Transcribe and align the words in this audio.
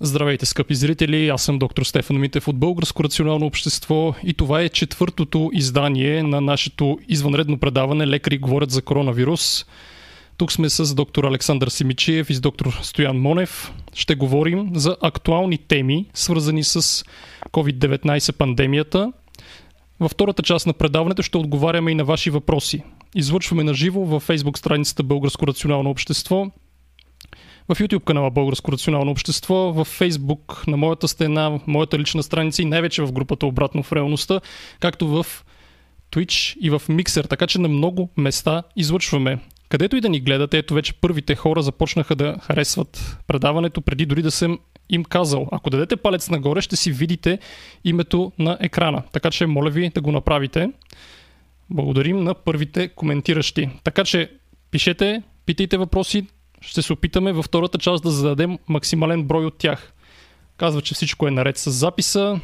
Здравейте, 0.00 0.46
скъпи 0.46 0.74
зрители! 0.74 1.28
Аз 1.28 1.42
съм 1.42 1.58
доктор 1.58 1.82
Стефан 1.82 2.18
Митев 2.18 2.48
от 2.48 2.58
Българско 2.58 3.04
рационално 3.04 3.46
общество 3.46 4.14
и 4.24 4.34
това 4.34 4.60
е 4.60 4.68
четвъртото 4.68 5.50
издание 5.52 6.22
на 6.22 6.40
нашето 6.40 6.98
извънредно 7.08 7.58
предаване 7.58 8.06
Лекари 8.06 8.38
говорят 8.38 8.70
за 8.70 8.82
коронавирус. 8.82 9.66
Тук 10.36 10.52
сме 10.52 10.70
с 10.70 10.94
доктор 10.94 11.24
Александър 11.24 11.68
Симичиев 11.68 12.30
и 12.30 12.34
с 12.34 12.40
доктор 12.40 12.78
Стоян 12.82 13.16
Монев. 13.16 13.72
Ще 13.94 14.14
говорим 14.14 14.70
за 14.74 14.96
актуални 15.02 15.58
теми, 15.58 16.06
свързани 16.14 16.64
с 16.64 17.04
COVID-19 17.52 18.32
пандемията. 18.32 19.12
Във 20.00 20.10
втората 20.10 20.42
част 20.42 20.66
на 20.66 20.72
предаването 20.72 21.22
ще 21.22 21.38
отговаряме 21.38 21.90
и 21.90 21.94
на 21.94 22.04
ваши 22.04 22.30
въпроси. 22.30 22.82
Излъчваме 23.14 23.64
на 23.64 23.74
живо 23.74 24.00
във 24.00 24.28
Facebook 24.28 24.58
страницата 24.58 25.02
Българско 25.02 25.46
рационално 25.46 25.90
общество– 25.90 26.46
в 27.68 27.78
YouTube 27.78 28.04
канала 28.04 28.30
Българско 28.30 28.72
рационално 28.72 29.10
общество, 29.10 29.54
в 29.54 29.84
Facebook, 29.84 30.68
на 30.68 30.76
моята 30.76 31.08
стена, 31.08 31.60
моята 31.66 31.98
лична 31.98 32.22
страница 32.22 32.62
и 32.62 32.64
най-вече 32.64 33.02
в 33.02 33.12
групата 33.12 33.46
Обратно 33.46 33.82
в 33.82 33.92
реалността, 33.92 34.40
както 34.80 35.08
в 35.08 35.26
Twitch 36.12 36.58
и 36.58 36.70
в 36.70 36.82
Mixer, 36.88 37.28
така 37.28 37.46
че 37.46 37.58
на 37.60 37.68
много 37.68 38.10
места 38.16 38.62
излъчваме. 38.76 39.38
Където 39.68 39.96
и 39.96 40.00
да 40.00 40.08
ни 40.08 40.20
гледате, 40.20 40.58
ето 40.58 40.74
вече 40.74 40.92
първите 40.92 41.34
хора 41.34 41.62
започнаха 41.62 42.16
да 42.16 42.36
харесват 42.42 43.18
предаването, 43.26 43.80
преди 43.80 44.06
дори 44.06 44.22
да 44.22 44.30
съм 44.30 44.58
им 44.90 45.04
казал. 45.04 45.48
Ако 45.52 45.70
дадете 45.70 45.96
палец 45.96 46.30
нагоре, 46.30 46.60
ще 46.60 46.76
си 46.76 46.92
видите 46.92 47.38
името 47.84 48.32
на 48.38 48.58
екрана. 48.60 49.02
Така 49.12 49.30
че 49.30 49.46
моля 49.46 49.70
ви 49.70 49.90
да 49.94 50.00
го 50.00 50.12
направите. 50.12 50.70
Благодарим 51.70 52.24
на 52.24 52.34
първите 52.34 52.88
коментиращи. 52.88 53.68
Така 53.84 54.04
че 54.04 54.30
пишете, 54.70 55.22
питайте 55.46 55.76
въпроси, 55.76 56.26
ще 56.60 56.82
се 56.82 56.92
опитаме 56.92 57.32
във 57.32 57.44
втората 57.44 57.78
част 57.78 58.02
да 58.02 58.10
зададем 58.10 58.58
максимален 58.68 59.24
брой 59.24 59.44
от 59.44 59.58
тях. 59.58 59.92
Казва, 60.56 60.82
че 60.82 60.94
всичко 60.94 61.28
е 61.28 61.30
наред 61.30 61.58
с 61.58 61.70
записа. 61.70 62.40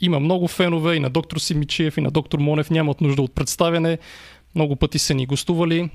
Има 0.00 0.20
много 0.20 0.48
фенове 0.48 0.94
и 0.94 1.00
на 1.00 1.10
доктор 1.10 1.38
Симичиев 1.38 1.96
и 1.96 2.00
на 2.00 2.10
доктор 2.10 2.38
Монев 2.38 2.70
нямат 2.70 3.00
нужда 3.00 3.22
от 3.22 3.34
представяне. 3.34 3.98
Много 4.54 4.76
пъти 4.76 4.98
са 4.98 5.14
ни 5.14 5.26
гостували. 5.26 5.90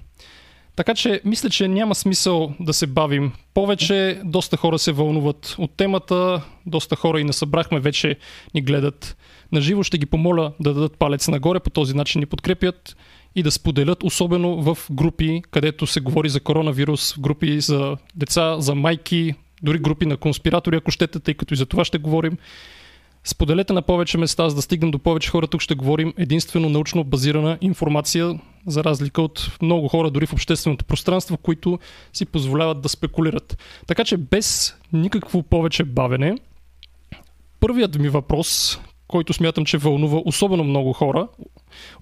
Така 0.76 0.96
че 0.96 1.22
мисля, 1.26 1.50
че 1.50 1.68
няма 1.68 1.96
смисъл 1.96 2.54
да 2.60 2.74
се 2.74 2.88
бавим 2.88 3.32
повече. 3.54 4.22
Доста 4.24 4.58
хора 4.58 4.80
се 4.80 4.92
вълнуват 4.92 5.56
от 5.58 5.72
темата, 5.78 6.42
доста 6.66 6.96
хора 6.96 7.22
и 7.22 7.24
насъбрахме 7.24 7.80
вече 7.80 8.18
ни 8.54 8.62
гледат 8.62 9.18
на 9.52 9.62
живо. 9.62 9.84
Ще 9.84 9.98
ги 9.98 10.06
помоля 10.06 10.54
да 10.60 10.74
дадат 10.74 10.98
палец 10.98 11.28
нагоре, 11.28 11.60
по 11.60 11.70
този 11.70 11.96
начин 11.96 12.20
ни 12.20 12.26
подкрепят 12.26 12.98
и 13.36 13.44
да 13.44 13.52
споделят, 13.52 14.04
особено 14.04 14.62
в 14.62 14.78
групи, 14.92 15.42
където 15.52 15.88
се 15.88 16.00
говори 16.00 16.30
за 16.30 16.40
коронавирус, 16.40 17.20
групи 17.20 17.62
за 17.62 17.98
деца, 18.16 18.60
за 18.60 18.76
майки, 18.76 19.34
дори 19.64 19.80
групи 19.80 20.06
на 20.06 20.18
конспиратори, 20.18 20.76
ако 20.76 20.92
щете, 20.92 21.20
тъй 21.20 21.34
като 21.34 21.54
и 21.54 21.58
за 21.58 21.66
това 21.66 21.86
ще 21.86 21.98
говорим. 21.98 22.38
Споделете 23.24 23.74
на 23.74 23.82
повече 23.82 24.18
места, 24.18 24.50
за 24.50 24.56
да 24.56 24.62
стигнем 24.62 24.92
до 24.92 25.00
повече 25.00 25.30
хора. 25.30 25.48
Тук 25.48 25.62
ще 25.62 25.76
говорим 25.76 26.14
единствено 26.18 26.70
научно 26.70 27.04
базирана 27.04 27.58
информация, 27.62 28.40
за 28.68 28.84
разлика 28.84 29.22
от 29.22 29.52
много 29.62 29.88
хора, 29.88 30.12
дори 30.12 30.26
в 30.26 30.34
общественото 30.34 30.86
пространство, 30.86 31.38
които 31.38 31.80
си 32.14 32.26
позволяват 32.26 32.82
да 32.82 32.90
спекулират. 32.90 33.58
Така 33.88 34.04
че 34.04 34.18
без 34.18 34.76
никакво 34.94 35.44
повече 35.44 35.84
бавене, 35.84 36.38
първият 37.60 37.96
ми 37.96 38.10
въпрос, 38.10 38.80
който 39.08 39.34
смятам, 39.34 39.66
че 39.66 39.78
вълнува 39.78 40.22
особено 40.26 40.64
много 40.64 40.94
хора, 40.94 41.28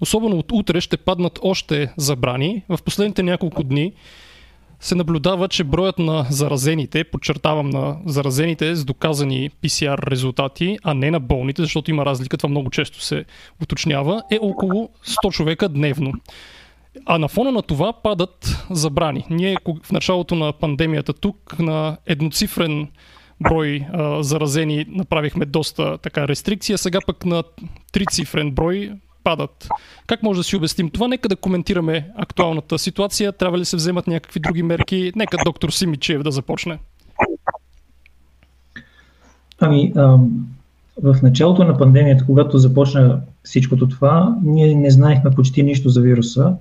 особено 0.00 0.38
от 0.38 0.52
утре 0.52 0.80
ще 0.80 0.96
паднат 0.96 1.38
още 1.42 1.92
забрани. 1.96 2.62
В 2.68 2.78
последните 2.84 3.22
няколко 3.22 3.62
дни 3.62 3.92
се 4.80 4.94
наблюдава, 4.94 5.48
че 5.48 5.64
броят 5.64 5.98
на 5.98 6.26
заразените, 6.30 7.04
подчертавам 7.04 7.70
на 7.70 7.96
заразените 8.06 8.74
с 8.74 8.84
доказани 8.84 9.50
PCR 9.62 10.10
резултати, 10.10 10.78
а 10.82 10.94
не 10.94 11.10
на 11.10 11.20
болните, 11.20 11.62
защото 11.62 11.90
има 11.90 12.06
разлика, 12.06 12.36
това 12.36 12.48
много 12.48 12.70
често 12.70 13.02
се 13.02 13.24
уточнява, 13.62 14.22
е 14.30 14.38
около 14.40 14.90
100 15.06 15.32
човека 15.32 15.68
дневно. 15.68 16.12
А 17.06 17.18
на 17.18 17.28
фона 17.28 17.52
на 17.52 17.62
това 17.62 17.92
падат 17.92 18.66
забрани. 18.70 19.24
Ние 19.30 19.56
в 19.82 19.92
началото 19.92 20.34
на 20.34 20.52
пандемията 20.52 21.12
тук 21.12 21.58
на 21.58 21.96
едноцифрен 22.06 22.88
брой 23.40 23.86
а, 23.92 24.22
заразени 24.22 24.86
направихме 24.88 25.44
доста 25.44 25.98
така 25.98 26.28
рестрикция, 26.28 26.78
сега 26.78 26.98
пък 27.06 27.24
на 27.24 27.42
трицифрен 27.92 28.50
брой 28.50 28.92
падат. 29.24 29.68
Как 30.06 30.22
може 30.22 30.40
да 30.40 30.44
си 30.44 30.56
обясним 30.56 30.90
това? 30.90 31.08
Нека 31.08 31.28
да 31.28 31.36
коментираме 31.36 32.08
актуалната 32.16 32.78
ситуация. 32.78 33.32
Трябва 33.32 33.58
ли 33.58 33.64
се 33.64 33.76
вземат 33.76 34.06
някакви 34.06 34.40
други 34.40 34.62
мерки? 34.62 35.12
Нека 35.16 35.36
доктор 35.44 35.70
Симичев 35.70 36.22
да 36.22 36.30
започне. 36.30 36.78
Ами, 39.60 39.92
а, 39.96 40.18
в 41.02 41.22
началото 41.22 41.64
на 41.64 41.78
пандемията, 41.78 42.26
когато 42.26 42.58
започна 42.58 43.20
всичкото 43.42 43.88
това, 43.88 44.36
ние 44.42 44.74
не 44.74 44.90
знаехме 44.90 45.30
почти 45.30 45.62
нищо 45.62 45.88
за 45.88 46.00
вируса. 46.00 46.52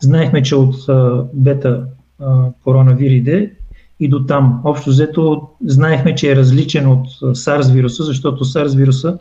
Знаехме, 0.00 0.42
че 0.42 0.54
от 0.54 0.88
а, 0.88 1.24
бета 1.34 1.84
а, 2.20 2.50
коронавириде 2.64 3.52
и 4.00 4.08
до 4.08 4.26
там. 4.26 4.60
Общо 4.64 4.90
взето 4.90 5.48
знаехме, 5.64 6.14
че 6.14 6.32
е 6.32 6.36
различен 6.36 6.86
от 6.86 7.06
SARS 7.20 7.72
вируса, 7.72 8.04
защото 8.04 8.44
SARS 8.44 8.76
вируса 8.76 9.18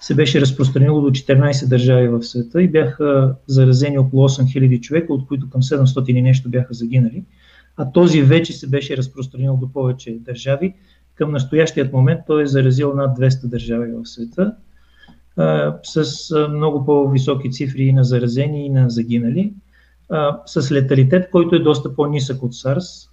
се 0.00 0.14
беше 0.14 0.40
разпространило 0.40 1.00
до 1.00 1.10
14 1.10 1.68
държави 1.68 2.08
в 2.08 2.22
света 2.22 2.62
и 2.62 2.68
бяха 2.68 3.34
заразени 3.46 3.98
около 3.98 4.28
8000 4.28 4.80
човека, 4.80 5.12
от 5.12 5.26
които 5.26 5.50
към 5.50 5.62
700 5.62 6.10
и 6.10 6.22
нещо 6.22 6.48
бяха 6.48 6.74
загинали. 6.74 7.24
А 7.76 7.92
този 7.92 8.22
вече 8.22 8.52
се 8.52 8.68
беше 8.68 8.96
разпространил 8.96 9.56
до 9.56 9.72
повече 9.72 10.18
държави. 10.20 10.74
Към 11.14 11.32
настоящият 11.32 11.92
момент 11.92 12.20
той 12.26 12.42
е 12.42 12.46
заразил 12.46 12.94
над 12.94 13.18
200 13.18 13.46
държави 13.46 13.92
в 13.92 14.08
света 14.08 14.54
с 15.82 16.48
много 16.50 16.84
по-високи 16.84 17.50
цифри 17.50 17.82
и 17.82 17.92
на 17.92 18.04
заразени 18.04 18.66
и 18.66 18.70
на 18.70 18.90
загинали, 18.90 19.52
с 20.46 20.72
леталитет, 20.72 21.30
който 21.30 21.56
е 21.56 21.58
доста 21.58 21.94
по-нисък 21.94 22.42
от 22.42 22.52
SARS, 22.52 23.08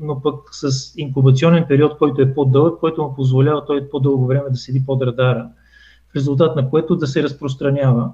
но 0.00 0.22
пък 0.22 0.34
с 0.52 0.92
инкубационен 0.96 1.64
период, 1.68 1.98
който 1.98 2.22
е 2.22 2.34
по-дълъг, 2.34 2.80
който 2.80 3.02
му 3.02 3.14
позволява 3.14 3.64
той 3.66 3.88
по-дълго 3.90 4.26
време 4.26 4.50
да 4.50 4.56
седи 4.56 4.86
под 4.86 5.02
радара 5.02 5.48
резултат 6.16 6.56
на 6.56 6.70
което 6.70 6.96
да 6.96 7.06
се 7.06 7.22
разпространява. 7.22 8.12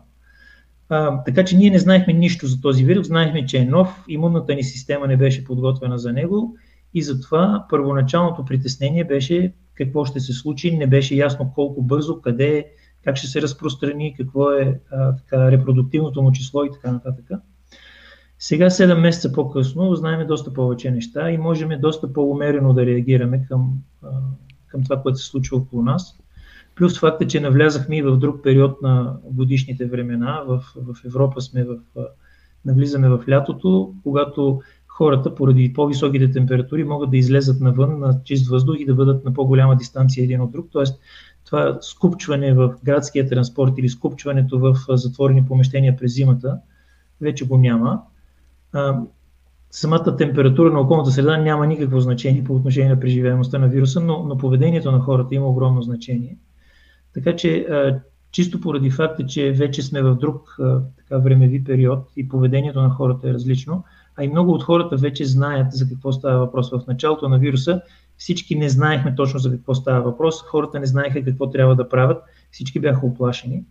А, 0.88 1.24
така 1.24 1.44
че 1.44 1.56
ние 1.56 1.70
не 1.70 1.78
знаехме 1.78 2.12
нищо 2.12 2.46
за 2.46 2.60
този 2.60 2.84
вирус, 2.84 3.06
знаехме, 3.06 3.46
че 3.46 3.58
е 3.58 3.64
нов, 3.64 4.04
имунната 4.08 4.54
ни 4.54 4.62
система 4.62 5.06
не 5.06 5.16
беше 5.16 5.44
подготвена 5.44 5.98
за 5.98 6.12
него 6.12 6.56
и 6.94 7.02
затова 7.02 7.66
първоначалното 7.70 8.44
притеснение 8.44 9.04
беше 9.04 9.52
какво 9.74 10.04
ще 10.04 10.20
се 10.20 10.32
случи, 10.32 10.76
не 10.76 10.86
беше 10.86 11.14
ясно 11.14 11.52
колко 11.54 11.82
бързо, 11.82 12.20
къде, 12.20 12.66
как 13.04 13.16
ще 13.16 13.26
се 13.26 13.42
разпространи, 13.42 14.14
какво 14.16 14.50
е 14.50 14.80
а, 14.90 15.16
така, 15.16 15.50
репродуктивното 15.50 16.22
му 16.22 16.32
число 16.32 16.64
и 16.64 16.70
така 16.72 16.92
нататък. 16.92 17.30
Сега, 18.38 18.70
7 18.70 19.00
месеца 19.00 19.32
по-късно, 19.32 19.94
знаем 19.94 20.26
доста 20.26 20.52
повече 20.52 20.90
неща 20.90 21.30
и 21.30 21.38
можем 21.38 21.80
доста 21.80 22.12
по-умерено 22.12 22.74
да 22.74 22.86
реагираме 22.86 23.46
към, 23.48 23.78
към 24.66 24.82
това, 24.82 25.02
което 25.02 25.18
се 25.18 25.26
случва 25.26 25.56
около 25.56 25.82
нас. 25.82 26.21
Плюс 26.74 27.00
факта, 27.00 27.26
че 27.26 27.40
навлязахме 27.40 27.96
и 27.96 28.02
в 28.02 28.16
друг 28.16 28.42
период 28.42 28.82
на 28.82 29.16
годишните 29.24 29.86
времена. 29.86 30.42
В, 30.46 30.64
в 30.76 31.04
Европа 31.04 31.40
сме 31.40 31.64
в, 31.64 31.76
навлизаме 32.64 33.08
в 33.08 33.24
лятото, 33.28 33.94
когато 34.02 34.60
хората 34.88 35.34
поради 35.34 35.72
по-високите 35.72 36.30
температури 36.30 36.84
могат 36.84 37.10
да 37.10 37.16
излезат 37.16 37.60
навън 37.60 37.98
на 37.98 38.20
чист 38.24 38.48
въздух 38.48 38.76
и 38.78 38.86
да 38.86 38.94
бъдат 38.94 39.24
на 39.24 39.34
по-голяма 39.34 39.76
дистанция 39.76 40.24
един 40.24 40.40
от 40.40 40.52
друг. 40.52 40.66
Тоест, 40.72 41.00
това 41.44 41.78
скупчване 41.80 42.54
в 42.54 42.74
градския 42.84 43.28
транспорт 43.28 43.72
или 43.78 43.88
скупчването 43.88 44.58
в 44.58 44.76
затворени 44.88 45.46
помещения 45.46 45.96
през 45.96 46.14
зимата 46.14 46.58
вече 47.20 47.46
го 47.46 47.58
няма. 47.58 48.02
Самата 49.70 50.16
температура 50.16 50.72
на 50.72 50.80
околната 50.80 51.10
среда 51.10 51.36
няма 51.36 51.66
никакво 51.66 52.00
значение 52.00 52.44
по 52.44 52.54
отношение 52.54 52.90
на 52.90 53.00
преживяемостта 53.00 53.58
на 53.58 53.68
вируса, 53.68 54.00
но, 54.00 54.22
но 54.22 54.38
поведението 54.38 54.92
на 54.92 55.00
хората 55.00 55.34
има 55.34 55.46
огромно 55.46 55.82
значение. 55.82 56.36
Така 57.14 57.36
че 57.36 57.66
чисто 58.30 58.60
поради 58.60 58.90
факта, 58.90 59.26
че 59.26 59.52
вече 59.52 59.82
сме 59.82 60.02
в 60.02 60.14
друг 60.14 60.56
така, 60.98 61.18
времеви 61.18 61.64
период 61.64 62.08
и 62.16 62.28
поведението 62.28 62.82
на 62.82 62.90
хората 62.90 63.28
е 63.28 63.34
различно, 63.34 63.84
а 64.16 64.24
и 64.24 64.28
много 64.28 64.52
от 64.52 64.62
хората 64.62 64.96
вече 64.96 65.24
знаят 65.24 65.72
за 65.72 65.88
какво 65.88 66.12
става 66.12 66.38
въпрос. 66.38 66.70
В 66.70 66.80
началото 66.88 67.28
на 67.28 67.38
вируса 67.38 67.80
всички 68.16 68.54
не 68.54 68.68
знаехме 68.68 69.14
точно 69.14 69.38
за 69.38 69.50
какво 69.50 69.74
става 69.74 70.02
въпрос, 70.02 70.42
хората 70.42 70.80
не 70.80 70.86
знаеха 70.86 71.24
какво 71.24 71.50
трябва 71.50 71.76
да 71.76 71.88
правят, 71.88 72.22
всички 72.50 72.80
бяха 72.80 73.06
оплашени. 73.06 73.64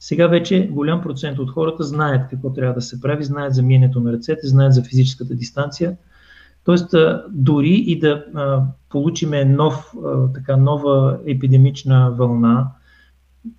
Сега 0.00 0.26
вече 0.26 0.68
голям 0.68 1.02
процент 1.02 1.38
от 1.38 1.50
хората 1.50 1.84
знаят 1.84 2.30
какво 2.30 2.52
трябва 2.52 2.74
да 2.74 2.82
се 2.82 3.00
прави, 3.00 3.24
знаят 3.24 3.54
за 3.54 3.62
миенето 3.62 4.00
на 4.00 4.12
ръцете, 4.12 4.46
знаят 4.46 4.74
за 4.74 4.82
физическата 4.82 5.34
дистанция. 5.34 5.96
Тоест, 6.64 6.94
дори 7.30 7.74
и 7.74 7.98
да 7.98 8.24
получиме 8.88 9.44
нов, 9.44 9.94
така, 10.34 10.56
нова 10.56 11.18
епидемична 11.26 12.10
вълна, 12.10 12.70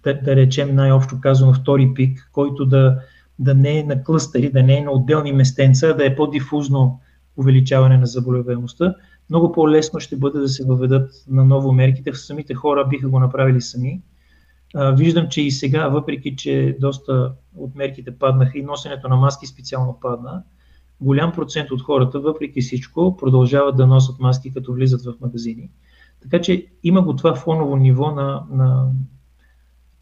да, 0.03 0.13
да 0.13 0.35
речем 0.35 0.75
най-общо 0.75 1.21
казано 1.21 1.53
втори 1.53 1.91
пик, 1.95 2.29
който 2.33 2.65
да, 2.65 2.99
да 3.39 3.53
не 3.53 3.79
е 3.79 3.83
на 3.83 4.03
клъстери, 4.03 4.51
да 4.51 4.63
не 4.63 4.77
е 4.77 4.81
на 4.81 4.91
отделни 4.91 5.31
местенца, 5.31 5.93
да 5.93 6.05
е 6.05 6.15
по-дифузно 6.15 6.99
увеличаване 7.37 7.97
на 7.97 8.05
заболеваемостта. 8.05 8.95
Много 9.29 9.51
по-лесно 9.51 9.99
ще 9.99 10.15
бъде 10.15 10.39
да 10.39 10.47
се 10.47 10.65
въведат 10.65 11.11
на 11.29 11.45
ново 11.45 11.71
мерките. 11.71 12.13
Самите 12.13 12.53
хора 12.53 12.87
биха 12.89 13.09
го 13.09 13.19
направили 13.19 13.61
сами. 13.61 14.01
Виждам, 14.93 15.27
че 15.29 15.41
и 15.41 15.51
сега, 15.51 15.87
въпреки 15.87 16.35
че 16.35 16.77
доста 16.79 17.31
от 17.57 17.75
мерките 17.75 18.17
паднаха 18.17 18.57
и 18.57 18.63
носенето 18.63 19.09
на 19.09 19.15
маски 19.15 19.47
специално 19.47 19.97
падна, 20.01 20.43
голям 21.01 21.31
процент 21.31 21.71
от 21.71 21.81
хората, 21.81 22.19
въпреки 22.19 22.61
всичко, 22.61 23.17
продължават 23.17 23.77
да 23.77 23.87
носят 23.87 24.19
маски, 24.19 24.53
като 24.53 24.73
влизат 24.73 25.05
в 25.05 25.13
магазини. 25.21 25.69
Така 26.21 26.41
че 26.41 26.65
има 26.83 27.01
го 27.01 27.15
това 27.15 27.35
фоново 27.35 27.75
ниво 27.75 28.11
на, 28.11 28.43
на 28.51 28.91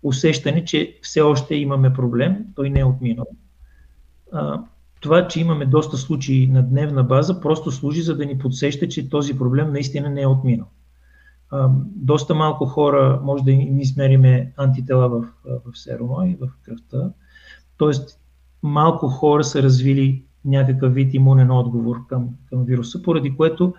усещане, 0.03 0.65
че 0.65 0.99
все 1.01 1.21
още 1.21 1.55
имаме 1.55 1.94
проблем, 1.94 2.45
той 2.55 2.69
не 2.69 2.79
е 2.79 2.85
отминал. 2.85 3.25
Това, 5.01 5.27
че 5.27 5.39
имаме 5.39 5.65
доста 5.65 5.97
случаи 5.97 6.47
на 6.47 6.63
дневна 6.63 7.03
база, 7.03 7.41
просто 7.41 7.71
служи 7.71 8.01
за 8.01 8.17
да 8.17 8.25
ни 8.25 8.38
подсеща, 8.38 8.88
че 8.88 9.09
този 9.09 9.38
проблем 9.38 9.71
наистина 9.71 10.09
не 10.09 10.21
е 10.21 10.27
отминал. 10.27 10.67
Доста 11.95 12.35
малко 12.35 12.65
хора 12.65 13.19
може 13.23 13.44
да 13.44 13.51
ни 13.51 13.81
измериме 13.81 14.53
антитела 14.57 15.09
в, 15.09 15.27
в 15.45 15.77
серума 15.77 16.27
и 16.27 16.35
в 16.35 16.49
кръвта. 16.65 17.11
Тоест, 17.77 18.19
малко 18.63 19.07
хора 19.07 19.44
са 19.44 19.63
развили 19.63 20.26
някакъв 20.47 20.94
вид 20.94 21.13
имунен 21.13 21.51
отговор 21.51 22.07
към, 22.07 22.29
към 22.49 22.65
вируса, 22.65 23.01
поради 23.01 23.35
което 23.35 23.73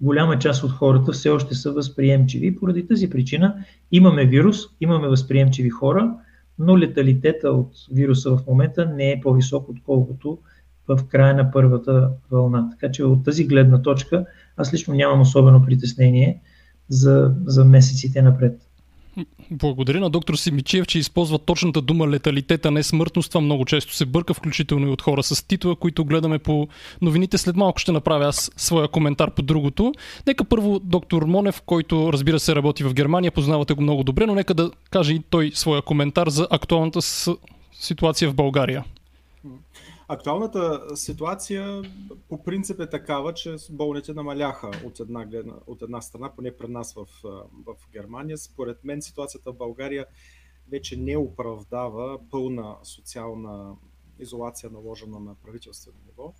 голяма 0.00 0.38
част 0.38 0.64
от 0.64 0.70
хората 0.70 1.12
все 1.12 1.28
още 1.28 1.54
са 1.54 1.72
възприемчиви. 1.72 2.56
Поради 2.56 2.86
тази 2.86 3.10
причина 3.10 3.54
имаме 3.92 4.26
вирус, 4.26 4.58
имаме 4.80 5.08
възприемчиви 5.08 5.70
хора, 5.70 6.14
но 6.58 6.78
леталитета 6.78 7.50
от 7.50 7.72
вируса 7.92 8.36
в 8.36 8.46
момента 8.46 8.86
не 8.86 9.10
е 9.10 9.20
по-висок, 9.20 9.68
отколкото 9.68 10.38
в 10.88 11.00
края 11.08 11.34
на 11.34 11.50
първата 11.50 12.10
вълна. 12.30 12.70
Така 12.70 12.92
че 12.92 13.04
от 13.04 13.24
тази 13.24 13.46
гледна 13.46 13.82
точка 13.82 14.26
аз 14.56 14.74
лично 14.74 14.94
нямам 14.94 15.20
особено 15.20 15.64
притеснение 15.64 16.40
за, 16.88 17.34
за 17.46 17.64
месеците 17.64 18.22
напред. 18.22 18.60
Благодаря 19.50 20.00
на 20.00 20.10
доктор 20.10 20.34
Симичев, 20.34 20.86
че 20.86 20.98
използва 20.98 21.38
точната 21.38 21.82
дума 21.82 22.08
леталитет, 22.08 22.66
а 22.66 22.70
не 22.70 22.82
смъртност. 22.82 23.30
Това 23.30 23.40
много 23.40 23.64
често 23.64 23.94
се 23.94 24.06
бърка, 24.06 24.34
включително 24.34 24.86
и 24.86 24.90
от 24.90 25.02
хора 25.02 25.22
с 25.22 25.46
титла, 25.46 25.76
които 25.76 26.04
гледаме 26.04 26.38
по 26.38 26.68
новините. 27.02 27.38
След 27.38 27.56
малко 27.56 27.78
ще 27.78 27.92
направя 27.92 28.26
аз 28.26 28.50
своя 28.56 28.88
коментар 28.88 29.30
по 29.30 29.42
другото. 29.42 29.92
Нека 30.26 30.44
първо 30.44 30.78
доктор 30.78 31.22
Монев, 31.22 31.62
който 31.66 32.12
разбира 32.12 32.40
се 32.40 32.54
работи 32.54 32.84
в 32.84 32.94
Германия, 32.94 33.32
познавате 33.32 33.74
го 33.74 33.82
много 33.82 34.04
добре, 34.04 34.26
но 34.26 34.34
нека 34.34 34.54
да 34.54 34.70
каже 34.90 35.14
и 35.14 35.22
той 35.30 35.50
своя 35.54 35.82
коментар 35.82 36.28
за 36.28 36.48
актуалната 36.50 37.00
ситуация 37.72 38.30
в 38.30 38.34
България. 38.34 38.84
Актуалната 40.08 40.96
ситуация 40.96 41.82
по 42.28 42.44
принцип 42.44 42.80
е 42.80 42.90
такава, 42.90 43.34
че 43.34 43.56
болните 43.70 44.14
намаляха 44.14 44.70
от 44.84 45.00
една, 45.00 45.26
от 45.66 45.82
една 45.82 46.00
страна, 46.00 46.32
поне 46.36 46.56
пред 46.56 46.70
нас 46.70 46.94
в, 46.94 47.06
в 47.66 47.76
Германия. 47.92 48.38
Според 48.38 48.84
мен 48.84 49.02
ситуацията 49.02 49.52
в 49.52 49.56
България 49.56 50.06
вече 50.70 50.96
не 50.96 51.16
оправдава 51.16 52.20
пълна 52.30 52.76
социална 52.82 53.76
изолация, 54.18 54.70
наложена 54.70 55.20
на 55.20 55.34
правителствено 55.34 55.98
ниво. 56.06 56.34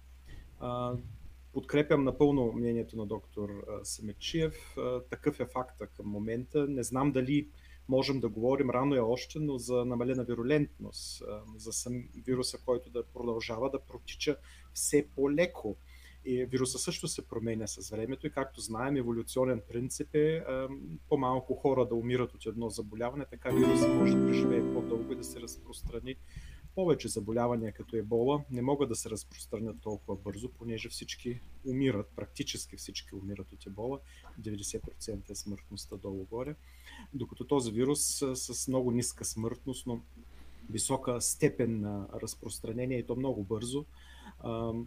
Подкрепям 1.52 2.04
напълно 2.04 2.52
мнението 2.52 2.96
на 2.96 3.06
доктор 3.06 3.50
Семечиев. 3.82 4.76
Такъв 5.10 5.40
е 5.40 5.46
факта 5.46 5.86
към 5.86 6.06
момента. 6.06 6.66
Не 6.68 6.82
знам 6.82 7.12
дали 7.12 7.48
можем 7.88 8.20
да 8.20 8.28
говорим 8.28 8.70
рано 8.70 8.94
е 8.94 9.00
още, 9.00 9.38
но 9.38 9.58
за 9.58 9.84
намалена 9.84 10.24
вирулентност, 10.24 11.22
за 11.56 11.72
сам 11.72 12.08
вируса, 12.26 12.58
който 12.64 12.90
да 12.90 13.04
продължава 13.04 13.70
да 13.70 13.80
протича 13.80 14.36
все 14.74 15.08
по-леко. 15.16 15.76
И 16.26 16.44
вируса 16.44 16.78
също 16.78 17.08
се 17.08 17.28
променя 17.28 17.66
с 17.66 17.90
времето 17.90 18.26
и 18.26 18.30
както 18.30 18.60
знаем, 18.60 18.96
еволюционен 18.96 19.62
принцип 19.68 20.14
е 20.14 20.44
по-малко 21.08 21.54
хора 21.54 21.86
да 21.86 21.94
умират 21.94 22.34
от 22.34 22.46
едно 22.46 22.70
заболяване, 22.70 23.24
така 23.30 23.50
вируса 23.50 23.88
може 23.88 24.16
да 24.16 24.26
преживее 24.26 24.72
по-дълго 24.72 25.12
и 25.12 25.16
да 25.16 25.24
се 25.24 25.40
разпространи. 25.40 26.16
Повече 26.74 27.08
заболявания 27.08 27.72
като 27.72 27.96
ебола 27.96 28.44
не 28.50 28.62
могат 28.62 28.88
да 28.88 28.94
се 28.94 29.10
разпространят 29.10 29.76
толкова 29.82 30.16
бързо, 30.16 30.48
понеже 30.48 30.88
всички 30.88 31.40
умират, 31.66 32.06
практически 32.16 32.76
всички 32.76 33.14
умират 33.14 33.52
от 33.52 33.66
ебола, 33.66 34.00
90% 34.40 35.30
е 35.30 35.34
смъртността 35.34 35.96
долу-горе, 35.96 36.54
докато 37.14 37.44
този 37.44 37.72
вирус 37.72 38.22
с 38.34 38.68
много 38.68 38.90
ниска 38.90 39.24
смъртност, 39.24 39.86
но 39.86 40.00
висока 40.70 41.20
степен 41.20 41.80
на 41.80 42.08
разпространение 42.22 42.98
и 42.98 43.06
то 43.06 43.16
много 43.16 43.44
бързо, 43.44 43.84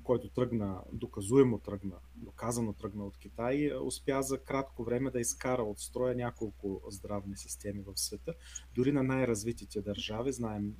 който 0.03 0.29
тръгна, 0.29 0.81
доказуемо 0.93 1.59
тръгна, 1.59 1.95
доказано 2.15 2.73
тръгна 2.73 3.05
от 3.05 3.17
Китай, 3.17 3.71
успя 3.83 4.21
за 4.21 4.37
кратко 4.37 4.83
време 4.83 5.11
да 5.11 5.19
изкара 5.19 5.63
от 5.63 5.79
строя 5.79 6.15
няколко 6.15 6.81
здравни 6.89 7.37
системи 7.37 7.81
в 7.81 7.97
света. 7.99 8.33
Дори 8.75 8.91
на 8.91 9.03
най-развитите 9.03 9.81
държави, 9.81 10.31
знаем 10.31 10.75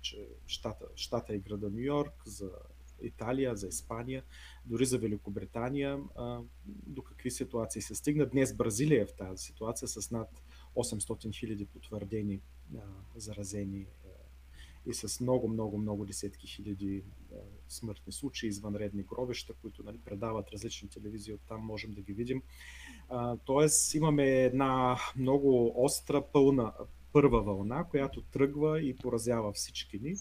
че 0.00 0.28
щата, 0.46 0.84
щата 0.94 1.34
е 1.34 1.38
града 1.38 1.70
Нью 1.70 1.80
Йорк, 1.80 2.22
за 2.26 2.50
Италия, 3.02 3.56
за 3.56 3.68
Испания, 3.68 4.22
дори 4.66 4.86
за 4.86 4.98
Великобритания, 4.98 5.98
до 6.66 7.02
какви 7.02 7.30
ситуации 7.30 7.82
се 7.82 7.94
стигна. 7.94 8.26
Днес 8.26 8.54
Бразилия 8.54 9.02
е 9.02 9.06
в 9.06 9.14
тази 9.14 9.44
ситуация 9.44 9.88
с 9.88 10.10
над 10.10 10.42
800 10.76 11.34
хиляди 11.34 11.66
потвърдени 11.66 12.40
заразени 13.16 13.86
и 14.86 14.94
с 14.94 15.20
много, 15.20 15.48
много, 15.48 15.78
много 15.78 16.04
десетки 16.04 16.46
хиляди 16.46 17.04
смъртни 17.68 18.12
случаи, 18.12 18.48
извънредни 18.48 19.02
гробища, 19.02 19.54
които 19.62 19.82
нали, 19.82 19.98
предават 19.98 20.50
различни 20.52 20.88
телевизии, 20.88 21.34
оттам 21.34 21.60
можем 21.60 21.92
да 21.92 22.00
ги 22.00 22.12
видим. 22.12 22.42
А, 23.08 23.36
тоест 23.36 23.94
имаме 23.94 24.24
една 24.24 24.96
много 25.16 25.74
остра, 25.84 26.22
пълна, 26.32 26.72
първа 27.12 27.42
вълна, 27.42 27.84
която 27.84 28.22
тръгва 28.22 28.82
и 28.82 28.96
поразява 28.96 29.52
всички 29.52 29.98
ни. 29.98 30.16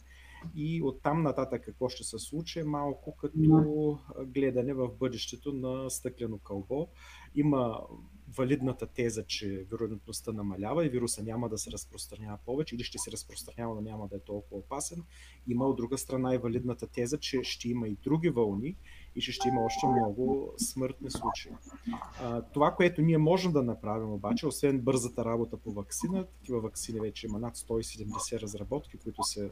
И 0.55 0.81
оттам 0.83 1.23
нататък 1.23 1.65
какво 1.65 1.89
ще 1.89 2.03
се 2.03 2.19
случи 2.19 2.59
е 2.59 2.63
малко 2.63 3.15
като 3.15 3.99
гледане 4.27 4.73
в 4.73 4.89
бъдещето 4.99 5.53
на 5.53 5.89
стъклено 5.89 6.37
кълбо. 6.37 6.87
Има 7.35 7.81
валидната 8.37 8.87
теза, 8.87 9.23
че 9.23 9.65
вирулентността 9.71 10.31
намалява 10.31 10.85
и 10.85 10.89
вируса 10.89 11.23
няма 11.23 11.49
да 11.49 11.57
се 11.57 11.71
разпространява 11.71 12.37
повече 12.45 12.75
или 12.75 12.83
ще 12.83 12.97
се 12.97 13.11
разпространява, 13.11 13.75
но 13.75 13.81
няма 13.81 14.07
да 14.07 14.15
е 14.15 14.19
толкова 14.19 14.57
опасен. 14.57 15.03
Има 15.47 15.65
от 15.65 15.77
друга 15.77 15.97
страна 15.97 16.35
и 16.35 16.37
валидната 16.37 16.87
теза, 16.87 17.17
че 17.19 17.43
ще 17.43 17.69
има 17.69 17.87
и 17.87 17.97
други 18.03 18.29
вълни 18.29 18.75
и 19.15 19.21
че 19.21 19.31
ще 19.31 19.47
има 19.47 19.61
още 19.61 19.87
много 19.87 20.53
смъртни 20.57 21.11
случаи. 21.11 21.51
Това, 22.53 22.71
което 22.75 23.01
ние 23.01 23.17
можем 23.17 23.51
да 23.51 23.63
направим 23.63 24.13
обаче, 24.13 24.47
освен 24.47 24.81
бързата 24.81 25.25
работа 25.25 25.57
по 25.57 25.71
вакцина, 25.71 26.25
такива 26.25 26.59
вакцини 26.59 26.99
вече 26.99 27.27
има 27.27 27.39
над 27.39 27.57
170 27.57 28.41
разработки, 28.41 28.97
които 28.97 29.23
се 29.23 29.51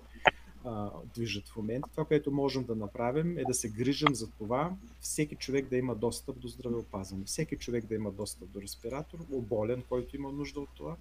движат 1.13 1.47
в 1.47 1.55
момента. 1.55 1.89
Това, 1.91 2.05
което 2.05 2.31
можем 2.31 2.63
да 2.63 2.75
направим 2.75 3.37
е 3.37 3.43
да 3.45 3.53
се 3.53 3.69
грижим 3.69 4.15
за 4.15 4.31
това 4.31 4.75
всеки 5.01 5.35
човек 5.35 5.69
да 5.69 5.77
има 5.77 5.95
достъп 5.95 6.39
до 6.39 6.47
здравеопазване, 6.47 7.25
всеки 7.25 7.57
човек 7.57 7.85
да 7.85 7.95
има 7.95 8.11
достъп 8.11 8.49
до 8.49 8.61
респиратор, 8.61 9.19
оболен, 9.31 9.83
който 9.89 10.15
има 10.15 10.31
нужда 10.31 10.59
от 10.59 10.69
това. 10.75 10.95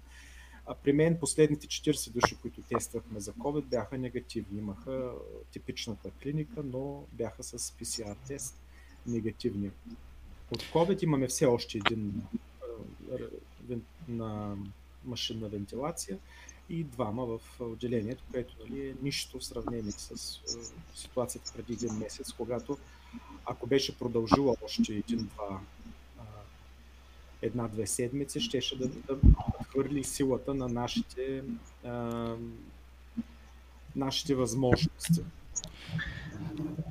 А 0.65 0.75
при 0.75 0.93
мен 0.93 1.19
последните 1.19 1.67
40 1.67 2.11
души, 2.11 2.37
които 2.41 2.61
тествахме 2.61 3.19
за 3.19 3.33
COVID, 3.33 3.65
бяха 3.65 3.97
негативни. 3.97 4.59
Имаха 4.59 5.11
типичната 5.51 6.11
клиника, 6.21 6.63
но 6.63 7.03
бяха 7.13 7.43
с 7.43 7.57
PCR 7.59 8.15
тест 8.27 8.55
негативни. 9.07 9.71
От 10.51 10.63
COVID 10.63 11.03
имаме 11.03 11.27
все 11.27 11.45
още 11.45 11.77
един 11.77 12.21
на 14.07 14.55
машинна 15.05 15.49
вентилация 15.49 16.17
и 16.69 16.83
двама 16.83 17.25
в 17.25 17.39
отделението, 17.59 18.23
което 18.31 18.55
нали, 18.59 18.87
е 18.89 18.93
нищо 19.01 19.39
в 19.39 19.45
сравнение 19.45 19.91
с 19.91 20.39
ситуацията 20.95 21.51
преди 21.55 21.73
един 21.73 21.93
месец, 21.93 22.33
когато 22.33 22.77
ако 23.45 23.67
беше 23.67 23.97
продължила 23.97 24.55
още 24.65 24.93
един-два 24.93 25.59
една-две 27.41 27.87
седмици, 27.87 28.39
щеше 28.39 28.77
да, 28.77 28.87
да 28.87 29.17
хвърли 29.69 30.03
силата 30.03 30.53
на 30.53 30.67
нашите, 30.67 31.41
а, 31.85 32.27
нашите 33.95 34.35
възможности. 34.35 35.21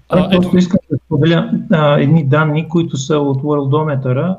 А, 0.09 0.37
ето... 0.37 0.56
искам 0.56 0.78
да 0.90 0.99
споделя 1.06 1.52
а, 1.73 2.00
едни 2.00 2.28
данни, 2.28 2.68
които 2.68 2.97
са 2.97 3.18
от 3.18 3.42
Worldometer. 3.42 4.37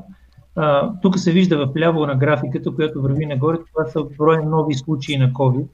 Тук 1.02 1.18
се 1.18 1.32
вижда 1.32 1.66
в 1.66 1.76
ляво 1.78 2.06
на 2.06 2.16
графиката, 2.16 2.74
която 2.74 3.02
върви 3.02 3.26
нагоре, 3.26 3.56
това 3.72 3.90
са 3.90 4.04
броя 4.18 4.42
нови 4.42 4.74
случаи 4.74 5.16
на 5.16 5.32
COVID, 5.32 5.66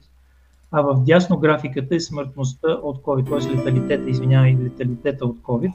а 0.71 0.81
в 0.81 1.03
дясно 1.03 1.37
графиката 1.37 1.95
е 1.95 1.99
смъртността 1.99 2.67
от 2.67 3.01
COVID, 3.01 3.29
т.е. 3.29 3.57
леталитета, 3.57 4.09
извинявай, 4.09 4.57
леталитета 4.63 5.25
от 5.25 5.37
COVID, 5.37 5.71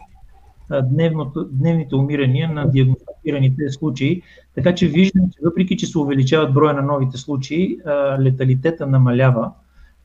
дневното, 0.84 1.48
дневните 1.52 1.94
умирания 1.94 2.52
на 2.52 2.70
диагностицираните 2.70 3.68
случаи. 3.68 4.22
Така 4.54 4.74
че 4.74 4.86
виждам, 4.86 5.30
че 5.30 5.38
въпреки, 5.44 5.76
че 5.76 5.86
се 5.86 5.98
увеличават 5.98 6.54
броя 6.54 6.74
на 6.74 6.82
новите 6.82 7.16
случаи, 7.16 7.78
леталитета 8.20 8.86
намалява. 8.86 9.50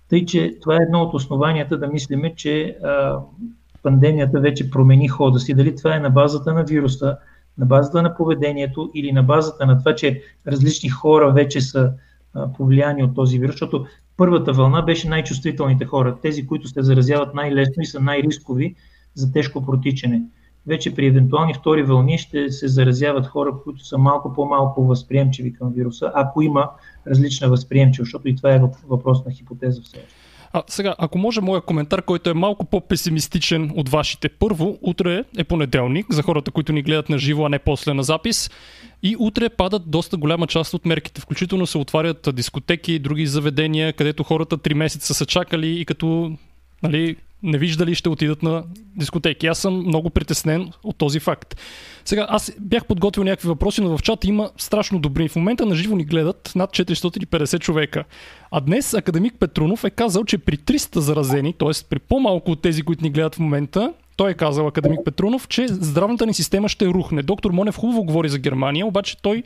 Тъй, 0.09 0.25
че 0.25 0.57
това 0.61 0.75
е 0.75 0.83
едно 0.85 1.01
от 1.01 1.13
основанията 1.13 1.77
да 1.79 1.87
мислиме, 1.87 2.35
че 2.35 2.77
пандемията 3.83 4.39
вече 4.39 4.71
промени 4.71 5.07
хода 5.07 5.39
си. 5.39 5.53
Дали 5.53 5.75
това 5.75 5.95
е 5.95 5.99
на 5.99 6.09
базата 6.09 6.53
на 6.53 6.63
вируса, 6.63 7.17
на 7.57 7.65
базата 7.65 8.01
на 8.01 8.15
поведението 8.15 8.91
или 8.93 9.11
на 9.11 9.23
базата 9.23 9.65
на 9.65 9.79
това, 9.79 9.95
че 9.95 10.21
различни 10.47 10.89
хора 10.89 11.31
вече 11.31 11.61
са 11.61 11.93
повлияни 12.57 13.03
от 13.03 13.15
този 13.15 13.39
вирус, 13.39 13.53
защото 13.53 13.85
първата 14.17 14.53
вълна 14.53 14.81
беше 14.81 15.09
най-чувствителните 15.09 15.85
хора, 15.85 16.17
тези, 16.21 16.47
които 16.47 16.67
се 16.67 16.81
заразяват 16.81 17.33
най-лесно 17.33 17.83
и 17.83 17.85
са 17.85 17.99
най-рискови 17.99 18.75
за 19.13 19.31
тежко 19.31 19.65
протичане. 19.65 20.21
Вече 20.67 20.95
при 20.95 21.07
евентуални 21.07 21.53
втори 21.53 21.83
вълни 21.83 22.17
ще 22.17 22.51
се 22.51 22.67
заразяват 22.67 23.27
хора, 23.27 23.53
които 23.63 23.85
са 23.85 23.97
малко 23.97 24.33
по-малко 24.33 24.83
възприемчиви 24.83 25.53
към 25.53 25.73
вируса, 25.73 26.11
ако 26.15 26.41
има 26.41 26.69
различна 27.07 27.49
възприемчивост, 27.49 28.07
защото 28.07 28.29
и 28.29 28.35
това 28.35 28.55
е 28.55 28.61
въпрос 28.87 29.25
на 29.25 29.31
хипотеза 29.31 29.81
все 29.81 29.97
още. 29.97 30.24
А, 30.55 30.63
сега, 30.67 30.95
ако 30.97 31.17
може 31.17 31.41
моя 31.41 31.61
коментар, 31.61 32.01
който 32.01 32.29
е 32.29 32.33
малко 32.33 32.65
по-песимистичен 32.65 33.71
от 33.75 33.89
вашите. 33.89 34.29
Първо, 34.29 34.77
утре 34.81 35.23
е 35.37 35.43
понеделник, 35.43 36.05
за 36.09 36.23
хората, 36.23 36.51
които 36.51 36.73
ни 36.73 36.81
гледат 36.81 37.09
на 37.09 37.17
живо, 37.17 37.45
а 37.45 37.49
не 37.49 37.59
после 37.59 37.93
на 37.93 38.03
запис. 38.03 38.49
И 39.03 39.15
утре 39.19 39.49
падат 39.49 39.89
доста 39.89 40.17
голяма 40.17 40.47
част 40.47 40.73
от 40.73 40.85
мерките. 40.85 41.21
Включително 41.21 41.67
се 41.67 41.77
отварят 41.77 42.29
дискотеки 42.33 42.93
и 42.93 42.99
други 42.99 43.27
заведения, 43.27 43.93
където 43.93 44.23
хората 44.23 44.57
3 44.57 44.73
месеца 44.73 45.13
са 45.13 45.25
чакали 45.25 45.79
и 45.79 45.85
като 45.85 46.37
нали, 46.83 47.15
не 47.45 47.57
виждали 47.57 47.95
ще 47.95 48.09
отидат 48.09 48.43
на 48.43 48.63
дискотеки. 48.95 49.47
Аз 49.47 49.59
съм 49.59 49.77
много 49.77 50.09
притеснен 50.09 50.71
от 50.83 50.97
този 50.97 51.19
факт. 51.19 51.55
Сега, 52.05 52.27
аз 52.29 52.51
бях 52.59 52.85
подготвил 52.85 53.23
някакви 53.23 53.47
въпроси, 53.47 53.81
но 53.81 53.97
в 53.97 54.01
чата 54.01 54.27
има 54.27 54.49
страшно 54.57 54.99
добри. 54.99 55.27
В 55.27 55.35
момента 55.35 55.65
на 55.65 55.75
живо 55.75 55.95
ни 55.95 56.03
гледат 56.03 56.51
над 56.55 56.69
450 56.69 57.59
човека. 57.59 58.03
А 58.51 58.61
днес 58.61 58.93
академик 58.93 59.33
Петрунов 59.39 59.83
е 59.83 59.89
казал, 59.89 60.23
че 60.23 60.37
при 60.37 60.57
300 60.57 60.99
заразени, 60.99 61.53
т.е. 61.53 61.71
при 61.89 61.99
по-малко 61.99 62.51
от 62.51 62.61
тези, 62.61 62.81
които 62.81 63.03
ни 63.03 63.09
гледат 63.09 63.35
в 63.35 63.39
момента, 63.39 63.93
той 64.17 64.31
е 64.31 64.33
казал, 64.33 64.67
академик 64.67 64.99
Петрунов, 65.05 65.47
че 65.47 65.67
здравната 65.67 66.25
ни 66.25 66.33
система 66.33 66.69
ще 66.69 66.87
рухне. 66.87 67.23
Доктор 67.23 67.51
Монев 67.51 67.77
хубаво 67.77 68.03
говори 68.03 68.29
за 68.29 68.39
Германия, 68.39 68.85
обаче 68.85 69.17
той 69.21 69.43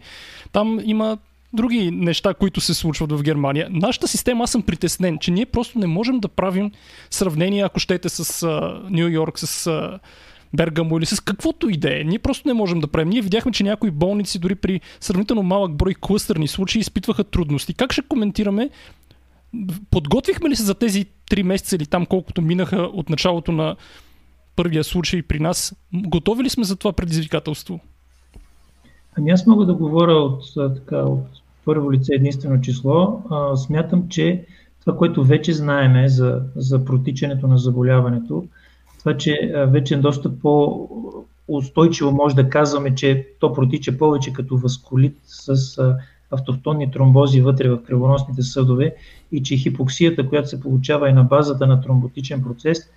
там 0.51 0.79
има 0.83 1.17
други 1.53 1.91
неща, 1.91 2.33
които 2.33 2.61
се 2.61 2.73
случват 2.73 3.11
в 3.11 3.23
Германия. 3.23 3.67
Нашата 3.69 4.07
система, 4.07 4.43
аз 4.43 4.51
съм 4.51 4.61
притеснен, 4.61 5.17
че 5.17 5.31
ние 5.31 5.45
просто 5.45 5.79
не 5.79 5.87
можем 5.87 6.19
да 6.19 6.27
правим 6.27 6.71
сравнение, 7.09 7.63
ако 7.63 7.79
щете, 7.79 8.09
с 8.09 8.47
Нью 8.89 9.07
Йорк, 9.07 9.39
с 9.39 9.65
uh, 9.65 9.99
Бергамо 10.53 10.97
или 10.97 11.05
с 11.05 11.19
каквото 11.19 11.69
и 11.69 11.79
е. 11.83 12.03
Ние 12.03 12.19
просто 12.19 12.47
не 12.47 12.53
можем 12.53 12.79
да 12.79 12.87
правим. 12.87 13.09
Ние 13.09 13.21
видяхме, 13.21 13.51
че 13.51 13.63
някои 13.63 13.91
болници, 13.91 14.39
дори 14.39 14.55
при 14.55 14.81
сравнително 14.99 15.43
малък 15.43 15.75
брой 15.75 15.93
клъстърни 16.01 16.47
случаи, 16.47 16.79
изпитваха 16.79 17.23
трудности. 17.23 17.73
Как 17.73 17.93
ще 17.93 18.01
коментираме? 18.01 18.69
Подготвихме 19.91 20.49
ли 20.49 20.55
се 20.55 20.63
за 20.63 20.75
тези 20.75 21.05
три 21.29 21.43
месеца 21.43 21.75
или 21.75 21.85
там 21.85 22.05
колкото 22.05 22.41
минаха 22.41 22.77
от 22.77 23.09
началото 23.09 23.51
на 23.51 23.75
първия 24.55 24.83
случай 24.83 25.21
при 25.21 25.39
нас? 25.39 25.75
Готови 25.93 26.43
ли 26.43 26.49
сме 26.49 26.63
за 26.63 26.75
това 26.75 26.93
предизвикателство? 26.93 27.79
Ами 29.19 29.31
аз 29.31 29.45
мога 29.45 29.65
да 29.65 29.73
говоря 29.73 30.13
от, 30.13 30.43
така, 30.75 30.97
от 30.97 31.25
първо 31.65 31.91
лице 31.91 32.13
единствено 32.13 32.61
число. 32.61 33.21
А, 33.29 33.55
смятам, 33.55 34.09
че 34.09 34.45
това, 34.79 34.97
което 34.97 35.23
вече 35.23 35.53
знаеме 35.53 36.09
за, 36.09 36.41
за 36.55 36.85
протичането 36.85 37.47
на 37.47 37.57
заболяването, 37.57 38.45
това, 38.99 39.17
че 39.17 39.53
вече 39.67 39.93
е 39.93 39.97
доста 39.97 40.39
по-устойчиво 40.39 42.11
може 42.11 42.35
да 42.35 42.49
казваме, 42.49 42.95
че 42.95 43.27
то 43.39 43.53
протича 43.53 43.97
повече 43.97 44.33
като 44.33 44.57
възколит 44.57 45.17
с 45.23 45.77
автохтонни 46.31 46.91
тромбози 46.91 47.41
вътре 47.41 47.69
в 47.69 47.83
кръвоносните 47.83 48.41
съдове 48.41 48.95
и 49.31 49.43
че 49.43 49.57
хипоксията, 49.57 50.29
която 50.29 50.49
се 50.49 50.59
получава 50.59 51.09
и 51.09 51.13
на 51.13 51.23
базата 51.23 51.67
на 51.67 51.81
тромботичен 51.81 52.43
процес, 52.43 52.89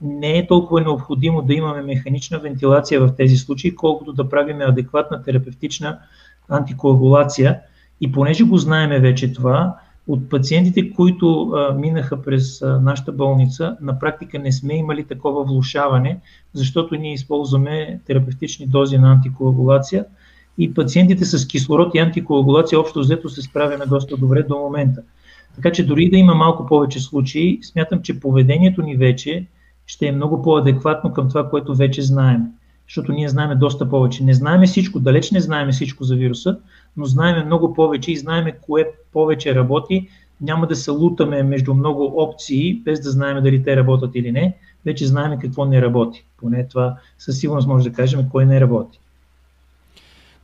не 0.00 0.38
е 0.38 0.46
толкова 0.46 0.80
необходимо 0.80 1.42
да 1.42 1.54
имаме 1.54 1.82
механична 1.82 2.38
вентилация 2.38 3.00
в 3.00 3.14
тези 3.16 3.36
случаи, 3.36 3.74
колкото 3.74 4.12
да 4.12 4.28
правим 4.28 4.60
адекватна 4.60 5.22
терапевтична 5.22 5.98
антикоагулация. 6.48 7.60
И 8.00 8.12
понеже 8.12 8.44
го 8.44 8.56
знаеме 8.56 9.00
вече 9.00 9.32
това, 9.32 9.76
от 10.08 10.30
пациентите, 10.30 10.92
които 10.92 11.50
а, 11.50 11.74
минаха 11.74 12.22
през 12.22 12.62
а, 12.62 12.80
нашата 12.80 13.12
болница, 13.12 13.76
на 13.80 13.98
практика 13.98 14.38
не 14.38 14.52
сме 14.52 14.74
имали 14.74 15.04
такова 15.04 15.44
влушаване, 15.44 16.20
защото 16.52 16.94
ние 16.94 17.12
използваме 17.12 18.00
терапевтични 18.06 18.66
дози 18.66 18.98
на 18.98 19.12
антикоагулация 19.12 20.04
и 20.58 20.74
пациентите 20.74 21.24
с 21.24 21.46
кислород 21.46 21.94
и 21.94 21.98
антикоагулация 21.98 22.80
общо 22.80 23.00
взето 23.00 23.28
се 23.28 23.42
справяме 23.42 23.86
доста 23.86 24.16
добре 24.16 24.42
до 24.42 24.58
момента. 24.58 25.02
Така 25.54 25.72
че 25.72 25.86
дори 25.86 26.10
да 26.10 26.16
има 26.16 26.34
малко 26.34 26.66
повече 26.66 27.00
случаи, 27.00 27.58
смятам, 27.62 28.02
че 28.02 28.20
поведението 28.20 28.82
ни 28.82 28.96
вече 28.96 29.46
ще 29.86 30.06
е 30.06 30.12
много 30.12 30.42
по-адекватно 30.42 31.12
към 31.12 31.28
това, 31.28 31.50
което 31.50 31.74
вече 31.74 32.02
знаем. 32.02 32.40
Защото 32.88 33.12
ние 33.12 33.28
знаем 33.28 33.58
доста 33.58 33.90
повече. 33.90 34.24
Не 34.24 34.34
знаем 34.34 34.62
всичко, 34.66 35.00
далеч 35.00 35.30
не 35.30 35.40
знаем 35.40 35.70
всичко 35.70 36.04
за 36.04 36.16
вируса, 36.16 36.58
но 36.96 37.04
знаем 37.04 37.46
много 37.46 37.74
повече 37.74 38.12
и 38.12 38.16
знаем 38.16 38.52
кое 38.60 38.90
повече 39.12 39.54
работи. 39.54 40.08
Няма 40.40 40.66
да 40.66 40.76
се 40.76 40.90
лутаме 40.90 41.42
между 41.42 41.74
много 41.74 42.14
опции, 42.16 42.74
без 42.84 43.00
да 43.00 43.10
знаем 43.10 43.42
дали 43.42 43.62
те 43.62 43.76
работят 43.76 44.10
или 44.14 44.32
не. 44.32 44.56
Вече 44.86 45.06
знаем 45.06 45.38
какво 45.38 45.64
не 45.64 45.82
работи. 45.82 46.24
Поне 46.36 46.68
това 46.68 46.96
със 47.18 47.38
сигурност 47.38 47.68
може 47.68 47.90
да 47.90 47.96
кажем 47.96 48.28
кое 48.30 48.44
не 48.44 48.60
работи. 48.60 49.00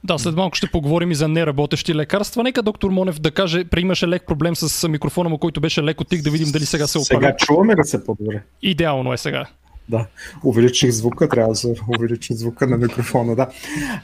Да, 0.04 0.18
след 0.18 0.34
малко 0.34 0.56
ще 0.56 0.66
поговорим 0.66 1.10
и 1.10 1.14
за 1.14 1.28
неработещи 1.28 1.94
лекарства. 1.94 2.42
Нека 2.42 2.62
доктор 2.62 2.90
Монев 2.90 3.18
да 3.18 3.30
каже, 3.30 3.64
имаше 3.78 4.08
лек 4.08 4.26
проблем 4.26 4.56
с 4.56 4.88
микрофона 4.88 5.28
му, 5.28 5.38
който 5.38 5.60
беше 5.60 5.82
леко 5.82 6.04
тик, 6.04 6.22
да 6.22 6.30
видим 6.30 6.52
дали 6.52 6.66
сега 6.66 6.86
се 6.86 6.98
опаля. 6.98 7.20
Сега 7.20 7.36
чуваме 7.36 7.74
да 7.74 7.84
се 7.84 8.04
по-добре. 8.04 8.42
Идеално 8.62 9.12
е 9.12 9.16
сега. 9.16 9.46
Да, 9.88 10.06
увеличих 10.44 10.90
звука, 10.90 11.28
трябва 11.28 11.52
да 11.52 11.74
увеличи 11.98 12.34
звука 12.34 12.66
на 12.66 12.76
микрофона, 12.76 13.36
да. 13.36 13.48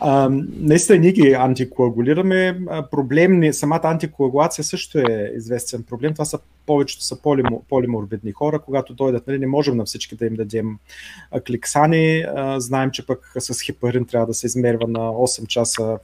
А, 0.01 0.29
наистина 0.61 0.99
ние 0.99 1.13
ги 1.13 1.33
антикоагулираме. 1.33 2.61
Проблемни, 2.91 3.53
самата 3.53 3.81
антикоагулация 3.85 4.65
също 4.65 4.99
е 4.99 5.33
известен 5.37 5.83
проблем. 5.83 6.13
Това 6.13 6.25
са 6.25 6.39
повечето 6.67 7.05
са 7.05 7.17
полиморбидни 7.69 8.33
хора. 8.33 8.59
Когато 8.59 8.95
дойдат, 8.95 9.27
нали, 9.27 9.39
не 9.39 9.47
можем 9.47 9.77
на 9.77 9.85
всички 9.85 10.17
да 10.17 10.27
им 10.27 10.35
дадем 10.35 10.79
кликсани. 11.47 12.25
А, 12.37 12.61
знаем, 12.61 12.91
че 12.91 13.07
пък 13.07 13.33
с 13.39 13.61
хипарин 13.61 14.07
трябва 14.07 14.27
да 14.27 14.35
се 14.35 14.47
измерва 14.47 14.89
на 14.89 14.99
8 14.99 15.47
часа 15.47 15.99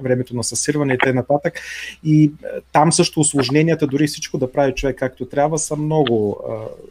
времето 0.00 0.36
на 0.36 0.44
съсирване 0.44 0.94
и 0.94 0.98
т.н. 0.98 1.24
И 2.04 2.32
там 2.72 2.92
също 2.92 3.20
осложненията, 3.20 3.86
дори 3.86 4.06
всичко 4.06 4.38
да 4.38 4.52
прави 4.52 4.74
човек 4.74 4.98
както 4.98 5.26
трябва, 5.26 5.58
са 5.58 5.76
много, 5.76 6.40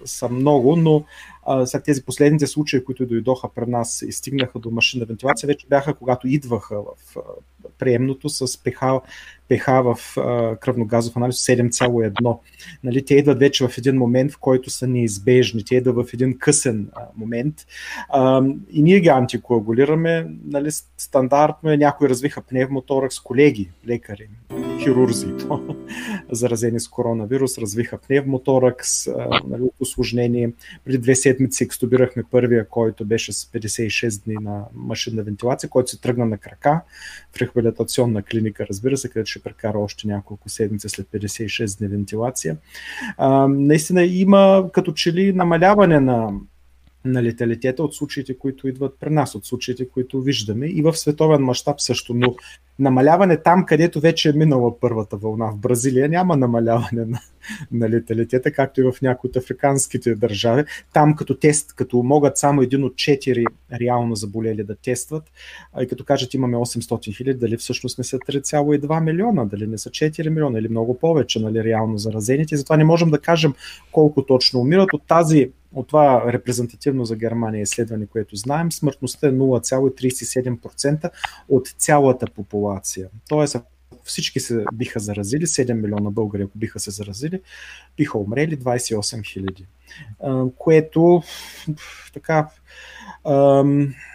са 0.06 0.30
много 0.30 0.76
но 0.76 1.04
след 1.66 1.84
тези 1.84 2.04
последните 2.04 2.48
случаи, 2.48 2.84
които 2.84 3.06
дойдоха 3.06 3.50
пред 3.56 3.68
нас 3.68 4.02
и 4.02 4.12
стигнаха 4.12 4.60
до 4.60 4.72
машинна 4.72 5.06
вентилация, 5.06 5.48
вече 5.48 5.68
бяха 5.70 5.94
когато 5.94 6.28
идваха 6.28 6.82
в 6.82 7.16
приемното 7.80 8.30
с 8.30 8.64
ПХ, 8.64 8.82
ПХ 9.50 9.66
в 9.68 9.98
а, 10.18 10.56
кръвногазов 10.56 11.18
анализ 11.18 11.36
7,1. 11.36 12.38
Нали, 12.84 13.06
те 13.06 13.16
идват 13.16 13.40
вече 13.40 13.68
в 13.68 13.78
един 13.78 13.96
момент, 13.96 14.32
в 14.32 14.38
който 14.38 14.70
са 14.70 14.88
неизбежни. 14.88 15.66
Те 15.66 15.76
идват 15.76 15.96
в 15.96 16.14
един 16.14 16.38
късен 16.38 16.90
а, 16.96 17.02
момент. 17.18 17.56
А, 18.10 18.44
и 18.72 18.82
ние 18.82 19.00
ги 19.00 19.10
антикоагулираме. 19.10 20.28
Нали, 20.46 20.70
стандартно 20.98 21.72
е, 21.72 21.78
някои 21.78 22.10
развиха 22.10 22.42
пневмоторакс, 22.42 23.20
колеги, 23.20 23.70
лекари, 23.88 24.28
хирурзи, 24.84 25.28
заразени 26.32 26.80
с 26.80 26.88
коронавирус, 26.88 27.58
развиха 27.58 27.98
пневмоторакс, 27.98 29.08
нали, 29.48 29.70
осложнение. 29.80 30.52
Преди 30.86 30.98
две 30.98 31.16
седмици 31.16 31.64
екстубирахме 31.64 32.24
първия, 32.32 32.68
който 32.70 33.06
беше 33.06 33.34
с 33.34 33.46
56 33.46 34.24
дни 34.26 34.36
на 34.42 34.64
машинна 34.76 35.24
вентилация, 35.24 35.70
който 35.70 35.92
се 35.92 36.02
тръгна 36.02 36.26
на 36.26 36.38
крака 36.38 36.82
в 37.36 37.42
рехабилитационна 37.42 38.24
клиника, 38.24 38.66
разбира 38.70 38.98
се, 38.98 39.10
където 39.10 39.32
ще 39.32 39.44
прекара 39.44 39.80
още 39.80 40.08
няколко 40.08 40.50
седмици 40.50 40.90
след 40.90 41.08
56 41.08 41.80
дни 41.80 41.88
вентилация. 41.88 42.58
А, 43.18 43.48
наистина 43.48 44.04
има 44.04 44.70
като 44.74 44.92
че 44.92 45.14
ли 45.14 45.34
намаляване 45.34 46.00
на 46.00 46.30
на 47.06 47.24
леталитета 47.24 47.84
от 47.84 47.96
случаите, 47.96 48.38
които 48.38 48.68
идват 48.68 48.96
при 49.00 49.10
нас, 49.10 49.36
от 49.36 49.46
случаите, 49.46 49.90
които 49.90 50.22
виждаме 50.22 50.68
и 50.68 50.82
в 50.82 50.98
световен 50.98 51.42
мащаб 51.42 51.82
също, 51.82 52.14
но 52.14 52.36
намаляване 52.80 53.38
там, 53.38 53.66
където 53.66 54.00
вече 54.00 54.30
е 54.30 54.34
минала 54.34 54.80
първата 54.80 55.18
вълна. 55.18 55.52
В 55.52 55.58
Бразилия 55.58 56.10
няма 56.10 56.38
намаляване 56.38 57.06
на, 57.06 57.20
на 57.72 57.90
леталитета, 57.90 58.52
както 58.52 58.82
и 58.82 58.84
в 58.84 58.94
някои 59.02 59.30
от 59.30 59.36
африканските 59.36 60.16
държави. 60.16 60.64
Там 60.94 61.16
като 61.16 61.36
тест, 61.36 61.74
като 61.74 62.04
могат 62.04 62.38
само 62.38 62.62
един 62.62 62.84
от 62.84 62.96
четири 62.96 63.46
реално 63.82 64.16
заболели 64.16 64.64
да 64.64 64.76
тестват, 64.76 65.24
и 65.82 65.88
като 65.88 66.04
кажат 66.04 66.34
имаме 66.34 66.58
800 66.58 67.18
хиляди, 67.18 67.40
дали 67.40 67.58
всъщност 67.58 67.98
не 67.98 68.04
са 68.04 68.18
3,2 68.18 69.04
милиона, 69.04 69.46
дали 69.46 69.68
не 69.68 69.78
са 69.78 69.90
4 69.90 70.30
милиона 70.30 70.60
или 70.60 70.70
много 70.70 71.00
повече, 71.00 71.40
нали, 71.40 71.64
реално 71.64 71.98
заразените. 71.98 72.58
Затова 72.58 72.78
не 72.78 72.84
можем 72.84 73.10
да 73.10 73.20
кажем 73.20 73.54
колко 73.92 74.26
точно 74.26 74.60
умират. 74.60 74.94
От 74.94 75.04
тази 75.08 75.52
от 75.74 75.88
това 75.88 76.34
репрезентативно 76.34 77.06
за 77.06 77.16
Германия 77.16 77.62
изследване, 77.62 78.06
което 78.06 78.36
знаем, 78.36 78.72
смъртността 78.72 79.28
е 79.28 79.32
0,37% 79.32 81.10
от 81.50 81.68
цялата 81.68 82.28
популация. 82.36 83.10
Тоест, 83.30 83.58
всички 84.04 84.40
се 84.40 84.66
биха 84.74 85.00
заразили, 85.00 85.46
7 85.46 85.74
милиона 85.74 86.12
българи, 86.12 86.44
ако 86.44 86.58
биха 86.58 86.80
се 86.80 86.92
заразили, 86.92 87.42
биха 87.98 88.18
умрели 88.18 88.60
28 88.60 89.26
хиляди. 89.26 89.66
Което 90.58 91.22
така 92.14 92.50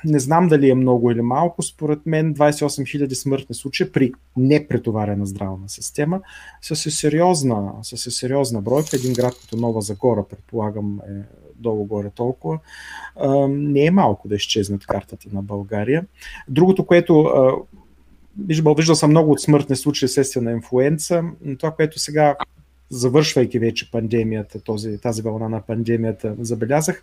не 0.04 0.18
знам 0.18 0.48
дали 0.48 0.70
е 0.70 0.74
много 0.74 1.10
или 1.10 1.22
малко. 1.22 1.62
Според 1.62 2.06
мен 2.06 2.34
28 2.34 3.06
000 3.06 3.14
смъртни 3.14 3.54
случаи 3.54 3.92
при 3.92 4.12
непретоварена 4.36 5.26
здравна 5.26 5.68
система 5.68 6.20
са 6.62 6.76
се 6.76 6.90
сериозна, 6.90 7.72
са 7.82 7.96
се 7.96 8.10
сериозна 8.10 8.60
бройка. 8.60 8.96
Един 8.96 9.12
град 9.12 9.34
като 9.40 9.56
Нова 9.56 9.80
Загора, 9.80 10.24
предполагам, 10.30 11.00
е 11.00 11.22
долу-горе 11.62 12.10
толкова. 12.10 12.58
Не 13.48 13.84
е 13.84 13.90
малко 13.90 14.28
да 14.28 14.34
изчезнат 14.34 14.86
картата 14.86 15.28
на 15.32 15.42
България. 15.42 16.06
Другото, 16.48 16.86
което 16.86 17.32
виждал, 18.46 18.74
виждал 18.74 18.94
съм 18.94 19.10
много 19.10 19.32
от 19.32 19.40
смъртни 19.40 19.76
случаи 19.76 20.08
следствие 20.08 20.42
на 20.42 20.50
инфлуенца. 20.50 21.24
Това, 21.58 21.70
което 21.70 21.98
сега 21.98 22.36
завършвайки 22.92 23.58
вече 23.58 23.90
пандемията, 23.90 24.60
този, 24.60 24.98
тази 24.98 25.22
вълна 25.22 25.48
на 25.48 25.60
пандемията, 25.60 26.34
забелязах, 26.40 27.02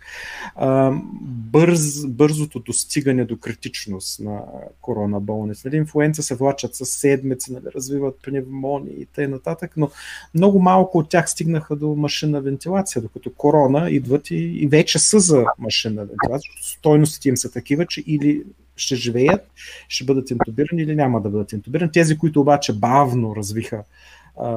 бърз, 1.22 2.06
бързото 2.06 2.60
достигане 2.60 3.24
до 3.24 3.36
критичност 3.36 4.20
на 4.20 4.40
корона 4.80 5.20
болница. 5.20 5.68
Нали, 5.68 5.76
инфлуенца 5.76 6.22
се 6.22 6.34
влачат 6.34 6.74
с 6.74 6.86
седмици, 6.86 7.52
нали, 7.52 7.64
развиват 7.74 8.18
пневмонии 8.22 8.94
и 9.00 9.06
т.н. 9.06 9.56
но 9.76 9.90
много 10.34 10.60
малко 10.60 10.98
от 10.98 11.08
тях 11.08 11.30
стигнаха 11.30 11.76
до 11.76 11.94
машинна 11.94 12.40
вентилация, 12.40 13.02
докато 13.02 13.34
корона 13.34 13.90
идват 13.90 14.30
и, 14.30 14.36
и 14.36 14.66
вече 14.66 14.98
са 14.98 15.20
за 15.20 15.44
машинна 15.58 16.04
вентилация. 16.04 16.52
Стойностите 16.62 17.28
им 17.28 17.36
са 17.36 17.52
такива, 17.52 17.86
че 17.86 18.04
или 18.06 18.42
ще 18.76 18.96
живеят, 18.96 19.50
ще 19.88 20.04
бъдат 20.04 20.30
интубирани 20.30 20.82
или 20.82 20.94
няма 20.94 21.20
да 21.20 21.28
бъдат 21.28 21.52
интубирани. 21.52 21.92
Тези, 21.92 22.18
които 22.18 22.40
обаче 22.40 22.72
бавно 22.72 23.36
развиха 23.36 23.82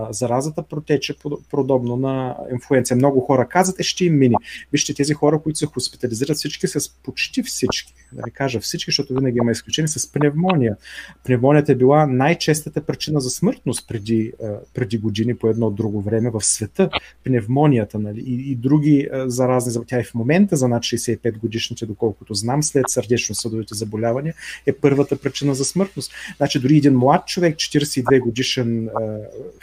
заразата 0.10 0.64
протече 0.64 1.16
подобно 1.50 1.98
на 1.98 2.36
инфлуенция. 2.52 2.98
Много 2.98 3.20
хора 3.20 3.48
казват, 3.48 3.80
е, 3.80 3.84
ще 3.84 4.06
им 4.06 4.18
мини. 4.18 4.36
Вижте, 4.72 4.94
тези 4.94 5.14
хора, 5.14 5.40
които 5.40 5.60
се 5.60 5.66
хоспитализират 5.66 6.38
всички 6.38 6.68
с 6.68 6.90
почти 7.04 7.44
всички, 7.44 7.94
да 8.14 8.22
не 8.26 8.32
кажа 8.32 8.60
всички, 8.60 8.92
защото 8.92 9.14
винаги 9.14 9.38
има 9.38 9.52
изключение, 9.52 9.88
с 9.88 10.12
пневмония. 10.12 10.78
Пневмонията 11.24 11.72
е 11.72 11.76
била 11.76 12.08
най-честата 12.08 12.82
причина 12.82 13.22
за 13.22 13.30
смъртност 13.30 13.88
преди, 13.88 14.34
преди 14.74 14.98
години 14.98 15.36
по 15.36 15.50
едно 15.50 15.72
друго 15.72 16.02
време 16.02 16.30
в 16.30 16.42
света. 16.42 16.90
Пневмонията 17.24 18.00
нали, 18.00 18.20
и, 18.20 18.52
и 18.52 18.56
други 18.56 19.10
заразни, 19.26 19.86
тя 19.88 20.00
и 20.00 20.04
в 20.04 20.14
момента 20.14 20.56
за 20.56 20.68
над 20.68 20.84
65 20.84 21.38
годишните, 21.40 21.86
доколкото 21.86 22.34
знам, 22.34 22.64
след 22.64 22.90
сърдечно-съдовите 22.90 23.76
заболявания, 23.76 24.34
е 24.66 24.74
първата 24.74 25.18
причина 25.18 25.56
за 25.56 25.66
смъртност. 25.66 26.12
Значи 26.38 26.60
дори 26.60 26.78
един 26.78 26.94
млад 26.94 27.28
човек, 27.28 27.56
42 27.56 28.20
годишен 28.20 28.90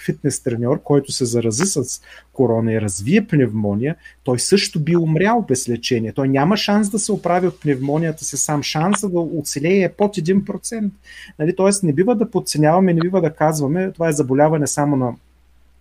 фитнес 0.04 0.40
треньор, 0.40 0.82
който 0.82 1.12
се 1.12 1.24
зарази 1.24 1.66
с 1.66 2.00
корона 2.32 2.72
и 2.72 2.80
развие 2.80 3.26
пневмония, 3.26 3.96
той 4.24 4.38
също 4.38 4.80
би 4.80 4.96
умрял 4.96 5.44
без 5.48 5.68
лечение. 5.68 6.12
Той 6.12 6.28
няма 6.28 6.56
шанс 6.56 6.90
да 6.90 6.98
се 6.98 7.12
оправи 7.12 7.46
от 7.46 7.60
пневмонията 7.60 8.24
си 8.24 8.36
сам. 8.36 8.62
Шанса 8.62 9.08
да 9.08 9.20
оцелее 9.20 9.82
е 9.82 9.92
под 9.92 10.16
1%. 10.16 10.90
Нали? 11.38 11.56
Тоест 11.56 11.82
не 11.82 11.92
бива 11.92 12.14
да 12.14 12.30
подценяваме, 12.30 12.94
не 12.94 13.00
бива 13.00 13.20
да 13.20 13.34
казваме, 13.34 13.92
това 13.92 14.08
е 14.08 14.12
заболяване 14.12 14.66
само 14.66 14.96
на 14.96 15.14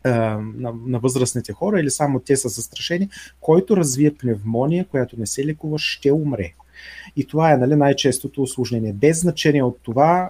на, 0.06 0.74
на 0.86 1.00
възрастните 1.00 1.54
хора 1.54 1.80
или 1.80 1.90
само 1.90 2.20
те 2.20 2.36
са 2.36 2.50
застрашени, 2.50 3.10
който 3.42 3.78
развие 3.78 4.14
пневмония, 4.14 4.86
която 4.86 5.20
не 5.20 5.26
се 5.26 5.46
лекува, 5.46 5.80
ще 5.80 6.12
умре. 6.12 6.54
И 7.16 7.26
това 7.26 7.52
е 7.52 7.58
нали, 7.58 7.76
най-честото 7.76 8.42
осложнение. 8.42 8.94
Без 8.94 9.22
значение 9.22 9.64
от 9.64 9.78
това 9.84 10.30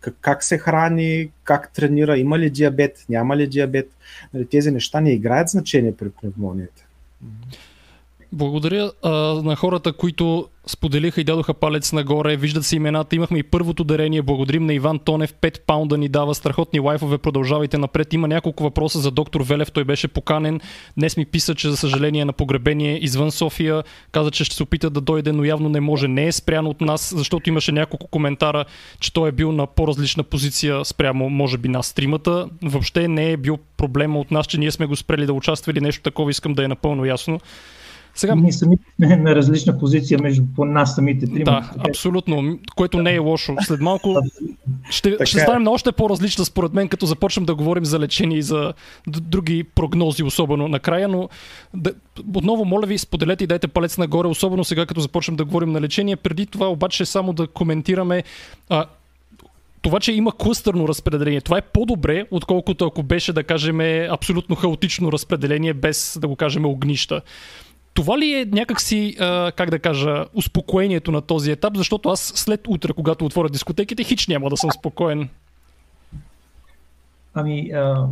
как, 0.00 0.14
как 0.20 0.44
се 0.44 0.58
храни, 0.58 1.30
как 1.44 1.72
тренира, 1.72 2.18
има 2.18 2.38
ли 2.38 2.50
диабет, 2.50 3.04
няма 3.08 3.36
ли 3.36 3.46
диабет. 3.46 3.90
Нали, 4.34 4.46
тези 4.46 4.70
неща 4.70 5.00
не 5.00 5.12
играят 5.12 5.48
значение 5.48 5.96
при 5.96 6.10
пневмонията. 6.10 6.84
Благодаря 8.32 8.92
а, 9.02 9.10
на 9.42 9.56
хората, 9.56 9.92
които 9.92 10.48
споделиха 10.66 11.20
и 11.20 11.24
дадоха 11.24 11.54
палец 11.54 11.92
нагоре. 11.92 12.36
Виждат 12.36 12.66
се 12.66 12.76
имената. 12.76 13.16
Имахме 13.16 13.38
и 13.38 13.42
първото 13.42 13.84
дарение. 13.84 14.22
Благодарим 14.22 14.66
на 14.66 14.74
Иван 14.74 14.98
Тонев. 14.98 15.34
5 15.34 15.60
паунда 15.60 15.98
ни 15.98 16.08
дава. 16.08 16.34
Страхотни 16.34 16.80
лайфове. 16.80 17.18
Продължавайте 17.18 17.78
напред. 17.78 18.12
Има 18.12 18.28
няколко 18.28 18.62
въпроса 18.62 18.98
за 18.98 19.10
доктор 19.10 19.40
Велев. 19.40 19.72
Той 19.72 19.84
беше 19.84 20.08
поканен. 20.08 20.60
Днес 20.98 21.16
ми 21.16 21.24
писа, 21.24 21.54
че 21.54 21.70
за 21.70 21.76
съжаление 21.76 22.20
е 22.20 22.24
на 22.24 22.32
погребение 22.32 23.04
извън 23.04 23.30
София. 23.30 23.82
Каза, 24.12 24.30
че 24.30 24.44
ще 24.44 24.56
се 24.56 24.62
опита 24.62 24.90
да 24.90 25.00
дойде, 25.00 25.32
но 25.32 25.44
явно 25.44 25.68
не 25.68 25.80
може. 25.80 26.08
Не 26.08 26.26
е 26.26 26.32
спряно 26.32 26.70
от 26.70 26.80
нас, 26.80 27.14
защото 27.16 27.48
имаше 27.48 27.72
няколко 27.72 28.06
коментара, 28.06 28.64
че 29.00 29.12
той 29.12 29.28
е 29.28 29.32
бил 29.32 29.52
на 29.52 29.66
по-различна 29.66 30.22
позиция 30.22 30.84
спрямо, 30.84 31.30
може 31.30 31.58
би, 31.58 31.68
нас 31.68 31.94
тримата. 31.94 32.48
Въобще 32.62 33.08
не 33.08 33.32
е 33.32 33.36
бил 33.36 33.58
проблема 33.76 34.20
от 34.20 34.30
нас, 34.30 34.46
че 34.46 34.58
ние 34.58 34.70
сме 34.70 34.86
го 34.86 34.96
спрели 34.96 35.26
да 35.26 35.32
участва 35.32 35.72
или 35.72 35.80
нещо 35.80 36.02
такова. 36.02 36.30
Искам 36.30 36.54
да 36.54 36.64
е 36.64 36.68
напълно 36.68 37.04
ясно. 37.04 37.40
Сега... 38.14 38.34
Ние 38.34 38.52
сами 38.52 38.76
сме 38.96 39.16
на 39.16 39.34
различна 39.34 39.78
позиция 39.78 40.18
между 40.22 40.42
по 40.56 40.64
нас 40.64 40.94
самите 40.94 41.26
трима. 41.26 41.44
Да, 41.44 41.70
абсолютно, 41.88 42.58
което 42.76 43.02
не 43.02 43.14
е 43.14 43.18
лошо. 43.18 43.54
След 43.60 43.80
малко 43.80 44.16
ще, 44.90 45.16
ще 45.24 45.38
е. 45.38 45.40
станем 45.42 45.62
на 45.62 45.70
още 45.70 45.92
по-различна 45.92 46.44
според 46.44 46.72
мен, 46.72 46.88
като 46.88 47.06
започнем 47.06 47.44
да 47.44 47.54
говорим 47.54 47.84
за 47.84 47.98
лечение 47.98 48.38
и 48.38 48.42
за 48.42 48.72
други 49.06 49.64
прогнози, 49.64 50.22
особено 50.22 50.68
накрая, 50.68 51.08
но 51.08 51.28
да, 51.74 51.92
отново 52.34 52.64
моля 52.64 52.86
ви, 52.86 52.98
споделете 52.98 53.44
и 53.44 53.46
дайте 53.46 53.68
палец 53.68 53.98
нагоре, 53.98 54.28
особено 54.28 54.64
сега 54.64 54.86
като 54.86 55.00
започнем 55.00 55.36
да 55.36 55.44
говорим 55.44 55.72
на 55.72 55.80
лечение. 55.80 56.16
Преди 56.16 56.46
това 56.46 56.70
обаче 56.70 57.04
само 57.04 57.32
да 57.32 57.46
коментираме 57.46 58.22
а, 58.68 58.86
това, 59.82 60.00
че 60.00 60.12
има 60.12 60.32
клъстърно 60.32 60.88
разпределение, 60.88 61.40
това 61.40 61.58
е 61.58 61.62
по-добре, 61.62 62.26
отколкото 62.30 62.86
ако 62.86 63.02
беше, 63.02 63.32
да 63.32 63.44
кажем, 63.44 63.80
абсолютно 64.10 64.56
хаотично 64.56 65.12
разпределение, 65.12 65.74
без 65.74 66.18
да 66.20 66.28
го 66.28 66.36
кажем 66.36 66.66
огнища. 66.66 67.22
Това 67.94 68.18
ли 68.18 68.34
е 68.34 68.48
някакси, 68.52 69.16
а, 69.20 69.52
как 69.56 69.70
да 69.70 69.78
кажа, 69.78 70.26
успокоението 70.34 71.12
на 71.12 71.20
този 71.20 71.50
етап? 71.50 71.76
Защото 71.76 72.08
аз 72.08 72.20
след 72.20 72.60
утре, 72.68 72.92
когато 72.92 73.24
отворя 73.24 73.48
дискотеките, 73.48 74.04
хич 74.04 74.28
няма 74.28 74.50
да 74.50 74.56
съм 74.56 74.70
спокоен. 74.70 75.28
Ами, 77.34 77.70
а, 77.70 78.06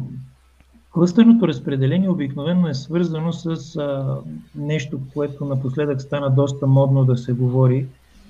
клъстърното 0.91 1.49
разпределение 1.49 2.09
обикновено 2.09 2.69
е 2.69 2.75
свързано 2.75 3.33
с 3.33 3.77
а, 3.77 4.17
нещо, 4.55 5.01
което 5.15 5.45
напоследък 5.45 6.01
стана 6.01 6.31
доста 6.31 6.67
модно 6.67 7.05
да 7.05 7.17
се 7.17 7.33
говори 7.33 7.87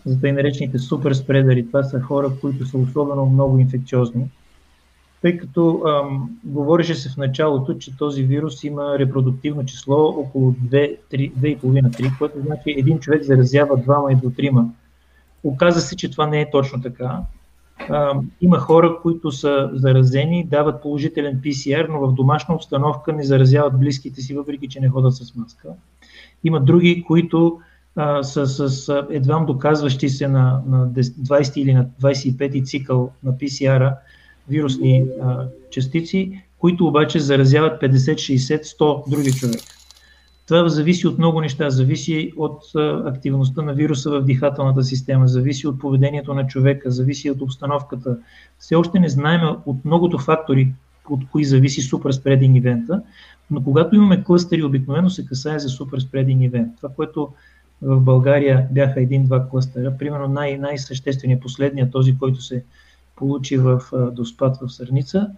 за 0.06 0.20
тъй 0.20 0.32
наречените 0.32 0.78
супер 0.78 1.12
спредери. 1.12 1.66
Това 1.66 1.82
са 1.82 2.00
хора, 2.00 2.30
които 2.40 2.66
са 2.66 2.78
особено 2.78 3.26
много 3.26 3.58
инфекциозни 3.58 4.24
тъй 5.22 5.36
като 5.36 5.82
ам, 5.86 6.38
говореше 6.44 6.94
се 6.94 7.08
в 7.08 7.16
началото, 7.16 7.74
че 7.74 7.96
този 7.96 8.22
вирус 8.22 8.64
има 8.64 8.98
репродуктивно 8.98 9.64
число 9.64 10.04
около 10.04 10.52
2,5-3, 10.52 12.18
което 12.18 12.40
значи 12.40 12.74
един 12.78 12.98
човек 12.98 13.22
заразява 13.22 13.76
двама 13.76 14.12
и 14.12 14.16
до 14.16 14.30
трима. 14.30 14.70
Оказа 15.44 15.80
се, 15.80 15.96
че 15.96 16.10
това 16.10 16.26
не 16.26 16.40
е 16.40 16.50
точно 16.50 16.82
така. 16.82 17.18
Ам, 17.88 18.30
има 18.40 18.58
хора, 18.58 18.98
които 19.02 19.32
са 19.32 19.70
заразени, 19.72 20.44
дават 20.44 20.82
положителен 20.82 21.40
PCR, 21.44 21.88
но 21.88 22.00
в 22.00 22.14
домашна 22.14 22.54
обстановка 22.54 23.12
не 23.12 23.22
заразяват 23.22 23.80
близките 23.80 24.20
си, 24.20 24.34
въпреки 24.34 24.68
че 24.68 24.80
не 24.80 24.88
ходят 24.88 25.14
с 25.14 25.34
маска. 25.34 25.68
Има 26.44 26.60
други, 26.60 27.04
които 27.06 27.60
а, 27.96 28.22
с, 28.22 28.46
с 28.68 29.06
едвам 29.10 29.46
доказващи 29.46 30.08
се 30.08 30.28
на, 30.28 30.62
на 30.66 30.88
20 30.88 31.58
или 31.58 31.74
на 31.74 31.86
25 32.00 32.64
цикъл 32.64 33.12
на 33.24 33.32
PCR-а, 33.32 33.96
вирусни 34.48 35.06
а, 35.22 35.46
частици, 35.70 36.42
които 36.58 36.86
обаче 36.86 37.20
заразяват 37.20 37.82
50, 37.82 38.14
60, 38.14 38.62
100 38.62 39.10
други 39.10 39.32
човека. 39.32 39.64
Това 40.50 40.68
зависи 40.68 41.06
от 41.06 41.18
много 41.18 41.40
неща. 41.40 41.70
Зависи 41.70 42.32
от 42.36 42.62
активността 43.06 43.62
на 43.62 43.74
вируса 43.74 44.10
в 44.10 44.24
дихателната 44.24 44.84
система, 44.84 45.28
зависи 45.28 45.66
от 45.66 45.78
поведението 45.78 46.34
на 46.34 46.46
човека, 46.46 46.90
зависи 46.90 47.30
от 47.30 47.40
обстановката. 47.40 48.18
Все 48.58 48.74
още 48.74 48.98
не 48.98 49.08
знаем 49.08 49.40
от 49.66 49.84
многото 49.84 50.18
фактори, 50.18 50.72
от 51.10 51.20
кои 51.30 51.44
зависи 51.44 51.80
супер 51.80 52.12
спрединг 52.12 52.56
ивента, 52.56 53.02
но 53.50 53.62
когато 53.62 53.96
имаме 53.96 54.24
клъстери, 54.24 54.62
обикновено 54.62 55.10
се 55.10 55.26
касае 55.26 55.58
за 55.58 55.68
супер 55.68 55.98
спрединг 55.98 56.42
ивент. 56.42 56.76
Това, 56.76 56.88
което 56.96 57.28
в 57.82 58.00
България 58.00 58.66
бяха 58.70 59.00
един-два 59.00 59.48
клъстера, 59.48 59.96
примерно 59.98 60.28
най- 60.28 60.58
най-същественият, 60.58 61.42
последният, 61.42 61.92
този, 61.92 62.18
който 62.18 62.40
се 62.40 62.64
получи 63.20 63.56
в 63.56 63.80
Доспад 64.12 64.56
в 64.62 64.72
Сърница. 64.72 65.30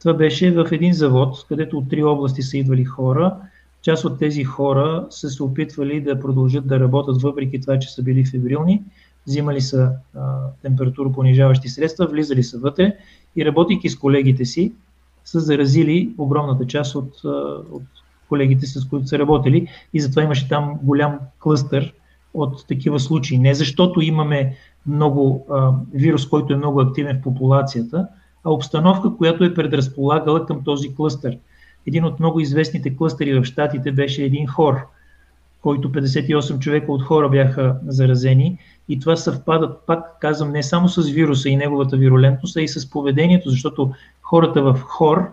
Това 0.00 0.14
беше 0.14 0.50
в 0.50 0.68
един 0.72 0.92
завод, 0.92 1.46
където 1.48 1.78
от 1.78 1.88
три 1.88 2.02
области 2.02 2.42
са 2.42 2.58
идвали 2.58 2.84
хора. 2.84 3.36
Част 3.82 4.04
от 4.04 4.18
тези 4.18 4.44
хора 4.44 5.06
са 5.10 5.30
се 5.30 5.42
опитвали 5.42 6.00
да 6.00 6.20
продължат 6.20 6.66
да 6.66 6.80
работят, 6.80 7.22
въпреки 7.22 7.60
това, 7.60 7.78
че 7.78 7.92
са 7.94 8.02
били 8.02 8.24
фебрилни. 8.24 8.82
Взимали 9.26 9.60
са 9.60 9.92
температура 10.62 11.12
понижаващи 11.12 11.68
средства, 11.68 12.06
влизали 12.06 12.42
са 12.42 12.58
вътре 12.58 12.96
и 13.36 13.44
работейки 13.44 13.88
с 13.88 13.96
колегите 13.96 14.44
си, 14.44 14.72
са 15.24 15.40
заразили 15.40 16.14
огромната 16.18 16.66
част 16.66 16.94
от, 16.94 17.24
от 17.72 17.82
колегите, 18.28 18.66
с 18.66 18.84
които 18.88 19.06
са 19.06 19.18
работили. 19.18 19.68
И 19.94 20.00
затова 20.00 20.22
имаше 20.22 20.48
там 20.48 20.78
голям 20.82 21.18
клъстър 21.38 21.94
от 22.34 22.66
такива 22.66 23.00
случаи. 23.00 23.38
Не 23.38 23.54
защото 23.54 24.00
имаме 24.00 24.56
много 24.88 25.46
а, 25.50 25.72
вирус, 25.94 26.26
който 26.26 26.52
е 26.52 26.56
много 26.56 26.80
активен 26.80 27.18
в 27.18 27.22
популацията, 27.22 28.08
а 28.44 28.50
обстановка, 28.50 29.16
която 29.16 29.44
е 29.44 29.54
предразполагала 29.54 30.46
към 30.46 30.64
този 30.64 30.94
клъстър. 30.94 31.38
Един 31.86 32.04
от 32.04 32.20
много 32.20 32.40
известните 32.40 32.96
клъстери 32.96 33.40
в 33.40 33.44
Штатите 33.44 33.92
беше 33.92 34.22
един 34.22 34.46
хор, 34.46 34.76
който 35.62 35.92
58 35.92 36.58
човека 36.58 36.92
от 36.92 37.02
хора 37.02 37.28
бяха 37.28 37.76
заразени 37.86 38.58
и 38.88 39.00
това 39.00 39.16
съвпадат, 39.16 39.78
пак 39.86 40.20
казвам, 40.20 40.52
не 40.52 40.62
само 40.62 40.88
с 40.88 41.10
вируса 41.10 41.48
и 41.48 41.56
неговата 41.56 41.96
вирулентност, 41.96 42.56
а 42.56 42.62
и 42.62 42.68
с 42.68 42.90
поведението, 42.90 43.50
защото 43.50 43.92
хората 44.22 44.62
в 44.62 44.80
хор 44.80 45.32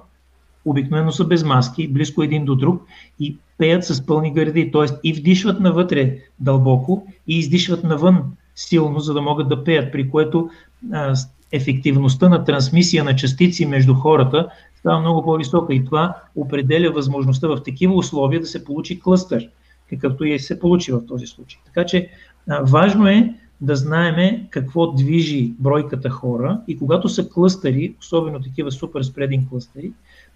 обикновено 0.65 1.11
са 1.11 1.25
без 1.25 1.43
маски, 1.43 1.87
близко 1.87 2.23
един 2.23 2.45
до 2.45 2.55
друг 2.55 2.81
и 3.19 3.37
пеят 3.57 3.85
с 3.85 4.05
пълни 4.05 4.33
гърди, 4.33 4.71
т.е. 4.71 4.85
и 5.03 5.13
вдишват 5.13 5.59
навътре 5.59 6.17
дълбоко 6.39 7.07
и 7.27 7.39
издишват 7.39 7.83
навън 7.83 8.23
силно, 8.55 8.99
за 8.99 9.13
да 9.13 9.21
могат 9.21 9.49
да 9.49 9.63
пеят, 9.63 9.91
при 9.91 10.09
което 10.09 10.49
а, 10.93 11.15
ефективността 11.51 12.29
на 12.29 12.43
трансмисия 12.43 13.03
на 13.03 13.15
частици 13.15 13.65
между 13.65 13.93
хората 13.93 14.49
става 14.79 14.99
много 14.99 15.23
по-висока 15.23 15.73
и 15.73 15.85
това 15.85 16.15
определя 16.35 16.91
възможността 16.91 17.47
в 17.47 17.63
такива 17.63 17.93
условия 17.95 18.39
да 18.39 18.47
се 18.47 18.65
получи 18.65 18.99
клъстър, 18.99 19.49
какъвто 19.89 20.25
и 20.25 20.39
се 20.39 20.59
получи 20.59 20.91
в 20.91 21.05
този 21.07 21.27
случай. 21.27 21.59
Така 21.65 21.85
че 21.85 22.09
а, 22.49 22.61
важно 22.63 23.07
е 23.07 23.33
да 23.61 23.75
знаеме 23.75 24.47
какво 24.49 24.91
движи 24.91 25.53
бройката 25.59 26.09
хора 26.09 26.61
и 26.67 26.77
когато 26.77 27.09
са 27.09 27.29
клъстери, 27.29 27.95
особено 27.99 28.41
такива 28.41 28.71
супер 28.71 29.03
спрединг 29.03 29.49
клъстери, 29.49 29.91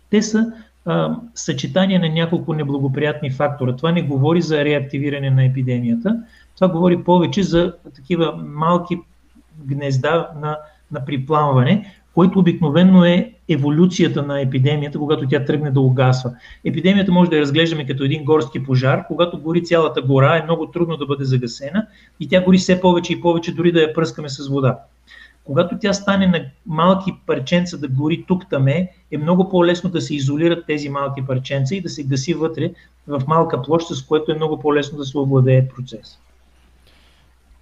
те 0.10 0.21
са 0.21 0.53
съчетание 1.35 1.99
на 1.99 2.09
няколко 2.09 2.53
неблагоприятни 2.53 3.31
фактора. 3.31 3.75
Това 3.75 3.91
не 3.91 4.01
говори 4.01 4.41
за 4.41 4.65
реактивиране 4.65 5.29
на 5.29 5.45
епидемията, 5.45 6.23
това 6.55 6.67
говори 6.67 7.03
повече 7.03 7.43
за 7.43 7.73
такива 7.95 8.35
малки 8.45 8.97
гнезда 9.65 10.29
на, 10.41 10.57
на 10.91 11.05
припламване, 11.05 11.93
което 12.13 12.39
обикновено 12.39 13.05
е 13.05 13.33
еволюцията 13.49 14.23
на 14.23 14.41
епидемията, 14.41 14.99
когато 14.99 15.27
тя 15.27 15.45
тръгне 15.45 15.71
да 15.71 15.81
угасва. 15.81 16.31
Епидемията 16.65 17.11
може 17.11 17.29
да 17.29 17.35
я 17.35 17.41
разглеждаме 17.41 17.87
като 17.87 18.03
един 18.03 18.23
горски 18.23 18.63
пожар. 18.63 19.07
Когато 19.07 19.41
гори 19.41 19.63
цялата 19.63 20.01
гора, 20.01 20.37
е 20.37 20.43
много 20.43 20.67
трудно 20.67 20.97
да 20.97 21.05
бъде 21.05 21.25
загасена 21.25 21.87
и 22.19 22.27
тя 22.27 22.43
гори 22.43 22.57
все 22.57 22.81
повече 22.81 23.13
и 23.13 23.21
повече, 23.21 23.55
дори 23.55 23.71
да 23.71 23.81
я 23.81 23.93
пръскаме 23.93 24.29
с 24.29 24.47
вода. 24.47 24.79
Когато 25.49 25.77
тя 25.81 25.93
стане 25.93 26.27
на 26.27 26.45
малки 26.65 27.12
парченца 27.25 27.77
да 27.77 27.88
гори 27.88 28.25
тук-таме, 28.27 28.89
е 29.12 29.17
много 29.17 29.49
по-лесно 29.49 29.89
да 29.89 30.01
се 30.01 30.15
изолират 30.15 30.65
тези 30.67 30.89
малки 30.89 31.21
парченца 31.27 31.75
и 31.75 31.81
да 31.81 31.89
се 31.89 32.03
гаси 32.03 32.33
вътре 32.33 32.71
в 33.07 33.21
малка 33.27 33.62
площ, 33.62 33.88
с 33.88 34.05
което 34.05 34.31
е 34.31 34.35
много 34.35 34.59
по-лесно 34.59 34.97
да 34.97 35.05
се 35.05 35.17
овладее 35.17 35.67
процес. 35.67 36.19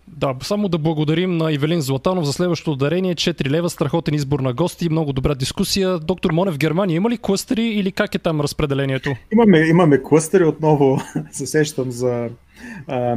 Да, 0.08 0.36
само 0.42 0.70
да 0.70 0.78
благодарим 0.78 1.38
на 1.38 1.52
Ивелин 1.52 1.82
Златанов 1.82 2.26
за 2.26 2.34
следващото 2.34 2.76
дарение. 2.76 3.16
4 3.16 3.50
лева, 3.50 3.70
страхотен 3.70 4.14
избор 4.14 4.40
на 4.40 4.54
гости, 4.54 4.90
много 4.90 5.14
добра 5.14 5.36
дискусия. 5.36 6.00
Доктор 6.00 6.32
Монев, 6.32 6.54
в 6.54 6.58
Германия 6.58 6.96
има 6.96 7.10
ли 7.10 7.18
клъстери 7.18 7.64
или 7.64 7.92
как 7.92 8.16
е 8.16 8.20
там 8.20 8.42
разпределението? 8.42 9.16
Имаме, 9.34 9.60
имаме 9.60 10.04
клъстери, 10.04 10.44
отново 10.44 11.02
се 11.32 11.48
сещам 11.48 11.92
за 11.92 12.30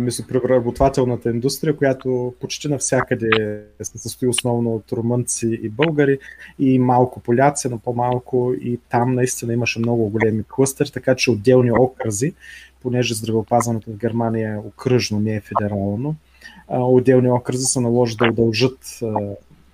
месопреработвателната 0.01 1.31
индустрия, 1.31 1.77
която 1.77 2.35
почти 2.41 2.69
навсякъде 2.69 3.63
се 3.83 3.99
състои 3.99 4.29
основно 4.29 4.75
от 4.75 4.93
румънци 4.93 5.61
и 5.63 5.69
българи 5.69 6.19
и 6.59 6.79
малко 6.79 7.21
поляци, 7.21 7.69
но 7.69 7.79
по-малко 7.79 8.53
и 8.61 8.79
там 8.91 9.15
наистина 9.15 9.53
имаше 9.53 9.79
много 9.79 10.09
големи 10.09 10.43
клъстери, 10.49 10.91
така 10.91 11.15
че 11.15 11.31
отделни 11.31 11.73
окръзи, 11.73 12.35
понеже 12.83 13.15
здравеопазването 13.15 13.91
в 13.91 13.97
Германия 13.97 14.55
е 14.55 14.59
окръжно, 14.59 15.21
не 15.21 15.35
е 15.35 15.41
федерално, 15.41 16.15
отделни 16.69 17.31
окръзи 17.31 17.65
се 17.65 17.81
наложи 17.81 18.17
да 18.17 18.29
удължат 18.29 19.01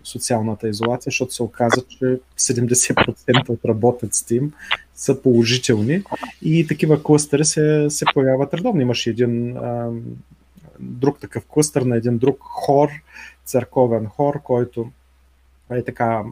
социалната 0.05 0.69
изолация, 0.69 1.11
защото 1.11 1.35
се 1.35 1.43
оказа, 1.43 1.83
че 1.89 2.19
70% 2.39 3.49
от 3.49 3.65
работниците 3.65 4.35
им 4.35 4.53
са 4.97 5.23
положителни 5.23 6.03
и 6.43 6.67
такива 6.67 7.03
клъстери 7.03 7.45
се, 7.45 7.87
се 7.89 8.05
появяват 8.15 8.55
редовно. 8.55 8.81
Имаше 8.81 9.11
един 9.11 9.57
а, 9.57 9.91
друг 10.81 11.21
такъв 11.21 11.45
клъстър 11.49 11.83
на 11.83 11.97
един 11.97 12.19
друг 12.19 12.39
хор, 12.41 12.89
църковен 13.45 14.07
хор, 14.07 14.43
който 14.43 14.91
е 15.71 15.83
така 15.83 16.23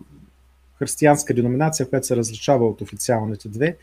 християнска 0.79 1.35
деноминация, 1.35 1.89
която 1.89 2.07
се 2.07 2.17
различава 2.17 2.67
от 2.67 2.81
официалните 2.81 3.49
две. 3.49 3.77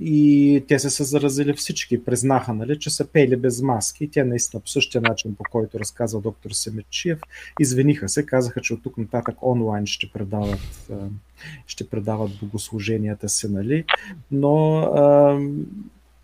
И 0.00 0.64
те 0.68 0.78
се 0.78 0.90
са 0.90 1.04
заразили 1.04 1.52
всички, 1.52 2.04
признаха, 2.04 2.54
нали, 2.54 2.78
че 2.78 2.90
са 2.90 3.06
пели 3.06 3.36
без 3.36 3.62
маски. 3.62 4.10
Те 4.12 4.24
наистина 4.24 4.60
по 4.60 4.68
същия 4.68 5.00
начин, 5.00 5.34
по 5.34 5.44
който 5.50 5.78
разказва 5.78 6.20
доктор 6.20 6.50
Семечиев, 6.50 7.18
извиниха 7.60 8.08
се, 8.08 8.26
казаха, 8.26 8.60
че 8.60 8.74
от 8.74 8.82
тук 8.82 8.98
нататък 8.98 9.36
онлайн 9.42 9.86
ще 9.86 10.10
предават, 10.12 10.90
ще 11.66 11.88
предават 11.88 12.30
богослуженията 12.42 13.28
си, 13.28 13.48
нали. 13.48 13.84
Но 14.30 14.76
а, 14.76 15.38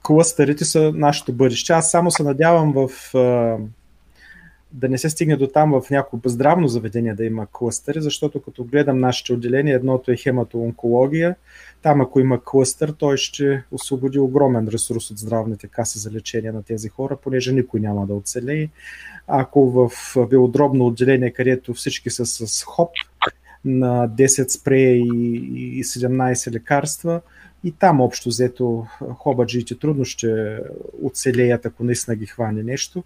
клъстерите 0.02 0.64
са 0.64 0.92
нашето 0.94 1.32
бъдеще. 1.32 1.72
Аз 1.72 1.90
само 1.90 2.10
се 2.10 2.22
надявам 2.22 2.72
в 2.72 2.90
да 4.72 4.88
не 4.88 4.98
се 4.98 5.10
стигне 5.10 5.36
до 5.36 5.46
там 5.46 5.80
в 5.80 5.90
някакво 5.90 6.18
здравно 6.24 6.68
заведение 6.68 7.14
да 7.14 7.24
има 7.24 7.46
клъстъри, 7.52 8.00
защото 8.00 8.42
като 8.42 8.64
гледам 8.64 8.98
нашите 8.98 9.32
отделения, 9.32 9.76
едното 9.76 10.10
е 10.10 10.16
хематоонкология, 10.16 11.36
там 11.82 12.00
ако 12.00 12.20
има 12.20 12.40
клъстър, 12.44 12.94
той 12.98 13.16
ще 13.16 13.64
освободи 13.70 14.18
огромен 14.18 14.68
ресурс 14.68 15.10
от 15.10 15.18
здравните 15.18 15.66
каси 15.66 15.98
за 15.98 16.10
лечение 16.10 16.52
на 16.52 16.62
тези 16.62 16.88
хора, 16.88 17.16
понеже 17.16 17.52
никой 17.52 17.80
няма 17.80 18.06
да 18.06 18.14
оцелее. 18.14 18.68
Ако 19.26 19.70
в 19.70 19.90
белодробно 20.30 20.86
отделение, 20.86 21.30
където 21.30 21.74
всички 21.74 22.10
са 22.10 22.26
с 22.26 22.64
хоп, 22.64 22.90
на 23.66 24.08
10 24.08 24.48
спрея 24.48 24.96
и 24.96 25.84
17 25.84 26.52
лекарства, 26.52 27.20
и 27.64 27.72
там 27.72 28.00
общо 28.00 28.28
взето 28.28 28.86
хобаджиите 29.14 29.78
трудно 29.78 30.04
ще 30.04 30.58
оцелеят, 31.02 31.66
ако 31.66 31.84
наистина 31.84 32.16
ги 32.16 32.26
хване 32.26 32.62
нещо. 32.62 33.04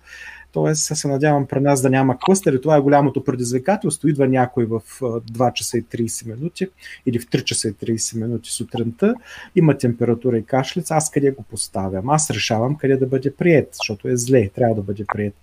Тоест, 0.52 0.96
се 0.96 1.08
надявам 1.08 1.46
при 1.46 1.60
нас 1.60 1.82
да 1.82 1.90
няма 1.90 2.18
клъстери. 2.18 2.60
Това 2.60 2.76
е 2.76 2.80
голямото 2.80 3.24
предизвикателство. 3.24 4.08
Идва 4.08 4.28
някой 4.28 4.64
в 4.64 4.80
2 5.00 5.52
часа 5.52 5.78
и 5.78 5.84
30 5.84 6.26
минути 6.26 6.68
или 7.06 7.18
в 7.18 7.26
3 7.26 7.44
часа 7.44 7.68
и 7.68 7.72
30 7.72 8.20
минути 8.20 8.50
сутринта, 8.50 9.14
има 9.56 9.78
температура 9.78 10.38
и 10.38 10.44
кашлица. 10.44 10.94
Аз 10.94 11.10
къде 11.10 11.30
го 11.30 11.42
поставям? 11.42 12.10
Аз 12.10 12.30
решавам 12.30 12.76
къде 12.76 12.96
да 12.96 13.06
бъде 13.06 13.34
прият, 13.34 13.68
защото 13.72 14.08
е 14.08 14.16
зле, 14.16 14.48
трябва 14.48 14.74
да 14.74 14.82
бъде 14.82 15.04
прият 15.12 15.34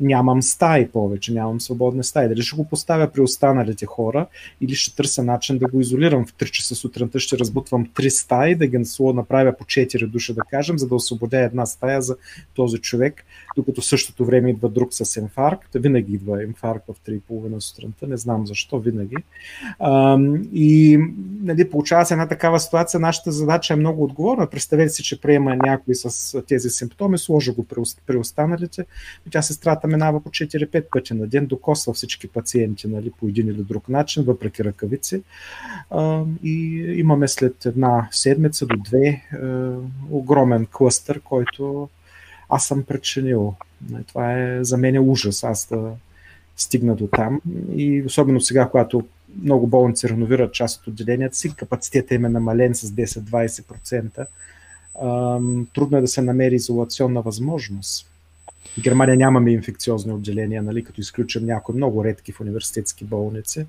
нямам 0.00 0.42
стаи 0.42 0.88
повече, 0.88 1.32
нямам 1.32 1.60
свободни 1.60 2.04
стаи. 2.04 2.28
Дали 2.28 2.42
ще 2.42 2.56
го 2.56 2.64
поставя 2.64 3.10
при 3.10 3.20
останалите 3.20 3.86
хора 3.86 4.26
или 4.60 4.74
ще 4.74 4.96
търся 4.96 5.22
начин 5.22 5.58
да 5.58 5.68
го 5.68 5.80
изолирам 5.80 6.26
в 6.26 6.32
3 6.32 6.50
часа 6.50 6.74
сутринта, 6.74 7.20
ще 7.20 7.38
разбутвам 7.38 7.86
3 7.86 8.08
стаи, 8.08 8.54
да 8.54 8.66
ги 8.66 8.78
направя 9.00 9.56
по 9.58 9.64
4 9.64 10.06
души, 10.06 10.34
да 10.34 10.40
кажем, 10.50 10.78
за 10.78 10.88
да 10.88 10.94
освободя 10.94 11.38
една 11.38 11.66
стая 11.66 12.02
за 12.02 12.16
този 12.54 12.78
човек, 12.78 13.24
докато 13.56 13.82
същото 13.82 14.24
време 14.24 14.50
идва 14.50 14.68
друг 14.68 14.88
с 14.90 15.16
инфаркт. 15.16 15.68
Винаги 15.74 16.14
идва 16.14 16.42
инфаркт 16.42 16.86
в 16.88 17.10
3,5 17.10 17.58
сутринта, 17.58 18.06
не 18.06 18.16
знам 18.16 18.46
защо, 18.46 18.78
винаги. 18.78 19.16
И 20.52 20.98
нали, 21.42 21.70
получава 21.70 22.06
се 22.06 22.14
една 22.14 22.28
такава 22.28 22.60
ситуация, 22.60 23.00
нашата 23.00 23.32
задача 23.32 23.72
е 23.72 23.76
много 23.76 24.04
отговорна. 24.04 24.46
Представете 24.46 24.88
си, 24.88 25.02
че 25.02 25.20
приема 25.20 25.56
някой 25.56 25.94
с 25.94 26.42
тези 26.48 26.70
симптоми, 26.70 27.18
сложа 27.18 27.52
го 27.52 27.66
при 28.06 28.16
останалите, 28.16 28.86
тя 29.30 29.42
сестрата 29.58 29.86
минава 29.86 30.20
по 30.20 30.30
4-5 30.30 30.84
пъти 30.92 31.14
на 31.14 31.26
ден, 31.26 31.46
докосва 31.46 31.92
всички 31.92 32.28
пациенти 32.28 32.88
нали, 32.88 33.10
по 33.10 33.28
един 33.28 33.48
или 33.48 33.62
друг 33.62 33.88
начин, 33.88 34.22
въпреки 34.22 34.64
ръкавици. 34.64 35.22
И 36.42 36.84
имаме 36.96 37.28
след 37.28 37.66
една 37.66 38.08
седмица 38.10 38.66
до 38.66 38.76
две 38.76 39.22
а, 39.32 39.72
огромен 40.10 40.66
клъстър, 40.72 41.20
който 41.20 41.88
аз 42.48 42.66
съм 42.66 42.82
причинил. 42.82 43.54
Това 44.06 44.32
е 44.32 44.64
за 44.64 44.76
мен 44.76 44.94
е 44.94 45.00
ужас, 45.00 45.44
аз 45.44 45.68
да 45.68 45.90
стигна 46.56 46.94
до 46.94 47.06
там. 47.06 47.40
И 47.76 48.02
особено 48.06 48.40
сега, 48.40 48.68
когато 48.68 49.02
много 49.42 49.66
болници 49.66 50.08
реновират 50.08 50.54
част 50.54 50.80
от 50.80 50.86
отделенията 50.86 51.36
си, 51.36 51.54
капацитета 51.54 52.14
им 52.14 52.24
е 52.24 52.28
намален 52.28 52.74
с 52.74 52.90
10-20%. 52.90 54.26
Трудно 55.74 55.98
е 55.98 56.00
да 56.00 56.08
се 56.08 56.22
намери 56.22 56.54
изолационна 56.54 57.22
възможност. 57.22 58.08
В 58.78 58.80
Германия 58.80 59.16
нямаме 59.16 59.50
инфекциозни 59.50 60.12
отделения, 60.12 60.62
нали, 60.62 60.84
като 60.84 61.00
изключим 61.00 61.46
някои 61.46 61.74
много 61.74 62.04
редки 62.04 62.32
в 62.32 62.40
университетски 62.40 63.04
болници 63.04 63.66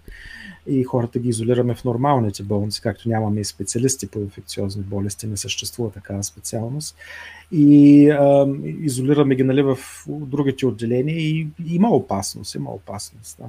и 0.68 0.84
хората 0.84 1.20
ги 1.20 1.30
изолираме 1.30 1.76
в 1.76 1.84
нормалните 1.84 2.44
болници, 2.44 2.82
както 2.82 3.10
нямаме 3.10 3.40
и 3.40 3.46
специалисти 3.46 4.08
по 4.08 4.20
инфекциозни 4.20 4.84
болести, 4.84 5.28
не 5.28 5.38
съществува 5.38 5.92
такава 5.92 6.24
специалност. 6.24 6.96
И 7.52 8.10
а, 8.10 8.48
изолираме 8.82 9.36
ги 9.36 9.44
нали, 9.44 9.62
в 9.62 9.78
другите 10.08 10.66
отделения 10.66 11.18
и 11.18 11.48
има 11.68 11.90
опасност, 11.90 12.56
има 12.56 12.70
опасност. 12.70 13.38
Да. 13.40 13.46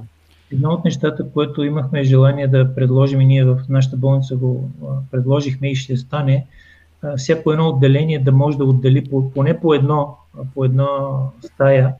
Едно 0.53 0.69
от 0.69 0.85
нещата, 0.85 1.29
което 1.33 1.63
имахме 1.63 2.03
желание 2.03 2.47
да 2.47 2.75
предложим 2.75 3.21
и 3.21 3.25
ние 3.25 3.45
в 3.45 3.59
нашата 3.69 3.97
болница 3.97 4.35
го 4.35 4.69
предложихме 5.11 5.71
и 5.71 5.75
ще 5.75 5.97
стане, 5.97 6.45
всяко 7.17 7.51
едно 7.51 7.69
отделение 7.69 8.19
да 8.19 8.31
може 8.31 8.57
да 8.57 8.65
отдели 8.65 9.09
поне 9.33 9.59
по 9.59 9.73
едно 9.73 10.17
по 10.53 10.65
една 10.65 10.87
стая, 11.41 11.93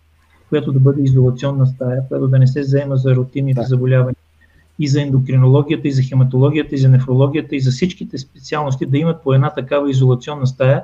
която 0.50 0.72
да 0.72 0.80
бъде 0.80 1.02
изолационна 1.02 1.68
стая, 1.68 2.08
която 2.08 2.28
да 2.28 2.40
не 2.40 2.48
се 2.48 2.64
заема 2.64 2.98
за 2.98 3.16
рутинните 3.16 3.62
да. 3.62 3.68
заболявания. 3.68 4.16
и 4.80 4.88
за 4.88 5.02
ендокринологията, 5.02 5.88
и 5.88 5.92
за 5.92 6.02
хематологията, 6.02 6.76
и 6.76 6.78
за 6.78 6.90
нефрологията, 6.90 7.56
и 7.56 7.60
за 7.60 7.72
всичките 7.72 8.18
специалности 8.18 8.86
да 8.86 8.98
имат 8.98 9.24
по 9.24 9.34
една 9.34 9.50
такава 9.50 9.90
изолационна 9.90 10.48
стая, 10.48 10.84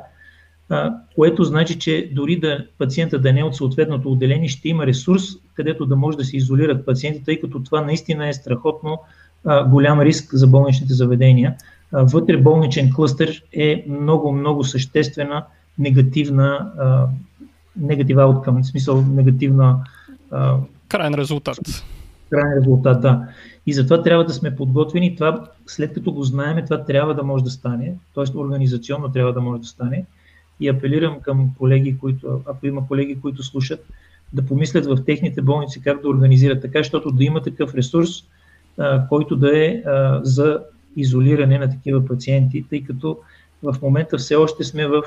което 1.15 1.43
значи, 1.43 1.79
че 1.79 2.11
дори 2.13 2.39
да 2.39 2.65
пациента 2.77 3.19
да 3.19 3.33
не 3.33 3.39
е 3.39 3.43
от 3.43 3.55
съответното 3.55 4.11
отделение, 4.11 4.47
ще 4.47 4.69
има 4.69 4.85
ресурс, 4.85 5.23
където 5.53 5.85
да 5.85 5.95
може 5.95 6.17
да 6.17 6.25
се 6.25 6.37
изолират 6.37 6.85
пациенти, 6.85 7.23
тъй 7.23 7.39
като 7.39 7.63
това 7.63 7.81
наистина 7.81 8.27
е 8.27 8.33
страхотно 8.33 8.99
голям 9.67 10.01
риск 10.01 10.33
за 10.33 10.47
болничните 10.47 10.93
заведения. 10.93 11.55
Вътре 11.91 12.37
болничен 12.37 12.91
клъстър 12.95 13.43
е 13.53 13.85
много, 13.87 14.31
много 14.31 14.63
съществена 14.63 15.45
негативна 15.79 16.71
негатив 17.79 18.17
ауткъм, 18.17 18.63
в 18.63 18.65
смисъл 18.65 19.01
негативна 19.01 19.79
крайен 20.87 21.13
резултат. 21.13 21.59
Крайен 22.29 22.57
резултат, 22.57 23.01
да. 23.01 23.27
И 23.65 23.73
затова 23.73 24.03
трябва 24.03 24.25
да 24.25 24.33
сме 24.33 24.55
подготвени. 24.55 25.15
Това, 25.15 25.45
след 25.67 25.93
като 25.93 26.11
го 26.11 26.23
знаем, 26.23 26.65
това 26.65 26.83
трябва 26.83 27.15
да 27.15 27.23
може 27.23 27.43
да 27.43 27.49
стане, 27.49 27.93
т.е. 28.15 28.37
организационно 28.37 29.11
трябва 29.11 29.33
да 29.33 29.41
може 29.41 29.61
да 29.61 29.67
стане. 29.67 30.05
И 30.59 30.69
апелирам 30.69 31.19
към 31.21 31.49
колеги, 31.57 31.97
които, 31.97 32.41
ако 32.45 32.67
има 32.67 32.87
колеги, 32.87 33.21
които 33.21 33.43
слушат, 33.43 33.85
да 34.33 34.45
помислят 34.45 34.85
в 34.85 35.05
техните 35.05 35.41
болници 35.41 35.81
как 35.81 36.01
да 36.01 36.09
организират 36.09 36.61
така, 36.61 36.79
защото 36.79 37.11
да 37.11 37.23
има 37.23 37.41
такъв 37.41 37.75
ресурс, 37.75 38.09
а, 38.77 39.07
който 39.07 39.35
да 39.35 39.65
е 39.65 39.67
а, 39.85 40.19
за 40.23 40.59
изолиране 40.95 41.59
на 41.59 41.69
такива 41.69 42.05
пациенти, 42.05 42.65
тъй 42.69 42.83
като 42.83 43.17
в 43.63 43.75
момента 43.81 44.17
все 44.17 44.35
още 44.35 44.63
сме 44.63 44.87
в 44.87 45.03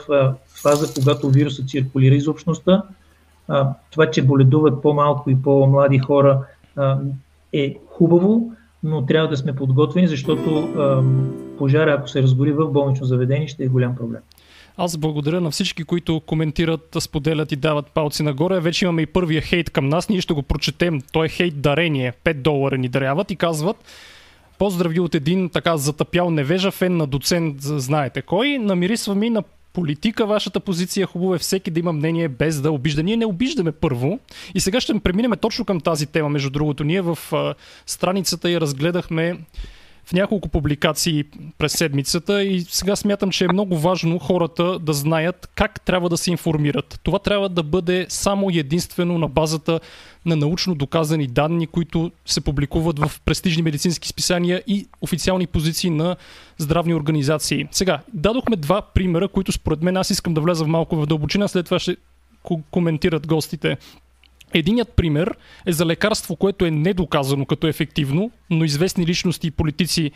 фаза, 0.47 0.95
когато 0.95 1.31
вирусът 1.31 1.69
циркулира 1.69 2.15
из 2.15 2.27
общността. 2.27 2.83
Това, 3.91 4.11
че 4.11 4.23
боледуват 4.23 4.83
по-малко 4.83 5.31
и 5.31 5.43
по-млади 5.43 5.99
хора 5.99 6.47
е 7.53 7.77
хубаво, 7.87 8.53
но 8.83 9.07
трябва 9.07 9.29
да 9.29 9.37
сме 9.37 9.55
подготвени, 9.55 10.09
защото 10.09 10.69
пожара, 11.59 11.97
ако 11.99 12.09
се 12.09 12.23
разгори 12.23 12.53
в 12.53 12.71
болнично 12.71 13.07
заведение, 13.07 13.49
ще 13.49 13.65
е 13.65 13.69
голям 13.69 13.97
проблем. 13.97 14.21
Аз 14.77 14.97
благодаря 14.97 15.41
на 15.41 15.51
всички, 15.51 15.85
които 15.85 16.21
коментират, 16.21 16.97
споделят 17.01 17.53
и 17.53 17.57
дават 17.57 17.87
палци 17.87 18.23
нагоре. 18.23 18.61
Вече 18.61 18.85
имаме 18.85 19.03
и 19.03 19.07
първия 19.07 19.43
хейт 19.43 19.71
към 19.71 19.89
нас. 19.89 20.09
Ние 20.09 20.21
ще 20.21 20.35
го 20.35 20.43
прочетем. 20.43 21.01
Той 21.13 21.27
е 21.27 21.29
хейт 21.29 21.61
дарение. 21.61 22.13
5 22.25 22.35
долара 22.35 22.79
ни 22.79 22.89
даряват 22.89 23.31
и 23.31 23.37
казват 23.37 23.77
Поздрави 24.61 25.01
от 25.01 25.15
един 25.15 25.49
така 25.49 25.77
затъпял 25.77 26.31
невежа 26.31 26.71
фен 26.71 26.97
на 26.97 27.07
доцент, 27.07 27.57
знаете 27.61 28.23
кой. 28.23 28.59
Намирисва 28.59 29.15
ми 29.15 29.31
на 29.31 29.43
политика, 29.73 30.27
вашата 30.27 30.61
позиция 30.61 31.07
хубаво 31.07 31.35
е 31.35 31.39
всеки 31.39 31.71
да 31.71 31.81
има 31.81 31.93
мнение 31.93 32.29
без 32.29 32.61
да 32.61 32.73
обижда. 32.73 33.03
Ние 33.03 33.17
не 33.17 33.27
обиждаме 33.27 33.73
първо. 33.73 34.19
И 34.55 34.61
сега 34.61 34.81
ще 34.81 35.01
преминем 35.01 35.33
точно 35.41 35.65
към 35.65 35.81
тази 35.81 36.07
тема. 36.07 36.29
Между 36.29 36.51
другото, 36.51 36.85
ние 36.85 37.01
в 37.01 37.19
а, 37.33 37.55
страницата 37.87 38.51
я 38.51 38.61
разгледахме 38.61 39.39
в 40.11 40.13
няколко 40.13 40.49
публикации 40.49 41.25
през 41.59 41.73
седмицата 41.73 42.45
и 42.45 42.61
сега 42.61 42.97
смятам, 42.97 43.31
че 43.31 43.45
е 43.45 43.53
много 43.53 43.79
важно 43.79 44.19
хората 44.19 44.79
да 44.79 44.93
знаят 44.93 45.51
как 45.55 45.81
трябва 45.81 46.09
да 46.09 46.17
се 46.17 46.31
информират. 46.31 47.01
Това 47.03 47.19
трябва 47.19 47.49
да 47.49 47.63
бъде 47.63 48.07
само 48.09 48.51
единствено 48.51 49.19
на 49.19 49.29
базата 49.29 49.81
на 50.27 50.37
научно 50.37 50.75
доказани 50.75 51.27
данни, 51.27 51.67
които 51.67 52.11
се 52.27 52.41
публикуват 52.41 52.99
в 52.99 53.21
престижни 53.25 53.63
медицински 53.63 54.09
списания 54.09 54.63
и 54.67 54.87
официални 55.01 55.47
позиции 55.47 55.91
на 55.91 56.17
здравни 56.59 56.95
организации. 56.95 57.69
Сега, 57.71 58.01
дадохме 58.15 58.57
два 58.57 58.83
примера, 58.83 59.29
които 59.29 59.53
според 59.53 59.83
мен 59.83 59.97
аз 59.97 60.11
искам 60.11 60.35
да 60.35 60.41
влеза 60.41 60.67
малко 60.67 60.97
в 60.97 61.07
дълбочина, 61.07 61.49
след 61.49 61.65
това 61.65 61.79
ще 61.79 61.97
коментират 62.71 63.27
гостите. 63.27 63.77
Единият 64.55 64.93
пример 64.97 65.35
е 65.67 65.73
за 65.73 65.87
лекарство, 65.87 66.37
което 66.37 66.65
е 66.65 66.71
недоказано 66.71 67.47
като 67.47 67.67
ефективно, 67.67 68.31
но 68.51 68.65
известни 68.65 69.07
личности 69.07 69.47
и 69.47 69.51
политици 69.51 70.11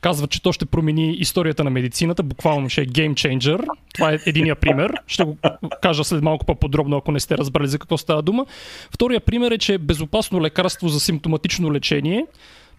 казват, 0.00 0.30
че 0.30 0.42
то 0.42 0.52
ще 0.52 0.66
промени 0.66 1.12
историята 1.12 1.64
на 1.64 1.70
медицината, 1.70 2.22
буквално 2.22 2.68
ще 2.68 2.80
е 2.80 2.86
changer. 2.86 3.64
Това 3.94 4.12
е 4.12 4.18
единия 4.26 4.56
пример. 4.56 4.92
Ще 5.06 5.24
го 5.24 5.36
кажа 5.82 6.04
след 6.04 6.22
малко 6.22 6.46
по-подробно, 6.46 6.96
ако 6.96 7.12
не 7.12 7.20
сте 7.20 7.38
разбрали 7.38 7.68
за 7.68 7.78
какво 7.78 7.98
става 7.98 8.22
дума. 8.22 8.46
Втория 8.90 9.20
пример 9.20 9.50
е, 9.50 9.58
че 9.58 9.74
е 9.74 9.78
безопасно 9.78 10.40
лекарство 10.40 10.88
за 10.88 11.00
симптоматично 11.00 11.72
лечение 11.72 12.26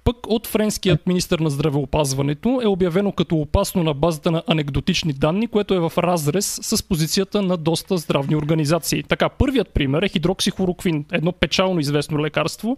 пък 0.03 0.17
от 0.27 0.47
френският 0.47 1.07
министр 1.07 1.43
на 1.43 1.49
здравеопазването 1.49 2.59
е 2.63 2.67
обявено 2.67 3.11
като 3.11 3.35
опасно 3.35 3.83
на 3.83 3.93
базата 3.93 4.31
на 4.31 4.43
анекдотични 4.47 5.13
данни, 5.13 5.47
което 5.47 5.73
е 5.73 5.79
в 5.79 5.93
разрез 5.97 6.59
с 6.61 6.83
позицията 6.83 7.41
на 7.41 7.57
доста 7.57 7.97
здравни 7.97 8.35
организации. 8.35 9.03
Така, 9.03 9.29
първият 9.29 9.69
пример 9.69 10.01
е 10.01 10.09
хидроксихлороквин, 10.09 11.05
едно 11.11 11.31
печално 11.31 11.79
известно 11.79 12.19
лекарство, 12.19 12.77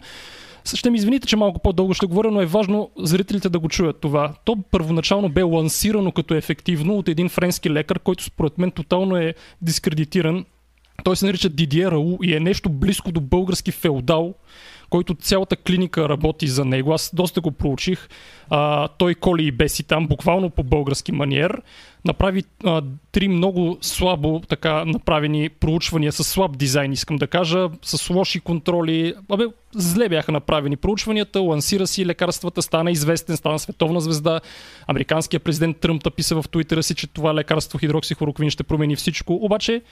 ще 0.74 0.90
ми 0.90 0.98
извините, 0.98 1.26
че 1.26 1.36
малко 1.36 1.58
по-дълго 1.58 1.94
ще 1.94 2.06
говоря, 2.06 2.30
но 2.30 2.40
е 2.40 2.46
важно 2.46 2.90
зрителите 2.98 3.48
да 3.48 3.58
го 3.58 3.68
чуят 3.68 4.00
това. 4.00 4.34
То 4.44 4.56
първоначално 4.70 5.28
бе 5.28 5.42
лансирано 5.42 6.12
като 6.12 6.34
ефективно 6.34 6.98
от 6.98 7.08
един 7.08 7.28
френски 7.28 7.70
лекар, 7.70 7.98
който 7.98 8.24
според 8.24 8.58
мен 8.58 8.70
тотално 8.70 9.16
е 9.16 9.34
дискредитиран. 9.62 10.44
Той 11.04 11.16
се 11.16 11.26
нарича 11.26 11.48
Дидие 11.48 11.90
Рау 11.90 12.18
и 12.22 12.34
е 12.34 12.40
нещо 12.40 12.68
близко 12.68 13.12
до 13.12 13.20
български 13.20 13.72
феодал, 13.72 14.34
който 14.94 15.14
цялата 15.14 15.56
клиника 15.56 16.08
работи 16.08 16.46
за 16.46 16.64
него. 16.64 16.92
Аз 16.92 17.10
доста 17.14 17.40
го 17.40 17.50
проучих. 17.50 18.08
А, 18.50 18.88
той 18.88 19.14
коли 19.14 19.44
и 19.44 19.50
беси 19.50 19.82
там, 19.82 20.06
буквално 20.06 20.50
по 20.50 20.62
български 20.62 21.12
маниер. 21.12 21.62
Направи 22.04 22.44
а, 22.64 22.82
три 23.12 23.28
много 23.28 23.78
слабо 23.80 24.40
така 24.48 24.84
направени 24.84 25.48
проучвания 25.48 26.12
с 26.12 26.24
слаб 26.24 26.58
дизайн, 26.58 26.92
искам 26.92 27.16
да 27.16 27.26
кажа, 27.26 27.68
с 27.82 28.10
лоши 28.10 28.40
контроли. 28.40 29.14
Абе, 29.28 29.44
зле 29.72 30.08
бяха 30.08 30.32
направени 30.32 30.76
проучванията, 30.76 31.40
лансира 31.40 31.86
си 31.86 32.06
лекарствата, 32.06 32.62
стана 32.62 32.90
известен, 32.90 33.36
стана 33.36 33.58
световна 33.58 34.00
звезда. 34.00 34.40
Американският 34.86 35.42
президент 35.42 35.80
Тръмп 35.80 36.14
писа 36.16 36.42
в 36.42 36.48
Твитъра 36.48 36.82
си, 36.82 36.94
че 36.94 37.06
това 37.06 37.34
лекарство 37.34 37.78
хидроксихлороквин 37.78 38.50
ще 38.50 38.62
промени 38.62 38.96
всичко. 38.96 39.34
Обаче 39.34 39.82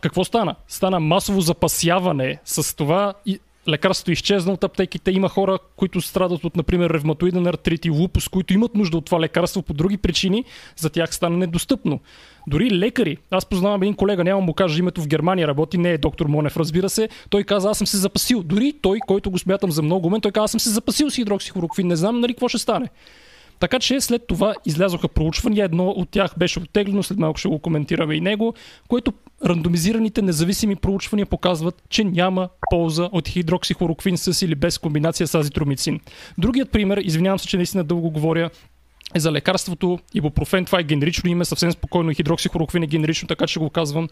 какво 0.00 0.24
стана? 0.24 0.54
Стана 0.68 1.00
масово 1.00 1.40
запасяване 1.40 2.38
с 2.44 2.76
това 2.76 3.14
и 3.26 3.40
лекарството 3.68 4.12
изчезна 4.12 4.52
от 4.52 4.64
аптеките. 4.64 5.10
Има 5.10 5.28
хора, 5.28 5.58
които 5.76 6.00
страдат 6.00 6.44
от, 6.44 6.56
например, 6.56 6.90
ревматоиден 6.90 7.46
артрит 7.46 7.84
и 7.84 7.90
лупус, 7.90 8.28
които 8.28 8.54
имат 8.54 8.74
нужда 8.74 8.96
от 8.96 9.04
това 9.04 9.20
лекарство 9.20 9.62
по 9.62 9.74
други 9.74 9.96
причини, 9.96 10.44
за 10.76 10.90
тях 10.90 11.14
стана 11.14 11.36
недостъпно. 11.36 12.00
Дори 12.46 12.70
лекари, 12.70 13.16
аз 13.30 13.46
познавам 13.46 13.82
един 13.82 13.94
колега, 13.94 14.24
няма 14.24 14.40
му 14.40 14.54
кажа 14.54 14.78
името 14.78 15.02
в 15.02 15.06
Германия, 15.06 15.48
работи, 15.48 15.78
не 15.78 15.90
е 15.90 15.98
доктор 15.98 16.26
Монев, 16.26 16.56
разбира 16.56 16.88
се. 16.88 17.08
Той 17.30 17.44
каза, 17.44 17.70
аз 17.70 17.78
съм 17.78 17.86
се 17.86 17.96
запасил. 17.96 18.42
Дори 18.42 18.72
той, 18.82 18.98
който 19.06 19.30
го 19.30 19.38
смятам 19.38 19.70
за 19.70 19.82
много 19.82 20.10
мен, 20.10 20.20
той 20.20 20.32
каза, 20.32 20.44
аз 20.44 20.50
съм 20.50 20.60
се 20.60 20.70
запасил 20.70 21.10
с 21.10 21.16
хидроксихлороквин, 21.16 21.86
не 21.86 21.96
знам 21.96 22.20
нали 22.20 22.32
какво 22.32 22.48
ще 22.48 22.58
стане. 22.58 22.88
Така 23.62 23.78
че 23.78 24.00
след 24.00 24.26
това 24.26 24.54
излязоха 24.66 25.08
проучвания, 25.08 25.64
едно 25.64 25.88
от 25.88 26.10
тях 26.10 26.34
беше 26.38 26.58
оттеглено, 26.58 27.02
след 27.02 27.18
малко 27.18 27.38
ще 27.38 27.48
го 27.48 27.58
коментираме 27.58 28.14
и 28.14 28.20
него, 28.20 28.54
което 28.88 29.12
рандомизираните 29.44 30.22
независими 30.22 30.76
проучвания 30.76 31.26
показват, 31.26 31.82
че 31.88 32.04
няма 32.04 32.48
полза 32.70 33.08
от 33.12 33.28
хидроксихлороквин 33.28 34.18
с 34.18 34.42
или 34.42 34.54
без 34.54 34.78
комбинация 34.78 35.26
с 35.26 35.34
азитромицин. 35.34 36.00
Другият 36.38 36.70
пример, 36.70 36.96
извинявам 36.96 37.38
се, 37.38 37.46
че 37.46 37.56
наистина 37.56 37.84
дълго 37.84 38.10
говоря, 38.10 38.50
е 39.14 39.20
за 39.20 39.32
лекарството 39.32 39.98
ибупрофен. 40.14 40.64
Това 40.64 40.80
е 40.80 40.82
генерично 40.82 41.30
име, 41.30 41.44
съвсем 41.44 41.72
спокойно. 41.72 42.12
Хидроксихлороквин 42.14 42.82
е 42.82 42.86
генерично, 42.86 43.28
така 43.28 43.46
че 43.46 43.58
го 43.58 43.70
казвам. 43.70 44.08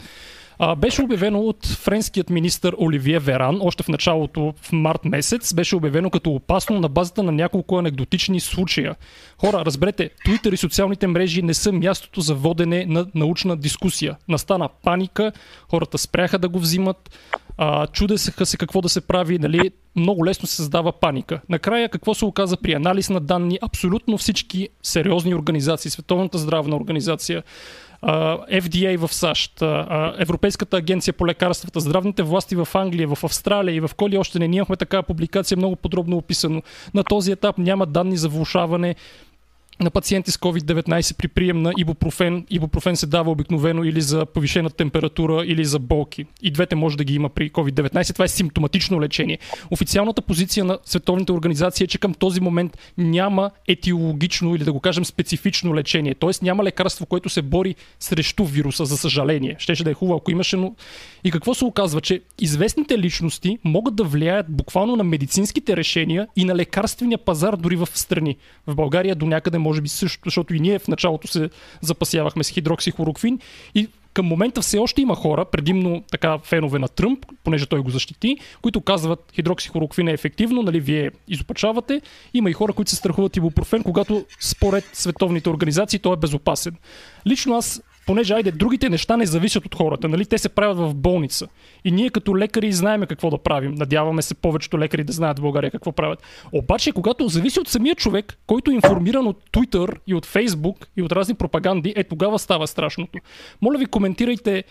А, 0.63 0.75
беше 0.75 1.01
обявено 1.01 1.39
от 1.39 1.65
френският 1.65 2.29
министр 2.29 2.71
Оливие 2.77 3.19
Веран, 3.19 3.59
още 3.61 3.83
в 3.83 3.87
началото, 3.87 4.53
в 4.61 4.71
март 4.71 5.05
месец, 5.05 5.53
беше 5.53 5.75
обявено 5.75 6.09
като 6.09 6.29
опасно 6.29 6.79
на 6.79 6.89
базата 6.89 7.23
на 7.23 7.31
няколко 7.31 7.77
анекдотични 7.77 8.39
случая. 8.39 8.95
Хора, 9.37 9.65
разберете, 9.65 10.09
Twitter 10.27 10.53
и 10.53 10.57
социалните 10.57 11.07
мрежи 11.07 11.41
не 11.41 11.53
са 11.53 11.71
мястото 11.71 12.21
за 12.21 12.35
водене 12.35 12.85
на 12.85 13.05
научна 13.15 13.57
дискусия. 13.57 14.17
Настана 14.27 14.69
паника, 14.83 15.31
хората 15.71 15.97
спряха 15.97 16.39
да 16.39 16.49
го 16.49 16.59
взимат, 16.59 17.19
а, 17.57 17.87
чудеха 17.87 18.45
се 18.45 18.57
какво 18.57 18.81
да 18.81 18.89
се 18.89 19.01
прави, 19.01 19.39
нали, 19.39 19.71
много 19.95 20.25
лесно 20.25 20.47
се 20.47 20.55
създава 20.55 20.91
паника. 20.91 21.41
Накрая 21.49 21.89
какво 21.89 22.13
се 22.13 22.25
оказа 22.25 22.57
при 22.57 22.73
анализ 22.73 23.09
на 23.09 23.19
данни? 23.19 23.59
Абсолютно 23.61 24.17
всички 24.17 24.69
сериозни 24.83 25.35
организации, 25.35 25.91
Световната 25.91 26.37
здравна 26.37 26.75
организация, 26.75 27.43
FDA 28.03 28.97
в 28.97 29.13
САЩ, 29.13 29.61
Европейската 30.17 30.77
агенция 30.77 31.13
по 31.13 31.27
лекарствата, 31.27 31.79
здравните 31.79 32.23
власти 32.23 32.55
в 32.55 32.67
Англия, 32.73 33.07
в 33.15 33.23
Австралия 33.23 33.75
и 33.75 33.79
в 33.79 33.91
коли 33.97 34.17
още 34.17 34.39
не. 34.39 34.47
Ние 34.47 34.57
имахме 34.57 34.75
такава 34.75 35.03
публикация 35.03 35.57
много 35.57 35.75
подробно 35.75 36.17
описано. 36.17 36.61
На 36.93 37.03
този 37.03 37.31
етап 37.31 37.57
няма 37.57 37.85
данни 37.85 38.17
за 38.17 38.29
влушаване 38.29 38.95
на 39.81 39.89
пациенти 39.89 40.31
с 40.31 40.37
COVID-19 40.37 41.17
при 41.17 41.27
прием 41.27 41.61
на 41.61 41.73
ибупрофен. 41.77 42.45
Ибупрофен 42.49 42.95
се 42.95 43.05
дава 43.07 43.31
обикновено 43.31 43.83
или 43.83 44.01
за 44.01 44.25
повишена 44.25 44.69
температура, 44.69 45.43
или 45.45 45.65
за 45.65 45.79
болки. 45.79 46.25
И 46.41 46.51
двете 46.51 46.75
може 46.75 46.97
да 46.97 47.03
ги 47.03 47.15
има 47.15 47.29
при 47.29 47.49
COVID-19. 47.49 48.13
Това 48.13 48.25
е 48.25 48.27
симптоматично 48.27 49.01
лечение. 49.01 49.39
Официалната 49.71 50.21
позиция 50.21 50.65
на 50.65 50.77
световните 50.85 51.31
организации 51.31 51.83
е, 51.83 51.87
че 51.87 51.97
към 51.97 52.13
този 52.13 52.41
момент 52.41 52.77
няма 52.97 53.51
етиологично 53.67 54.55
или 54.55 54.63
да 54.63 54.73
го 54.73 54.79
кажем 54.79 55.05
специфично 55.05 55.75
лечение. 55.75 56.15
Тоест 56.15 56.41
няма 56.41 56.63
лекарство, 56.63 57.05
което 57.05 57.29
се 57.29 57.41
бори 57.41 57.75
срещу 57.99 58.45
вируса, 58.45 58.85
за 58.85 58.97
съжаление. 58.97 59.55
Щеше 59.59 59.83
да 59.83 59.91
е 59.91 59.93
хубаво, 59.93 60.17
ако 60.17 60.31
имаше, 60.31 60.57
но... 60.57 60.75
И 61.23 61.31
какво 61.31 61.53
се 61.53 61.65
оказва? 61.65 62.01
Че 62.01 62.21
известните 62.39 62.97
личности 62.97 63.57
могат 63.63 63.95
да 63.95 64.03
влияят 64.03 64.45
буквално 64.49 64.95
на 64.95 65.03
медицинските 65.03 65.77
решения 65.77 66.27
и 66.35 66.45
на 66.45 66.55
лекарствения 66.55 67.17
пазар 67.17 67.55
дори 67.55 67.75
в 67.75 67.87
страни. 67.93 68.37
В 68.67 68.75
България 68.75 69.15
до 69.15 69.25
някъде 69.25 69.57
може 69.57 69.70
може 69.71 69.81
би 69.81 69.89
също, 69.89 70.21
защото 70.25 70.53
и 70.55 70.59
ние 70.59 70.79
в 70.79 70.87
началото 70.87 71.27
се 71.27 71.49
запасявахме 71.81 72.43
с 72.43 72.49
хидроксихлороквин 72.49 73.39
и 73.75 73.87
към 74.13 74.25
момента 74.25 74.61
все 74.61 74.77
още 74.77 75.01
има 75.01 75.15
хора, 75.15 75.45
предимно 75.45 76.03
така 76.11 76.37
фенове 76.37 76.79
на 76.79 76.87
Тръмп, 76.87 77.25
понеже 77.43 77.65
той 77.65 77.79
го 77.79 77.89
защити, 77.89 78.37
които 78.61 78.81
казват 78.81 79.31
хидроксихлороквин 79.35 80.07
е 80.07 80.11
ефективно, 80.11 80.61
нали, 80.61 80.79
вие 80.79 81.11
изопачавате. 81.27 82.01
Има 82.33 82.49
и 82.49 82.53
хора, 82.53 82.73
които 82.73 82.91
се 82.91 82.95
страхуват 82.95 83.37
ибупрофен, 83.37 83.83
когато 83.83 84.25
според 84.39 84.89
световните 84.93 85.49
организации 85.49 85.99
той 85.99 86.13
е 86.13 86.19
безопасен. 86.19 86.75
Лично 87.27 87.55
аз 87.55 87.81
понеже 88.05 88.33
айде, 88.33 88.51
другите 88.51 88.89
неща 88.89 89.17
не 89.17 89.25
зависят 89.25 89.65
от 89.65 89.75
хората, 89.75 90.07
нали? 90.09 90.25
Те 90.25 90.37
се 90.37 90.49
правят 90.49 90.77
в 90.77 90.95
болница. 90.95 91.47
И 91.85 91.91
ние 91.91 92.09
като 92.09 92.37
лекари 92.37 92.71
знаеме 92.71 93.05
какво 93.05 93.29
да 93.29 93.37
правим. 93.37 93.75
Надяваме 93.75 94.21
се 94.21 94.33
повечето 94.33 94.79
лекари 94.79 95.03
да 95.03 95.13
знаят 95.13 95.39
в 95.39 95.41
България 95.41 95.71
какво 95.71 95.91
правят. 95.91 96.23
Обаче, 96.51 96.91
когато 96.91 97.27
зависи 97.27 97.59
от 97.59 97.67
самия 97.67 97.95
човек, 97.95 98.37
който 98.47 98.71
е 98.71 98.73
информиран 98.73 99.27
от 99.27 99.43
Twitter 99.51 99.97
и 100.07 100.13
от 100.13 100.27
Facebook 100.27 100.85
и 100.97 101.01
от 101.01 101.11
разни 101.11 101.35
пропаганди, 101.35 101.93
е 101.95 102.03
тогава 102.03 102.39
става 102.39 102.67
страшното. 102.67 103.19
Моля 103.61 103.77
ви, 103.77 103.85
коментирайте 103.85 104.63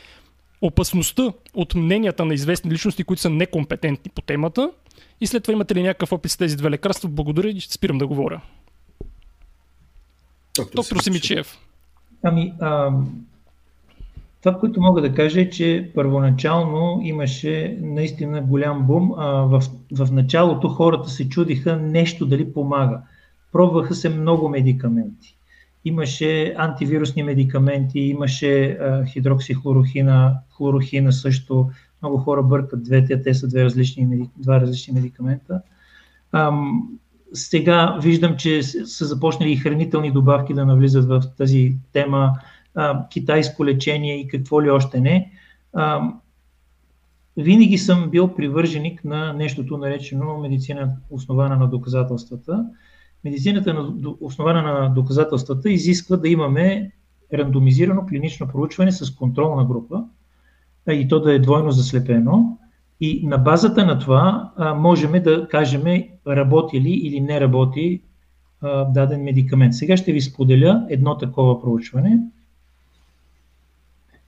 опасността 0.63 1.33
от 1.55 1.75
мненията 1.75 2.25
на 2.25 2.35
известни 2.35 2.71
личности, 2.71 3.05
които 3.05 3.23
са 3.23 3.31
некомпетентни 3.31 4.11
по 4.15 4.23
темата. 4.23 4.71
И 5.21 5.27
след 5.27 5.43
това 5.43 5.53
имате 5.53 5.75
ли 5.75 5.83
някакъв 5.83 6.13
опит 6.13 6.33
с 6.33 6.37
тези 6.37 6.57
две 6.57 6.71
лекарства? 6.71 7.09
Благодаря 7.09 7.49
и 7.49 7.61
спирам 7.61 7.99
да 7.99 8.07
говоря. 8.07 8.41
Доктор, 10.57 10.75
Доктор 10.75 10.97
Симичев. 10.97 11.59
Ами, 12.23 12.55
а, 12.61 12.93
това, 14.41 14.59
което 14.59 14.81
мога 14.81 15.01
да 15.01 15.15
кажа 15.15 15.41
е, 15.41 15.51
че 15.51 15.91
първоначално 15.95 17.01
имаше 17.03 17.79
наистина 17.81 18.43
голям 18.43 18.87
бум. 18.87 19.13
А, 19.17 19.27
в, 19.27 19.63
в 19.99 20.13
началото 20.13 20.69
хората 20.69 21.09
се 21.09 21.29
чудиха 21.29 21.77
нещо 21.77 22.27
дали 22.27 22.53
помага. 22.53 23.01
Пробваха 23.53 23.95
се 23.95 24.09
много 24.09 24.49
медикаменти. 24.49 25.37
Имаше 25.85 26.55
антивирусни 26.59 27.23
медикаменти, 27.23 28.01
имаше 28.01 28.71
а, 28.71 29.05
хидроксихлорохина, 29.05 30.39
хлорохина 30.51 31.13
също. 31.13 31.71
Много 32.03 32.19
хора 32.19 32.43
бъркат 32.43 32.83
двете, 32.83 33.23
те 33.23 33.35
са 33.35 33.49
две 33.49 33.65
различни, 33.65 34.29
два 34.37 34.61
различни 34.61 34.95
медикамента. 34.95 35.63
Ам, 36.33 36.89
сега 37.33 37.99
виждам, 38.03 38.37
че 38.37 38.63
са 38.63 39.07
започнали 39.07 39.53
и 39.53 39.57
хранителни 39.57 40.13
добавки 40.13 40.55
да 40.55 40.67
навлизат 40.67 41.09
в 41.09 41.23
тази 41.39 41.75
тема 41.93 42.33
а, 42.75 43.09
китайско 43.09 43.65
лечение 43.65 44.21
и 44.21 44.29
какво 44.29 44.63
ли 44.63 44.71
още 44.71 45.01
не. 45.01 45.31
А, 45.73 46.13
винаги 47.37 47.79
съм 47.79 48.11
бил 48.11 48.35
привърженик 48.35 49.05
на 49.05 49.33
нещото 49.33 49.79
наречено 49.79 50.39
медицина 50.39 50.97
основана 51.11 51.57
на 51.57 51.67
доказателствата. 51.67 52.67
Медицината 53.25 53.75
на, 53.75 54.15
основана 54.21 54.63
на 54.63 54.89
доказателствата 54.89 55.71
изисква 55.71 56.17
да 56.17 56.29
имаме 56.29 56.93
рандомизирано 57.35 58.07
клинично 58.07 58.49
проучване 58.49 58.93
с 58.93 59.15
контролна 59.15 59.65
група 59.65 60.05
и 60.91 61.09
то 61.09 61.21
да 61.21 61.35
е 61.35 61.39
двойно 61.39 61.71
заслепено. 61.71 62.59
И 63.01 63.27
на 63.27 63.39
базата 63.39 63.87
на 63.87 63.99
това 63.99 64.53
а, 64.57 64.75
можем 64.75 65.13
да 65.13 65.49
кажем 65.49 65.85
работи 66.27 66.81
ли 66.81 66.91
или 66.91 67.21
не 67.21 67.41
работи 67.41 68.03
а, 68.61 68.85
даден 68.85 69.23
медикамент. 69.23 69.75
Сега 69.75 69.97
ще 69.97 70.13
ви 70.13 70.21
споделя 70.21 70.87
едно 70.91 71.19
такова 71.19 71.61
проучване. 71.61 72.19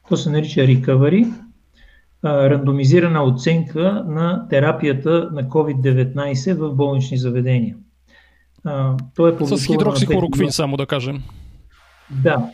То 0.09 0.17
се 0.17 0.31
нарича 0.31 0.61
Recovery, 0.61 1.33
рандомизирана 2.25 3.25
оценка 3.25 4.05
на 4.09 4.49
терапията 4.49 5.31
на 5.33 5.45
COVID-19 5.45 6.55
в 6.55 6.75
болнични 6.75 7.19
заведения. 7.19 7.77
То 9.15 9.29
е 9.29 9.47
С 9.47 9.67
хидроксихлороквин, 9.67 10.53
само 10.53 10.77
да 10.77 10.87
кажем. 10.87 11.23
Да. 12.11 12.51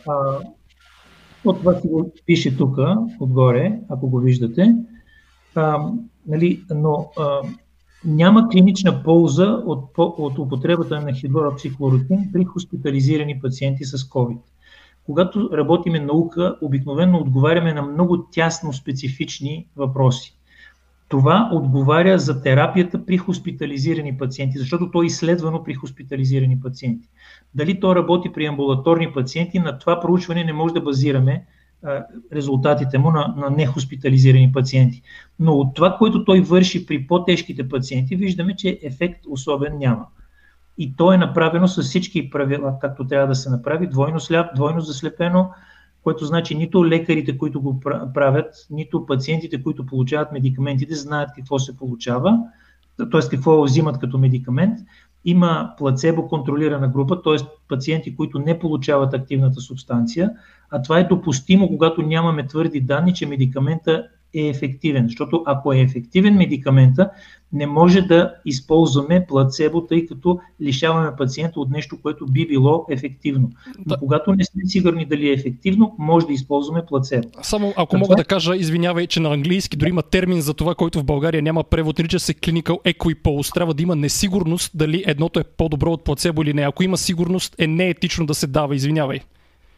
от 1.45 1.59
това 1.59 1.73
си 1.73 1.87
го 1.87 2.13
пише 2.25 2.57
тук, 2.57 2.77
отгоре, 3.19 3.79
ако 3.89 4.09
го 4.09 4.19
виждате. 4.19 4.75
А, 5.55 5.79
нали, 6.27 6.63
но 6.69 7.11
а, 7.19 7.41
няма 8.05 8.49
клинична 8.49 9.03
полза 9.03 9.61
от, 9.65 9.89
от 9.97 10.39
употребата 10.39 11.01
на 11.01 11.13
хидроксихлороквин 11.13 12.29
при 12.33 12.45
хоспитализирани 12.45 13.39
пациенти 13.39 13.85
с 13.85 13.97
COVID 13.97 14.39
когато 15.09 15.49
работиме 15.53 15.99
наука, 15.99 16.55
обикновено 16.61 17.17
отговаряме 17.17 17.73
на 17.73 17.81
много 17.81 18.17
тясно 18.31 18.73
специфични 18.73 19.67
въпроси. 19.75 20.35
Това 21.07 21.49
отговаря 21.53 22.19
за 22.19 22.41
терапията 22.41 23.05
при 23.05 23.17
хоспитализирани 23.17 24.17
пациенти, 24.17 24.57
защото 24.59 24.91
то 24.91 25.03
е 25.03 25.05
изследвано 25.05 25.63
при 25.63 25.73
хоспитализирани 25.73 26.59
пациенти. 26.59 27.07
Дали 27.55 27.79
то 27.79 27.95
работи 27.95 28.31
при 28.33 28.45
амбулаторни 28.45 29.13
пациенти, 29.13 29.59
на 29.59 29.79
това 29.79 29.99
проучване 29.99 30.43
не 30.43 30.53
може 30.53 30.73
да 30.73 30.81
базираме 30.81 31.45
резултатите 32.33 32.97
му 32.97 33.11
на, 33.11 33.33
на 33.37 33.49
нехоспитализирани 33.49 34.51
пациенти. 34.51 35.01
Но 35.39 35.53
от 35.53 35.75
това, 35.75 35.97
което 35.97 36.25
той 36.25 36.41
върши 36.41 36.85
при 36.85 37.07
по-тежките 37.07 37.69
пациенти, 37.69 38.15
виждаме, 38.15 38.55
че 38.55 38.79
ефект 38.83 39.25
особен 39.27 39.77
няма 39.77 40.05
и 40.79 40.95
то 40.95 41.13
е 41.13 41.17
направено 41.17 41.67
с 41.67 41.83
всички 41.83 42.29
правила, 42.29 42.77
както 42.81 43.07
трябва 43.07 43.27
да 43.27 43.35
се 43.35 43.49
направи, 43.49 43.87
двойно 43.87 44.19
сляп, 44.19 44.55
двойно 44.55 44.81
заслепено, 44.81 45.49
което 46.03 46.25
значи 46.25 46.55
нито 46.55 46.85
лекарите, 46.85 47.37
които 47.37 47.61
го 47.61 47.79
правят, 48.13 48.53
нито 48.69 49.05
пациентите, 49.05 49.63
които 49.63 49.85
получават 49.85 50.31
медикаментите, 50.31 50.95
знаят 50.95 51.29
какво 51.35 51.59
се 51.59 51.77
получава, 51.77 52.39
т.е. 52.97 53.29
какво 53.29 53.63
взимат 53.63 53.99
като 53.99 54.17
медикамент. 54.17 54.79
Има 55.25 55.73
плацебо 55.77 56.27
контролирана 56.27 56.87
група, 56.87 57.21
т.е. 57.21 57.37
пациенти, 57.67 58.15
които 58.15 58.39
не 58.39 58.59
получават 58.59 59.13
активната 59.13 59.61
субстанция, 59.61 60.31
а 60.69 60.81
това 60.81 60.99
е 60.99 61.03
допустимо, 61.03 61.67
когато 61.67 62.01
нямаме 62.01 62.47
твърди 62.47 62.81
данни, 62.81 63.13
че 63.13 63.25
медикамента 63.25 64.07
е 64.33 64.47
ефективен. 64.47 65.05
Защото 65.07 65.43
ако 65.45 65.73
е 65.73 65.79
ефективен 65.79 66.35
медикамента, 66.35 67.09
не 67.53 67.67
може 67.67 68.01
да 68.01 68.33
използваме 68.45 69.25
плацебо, 69.27 69.81
тъй 69.81 70.05
като 70.05 70.39
лишаваме 70.61 71.15
пациента 71.17 71.59
от 71.59 71.69
нещо, 71.69 71.97
което 72.01 72.25
би 72.25 72.47
било 72.47 72.85
ефективно. 72.89 73.51
Но 73.85 73.95
когато 73.99 74.35
не 74.35 74.43
сме 74.45 74.61
сигурни 74.65 75.05
дали 75.05 75.29
е 75.29 75.33
ефективно, 75.33 75.95
може 75.99 76.27
да 76.27 76.33
използваме 76.33 76.85
плацебо. 76.85 77.27
Само 77.41 77.73
ако 77.77 77.97
мога 77.97 78.15
да 78.15 78.23
кажа, 78.23 78.55
извинявай, 78.55 79.07
че 79.07 79.19
на 79.19 79.33
английски 79.33 79.77
дори 79.77 79.89
има 79.89 80.03
термин 80.03 80.41
за 80.41 80.53
това, 80.53 80.75
който 80.75 80.99
в 80.99 81.03
България 81.03 81.41
няма 81.41 81.63
превод, 81.63 81.97
нарича 81.97 82.19
се 82.19 82.33
clinical 82.33 82.95
equipoise. 82.95 83.53
Трябва 83.53 83.73
да 83.73 83.83
има 83.83 83.95
несигурност 83.95 84.71
дали 84.75 85.03
едното 85.07 85.39
е 85.39 85.43
по-добро 85.43 85.91
от 85.91 86.03
плацебо 86.03 86.41
или 86.41 86.53
не. 86.53 86.61
Ако 86.61 86.83
има 86.83 86.97
сигурност, 86.97 87.55
е 87.59 87.67
неетично 87.67 88.25
да 88.25 88.33
се 88.33 88.47
дава. 88.47 88.75
Извинявай. 88.75 89.19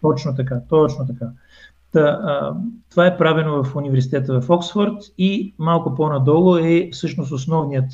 Точно 0.02 0.36
така, 0.36 0.62
точно 0.70 1.08
така. 1.08 1.26
Та, 1.92 2.00
а, 2.00 2.56
това 2.90 3.06
е 3.06 3.18
правено 3.18 3.64
в 3.64 3.76
университета 3.76 4.42
в 4.42 4.50
Оксфорд 4.50 4.98
и 5.18 5.54
малко 5.58 5.96
по-надолу 5.96 6.58
е 6.58 6.90
всъщност 6.92 7.32
основният 7.32 7.92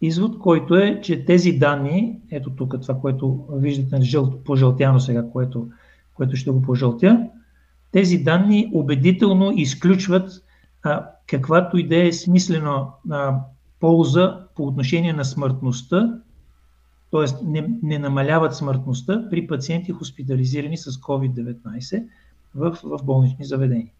извод, 0.00 0.38
който 0.38 0.76
е, 0.76 1.00
че 1.00 1.24
тези 1.24 1.52
данни, 1.52 2.18
ето 2.30 2.50
тук 2.50 2.80
това, 2.82 3.00
което 3.00 3.46
виждате 3.52 4.02
жълто, 4.02 4.44
пожълтяно 4.44 5.00
сега, 5.00 5.30
което, 5.32 5.68
което 6.14 6.36
ще 6.36 6.50
го 6.50 6.62
пожълтя, 6.62 7.26
тези 7.92 8.18
данни 8.18 8.70
убедително 8.74 9.52
изключват 9.54 10.44
а, 10.82 11.06
каквато 11.26 11.76
и 11.78 11.88
да 11.88 12.06
е 12.06 12.12
смислена 12.12 12.86
а, 13.10 13.40
полза 13.80 14.38
по 14.54 14.66
отношение 14.66 15.12
на 15.12 15.24
смъртността 15.24 16.18
т.е. 17.10 17.44
Не, 17.44 17.68
не 17.82 17.98
намаляват 17.98 18.56
смъртността 18.56 19.24
при 19.30 19.46
пациенти 19.46 19.92
хоспитализирани 19.92 20.76
с 20.76 20.90
COVID-19 20.92 22.04
в, 22.54 22.78
в 22.82 23.04
болнични 23.04 23.44
заведения. 23.44 23.92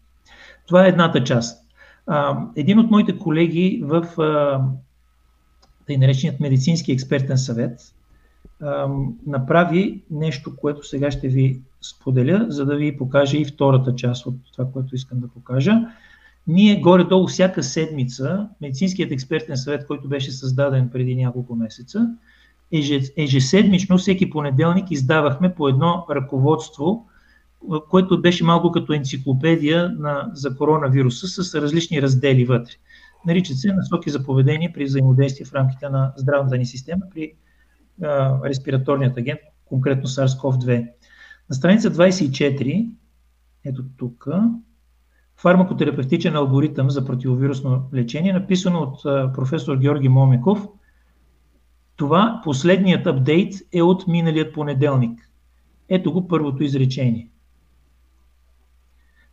Това 0.67 0.85
е 0.85 0.89
едната 0.89 1.23
част. 1.23 1.65
А, 2.07 2.39
един 2.55 2.79
от 2.79 2.91
моите 2.91 3.17
колеги 3.17 3.81
в 3.85 4.21
а, 4.21 4.61
тъй 5.87 5.97
нареченият 5.97 6.39
медицински 6.39 6.91
експертен 6.91 7.37
съвет 7.37 7.93
а, 8.61 8.87
направи 9.27 10.01
нещо, 10.11 10.55
което 10.55 10.87
сега 10.87 11.11
ще 11.11 11.27
ви 11.27 11.61
споделя, 11.81 12.45
за 12.49 12.65
да 12.65 12.75
ви 12.75 12.97
покажа 12.97 13.37
и 13.37 13.45
втората 13.45 13.95
част 13.95 14.25
от 14.25 14.35
това, 14.53 14.71
което 14.71 14.95
искам 14.95 15.19
да 15.19 15.27
покажа. 15.27 15.81
Ние 16.47 16.81
горе-долу 16.81 17.27
всяка 17.27 17.63
седмица, 17.63 18.49
медицинският 18.61 19.11
експертен 19.11 19.57
съвет, 19.57 19.87
който 19.87 20.07
беше 20.07 20.31
създаден 20.31 20.89
преди 20.89 21.15
няколко 21.15 21.55
месеца, 21.55 22.15
ежеседмично, 23.17 23.97
всеки 23.97 24.29
понеделник 24.29 24.91
издавахме 24.91 25.55
по 25.55 25.67
едно 25.67 26.05
ръководство, 26.09 27.07
което 27.89 28.21
беше 28.21 28.43
малко 28.43 28.71
като 28.71 28.93
енциклопедия 28.93 29.89
на, 29.89 30.31
за 30.33 30.57
коронавируса 30.57 31.27
с 31.27 31.61
различни 31.61 32.01
раздели 32.01 32.45
вътре. 32.45 32.73
Наричат 33.25 33.57
се 33.57 33.73
насоки 33.73 34.09
за 34.09 34.23
поведение 34.23 34.71
при 34.73 34.85
взаимодействие 34.85 35.45
в 35.45 35.53
рамките 35.53 35.89
на 35.89 36.13
здравната 36.17 36.57
ни 36.57 36.65
система 36.65 37.01
при 37.13 37.33
а, 38.03 38.39
респираторният 38.45 39.17
агент, 39.17 39.39
конкретно 39.65 40.07
SARS-CoV-2. 40.07 40.87
На 41.49 41.55
страница 41.55 41.91
24, 41.91 42.89
ето 43.65 43.83
тук, 43.97 44.27
фармакотерапевтичен 45.37 46.35
алгоритъм 46.35 46.89
за 46.89 47.05
противовирусно 47.05 47.89
лечение, 47.93 48.33
написано 48.33 48.79
от 48.79 49.05
а, 49.05 49.33
професор 49.33 49.77
Георги 49.77 50.09
Момеков. 50.09 50.67
Това 51.99 52.41
последният 52.43 53.07
апдейт 53.07 53.53
е 53.73 53.81
от 53.81 54.07
миналият 54.07 54.53
понеделник. 54.53 55.29
Ето 55.89 56.13
го 56.13 56.27
първото 56.27 56.63
изречение. 56.63 57.29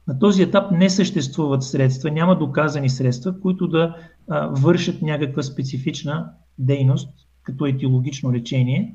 На 0.08 0.18
този 0.18 0.42
етап 0.42 0.70
не 0.70 0.90
съществуват 0.90 1.62
средства, 1.62 2.10
няма 2.10 2.38
доказани 2.38 2.90
средства, 2.90 3.40
които 3.40 3.68
да 3.68 3.96
а, 4.28 4.46
вършат 4.46 5.02
някаква 5.02 5.42
специфична 5.42 6.30
дейност, 6.58 7.08
като 7.42 7.66
етиологично 7.66 8.32
лечение, 8.32 8.94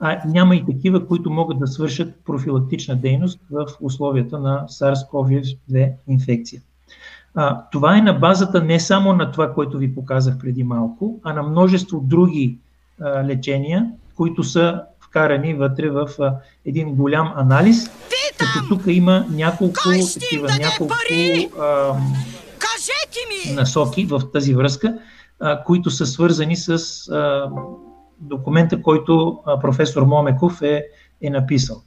а 0.00 0.28
няма 0.28 0.56
и 0.56 0.64
такива, 0.64 1.06
които 1.06 1.30
могат 1.30 1.58
да 1.58 1.66
свършат 1.66 2.24
профилактична 2.24 2.96
дейност 2.96 3.40
в 3.50 3.66
условията 3.80 4.38
на 4.38 4.66
SARS-CoV-2 4.66 5.92
инфекция. 6.08 6.62
А, 7.34 7.68
това 7.70 7.98
е 7.98 8.02
на 8.02 8.12
базата 8.12 8.64
не 8.64 8.80
само 8.80 9.12
на 9.12 9.32
това, 9.32 9.54
което 9.54 9.78
ви 9.78 9.94
показах 9.94 10.38
преди 10.38 10.64
малко, 10.64 11.20
а 11.22 11.32
на 11.32 11.42
множество 11.42 12.00
други 12.00 12.58
а, 13.00 13.24
лечения, 13.24 13.90
които 14.16 14.44
са 14.44 14.82
вкарани 15.00 15.54
вътре 15.54 15.90
в 15.90 16.08
а, 16.20 16.34
един 16.64 16.94
голям 16.94 17.32
анализ 17.36 17.90
като 18.40 18.68
тук 18.68 18.82
има 18.86 19.26
няколко 19.30 19.80
такива, 20.14 20.48
няколко 20.60 20.94
а, 21.60 21.94
насоки 23.54 24.06
в 24.06 24.22
тази 24.32 24.54
връзка, 24.54 24.98
а, 25.40 25.64
които 25.64 25.90
са 25.90 26.06
свързани 26.06 26.56
с 26.56 26.78
а, 27.08 27.50
документа, 28.18 28.82
който 28.82 29.42
а, 29.46 29.60
професор 29.60 30.02
Момеков 30.02 30.62
е, 30.62 30.84
е 31.22 31.30
написал. 31.30 31.82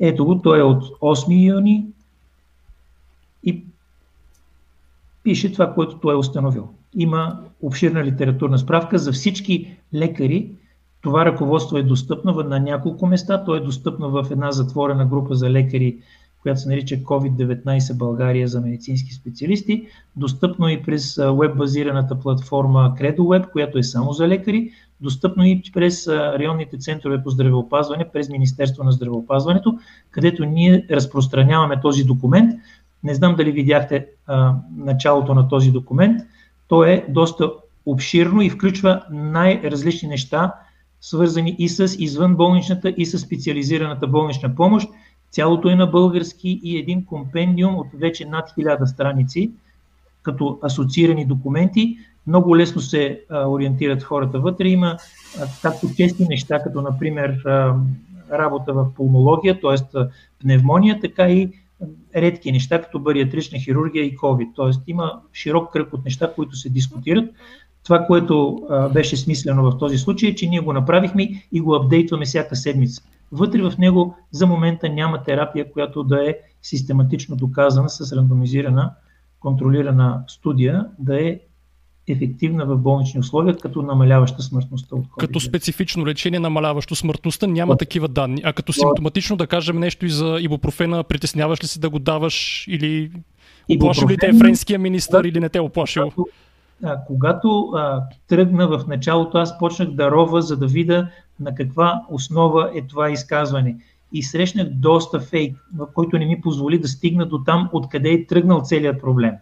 Ето 0.00 0.24
го, 0.24 0.42
той 0.42 0.58
е 0.58 0.62
от 0.62 0.84
8 1.00 1.54
юни 1.54 1.86
и 3.44 3.64
пише 5.22 5.52
това, 5.52 5.74
което 5.74 5.98
той 5.98 6.14
е 6.14 6.18
установил. 6.18 6.68
Има 6.96 7.40
обширна 7.62 8.04
литературна 8.04 8.58
справка 8.58 8.98
за 8.98 9.12
всички 9.12 9.76
лекари, 9.94 10.50
това 11.06 11.24
ръководство 11.24 11.76
е 11.76 11.82
достъпно 11.82 12.32
на 12.32 12.60
няколко 12.60 13.06
места. 13.06 13.44
То 13.44 13.54
е 13.54 13.60
достъпно 13.60 14.10
в 14.10 14.26
една 14.30 14.52
затворена 14.52 15.06
група 15.06 15.34
за 15.34 15.50
лекари, 15.50 15.98
която 16.42 16.60
се 16.60 16.68
нарича 16.68 16.96
COVID-19 16.96 17.96
България 17.96 18.48
за 18.48 18.60
медицински 18.60 19.12
специалисти. 19.14 19.86
Достъпно 20.16 20.68
и 20.68 20.82
през 20.82 21.16
веб-базираната 21.16 22.20
платформа 22.20 22.94
CredoWeb, 23.00 23.50
която 23.50 23.78
е 23.78 23.82
само 23.82 24.12
за 24.12 24.28
лекари. 24.28 24.70
Достъпно 25.00 25.44
и 25.44 25.62
през 25.74 26.08
районните 26.08 26.78
центрове 26.78 27.22
по 27.22 27.30
здравеопазване, 27.30 28.08
през 28.12 28.28
Министерство 28.28 28.84
на 28.84 28.92
здравеопазването, 28.92 29.78
където 30.10 30.44
ние 30.44 30.86
разпространяваме 30.90 31.80
този 31.80 32.04
документ. 32.04 32.52
Не 33.04 33.14
знам 33.14 33.34
дали 33.34 33.52
видяхте 33.52 34.06
а, 34.26 34.54
началото 34.76 35.34
на 35.34 35.48
този 35.48 35.70
документ. 35.70 36.20
То 36.68 36.84
е 36.84 37.06
доста 37.08 37.50
обширно 37.86 38.42
и 38.42 38.50
включва 38.50 39.02
най-различни 39.10 40.08
неща, 40.08 40.54
свързани 41.00 41.56
и 41.58 41.68
с 41.68 41.96
извънболничната 41.98 42.94
и 42.96 43.06
с 43.06 43.18
специализираната 43.18 44.06
болнична 44.06 44.54
помощ. 44.54 44.88
Цялото 45.30 45.68
е 45.68 45.74
на 45.74 45.86
български 45.86 46.60
и 46.62 46.78
един 46.78 47.04
компендиум 47.04 47.74
от 47.76 47.86
вече 47.94 48.24
над 48.24 48.48
1000 48.58 48.84
страници, 48.84 49.50
като 50.22 50.58
асоциирани 50.62 51.26
документи. 51.26 51.98
Много 52.26 52.56
лесно 52.56 52.80
се 52.80 53.20
а, 53.30 53.48
ориентират 53.48 54.02
хората 54.02 54.40
вътре. 54.40 54.68
Има 54.68 54.86
а, 54.86 55.46
както 55.62 55.94
чести 55.96 56.24
неща, 56.28 56.62
като 56.62 56.82
например 56.82 57.30
а, 57.30 57.74
работа 58.32 58.72
в 58.72 58.94
пулмология, 58.94 59.60
т.е. 59.60 59.98
пневмония, 60.42 61.00
така 61.00 61.30
и 61.30 61.50
редки 62.16 62.52
неща, 62.52 62.82
като 62.82 62.98
бариатрична 62.98 63.58
хирургия 63.58 64.04
и 64.04 64.16
COVID. 64.16 64.56
Т.е. 64.56 64.82
има 64.90 65.20
широк 65.32 65.72
кръг 65.72 65.92
от 65.92 66.04
неща, 66.04 66.32
които 66.34 66.56
се 66.56 66.70
дискутират. 66.70 67.30
Това, 67.84 68.06
което 68.06 68.62
а, 68.70 68.88
беше 68.88 69.16
смислено 69.16 69.70
в 69.70 69.78
този 69.78 69.98
случай, 69.98 70.30
е, 70.30 70.34
че 70.34 70.48
ние 70.48 70.60
го 70.60 70.72
направихме 70.72 71.42
и 71.52 71.60
го 71.60 71.74
апдейтваме 71.74 72.24
всяка 72.24 72.56
седмица. 72.56 73.02
Вътре 73.32 73.62
в 73.62 73.78
него 73.78 74.16
за 74.30 74.46
момента 74.46 74.88
няма 74.88 75.22
терапия, 75.22 75.72
която 75.72 76.02
да 76.02 76.30
е 76.30 76.36
систематично 76.62 77.36
доказана 77.36 77.88
с 77.88 78.16
рандомизирана, 78.16 78.92
контролирана 79.40 80.24
студия, 80.28 80.86
да 80.98 81.28
е 81.28 81.40
ефективна 82.08 82.66
в 82.66 82.76
болнични 82.76 83.20
условия, 83.20 83.56
като 83.56 83.82
намаляваща 83.82 84.42
смъртността 84.42 84.96
от 84.96 85.06
COVID. 85.06 85.16
Като 85.16 85.40
специфично 85.40 86.06
лечение, 86.06 86.40
намаляващо 86.40 86.94
смъртността, 86.94 87.46
няма 87.46 87.72
да. 87.72 87.78
такива 87.78 88.08
данни. 88.08 88.42
А 88.44 88.52
като 88.52 88.72
симптоматично 88.72 89.36
да 89.36 89.46
кажем 89.46 89.78
нещо 89.78 90.06
и 90.06 90.10
за 90.10 90.38
ибупрофена, 90.40 91.04
притесняваш 91.04 91.62
ли 91.62 91.66
се 91.66 91.80
да 91.80 91.90
го 91.90 91.98
даваш 91.98 92.66
или 92.68 93.10
оплашил 93.70 94.08
ли 94.08 94.16
те 94.16 94.32
френския 94.32 94.78
министър 94.78 95.24
или 95.24 95.40
не 95.40 95.48
те 95.48 95.60
оплашил? 95.60 96.12
а, 96.84 96.98
когато 97.06 97.70
а, 97.74 98.02
тръгна 98.28 98.68
в 98.68 98.86
началото, 98.86 99.38
аз 99.38 99.58
почнах 99.58 99.90
да 99.90 100.10
рова, 100.10 100.42
за 100.42 100.56
да 100.56 100.66
видя 100.66 101.08
на 101.40 101.54
каква 101.54 102.04
основа 102.10 102.70
е 102.74 102.82
това 102.82 103.10
изказване. 103.10 103.76
И 104.12 104.22
срещнах 104.22 104.68
доста 104.68 105.20
фейк, 105.20 105.56
който 105.94 106.18
не 106.18 106.26
ми 106.26 106.40
позволи 106.40 106.78
да 106.78 106.88
стигна 106.88 107.26
до 107.26 107.38
там, 107.38 107.68
откъде 107.72 108.10
е 108.10 108.26
тръгнал 108.26 108.60
целият 108.60 109.00
проблем. 109.00 109.34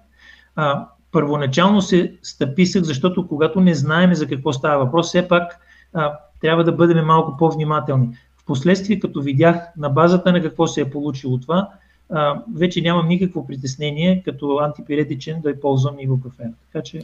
А, 0.57 0.89
първоначално 1.15 1.83
се 1.83 2.15
стъписах, 2.23 2.83
защото 2.83 3.29
когато 3.29 3.61
не 3.61 3.75
знаем 3.75 4.15
за 4.15 4.27
какво 4.27 4.53
става 4.53 4.85
въпрос, 4.85 5.07
все 5.07 5.29
пак 5.29 5.61
а, 5.93 6.19
трябва 6.41 6.65
да 6.65 6.73
бъдем 6.73 7.07
малко 7.07 7.37
по-внимателни. 7.39 8.09
Впоследствие, 8.43 9.01
като 9.01 9.23
видях 9.23 9.57
на 9.77 9.89
базата 9.89 10.33
на 10.33 10.43
какво 10.43 10.67
се 10.67 10.81
е 10.81 10.91
получило 10.91 11.39
това, 11.39 11.69
а, 12.11 12.43
вече 12.55 12.81
нямам 12.81 13.09
никакво 13.09 13.47
притеснение 13.47 14.23
като 14.25 14.59
антипиретичен 14.59 15.41
да 15.41 15.61
ползвам 15.61 16.01
ибупрофен. 16.01 16.55
Така 16.73 16.83
че 16.83 17.03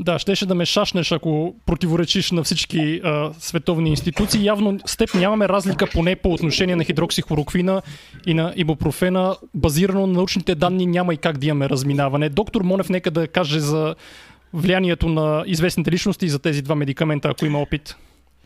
да, 0.00 0.18
щеше 0.18 0.46
да 0.46 0.54
ме 0.54 0.64
шашнеш, 0.64 1.12
ако 1.12 1.54
противоречиш 1.66 2.30
на 2.30 2.44
всички 2.44 3.00
а, 3.04 3.32
световни 3.38 3.90
институции. 3.90 4.44
Явно 4.44 4.78
с 4.86 4.96
теб 4.96 5.14
нямаме 5.14 5.48
разлика 5.48 5.86
поне 5.86 6.16
по 6.16 6.32
отношение 6.32 6.76
на 6.76 6.84
хидроксихлороквина 6.84 7.82
и 8.26 8.34
на 8.34 8.52
ибупрофена. 8.56 9.36
Базирано 9.54 10.06
на 10.06 10.12
научните 10.12 10.54
данни 10.54 10.86
няма 10.86 11.14
и 11.14 11.16
как 11.16 11.38
да 11.38 11.46
имаме 11.46 11.68
разминаване. 11.68 12.28
Доктор 12.28 12.62
Монев, 12.62 12.88
нека 12.88 13.10
да 13.10 13.28
каже 13.28 13.60
за 13.60 13.94
влиянието 14.52 15.08
на 15.08 15.44
известните 15.46 15.90
личности 15.90 16.28
за 16.28 16.38
тези 16.38 16.62
два 16.62 16.74
медикамента, 16.74 17.28
ако 17.28 17.46
има 17.46 17.58
опит 17.58 17.96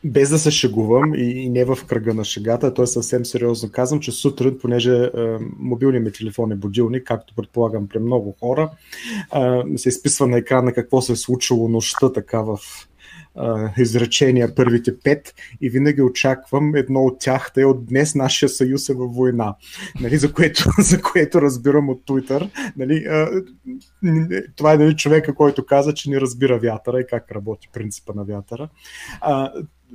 без 0.05 0.30
да 0.30 0.38
се 0.38 0.50
шегувам 0.50 1.14
и, 1.14 1.50
не 1.50 1.64
в 1.64 1.78
кръга 1.86 2.14
на 2.14 2.24
шегата, 2.24 2.74
то 2.74 2.82
е 2.82 2.86
съвсем 2.86 3.24
сериозно. 3.24 3.70
Казвам, 3.72 4.00
че 4.00 4.12
сутрин, 4.12 4.59
понеже 4.62 5.05
е, 5.05 5.11
мобилният 5.59 6.05
ми 6.05 6.12
телефон 6.12 6.52
е 6.52 6.57
будилник, 6.57 7.05
както 7.05 7.34
предполагам 7.34 7.88
при 7.88 7.98
много 7.98 8.36
хора, 8.40 8.70
е, 9.36 9.78
се 9.78 9.88
изписва 9.88 10.26
на 10.26 10.38
екрана 10.38 10.72
какво 10.72 11.02
се 11.02 11.12
е 11.12 11.16
случило 11.16 11.68
нощта 11.68 12.12
така 12.12 12.40
в 12.40 12.59
изречения, 13.78 14.55
първите 14.55 14.99
пет, 14.99 15.35
и 15.61 15.70
винаги 15.70 16.03
очаквам 16.03 16.74
едно 16.74 17.01
от 17.01 17.20
тях, 17.20 17.51
да 17.55 17.62
е 17.62 17.64
от 17.64 17.87
днес 17.87 18.14
нашия 18.14 18.49
съюз 18.49 18.89
е 18.89 18.95
във 18.95 19.14
война, 19.14 19.55
нали, 20.01 20.16
за, 20.16 20.32
което, 20.32 20.64
за 20.78 21.03
което 21.03 21.43
разбирам 21.43 21.89
от 21.89 22.03
Twitter. 22.07 22.51
Нали, 22.76 23.05
това 24.57 24.72
е 24.72 24.78
нали, 24.78 24.97
човека, 24.97 25.35
който 25.35 25.66
каза, 25.66 25.95
че 25.95 26.11
не 26.11 26.20
разбира 26.20 26.59
вятъра 26.59 27.01
и 27.01 27.07
как 27.07 27.32
работи 27.32 27.68
принципа 27.72 28.12
на 28.16 28.24
вятъра 28.24 28.68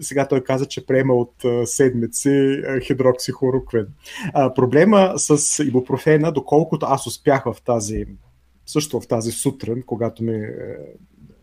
сега 0.01 0.27
той 0.27 0.43
каза, 0.43 0.65
че 0.65 0.85
приема 0.85 1.13
от 1.13 1.33
седмици 1.65 2.61
хидроксихлороквин. 2.83 3.85
Проблема 4.55 5.13
с 5.17 5.63
ибупрофена, 5.63 6.31
доколкото 6.31 6.85
аз 6.85 7.07
успях 7.07 7.43
в 7.43 7.55
тази 7.65 8.05
също 8.65 9.01
в 9.01 9.07
тази 9.07 9.31
сутрин, 9.31 9.83
когато 9.85 10.23
ми 10.23 10.33
е, 10.33 10.55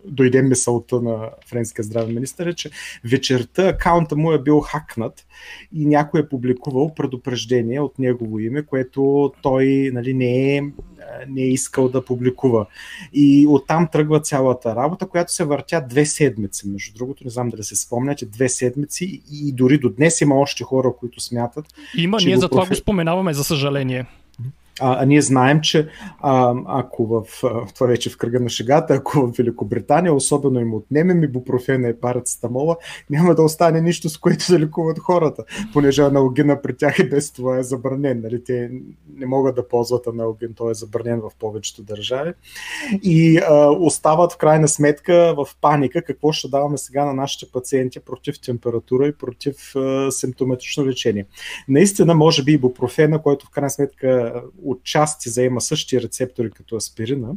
дойде 0.09 0.43
мисълта 0.43 1.01
на 1.01 1.31
френския 1.47 1.85
здравен 1.85 2.15
министър, 2.15 2.47
е, 2.47 2.55
че 2.55 2.71
вечерта 3.05 3.69
акаунта 3.69 4.17
му 4.17 4.33
е 4.33 4.43
бил 4.43 4.61
хакнат 4.61 5.27
и 5.75 5.87
някой 5.87 6.21
е 6.21 6.29
публикувал 6.29 6.95
предупреждение 6.95 7.81
от 7.81 7.99
негово 7.99 8.39
име, 8.39 8.63
което 8.63 9.33
той 9.43 9.91
нали, 9.93 10.15
не, 10.15 10.57
е, 10.57 10.63
не 11.29 11.43
е 11.43 11.49
искал 11.49 11.89
да 11.89 12.05
публикува. 12.05 12.67
И 13.13 13.47
оттам 13.49 13.89
тръгва 13.93 14.21
цялата 14.21 14.77
работа, 14.77 15.07
която 15.07 15.33
се 15.33 15.45
въртя 15.45 15.85
две 15.89 16.07
седмици. 16.07 16.69
Между 16.69 16.99
другото, 16.99 17.25
не 17.25 17.31
знам 17.31 17.49
дали 17.49 17.63
се 17.63 17.77
спомняте, 17.77 18.27
две 18.27 18.49
седмици 18.49 19.23
и 19.33 19.53
дори 19.53 19.79
до 19.79 19.89
днес 19.89 20.21
има 20.21 20.35
още 20.35 20.65
хора, 20.65 20.93
които 21.01 21.21
смятат. 21.21 21.67
Има, 21.97 22.19
ние 22.25 22.37
за 22.37 22.49
това 22.49 22.67
го 22.67 22.75
споменаваме, 22.75 23.35
за 23.35 23.45
съжаление. 23.45 24.07
А, 24.81 25.03
а 25.03 25.05
ние 25.05 25.21
знаем, 25.21 25.61
че 25.61 25.89
а, 26.21 26.55
ако 26.67 27.07
в, 27.07 27.23
това 27.75 27.87
вече 27.87 28.11
в 28.11 28.17
кръга 28.17 28.41
на 28.41 28.49
шегата, 28.49 28.95
ако 28.95 29.21
в 29.21 29.37
Великобритания, 29.39 30.15
особено 30.15 30.61
им 30.61 30.75
отнемем 30.75 31.23
ибупрофена 31.23 31.89
и 31.89 32.01
парацетамола, 32.01 32.77
няма 33.11 33.35
да 33.35 33.43
остане 33.43 33.81
нищо, 33.81 34.09
с 34.09 34.19
което 34.19 34.45
да 34.49 34.59
лекуват 34.59 34.99
хората, 34.99 35.45
понеже 35.73 36.03
аналогина 36.03 36.63
при 36.63 36.77
тях 36.77 36.99
и 36.99 37.09
без 37.09 37.33
това 37.33 37.59
е 37.59 37.63
забранен. 37.63 38.21
Нали? 38.21 38.45
Те 38.45 38.71
не 39.17 39.27
могат 39.27 39.55
да 39.55 39.69
ползват 39.69 40.07
аналогин, 40.07 40.55
той 40.57 40.71
е 40.71 40.75
забранен 40.75 41.21
в 41.21 41.31
повечето 41.39 41.83
държави. 41.83 42.33
И 43.03 43.39
а, 43.39 43.71
остават 43.71 44.33
в 44.33 44.37
крайна 44.37 44.69
сметка 44.69 45.35
в 45.37 45.49
паника 45.61 46.03
какво 46.03 46.33
ще 46.33 46.49
даваме 46.49 46.79
сега 46.79 47.05
на 47.05 47.15
нашите 47.15 47.53
пациенти 47.53 48.01
против 48.01 48.41
температура 48.41 49.07
и 49.07 49.13
против 49.13 49.77
а, 49.77 50.11
симптоматично 50.11 50.87
лечение. 50.87 51.27
Наистина, 51.69 52.15
може 52.15 52.45
би 52.45 52.53
ибупрофена, 52.53 53.23
който 53.23 53.47
в 53.47 53.51
крайна 53.51 53.71
сметка 53.71 54.43
отчасти 54.71 55.29
заема 55.29 55.61
същия 55.61 56.03
рецептори 56.03 56.51
като 56.51 56.77
аспирина, 56.77 57.29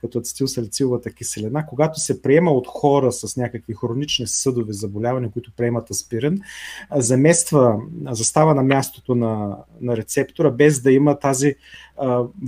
като 0.00 0.18
ацетилсалициловата 0.18 1.10
киселина, 1.10 1.66
когато 1.66 2.00
се 2.00 2.22
приема 2.22 2.50
от 2.50 2.66
хора 2.66 3.12
с 3.12 3.36
някакви 3.36 3.74
хронични 3.74 4.26
съдови 4.26 4.72
заболявания, 4.72 5.30
които 5.30 5.52
приемат 5.56 5.90
аспирин, 5.90 6.40
замества, 6.96 7.80
застава 8.10 8.54
на 8.54 8.62
мястото 8.62 9.14
на, 9.14 9.56
на 9.80 9.96
рецептора, 9.96 10.50
без 10.50 10.80
да 10.80 10.92
има 10.92 11.18
тази 11.18 11.54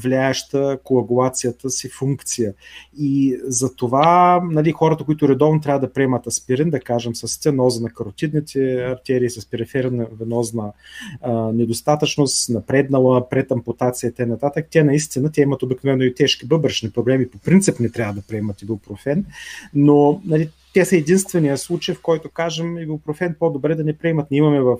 влияеща 0.02 0.78
коагулацията 0.84 1.70
си 1.70 1.88
функция. 1.88 2.54
И 2.98 3.40
за 3.44 3.76
това 3.76 4.40
нали, 4.50 4.72
хората, 4.72 5.04
които 5.04 5.28
редовно 5.28 5.60
трябва 5.60 5.80
да 5.80 5.92
приемат 5.92 6.26
аспирин, 6.26 6.70
да 6.70 6.80
кажем 6.80 7.14
с 7.14 7.28
стеноза 7.28 7.82
на 7.82 7.90
каротидните 7.90 8.84
артерии, 8.84 9.30
с 9.30 9.50
периферна 9.50 10.06
венозна 10.20 10.72
а, 11.22 11.32
недостатъчност, 11.32 12.50
напреднала 12.50 13.28
предампутация 13.28 14.08
и 14.08 14.14
т.н. 14.14 14.52
Те 14.70 14.84
наистина, 14.84 15.32
те 15.32 15.42
имат 15.42 15.62
обикновено 15.62 16.02
и 16.02 16.14
тежки 16.14 16.46
бъбръчни 16.46 16.90
проблеми, 16.90 17.30
по 17.30 17.38
принцип 17.38 17.80
не 17.80 17.88
трябва 17.88 18.14
да 18.14 18.22
приемат 18.22 18.62
ибупрофен, 18.62 19.24
но 19.74 20.20
нали, 20.24 20.50
те 20.74 20.84
са 20.84 20.96
единствения 20.96 21.58
случай, 21.58 21.94
в 21.94 22.02
който 22.02 22.30
кажем 22.30 22.78
ибупрофен 22.78 23.36
по-добре 23.38 23.74
да 23.74 23.84
не 23.84 23.98
приемат. 23.98 24.30
Ние 24.30 24.38
имаме 24.38 24.60
в 24.60 24.76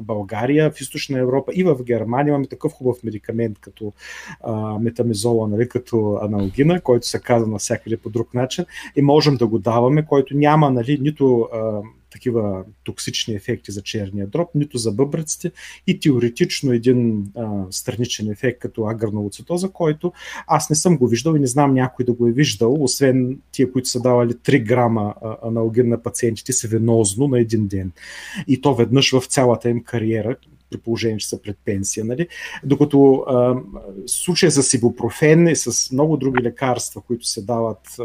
България, 0.00 0.70
в 0.70 0.80
Източна 0.80 1.18
Европа 1.18 1.52
и 1.54 1.64
в 1.64 1.84
Германия 1.84 2.30
имаме 2.30 2.46
такъв 2.46 2.72
хубав 2.72 3.04
медикамент 3.04 3.58
като 3.58 3.92
а, 4.40 4.78
метамизола, 4.78 5.48
нали, 5.48 5.68
като 5.68 6.18
аналгина, 6.22 6.80
който 6.80 7.06
се 7.06 7.20
казва 7.20 7.48
навсякъде 7.48 7.96
по 7.96 8.10
друг 8.10 8.34
начин 8.34 8.64
и 8.96 9.02
можем 9.02 9.36
да 9.36 9.46
го 9.46 9.58
даваме, 9.58 10.06
който 10.06 10.36
няма 10.36 10.70
нали, 10.70 10.98
нито 11.00 11.48
а, 11.52 11.80
такива 12.10 12.64
токсични 12.84 13.34
ефекти 13.34 13.72
за 13.72 13.82
черния 13.82 14.26
дроб, 14.26 14.48
нито 14.54 14.78
за 14.78 14.92
бъбреците 14.92 15.52
и 15.86 16.00
теоретично 16.00 16.72
един 16.72 17.26
а, 17.36 17.64
страничен 17.70 18.30
ефект 18.30 18.58
като 18.58 18.86
агърновоцитоза, 18.86 19.68
който 19.68 20.12
аз 20.46 20.70
не 20.70 20.76
съм 20.76 20.98
го 20.98 21.08
виждал 21.08 21.34
и 21.34 21.40
не 21.40 21.46
знам 21.46 21.74
някой 21.74 22.04
да 22.04 22.12
го 22.12 22.26
е 22.26 22.32
виждал, 22.32 22.82
освен 22.82 23.38
тия, 23.52 23.72
които 23.72 23.88
са 23.88 24.00
давали 24.00 24.32
3 24.32 24.64
грама 24.64 25.14
аналогин 25.42 25.88
на 25.88 26.02
пациентите 26.02 26.52
се 26.52 26.68
венозно 26.68 27.28
на 27.28 27.40
един 27.40 27.66
ден. 27.66 27.92
И 28.48 28.60
то 28.60 28.74
веднъж 28.74 29.10
в 29.10 29.22
цялата 29.26 29.70
им 29.70 29.84
кариера, 29.84 30.36
при 30.70 30.78
положение, 30.78 31.18
че 31.18 31.28
са 31.28 31.42
пред 31.42 31.56
пенсия. 31.64 32.04
Нали? 32.04 32.28
Докато 32.64 33.14
а, 33.14 33.56
случая 34.06 34.50
с 34.50 34.74
ибупрофен 34.74 35.48
и 35.48 35.56
с 35.56 35.92
много 35.92 36.16
други 36.16 36.42
лекарства, 36.42 37.00
които 37.00 37.26
се 37.26 37.42
дават 37.42 37.98
а, 38.00 38.04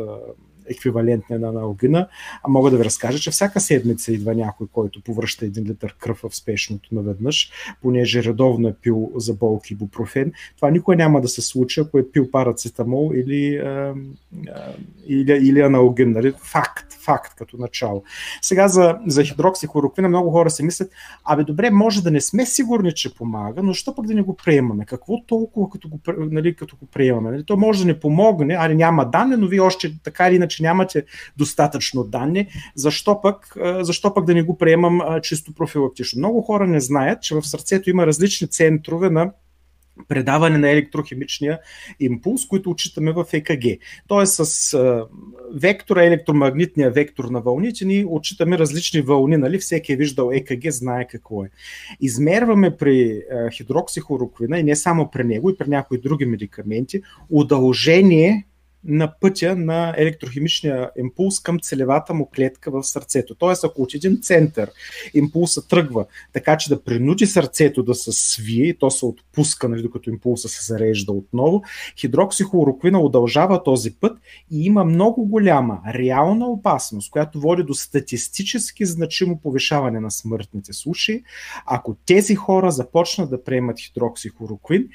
еквивалентна 0.70 1.40
на 1.40 1.48
аналогина, 1.48 2.08
а 2.44 2.50
мога 2.50 2.72
да 2.72 2.78
ви 2.78 2.86
разкажа, 2.86 3.20
че 3.20 3.32
всяка 3.32 3.60
седмица 3.60 4.12
идва 4.12 4.36
някой, 4.36 4.68
който 4.72 5.02
повръща 5.02 5.46
един 5.46 5.64
литър 5.64 5.96
кръв 6.00 6.20
в 6.24 6.36
спешното 6.36 6.96
наведнъж, 6.96 7.52
понеже 7.82 8.24
редовно 8.24 8.68
е 8.68 8.74
пил 8.74 9.12
за 9.16 9.34
болки 9.34 9.76
бупрофен. 9.76 10.34
Това 10.56 10.72
никой 10.72 10.96
няма 10.96 11.22
да 11.22 11.28
се 11.28 11.42
случи, 11.42 11.80
ако 11.80 12.00
е 12.00 12.12
пил 12.12 12.32
парацетамол 12.32 13.12
или, 13.16 13.62
или, 15.08 15.32
или 15.48 15.62
аналогин. 15.62 16.12
Нали? 16.12 16.34
Факт, 16.44 16.94
факт 16.94 17.36
като 17.36 17.58
начало. 17.58 18.04
Сега 18.42 18.68
за, 18.68 18.98
за 19.08 19.24
хидроксихлороквина 19.24 20.08
много 20.08 20.32
хора 20.32 20.50
си 20.50 20.64
мислят, 20.64 20.92
абе 21.26 21.44
добре, 21.44 21.70
може 21.72 22.04
да 22.04 22.12
не 22.12 22.22
сме 22.22 22.46
сигурни, 22.46 22.94
че 22.94 23.16
помага, 23.16 23.64
но 23.64 23.74
що 23.74 23.96
пък 23.96 24.08
да 24.08 24.14
не 24.14 24.22
го 24.22 24.36
приемаме? 24.36 24.86
Какво 24.86 25.26
толкова 25.26 25.70
като 25.70 25.90
го, 25.90 26.00
нали, 26.18 26.56
като 26.56 26.76
го 26.76 26.86
приемаме? 26.86 27.32
Нали? 27.32 27.44
То 27.44 27.58
може 27.58 27.80
да 27.80 27.86
не 27.86 28.00
помогне, 28.00 28.56
али 28.60 28.76
няма 28.76 29.06
данни, 29.06 29.36
но 29.36 29.48
вие 29.48 29.60
още 29.60 30.00
така 30.04 30.28
или 30.28 30.36
иначе 30.36 30.51
нямате 30.60 31.06
достатъчно 31.38 32.04
данни, 32.04 32.48
защо 32.76 33.22
пък, 33.22 33.58
защо 33.82 34.14
пък 34.14 34.26
да 34.26 34.34
не 34.34 34.44
го 34.44 34.58
приемам 34.58 35.02
чисто 35.22 35.54
профилактично? 35.54 36.20
Много 36.20 36.42
хора 36.42 36.68
не 36.68 36.80
знаят, 36.80 37.22
че 37.22 37.36
в 37.36 37.44
сърцето 37.44 37.90
има 37.90 38.08
различни 38.08 38.48
центрове 38.48 39.10
на 39.10 39.32
предаване 40.08 40.58
на 40.58 40.70
електрохимичния 40.70 41.60
импулс, 42.00 42.48
които 42.48 42.70
отчитаме 42.70 43.12
в 43.12 43.26
ЕКГ. 43.34 43.64
Тоест 44.08 44.34
с 44.34 44.78
вектора, 45.56 46.04
електромагнитния 46.04 46.92
вектор 46.92 47.26
на 47.26 47.42
вълните, 47.42 47.86
ни 47.86 48.06
отчитаме 48.08 48.58
различни 48.58 49.02
вълни, 49.02 49.38
нали? 49.38 49.60
всеки 49.60 49.94
е 49.94 49.96
виждал 49.96 50.32
ЕКГ, 50.34 50.72
знае 50.72 51.08
какво 51.08 51.44
е. 51.44 51.50
Измерваме 52.02 52.78
при 52.78 53.22
а, 53.32 53.50
хидроксихороквина 53.50 54.60
и 54.60 54.64
не 54.64 54.76
само 54.76 55.12
при 55.12 55.24
него, 55.24 55.50
и 55.50 55.58
при 55.58 55.70
някои 55.70 56.02
други 56.02 56.26
медикаменти, 56.26 57.02
удължение 57.30 58.48
на 58.84 59.14
пътя 59.20 59.56
на 59.56 59.94
електрохимичния 59.98 60.90
импулс 60.98 61.40
към 61.40 61.60
целевата 61.60 62.14
му 62.14 62.30
клетка 62.36 62.72
в 62.72 62.84
сърцето. 62.84 63.36
Тоест, 63.36 63.64
ако 63.64 63.82
от 63.82 63.94
един 63.94 64.22
център 64.22 64.72
импулса 65.14 65.68
тръгва 65.68 66.06
така, 66.34 66.58
че 66.58 66.70
да 66.70 66.84
принуди 66.84 67.26
сърцето 67.26 67.84
да 67.84 67.96
се 67.96 68.12
свие 68.12 68.66
и 68.66 68.78
то 68.78 68.92
се 68.92 69.06
отпуска, 69.06 69.70
нали, 69.70 69.82
докато 69.82 70.10
импулса 70.10 70.50
се 70.50 70.66
зарежда 70.74 71.12
отново, 71.12 71.64
хидроксихлороквина 72.00 73.00
удължава 73.00 73.64
този 73.64 73.92
път 73.92 74.18
и 74.52 74.66
има 74.66 74.84
много 74.84 75.26
голяма 75.26 75.82
реална 75.94 76.48
опасност, 76.48 77.12
която 77.12 77.40
води 77.40 77.64
до 77.64 77.74
статистически 77.74 78.86
значимо 78.86 79.40
повишаване 79.40 80.00
на 80.00 80.12
смъртните 80.12 80.74
случаи, 80.74 81.24
ако 81.66 81.96
тези 82.06 82.36
хора 82.36 82.72
започнат 82.72 83.30
да 83.30 83.44
приемат 83.44 83.80
хидроксихлороквин 83.80 84.88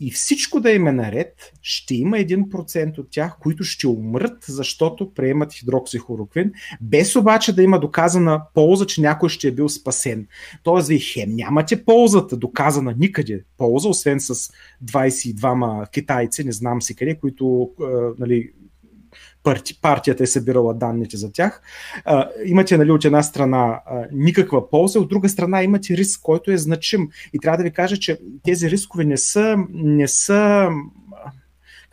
и 0.00 0.10
всичко 0.10 0.60
да 0.60 0.70
им 0.70 0.86
е 0.86 0.92
наред, 0.92 1.52
ще 1.62 1.94
има 1.94 2.16
1% 2.16 2.98
от 2.98 3.10
тях, 3.10 3.36
които 3.40 3.64
ще 3.64 3.88
умрат, 3.88 4.44
защото 4.48 5.14
приемат 5.14 5.52
хидроксихлороквин, 5.52 6.52
без 6.80 7.16
обаче 7.16 7.54
да 7.54 7.62
има 7.62 7.80
доказана 7.80 8.42
полза, 8.54 8.86
че 8.86 9.00
някой 9.00 9.28
ще 9.28 9.48
е 9.48 9.52
бил 9.52 9.68
спасен. 9.68 10.26
Тоест, 10.62 10.88
вие 10.88 10.98
хем 10.98 11.34
нямате 11.34 11.84
ползата, 11.84 12.36
доказана 12.36 12.94
никъде 12.98 13.44
полза, 13.58 13.88
освен 13.88 14.20
с 14.20 14.52
22 14.84 15.90
китайци, 15.90 16.44
не 16.44 16.52
знам 16.52 16.82
си 16.82 16.96
къде, 16.96 17.18
които 17.18 17.70
нали, 18.18 18.50
парти, 19.44 19.78
партията 19.82 20.22
е 20.22 20.26
събирала 20.26 20.74
данните 20.74 21.16
за 21.16 21.32
тях. 21.32 21.62
А, 22.04 22.28
имате 22.44 22.78
нали, 22.78 22.90
от 22.90 23.04
една 23.04 23.22
страна 23.22 23.80
а, 23.86 24.04
никаква 24.12 24.70
полза, 24.70 25.00
от 25.00 25.08
друга 25.08 25.28
страна 25.28 25.62
имате 25.62 25.96
риск, 25.96 26.20
който 26.22 26.50
е 26.50 26.58
значим. 26.58 27.08
И 27.32 27.38
трябва 27.38 27.56
да 27.56 27.64
ви 27.64 27.70
кажа, 27.70 27.96
че 27.96 28.18
тези 28.44 28.70
рискове 28.70 29.04
не 29.04 29.16
са, 29.16 29.56
не 29.72 30.08
са 30.08 30.68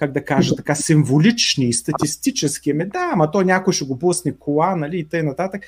как 0.01 0.11
да 0.11 0.25
кажа, 0.25 0.55
така 0.55 0.75
символични 0.75 1.65
и 1.65 1.73
статистически. 1.73 2.71
Ами 2.71 2.85
да, 2.85 3.09
ама 3.13 3.31
то 3.31 3.41
някой 3.41 3.73
ще 3.73 3.85
го 3.85 3.99
пусне 3.99 4.37
кола, 4.39 4.75
нали, 4.75 5.07
и 5.13 5.21
нататък. 5.21 5.61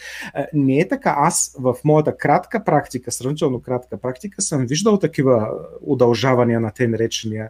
Не 0.53 0.79
е 0.79 0.87
така. 0.87 1.15
Аз 1.17 1.55
в 1.59 1.75
моята 1.83 2.17
кратка 2.17 2.63
практика, 2.63 3.11
сравнително 3.11 3.61
кратка 3.61 3.97
практика, 3.97 4.41
съм 4.41 4.65
виждал 4.65 4.99
такива 4.99 5.49
удължавания 5.81 6.59
на 6.59 6.71
те 6.71 6.87
наречения 6.87 7.49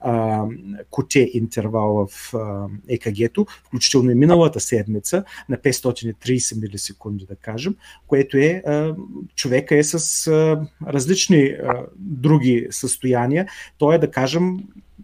а, 0.00 0.44
коте 0.90 1.30
интервал 1.32 2.06
в 2.06 2.34
а, 2.34 2.66
ЕКГ-то, 2.88 3.46
включително 3.64 4.10
и 4.10 4.14
миналата 4.14 4.60
седмица 4.60 5.24
на 5.48 5.56
530 5.56 6.60
милисекунди, 6.60 7.26
да 7.26 7.36
кажем, 7.36 7.76
което 8.06 8.36
е 8.36 8.62
а, 8.66 8.94
човека 9.34 9.76
е 9.76 9.82
с 9.82 10.26
а, 10.26 10.66
различни 10.92 11.42
а, 11.42 11.82
други 11.96 12.66
състояния. 12.70 13.46
Той 13.78 13.94
е, 13.94 13.98
да 13.98 14.10
кажем, 14.10 14.58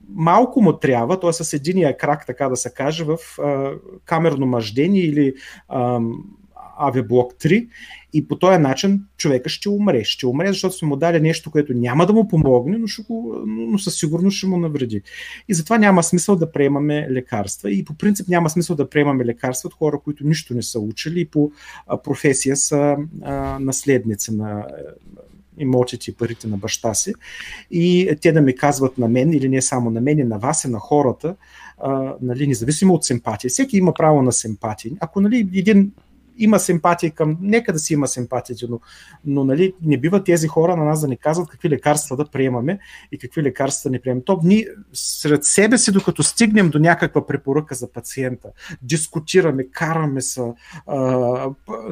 малко 0.08 0.62
му 0.62 0.72
трябва, 0.72 1.20
т.е. 1.20 1.32
с 1.32 1.52
единия 1.52 1.96
крак, 1.96 2.26
така 2.26 2.48
да 2.48 2.56
се 2.56 2.74
каже, 2.74 3.04
в 3.04 3.18
а, 3.38 3.72
камерно 4.04 4.46
мъждение 4.46 5.02
или 5.02 5.34
а, 5.68 6.00
авиаблок 6.80 7.34
3 7.34 7.68
и 8.12 8.28
по 8.28 8.38
този 8.38 8.58
начин 8.58 9.04
човека 9.16 9.48
ще 9.48 9.68
умре. 9.68 10.04
Ще 10.04 10.26
умре, 10.26 10.48
защото 10.48 10.74
сме 10.74 10.88
му 10.88 10.96
дали 10.96 11.20
нещо, 11.20 11.50
което 11.50 11.74
няма 11.74 12.06
да 12.06 12.12
му 12.12 12.28
помогне, 12.28 12.78
но, 12.78 12.86
ще 12.86 13.02
го, 13.02 13.42
но 13.46 13.78
със 13.78 13.98
сигурност 13.98 14.36
ще 14.36 14.46
му 14.46 14.56
навреди. 14.56 15.02
И 15.48 15.54
затова 15.54 15.78
няма 15.78 16.02
смисъл 16.02 16.36
да 16.36 16.52
приемаме 16.52 17.08
лекарства. 17.10 17.70
И 17.70 17.84
по 17.84 17.94
принцип 17.94 18.28
няма 18.28 18.50
смисъл 18.50 18.76
да 18.76 18.90
приемаме 18.90 19.24
лекарства 19.24 19.66
от 19.66 19.74
хора, 19.74 20.00
които 20.04 20.26
нищо 20.26 20.54
не 20.54 20.62
са 20.62 20.80
учили 20.80 21.20
и 21.20 21.26
по 21.26 21.52
професия 22.04 22.56
са 22.56 22.96
а, 23.22 23.58
наследници 23.60 24.34
на 24.34 24.66
имотите 25.60 26.10
и 26.10 26.14
парите 26.14 26.46
на 26.46 26.56
баща 26.56 26.94
си. 26.94 27.14
И 27.70 28.16
те 28.22 28.32
да 28.32 28.40
ми 28.40 28.56
казват 28.56 28.98
на 28.98 29.08
мен, 29.08 29.32
или 29.32 29.48
не 29.48 29.62
само 29.62 29.90
на 29.90 30.00
мен, 30.00 30.18
и 30.18 30.24
на 30.24 30.38
вас, 30.38 30.64
и 30.64 30.68
на 30.68 30.78
хората, 30.78 31.34
а, 31.78 32.14
нали, 32.22 32.46
независимо 32.46 32.94
от 32.94 33.04
симпатия. 33.04 33.48
Всеки 33.48 33.76
има 33.76 33.94
право 33.94 34.22
на 34.22 34.32
симпатия. 34.32 34.92
Ако 35.00 35.20
нали, 35.20 35.48
един 35.54 35.92
има 36.40 36.58
симпатия 36.58 37.10
към, 37.10 37.36
нека 37.40 37.72
да 37.72 37.78
си 37.78 37.94
има 37.94 38.08
симпатия, 38.08 38.56
но, 38.68 38.80
но 39.24 39.44
нали, 39.44 39.72
не 39.82 39.98
бива 39.98 40.24
тези 40.24 40.48
хора 40.48 40.76
на 40.76 40.84
нас 40.84 41.00
да 41.00 41.08
ни 41.08 41.16
казват 41.16 41.48
какви 41.48 41.70
лекарства 41.70 42.16
да 42.16 42.24
приемаме 42.24 42.78
и 43.12 43.18
какви 43.18 43.42
лекарства 43.42 43.88
да 43.88 43.92
не 43.92 44.00
приемаме. 44.00 44.24
То 44.24 44.40
ние 44.44 44.66
сред 44.92 45.44
себе 45.44 45.78
си, 45.78 45.92
докато 45.92 46.22
стигнем 46.22 46.70
до 46.70 46.78
някаква 46.78 47.26
препоръка 47.26 47.74
за 47.74 47.92
пациента, 47.92 48.48
дискутираме, 48.82 49.64
караме 49.70 50.20
се, 50.20 50.42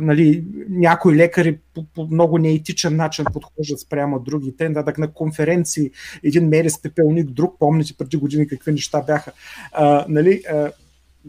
нали, 0.00 0.44
някои 0.68 1.16
лекари 1.16 1.58
по, 1.74 1.84
по 1.94 2.06
много 2.10 2.38
неетичен 2.38 2.96
начин 2.96 3.24
подхождат 3.32 3.80
спрямо 3.80 4.18
другите, 4.18 4.68
надък 4.68 4.98
на 4.98 5.12
конференции, 5.12 5.90
един 6.24 6.48
мери 6.48 6.70
с 6.70 6.82
пепелник, 6.82 7.30
друг, 7.30 7.56
помните 7.58 7.94
преди 7.98 8.16
години 8.16 8.48
какви 8.48 8.72
неща 8.72 9.02
бяха. 9.02 9.32
А, 9.72 10.04
нали, 10.08 10.42
а, 10.52 10.70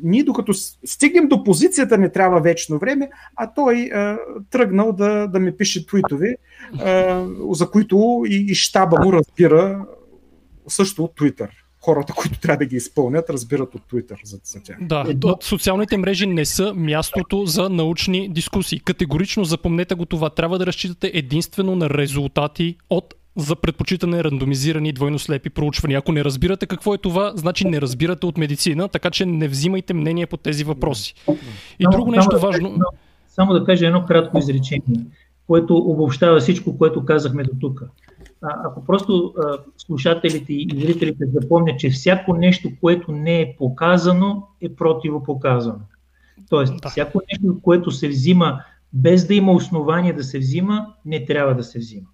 ние 0.04 0.24
докато 0.24 0.54
стигнем 0.86 1.28
до 1.28 1.44
позицията 1.44 1.98
не 1.98 2.12
трябва 2.12 2.42
вечно 2.42 2.80
време, 2.80 3.10
а 3.36 3.54
той 3.54 3.90
а, 3.94 4.18
тръгнал 4.50 4.92
да, 4.92 5.28
да 5.28 5.40
ми 5.40 5.58
пише 5.58 5.86
твитове, 5.86 6.36
а, 6.80 7.26
за 7.52 7.72
които 7.72 8.24
и, 8.28 8.46
и 8.50 8.56
щаба 8.56 9.06
му 9.06 9.14
разбира 9.14 9.86
също 10.68 11.04
от 11.04 11.16
Твитър 11.16 11.50
хората, 11.82 12.14
които 12.14 12.40
трябва 12.40 12.58
да 12.58 12.66
ги 12.66 12.76
изпълнят, 12.76 13.30
разбират 13.30 13.76
от 13.76 13.82
Twitter 13.92 14.16
за, 14.24 14.40
за 14.44 14.64
тях. 14.64 14.78
Да, 14.82 15.06
Едно... 15.08 15.38
социалните 15.42 15.98
мрежи 15.98 16.28
не 16.28 16.46
са 16.46 16.74
мястото 16.74 17.46
за 17.46 17.70
научни 17.70 18.30
дискусии. 18.30 18.80
Категорично 18.80 19.44
запомнете 19.44 19.96
го 19.96 20.06
това. 20.06 20.30
Трябва 20.30 20.60
да 20.60 20.66
разчитате 20.66 21.12
единствено 21.14 21.76
на 21.76 21.90
резултати 21.90 22.78
от 22.90 23.14
за 23.40 23.56
предпочитане 23.56 24.24
рандомизирани 24.24 24.94
двойно 24.94 25.20
слепи 25.20 25.50
проучвания. 25.50 26.00
Ако 26.00 26.12
не 26.12 26.24
разбирате 26.24 26.66
какво 26.66 26.94
е 26.94 26.98
това, 26.98 27.34
значи 27.36 27.68
не 27.68 27.82
разбирате 27.82 28.26
от 28.26 28.38
медицина, 28.38 28.88
така 28.88 29.12
че 29.12 29.26
не 29.26 29.48
взимайте 29.48 29.94
мнение 29.94 30.26
по 30.26 30.38
тези 30.38 30.64
въпроси. 30.64 31.16
И 31.80 31.84
само, 31.84 31.92
друго 31.92 32.12
нещо 32.12 32.40
само 32.40 32.42
важно. 32.42 32.70
Да, 32.70 32.86
само 33.28 33.54
да 33.54 33.66
кажа 33.66 33.88
едно 33.88 34.06
кратко 34.06 34.38
изречение, 34.38 35.06
което 35.48 35.78
обобщава 35.78 36.40
всичко, 36.40 36.78
което 36.78 37.06
казахме 37.06 37.44
до 37.44 37.52
тук. 37.62 37.84
Ако 38.42 38.86
просто 38.86 39.34
а, 39.38 39.58
слушателите 39.78 40.54
и 40.54 40.68
зрителите 40.86 41.26
запомнят, 41.34 41.80
че 41.80 41.90
всяко 41.90 42.34
нещо, 42.34 42.70
което 42.82 43.12
не 43.12 43.42
е 43.42 43.56
показано, 43.58 44.48
е 44.62 44.76
противопоказано. 44.76 45.80
Тоест, 46.50 46.74
да. 46.82 46.90
всяко 46.90 47.22
нещо, 47.32 47.60
което 47.62 47.92
се 47.92 48.08
взима 48.08 48.62
без 48.94 49.28
да 49.28 49.34
има 49.34 49.52
основание 49.52 50.14
да 50.14 50.24
се 50.24 50.40
взима, 50.40 50.88
не 51.06 51.26
трябва 51.26 51.56
да 51.56 51.64
се 51.64 51.80
взима. 51.80 52.08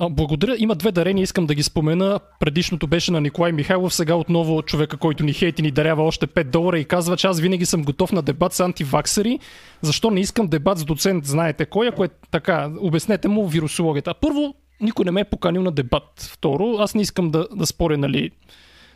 Благодаря. 0.00 0.56
Има 0.58 0.74
две 0.74 0.92
дарения, 0.92 1.22
искам 1.22 1.46
да 1.46 1.54
ги 1.54 1.62
спомена. 1.62 2.20
Предишното 2.40 2.86
беше 2.86 3.12
на 3.12 3.20
Николай 3.20 3.52
Михайлов, 3.52 3.94
сега 3.94 4.14
отново 4.14 4.62
човека, 4.62 4.96
който 4.96 5.24
ни 5.24 5.32
хейти, 5.32 5.62
ни 5.62 5.70
дарява 5.70 6.02
още 6.02 6.26
5 6.26 6.44
долара 6.44 6.78
и 6.78 6.84
казва, 6.84 7.16
че 7.16 7.26
аз 7.26 7.40
винаги 7.40 7.66
съм 7.66 7.82
готов 7.82 8.12
на 8.12 8.22
дебат 8.22 8.52
с 8.52 8.60
антиваксари. 8.60 9.38
Защо 9.82 10.10
не 10.10 10.20
искам 10.20 10.46
дебат 10.46 10.78
с 10.78 10.84
доцент, 10.84 11.24
знаете 11.24 11.66
кой, 11.66 11.88
ако 11.88 12.04
е 12.04 12.08
така, 12.30 12.70
обяснете 12.80 13.28
му 13.28 13.46
вирусологията. 13.46 14.14
Първо, 14.20 14.54
никой 14.80 15.04
не 15.04 15.10
ме 15.10 15.20
е 15.20 15.24
поканил 15.24 15.62
на 15.62 15.72
дебат. 15.72 16.30
Второ, 16.32 16.76
аз 16.78 16.94
не 16.94 17.02
искам 17.02 17.30
да, 17.30 17.48
да 17.54 17.66
споря, 17.66 17.98
нали, 17.98 18.30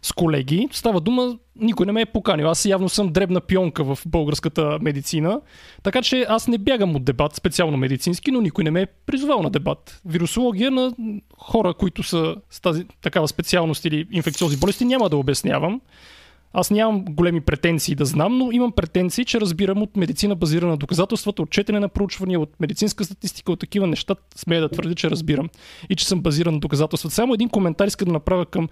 с 0.03 0.13
колеги. 0.13 0.69
Става 0.73 1.01
дума, 1.01 1.39
никой 1.57 1.87
не 1.87 1.93
ме 1.93 2.01
е 2.01 2.07
поканил. 2.07 2.49
Аз 2.49 2.65
явно 2.65 2.89
съм 2.89 3.13
дребна 3.13 3.41
пионка 3.41 3.85
в 3.85 3.99
българската 4.07 4.79
медицина, 4.81 5.41
така 5.83 6.03
че 6.03 6.27
аз 6.29 6.49
не 6.49 6.59
бягам 6.59 6.97
от 6.97 7.05
дебат, 7.05 7.37
специално 7.37 7.77
медицински, 7.77 8.31
но 8.31 8.41
никой 8.41 8.65
не 8.65 8.71
ме 8.71 8.83
е 8.83 8.87
призовал 8.87 9.43
на 9.43 9.51
дебат. 9.51 10.01
Вирусология 10.05 10.71
на 10.71 10.93
хора, 11.39 11.75
които 11.75 12.03
са 12.03 12.37
с 12.51 12.61
тази 12.61 12.85
такава 13.03 13.29
специалност 13.29 13.85
или 13.85 14.07
инфекциозни 14.11 14.57
болести, 14.57 14.85
няма 14.85 15.09
да 15.09 15.17
обяснявам. 15.17 15.81
Аз 16.53 16.71
нямам 16.71 17.05
големи 17.05 17.41
претенции 17.41 17.95
да 17.95 18.05
знам, 18.05 18.39
но 18.39 18.53
имам 18.53 18.73
претенции, 18.73 19.25
че 19.25 19.41
разбирам 19.41 19.83
от 19.83 19.97
медицина 19.97 20.35
базирана 20.35 20.71
на 20.71 20.77
доказателствата, 20.77 21.43
от 21.43 21.51
четене 21.51 21.81
на 21.81 21.89
проучвания, 21.89 22.41
от 22.41 22.61
медицинска 22.61 23.05
статистика, 23.05 23.53
от 23.53 23.61
такива 23.61 23.87
неща, 23.87 24.15
смея 24.37 24.61
да 24.61 24.69
твърдя, 24.69 24.95
че 24.95 25.11
разбирам 25.11 25.49
и 25.91 25.97
че 25.97 26.09
съм 26.09 26.21
базиран 26.21 26.55
на 26.55 26.61
доказателствата. 26.61 27.15
Само 27.15 27.35
един 27.35 27.49
коментар 27.49 27.87
искам 27.87 28.07
да 28.07 28.13
направя 28.13 28.47
към 28.47 28.69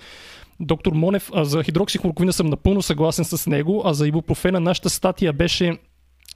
доктор 0.60 0.92
Монев. 0.92 1.30
А 1.34 1.44
за 1.44 1.62
хидроксихлороковина 1.62 2.32
съм 2.32 2.46
напълно 2.46 2.82
съгласен 2.82 3.24
с 3.24 3.46
него, 3.46 3.82
а 3.84 3.94
за 3.94 4.08
ибупрофена 4.08 4.60
нашата 4.60 4.90
статия 4.90 5.32
беше 5.32 5.78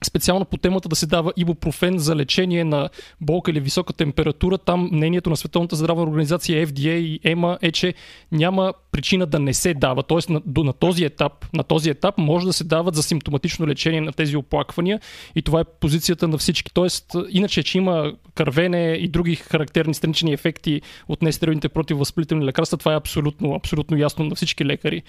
специално 0.05 0.45
по 0.45 0.57
темата 0.57 0.89
да 0.89 0.95
се 0.95 1.05
дава 1.05 1.33
ибупрофен 1.37 1.99
за 1.99 2.15
лечение 2.15 2.63
на 2.63 2.89
болка 3.21 3.51
или 3.51 3.59
висока 3.59 3.93
температура. 3.93 4.57
Там 4.57 4.89
мнението 4.91 5.29
на 5.29 5.37
Световната 5.37 5.75
здравна 5.75 6.03
организация 6.03 6.67
FDA 6.67 6.93
и 6.93 7.19
EMA 7.19 7.57
е, 7.61 7.71
че 7.71 7.93
няма 8.31 8.73
причина 8.91 9.25
да 9.25 9.39
не 9.39 9.53
се 9.53 9.73
дава. 9.73 10.03
Тоест 10.03 10.29
на, 10.29 10.41
до, 10.45 10.63
на, 10.63 10.73
този 10.73 11.03
етап, 11.03 11.45
на 11.53 11.63
този 11.63 11.89
етап 11.89 12.17
може 12.17 12.45
да 12.45 12.53
се 12.53 12.63
дават 12.63 12.95
за 12.95 13.03
симптоматично 13.03 13.67
лечение 13.67 14.01
на 14.01 14.11
тези 14.11 14.37
оплаквания 14.37 14.99
и 15.35 15.41
това 15.41 15.59
е 15.59 15.63
позицията 15.63 16.27
на 16.27 16.37
всички. 16.37 16.73
Тоест, 16.73 17.15
иначе, 17.29 17.63
че 17.63 17.77
има 17.77 18.13
кървене 18.35 18.91
и 18.91 19.07
други 19.07 19.35
характерни 19.35 19.93
странични 19.93 20.33
ефекти 20.33 20.81
от 21.07 21.21
нестероидните 21.21 21.69
противовъзпалителни 21.69 22.45
лекарства, 22.45 22.77
това 22.77 22.93
е 22.93 22.97
абсолютно, 22.97 23.55
абсолютно 23.55 23.97
ясно 23.97 24.25
на 24.25 24.35
всички 24.35 24.65
лекари. 24.65 25.03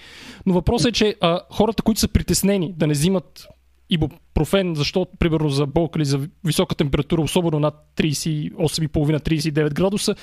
Но 0.45 0.53
въпросът 0.53 0.89
е, 0.89 0.91
че 0.91 1.15
а, 1.21 1.39
хората, 1.49 1.83
които 1.83 1.99
са 1.99 2.07
притеснени 2.07 2.73
да 2.77 2.87
не 2.87 2.93
взимат 2.93 3.47
ибупрофен, 3.89 4.75
защото, 4.75 5.11
примерно, 5.19 5.49
за 5.49 5.65
болка 5.65 5.99
или 5.99 6.05
за 6.05 6.27
висока 6.45 6.75
температура, 6.75 7.21
особено 7.21 7.59
над 7.59 7.75
38,5-39 7.97 9.73
градуса, 9.73 10.15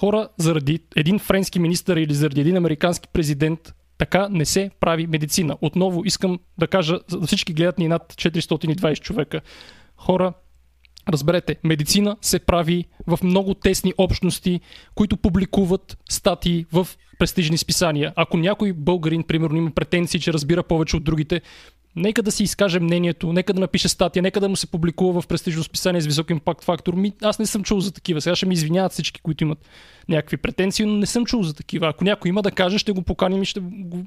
хора 0.00 0.28
заради 0.36 0.80
един 0.96 1.18
френски 1.18 1.58
министър 1.58 1.96
или 1.96 2.14
заради 2.14 2.40
един 2.40 2.56
американски 2.56 3.08
президент 3.12 3.74
така 3.98 4.28
не 4.30 4.44
се 4.44 4.70
прави 4.80 5.06
медицина. 5.06 5.56
Отново 5.60 6.04
искам 6.04 6.38
да 6.58 6.66
кажа, 6.66 6.98
за 7.08 7.26
всички 7.26 7.52
гледат 7.52 7.78
ни 7.78 7.88
над 7.88 8.12
420 8.12 9.00
човека. 9.00 9.40
Хора, 9.96 10.32
Разберете, 11.08 11.56
медицина 11.64 12.16
се 12.20 12.38
прави 12.38 12.84
в 13.06 13.18
много 13.22 13.54
тесни 13.54 13.92
общности, 13.98 14.60
които 14.94 15.16
публикуват 15.16 15.98
статии 16.10 16.66
в 16.72 16.88
престижни 17.18 17.58
списания. 17.58 18.12
Ако 18.16 18.36
някой 18.36 18.72
българин, 18.72 19.22
примерно, 19.22 19.56
има 19.56 19.70
претенции, 19.70 20.20
че 20.20 20.32
разбира 20.32 20.62
повече 20.62 20.96
от 20.96 21.04
другите, 21.04 21.40
Нека 21.96 22.22
да 22.22 22.32
си 22.32 22.42
изкаже 22.42 22.80
мнението, 22.80 23.32
нека 23.32 23.52
да 23.52 23.60
напише 23.60 23.88
статия, 23.88 24.22
нека 24.22 24.40
да 24.40 24.48
му 24.48 24.56
се 24.56 24.66
публикува 24.66 25.20
в 25.20 25.26
престижно 25.26 25.62
списание 25.64 26.00
с 26.00 26.06
висок 26.06 26.30
импакт 26.30 26.64
фактор. 26.64 26.94
Ми, 26.94 27.12
аз 27.22 27.38
не 27.38 27.46
съм 27.46 27.62
чул 27.62 27.80
за 27.80 27.92
такива. 27.92 28.20
Сега 28.20 28.36
ще 28.36 28.46
ми 28.46 28.54
извиняват 28.54 28.92
всички, 28.92 29.20
които 29.20 29.44
имат 29.44 29.68
някакви 30.08 30.36
претенции, 30.36 30.86
но 30.86 30.92
не 30.92 31.06
съм 31.06 31.26
чул 31.26 31.42
за 31.42 31.54
такива. 31.54 31.88
Ако 31.88 32.04
някой 32.04 32.28
има 32.28 32.42
да 32.42 32.50
каже, 32.50 32.78
ще 32.78 32.92
го 32.92 33.02
поканим 33.02 33.42
и 33.42 33.46
ще 33.46 33.60
го 33.60 34.04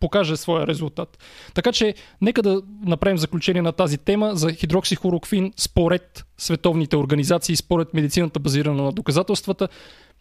покаже 0.00 0.36
своя 0.36 0.66
резултат. 0.66 1.18
Така 1.54 1.72
че, 1.72 1.94
нека 2.20 2.42
да 2.42 2.62
направим 2.84 3.18
заключение 3.18 3.62
на 3.62 3.72
тази 3.72 3.98
тема 3.98 4.30
за 4.34 4.52
хидроксихлороквин 4.52 5.52
според 5.56 6.24
световните 6.38 6.96
организации, 6.96 7.56
според 7.56 7.94
медицината 7.94 8.40
базирана 8.40 8.82
на 8.82 8.92
доказателствата. 8.92 9.68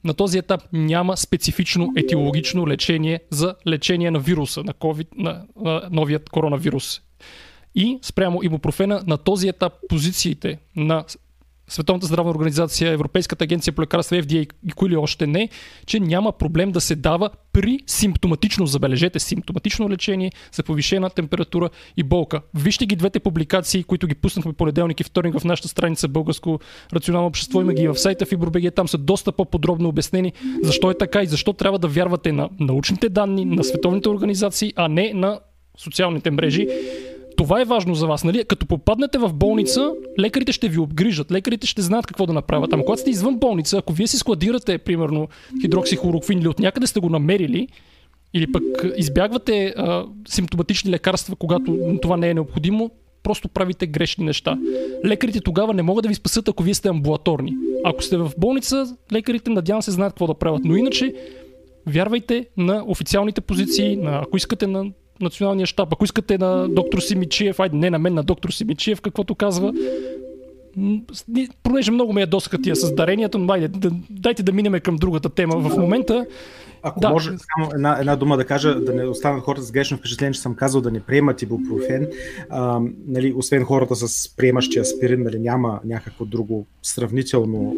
На 0.03 0.13
този 0.13 0.37
етап 0.37 0.61
няма 0.73 1.17
специфично 1.17 1.93
етиологично 1.97 2.67
лечение 2.67 3.19
за 3.29 3.55
лечение 3.67 4.11
на 4.11 4.19
вируса, 4.19 4.63
на, 4.63 4.73
COVID, 4.73 5.07
на, 5.17 5.45
на 5.55 5.81
новият 5.91 6.29
коронавирус. 6.29 7.01
И 7.75 7.99
спрямо 8.01 8.43
ибупрофена 8.43 9.03
на 9.07 9.17
този 9.17 9.47
етап 9.47 9.73
позициите 9.89 10.59
на 10.75 11.05
Световната 11.67 12.07
здравна 12.07 12.31
организация, 12.31 12.91
Европейската 12.91 13.43
агенция 13.43 13.73
по 13.73 13.81
лекарства, 13.81 14.17
FDA 14.17 14.49
и 14.67 14.71
кои 14.71 14.89
ли 14.89 14.95
още 14.95 15.27
не, 15.27 15.49
че 15.85 15.99
няма 15.99 16.31
проблем 16.31 16.71
да 16.71 16.81
се 16.81 16.95
дава 16.95 17.29
при 17.53 17.79
симптоматично, 17.87 18.65
забележете, 18.65 19.19
симптоматично 19.19 19.89
лечение 19.89 20.31
за 20.53 20.63
повишена 20.63 21.09
температура 21.09 21.69
и 21.97 22.03
болка. 22.03 22.41
Вижте 22.53 22.85
ги 22.85 22.95
двете 22.95 23.19
публикации, 23.19 23.83
които 23.83 24.07
ги 24.07 24.15
пуснахме 24.15 24.53
понеделник 24.53 24.99
и 24.99 25.03
вторник 25.03 25.39
в 25.39 25.43
нашата 25.43 25.67
страница 25.67 26.07
Българско 26.07 26.59
рационално 26.93 27.27
общество. 27.27 27.61
Има 27.61 27.73
ги 27.73 27.87
в 27.87 27.95
сайта 27.95 28.25
FibroBG. 28.25 28.75
Там 28.75 28.87
са 28.87 28.97
доста 28.97 29.31
по-подробно 29.31 29.89
обяснени 29.89 30.33
защо 30.63 30.91
е 30.91 30.97
така 30.97 31.23
и 31.23 31.27
защо 31.27 31.53
трябва 31.53 31.79
да 31.79 31.87
вярвате 31.87 32.31
на 32.31 32.49
научните 32.59 33.09
данни, 33.09 33.45
на 33.45 33.63
световните 33.63 34.09
организации, 34.09 34.73
а 34.75 34.87
не 34.87 35.11
на 35.13 35.39
социалните 35.77 36.31
мрежи 36.31 36.67
това 37.37 37.61
е 37.61 37.65
важно 37.65 37.95
за 37.95 38.07
вас. 38.07 38.23
Нали? 38.23 38.43
Като 38.43 38.65
попаднете 38.65 39.17
в 39.17 39.33
болница, 39.33 39.91
лекарите 40.19 40.51
ще 40.51 40.69
ви 40.69 40.79
обгрижат, 40.79 41.31
лекарите 41.31 41.67
ще 41.67 41.81
знаят 41.81 42.07
какво 42.07 42.25
да 42.25 42.33
направят. 42.33 42.73
Ама 42.73 42.83
когато 42.85 43.01
сте 43.01 43.09
извън 43.09 43.37
болница, 43.37 43.77
ако 43.77 43.93
вие 43.93 44.07
си 44.07 44.17
складирате, 44.17 44.77
примерно, 44.77 45.27
хидроксихлороквин 45.61 46.39
или 46.39 46.47
от 46.47 46.59
някъде 46.59 46.87
сте 46.87 46.99
го 46.99 47.09
намерили, 47.09 47.67
или 48.33 48.51
пък 48.51 48.63
избягвате 48.97 49.73
а, 49.77 50.05
симптоматични 50.27 50.91
лекарства, 50.91 51.35
когато 51.35 51.97
това 52.01 52.17
не 52.17 52.29
е 52.29 52.33
необходимо, 52.33 52.91
просто 53.23 53.47
правите 53.47 53.87
грешни 53.87 54.25
неща. 54.25 54.57
Лекарите 55.05 55.41
тогава 55.41 55.73
не 55.73 55.81
могат 55.81 56.03
да 56.03 56.09
ви 56.09 56.15
спасат, 56.15 56.47
ако 56.47 56.63
вие 56.63 56.73
сте 56.73 56.89
амбулаторни. 56.89 57.53
Ако 57.83 58.03
сте 58.03 58.17
в 58.17 58.31
болница, 58.37 58.97
лекарите 59.13 59.49
надявам 59.49 59.81
се 59.81 59.91
знаят 59.91 60.13
какво 60.13 60.27
да 60.27 60.33
правят. 60.33 60.61
Но 60.65 60.75
иначе, 60.75 61.13
вярвайте 61.87 62.45
на 62.57 62.83
официалните 62.87 63.41
позиции, 63.41 63.95
на, 63.95 64.19
ако 64.23 64.37
искате 64.37 64.67
на 64.67 64.85
националния 65.21 65.65
щаб. 65.65 65.93
Ако 65.93 66.05
искате 66.05 66.37
на 66.37 66.67
доктор 66.69 66.99
Симичиев, 66.99 67.59
айде 67.59 67.77
не 67.77 67.89
на 67.89 67.99
мен, 67.99 68.13
на 68.13 68.23
доктор 68.23 68.49
Симичиев, 68.49 69.01
каквото 69.01 69.35
казва, 69.35 69.73
понеже 71.63 71.91
много 71.91 72.13
ме 72.13 72.21
е 72.21 72.25
доска 72.25 72.61
тия 72.61 72.75
с 72.75 72.95
даренията, 72.95 73.37
но 73.37 73.47
дайте 73.47 73.67
да, 73.67 73.91
дайте 74.09 74.43
да 74.43 74.51
минеме 74.51 74.79
към 74.79 74.95
другата 74.95 75.29
тема. 75.29 75.69
В 75.69 75.77
момента 75.77 76.25
ако 76.87 76.99
да. 76.99 77.09
може 77.09 77.29
само 77.29 77.71
една, 77.73 77.97
една 77.99 78.15
дума 78.15 78.37
да 78.37 78.45
кажа, 78.45 78.75
да 78.75 78.93
не 78.93 79.05
останат 79.05 79.43
хората 79.43 79.63
с 79.63 79.71
грешно 79.71 79.97
впечатление, 79.97 80.33
че 80.33 80.39
съм 80.39 80.55
казал 80.55 80.81
да 80.81 80.91
не 80.91 80.99
приемат 80.99 81.41
ибупрофен. 81.41 82.07
А, 82.49 82.81
нали, 83.07 83.33
освен 83.37 83.63
хората 83.63 83.95
с 83.95 84.35
приемащия 84.35 84.81
аспирин, 84.81 85.23
нали, 85.23 85.39
няма 85.39 85.79
някакво 85.85 86.25
друго 86.25 86.65
сравнително 86.81 87.75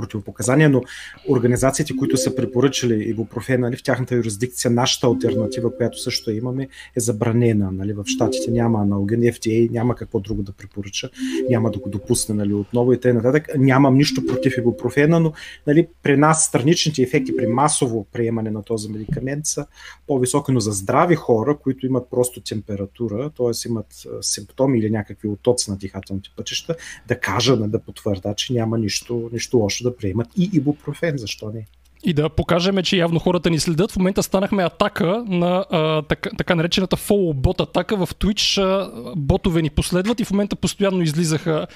противопоказания, 0.00 0.68
но 0.68 0.82
организациите, 1.28 1.96
които 1.96 2.16
са 2.16 2.36
препоръчали 2.36 3.04
ибупрофен 3.08 3.60
нали, 3.60 3.76
в 3.76 3.82
тяхната 3.82 4.14
юрисдикция, 4.14 4.70
нашата 4.70 5.06
альтернатива, 5.06 5.76
която 5.76 6.02
също 6.02 6.30
имаме, 6.30 6.68
е 6.96 7.00
забранена. 7.00 7.70
Нали, 7.72 7.92
в 7.92 8.04
Штатите 8.06 8.50
няма 8.50 8.80
аналоген, 8.80 9.20
FDA 9.20 9.70
няма 9.70 9.94
какво 9.94 10.20
друго 10.20 10.42
да 10.42 10.52
препоръча, 10.52 11.10
няма 11.50 11.70
да 11.70 11.78
го 11.78 11.88
допусне 11.88 12.34
нали, 12.34 12.54
отново 12.54 12.92
и 12.92 13.00
т.н. 13.00 13.40
Нямам 13.58 13.94
нищо 13.94 14.26
против 14.26 14.58
ибупрофена, 14.58 15.20
но 15.20 15.32
нали, 15.66 15.86
при 16.02 16.16
нас 16.16 16.44
страничните 16.44 17.02
ефекти 17.02 17.36
при 17.36 17.46
масово 17.46 18.06
приемане 18.12 18.50
на 18.50 18.62
този 18.62 18.88
медикамент 18.88 19.46
са 19.46 19.66
по-високи, 20.06 20.52
но 20.52 20.60
за 20.60 20.72
здрави 20.72 21.14
хора, 21.14 21.56
които 21.62 21.86
имат 21.86 22.10
просто 22.10 22.40
температура, 22.40 23.30
т.е. 23.30 23.68
имат 23.68 23.86
симптоми 24.20 24.78
или 24.78 24.90
някакви 24.90 25.28
отоци 25.28 25.70
на 25.70 25.76
дихателните 25.76 26.30
пътища, 26.36 26.76
да 27.08 27.20
кажат, 27.20 27.70
да 27.70 27.78
потвърдат, 27.78 28.36
че 28.36 28.52
няма 28.52 28.78
нищо, 28.78 29.30
нищо 29.32 29.58
лошо 29.58 29.84
да 29.84 29.89
приемат 29.96 30.28
и 30.36 30.50
ибупрофен, 30.52 31.18
защо 31.18 31.50
не? 31.54 31.66
И 32.02 32.12
да 32.12 32.28
покажем, 32.28 32.82
че 32.82 32.96
явно 32.96 33.18
хората 33.18 33.50
ни 33.50 33.58
следят. 33.58 33.92
В 33.92 33.96
момента 33.96 34.22
станахме 34.22 34.62
атака 34.62 35.24
на 35.26 35.64
а, 35.70 36.02
така, 36.02 36.30
така 36.38 36.54
наречената 36.54 36.96
follow 36.96 37.34
бот 37.34 37.60
атака. 37.60 37.96
В 37.96 38.08
Twitch 38.14 38.62
а, 38.62 38.90
ботове 39.16 39.62
ни 39.62 39.70
последват 39.70 40.20
и 40.20 40.24
в 40.24 40.30
момента 40.30 40.56
постоянно 40.56 41.02
излизаха 41.02 41.66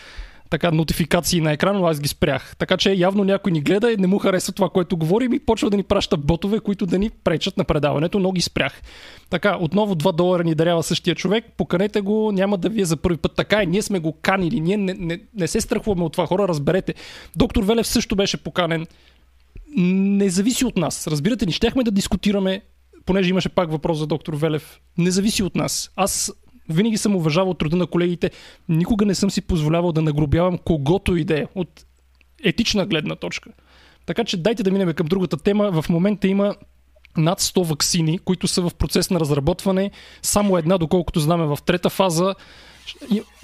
така 0.51 0.71
нотификации 0.71 1.41
на 1.41 1.53
екрана, 1.53 1.79
но 1.79 1.87
аз 1.87 2.01
ги 2.01 2.09
спрях. 2.09 2.57
Така 2.57 2.77
че 2.77 2.93
явно 2.93 3.25
някой 3.25 3.53
ни 3.53 3.61
гледа 3.61 3.93
и 3.93 3.97
не 3.97 4.07
му 4.07 4.19
харесва 4.19 4.53
това, 4.53 4.69
което 4.69 4.97
говорим 4.97 5.33
и 5.33 5.39
почва 5.39 5.71
да 5.71 5.77
ни 5.77 5.83
праща 5.83 6.17
ботове, 6.17 6.61
които 6.61 6.87
да 6.87 6.99
ни 6.99 7.11
пречат 7.11 7.57
на 7.57 7.65
предаването, 7.65 8.19
но 8.19 8.33
ги 8.33 8.43
спрях. 8.43 8.83
Така, 9.31 9.57
отново 9.61 9.95
2 9.95 10.13
долара 10.13 10.45
ни 10.45 10.55
дарява 10.55 10.83
същия 10.83 11.15
човек, 11.15 11.45
поканете 11.57 12.01
го, 12.01 12.33
няма 12.33 12.59
да 12.59 12.69
ви 12.69 12.81
е 12.81 12.85
за 12.85 12.97
първи 12.97 13.17
път. 13.17 13.33
Така 13.37 13.63
е, 13.63 13.67
ние 13.67 13.83
сме 13.83 13.99
го 13.99 14.13
канили, 14.13 14.61
ние 14.61 14.77
не, 14.77 14.95
не, 14.95 15.21
не 15.35 15.49
се 15.49 15.61
страхуваме 15.61 16.05
от 16.05 16.13
това, 16.13 16.27
хора, 16.27 16.49
разберете. 16.49 16.95
Доктор 17.37 17.65
Велев 17.65 17.87
също 17.87 18.17
беше 18.17 18.37
поканен. 18.37 18.87
Не 19.77 20.31
зависи 20.31 20.65
от 20.65 20.77
нас. 20.77 21.07
Разбирате 21.07 21.47
ни, 21.47 21.53
щяхме 21.53 21.85
да 21.85 21.91
дискутираме 21.91 22.63
понеже 23.07 23.31
имаше 23.31 23.49
пак 23.49 23.71
въпрос 23.71 23.99
за 23.99 24.07
доктор 24.07 24.35
Велев, 24.35 24.81
не 24.99 25.11
зависи 25.11 25.43
от 25.43 25.55
нас. 25.55 25.91
Аз 25.97 26.33
винаги 26.69 26.99
съм 26.99 27.17
уважавал 27.17 27.55
труда 27.55 27.77
на 27.77 27.87
колегите. 27.87 28.31
Никога 28.69 29.07
не 29.07 29.15
съм 29.15 29.31
си 29.31 29.41
позволявал 29.41 29.93
да 29.93 30.03
нагробявам 30.03 30.59
когото 30.59 31.17
и 31.17 31.25
да 31.25 31.41
е 31.41 31.47
от 31.55 31.85
етична 32.45 32.87
гледна 32.87 33.17
точка. 33.17 33.51
Така 34.07 34.25
че 34.25 34.37
дайте 34.37 34.63
да 34.63 34.71
минем 34.71 34.93
към 34.93 35.07
другата 35.07 35.37
тема. 35.37 35.83
В 35.83 35.89
момента 35.89 36.29
има 36.29 36.55
над 37.17 37.41
100 37.41 37.65
вакцини, 37.65 38.19
които 38.19 38.49
са 38.49 38.63
в 38.63 38.75
процес 38.75 39.11
на 39.11 39.21
разработване. 39.21 39.91
Само 40.23 40.59
една, 40.59 40.79
доколкото 40.79 41.21
знаме, 41.21 41.45
в 41.45 41.59
трета 41.67 41.91
фаза. 41.91 42.35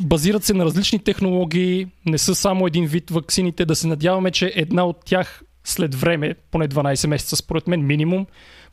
Базират 0.00 0.44
се 0.44 0.54
на 0.54 0.64
различни 0.64 0.98
технологии, 0.98 1.86
не 2.06 2.18
са 2.18 2.34
само 2.34 2.66
един 2.66 2.86
вид 2.86 3.10
вакцините. 3.10 3.64
Да 3.64 3.76
се 3.76 3.86
надяваме, 3.86 4.30
че 4.30 4.52
една 4.56 4.84
от 4.84 4.96
тях 5.04 5.42
след 5.64 5.94
време, 5.94 6.34
поне 6.50 6.68
12 6.68 7.06
месеца 7.06 7.36
според 7.36 7.68
мен 7.68 7.86
минимум, 7.86 8.26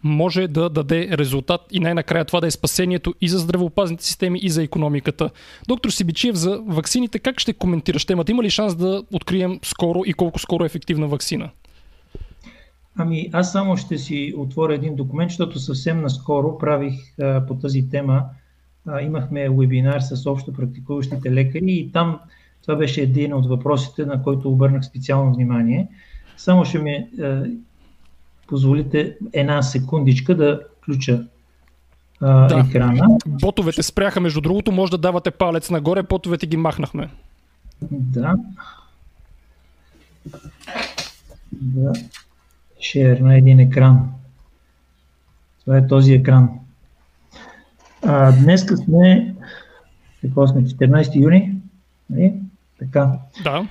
може 0.04 0.48
да 0.48 0.70
даде 0.70 1.10
резултат 1.18 1.62
и 1.72 1.80
най-накрая 1.80 2.26
това 2.26 2.42
да 2.42 2.48
е 2.48 2.52
спасението 2.52 3.16
и 3.22 3.30
за 3.30 3.40
здравеопазните 3.40 4.06
системи, 4.06 4.40
и 4.40 4.50
за 4.50 4.64
економиката. 4.64 5.30
Доктор 5.68 5.90
Сибичиев, 5.90 6.36
за 6.36 6.62
ваксините 6.68 7.20
как 7.20 7.40
ще 7.40 7.54
коментираш 7.54 8.06
темата? 8.06 8.32
Има 8.32 8.44
ли 8.44 8.50
шанс 8.50 8.76
да 8.76 9.04
открием 9.14 9.60
скоро 9.64 10.02
и 10.06 10.14
колко 10.14 10.40
скоро 10.40 10.64
е 10.64 10.66
ефективна 10.66 11.08
вакцина? 11.08 11.50
Ами, 13.00 13.30
аз 13.34 13.52
само 13.52 13.78
ще 13.78 13.98
си 13.98 14.34
отворя 14.38 14.76
един 14.76 14.96
документ, 14.96 15.32
защото 15.32 15.60
съвсем 15.60 16.02
наскоро 16.02 16.58
правих 16.58 16.94
а, 17.20 17.46
по 17.46 17.56
тази 17.56 17.90
тема. 17.90 18.24
А, 18.88 19.02
имахме 19.02 19.50
вебинар 19.50 20.00
с 20.00 20.30
общо 20.30 20.54
практикуващите 20.54 21.32
лекари 21.32 21.66
и 21.66 21.92
там 21.92 22.20
това 22.62 22.76
беше 22.76 23.02
един 23.02 23.34
от 23.34 23.46
въпросите, 23.46 24.06
на 24.06 24.24
който 24.24 24.52
обърнах 24.52 24.86
специално 24.86 25.34
внимание. 25.34 25.88
Само 26.38 26.66
ще 26.66 26.80
ми 26.80 27.08
позволите 28.48 29.16
една 29.34 29.62
секундичка 29.62 30.36
да 30.36 30.62
включа 30.78 31.24
а, 32.22 32.48
да. 32.48 32.60
екрана. 32.60 33.18
Ботовете 33.28 33.84
спряха, 33.84 34.20
между 34.22 34.42
другото, 34.42 34.72
може 34.72 34.92
да 34.92 34.98
давате 34.98 35.32
палец 35.32 35.70
нагоре, 35.70 36.04
ботовете 36.04 36.48
ги 36.48 36.58
махнахме. 36.58 37.10
Да. 37.92 38.36
Да. 41.52 41.94
Share 42.80 43.20
на 43.20 43.38
един 43.38 43.60
екран. 43.60 44.12
Това 45.62 45.78
е 45.78 45.88
този 45.88 46.14
екран. 46.14 46.50
А, 48.02 48.32
днес 48.32 48.66
сме, 48.86 49.36
какво 50.22 50.48
сме, 50.48 50.62
14 50.62 51.16
юни? 51.16 51.54
Нали? 52.10 52.34
Така. 52.80 53.12
Да. 53.44 53.68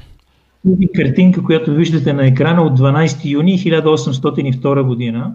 Тази 0.67 0.89
картинка, 0.95 1.43
която 1.43 1.75
виждате 1.75 2.13
на 2.13 2.27
екрана 2.27 2.63
от 2.63 2.79
12 2.79 3.25
юни 3.25 3.59
1802 3.59 4.83
година, 4.83 5.35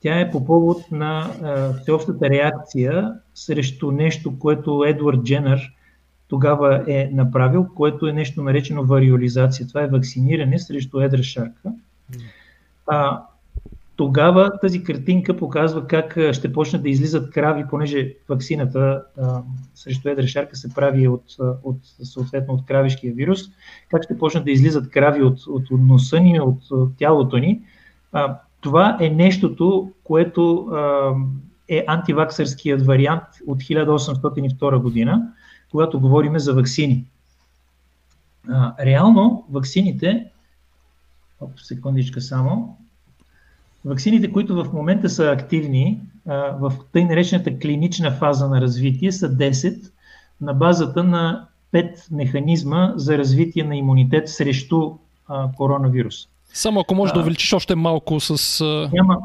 тя 0.00 0.20
е 0.20 0.30
по 0.30 0.44
повод 0.44 0.90
на 0.90 1.30
всеобщата 1.82 2.30
реакция 2.30 3.12
срещу 3.34 3.90
нещо, 3.90 4.38
което 4.38 4.84
Едвард 4.86 5.24
Дженър 5.24 5.72
тогава 6.28 6.84
е 6.86 7.10
направил, 7.12 7.66
което 7.74 8.06
е 8.06 8.12
нещо 8.12 8.42
наречено 8.42 8.84
вариолизация. 8.84 9.68
Това 9.68 9.82
е 9.82 9.86
вакциниране 9.86 10.58
срещу 10.58 11.00
едра 11.00 11.22
шарка. 11.22 11.72
А, 12.86 13.22
тогава 14.00 14.58
тази 14.60 14.82
картинка 14.82 15.36
показва 15.36 15.86
как 15.86 16.18
ще 16.32 16.52
почнат 16.52 16.82
да 16.82 16.88
излизат 16.88 17.30
крави, 17.30 17.64
понеже 17.70 18.14
вакцината 18.28 19.04
а, 19.20 19.42
срещу 19.74 20.08
едра 20.08 20.26
шарка 20.26 20.56
се 20.56 20.74
прави 20.74 21.08
от, 21.08 21.24
от, 21.64 21.76
съответно 22.02 22.54
от 22.54 22.66
кравишкия 22.66 23.14
вирус, 23.14 23.40
как 23.90 24.02
ще 24.02 24.18
почнат 24.18 24.44
да 24.44 24.50
излизат 24.50 24.90
крави 24.90 25.22
от, 25.22 25.46
от 25.46 25.70
носа 25.70 26.20
ни, 26.20 26.40
от, 26.40 26.70
от 26.70 26.96
тялото 26.96 27.38
ни. 27.38 27.62
А, 28.12 28.38
това 28.60 28.96
е 29.00 29.10
нещото, 29.10 29.92
което 30.04 30.58
а, 30.58 31.12
е 31.68 31.84
антиваксърският 31.86 32.86
вариант 32.86 33.24
от 33.46 33.58
1802 33.58 34.78
година, 34.78 35.32
когато 35.70 36.00
говорим 36.00 36.38
за 36.38 36.54
вакцини. 36.54 37.06
А, 38.48 38.74
реално 38.84 39.44
вакцините, 39.50 40.26
оп, 41.40 41.60
секундичка 41.60 42.20
само, 42.20 42.79
Ваксините, 43.84 44.32
които 44.32 44.64
в 44.64 44.72
момента 44.72 45.08
са 45.08 45.24
активни 45.24 46.00
в 46.60 46.72
тъй 46.92 47.04
наречената 47.04 47.58
клинична 47.58 48.12
фаза 48.12 48.48
на 48.48 48.60
развитие, 48.60 49.12
са 49.12 49.30
10 49.30 49.90
на 50.40 50.54
базата 50.54 51.04
на 51.04 51.46
5 51.74 51.96
механизма 52.10 52.92
за 52.96 53.18
развитие 53.18 53.64
на 53.64 53.76
имунитет 53.76 54.28
срещу 54.28 54.92
коронавирус. 55.56 56.28
Само 56.52 56.80
ако 56.80 56.94
можеш 56.94 57.12
да 57.12 57.20
увеличиш 57.20 57.52
още 57.52 57.74
малко 57.74 58.20
с. 58.20 58.64
Няма, 58.92 59.18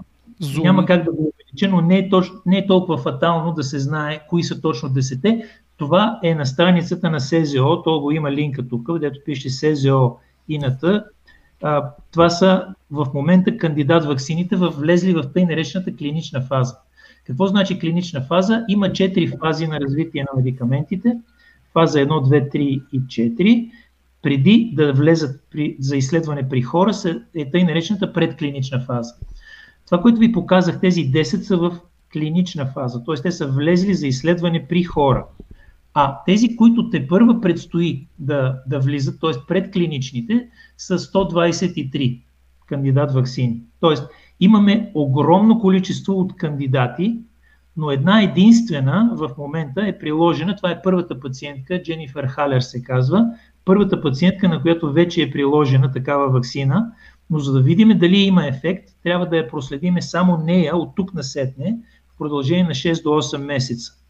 Zoom. 0.44 0.64
няма 0.64 0.86
как 0.86 1.04
да 1.04 1.12
го 1.12 1.34
увелича, 1.34 1.68
но 1.70 1.82
не 1.82 1.98
е, 1.98 2.10
точ, 2.10 2.32
не 2.46 2.58
е 2.58 2.68
толкова 2.68 2.98
фатално 2.98 3.54
да 3.54 3.64
се 3.64 3.80
знае 3.80 4.20
кои 4.30 4.44
са 4.44 4.62
точно 4.62 4.90
10. 4.90 5.46
Това 5.78 6.20
е 6.24 6.36
на 6.36 6.46
страницата 6.46 7.10
на 7.10 7.20
СЗО, 7.20 7.84
то 7.84 8.00
го 8.00 8.12
има 8.12 8.32
линка 8.32 8.68
тук, 8.68 8.86
където 8.86 9.20
пише 9.26 9.50
СЗО 9.50 10.18
и 10.50 10.58
на 10.60 10.78
а, 11.64 11.90
това 12.12 12.30
са 12.30 12.68
в 12.92 13.08
момента 13.14 13.58
кандидат 13.58 14.06
ваксините, 14.06 14.56
влезли 14.56 15.14
в 15.14 15.24
тъй 15.34 15.46
наречената 15.46 15.96
клинична 15.96 16.42
фаза. 16.42 16.78
Какво 17.26 17.48
значи 17.48 17.80
клинична 17.80 18.22
фаза? 18.22 18.66
Има 18.68 18.94
четири 18.94 19.28
фази 19.28 19.68
на 19.68 19.80
развитие 19.80 20.26
на 20.34 20.38
медикаментите. 20.38 21.18
Фаза 21.74 22.00
1, 22.00 22.08
2, 22.08 22.56
3 22.56 22.82
и 22.92 23.02
4. 23.02 23.72
Преди 24.22 24.74
да 24.76 24.94
влезат 24.94 25.44
при, 25.52 25.76
за 25.80 25.98
изследване 25.98 26.50
при 26.50 26.62
хора 26.62 26.92
е 27.36 27.52
тъй 27.52 27.64
наречената 27.64 28.14
предклинична 28.14 28.82
фаза. 28.82 29.14
Това, 29.86 30.02
което 30.02 30.20
ви 30.20 30.32
показах, 30.32 30.80
тези 30.80 31.12
10 31.12 31.24
са 31.24 31.58
в 31.58 31.80
клинична 32.14 32.66
фаза, 32.66 33.04
т.е. 33.04 33.16
те 33.22 33.32
са 33.32 33.48
влезли 33.48 33.94
за 33.94 34.08
изследване 34.08 34.68
при 34.68 34.84
хора. 34.84 35.26
А 35.98 36.24
тези, 36.26 36.56
които 36.56 36.90
те 36.90 37.08
първа 37.08 37.42
предстои 37.42 38.08
да, 38.20 38.60
да 38.68 38.80
влизат, 38.80 39.20
т.е. 39.22 39.32
предклиничните, 39.48 40.48
са 40.78 41.00
123 41.00 42.22
кандидат 42.68 43.14
вакцини. 43.14 43.62
Тоест, 43.80 44.08
имаме 44.40 44.92
огромно 44.94 45.60
количество 45.60 46.14
от 46.20 46.36
кандидати, 46.36 47.20
но 47.78 47.92
една 47.92 48.22
единствена 48.22 49.12
в 49.14 49.30
момента 49.38 49.88
е 49.88 50.00
приложена. 50.00 50.56
Това 50.56 50.72
е 50.72 50.82
първата 50.82 51.20
пациентка, 51.20 51.84
Дженифър 51.84 52.26
Халер 52.26 52.62
се 52.62 52.84
казва. 52.84 53.26
Първата 53.66 54.02
пациентка, 54.02 54.50
на 54.50 54.62
която 54.62 54.92
вече 54.92 55.22
е 55.22 55.32
приложена 55.32 55.92
такава 55.92 56.30
вакцина, 56.30 56.92
но 57.30 57.40
за 57.40 57.54
да 57.54 57.62
видим 57.62 57.98
дали 57.98 58.18
има 58.18 58.48
ефект, 58.48 58.90
трябва 59.04 59.26
да 59.26 59.38
я 59.38 59.48
проследиме 59.48 60.02
само 60.02 60.38
нея 60.38 60.78
от 60.78 60.96
тук 60.96 61.14
насетне 61.14 61.78
в 62.08 62.18
продължение 62.18 62.64
на 62.64 62.70
6 62.70 63.04
до 63.04 63.10
8 63.10 63.38
месеца 63.38 64.05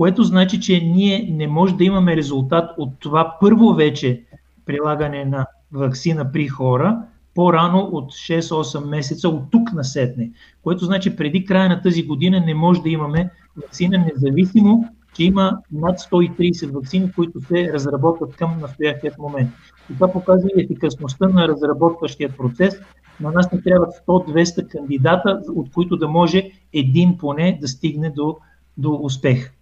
което 0.00 0.22
значи, 0.22 0.60
че 0.60 0.80
ние 0.80 1.28
не 1.30 1.48
може 1.48 1.74
да 1.74 1.84
имаме 1.84 2.16
резултат 2.16 2.70
от 2.78 2.90
това 2.98 3.36
първо 3.40 3.74
вече 3.74 4.22
прилагане 4.66 5.24
на 5.24 5.46
вакцина 5.72 6.32
при 6.32 6.48
хора, 6.48 7.02
по-рано 7.34 7.78
от 7.78 8.12
6-8 8.12 8.88
месеца 8.88 9.28
от 9.28 9.50
тук 9.50 9.72
на 9.72 9.84
сетне, 9.84 10.30
което 10.62 10.84
значи 10.84 11.16
преди 11.16 11.44
края 11.44 11.68
на 11.68 11.82
тази 11.82 12.06
година 12.06 12.40
не 12.46 12.54
може 12.54 12.82
да 12.82 12.88
имаме 12.88 13.30
вакцина, 13.56 13.98
независимо, 13.98 14.88
че 15.14 15.24
има 15.24 15.58
над 15.72 15.98
130 15.98 16.72
вакцини, 16.72 17.12
които 17.12 17.40
се 17.40 17.72
разработват 17.72 18.36
към 18.36 18.60
настоящият 18.60 19.18
момент. 19.18 19.50
И 19.90 19.94
това 19.94 20.12
показва 20.12 20.48
и 20.56 20.62
ефикасността 20.62 21.28
на 21.28 21.48
разработващия 21.48 22.36
процес. 22.36 22.80
На 23.20 23.30
нас 23.30 23.52
не 23.52 23.62
трябват 23.62 23.90
100-200 24.06 24.68
кандидата, 24.68 25.40
от 25.54 25.72
които 25.72 25.96
да 25.96 26.08
може 26.08 26.50
един 26.72 27.18
поне 27.18 27.58
да 27.60 27.68
стигне 27.68 28.10
до, 28.10 28.36
до 28.76 29.00
успех. 29.02 29.59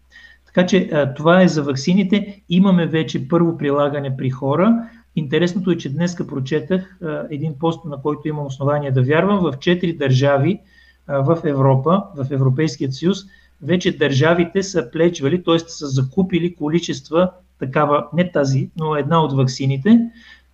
Така 0.59 0.67
че 0.67 0.91
това 1.17 1.43
е 1.43 1.49
за 1.49 1.63
ваксините. 1.63 2.43
Имаме 2.49 2.87
вече 2.87 3.29
първо 3.29 3.59
прилагане 3.59 4.17
при 4.17 4.31
хора. 4.31 4.89
Интересното 5.17 5.71
е, 5.71 5.77
че 5.77 5.93
днес 5.93 6.17
прочетах 6.17 6.99
един 7.31 7.59
пост, 7.59 7.85
на 7.85 8.03
който 8.03 8.29
имам 8.29 8.47
основание 8.47 8.91
да 8.91 9.03
вярвам. 9.03 9.41
В 9.41 9.59
четири 9.59 9.93
държави 9.93 10.61
в 11.09 11.39
Европа, 11.45 12.03
в 12.17 12.27
Европейският 12.31 12.95
съюз, 12.95 13.19
вече 13.63 13.97
държавите 13.97 14.63
са 14.63 14.91
плечвали, 14.91 15.43
т.е. 15.43 15.59
са 15.59 15.87
закупили 15.87 16.55
количества 16.55 17.31
такава, 17.59 18.07
не 18.13 18.33
тази, 18.33 18.71
но 18.77 18.97
една 18.97 19.25
от 19.25 19.37
ваксините, 19.37 20.01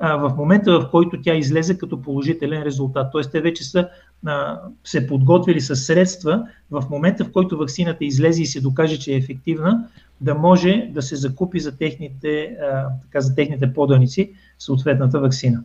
в 0.00 0.34
момента 0.36 0.80
в 0.80 0.90
който 0.90 1.22
тя 1.22 1.34
излезе 1.34 1.78
като 1.78 2.02
положителен 2.02 2.62
резултат. 2.62 3.12
Т.е. 3.12 3.30
те 3.30 3.40
вече 3.40 3.64
са 3.64 3.88
се 4.85 5.07
подготвили 5.07 5.61
с 5.61 5.77
средства 5.77 6.49
в 6.70 6.85
момента, 6.91 7.25
в 7.25 7.33
който 7.33 7.59
вакцината 7.59 8.05
излезе 8.05 8.43
и 8.43 8.47
се 8.47 8.61
докаже, 8.61 8.99
че 8.99 9.12
е 9.12 9.16
ефективна, 9.16 9.89
да 10.20 10.35
може 10.35 10.89
да 10.91 11.03
се 11.03 11.16
закупи 11.16 11.61
за 11.61 11.77
техните, 11.77 12.57
така, 13.03 13.20
за 13.20 13.35
техните 13.35 13.72
поданици 13.72 14.33
съответната 14.59 15.20
вакцина. 15.20 15.64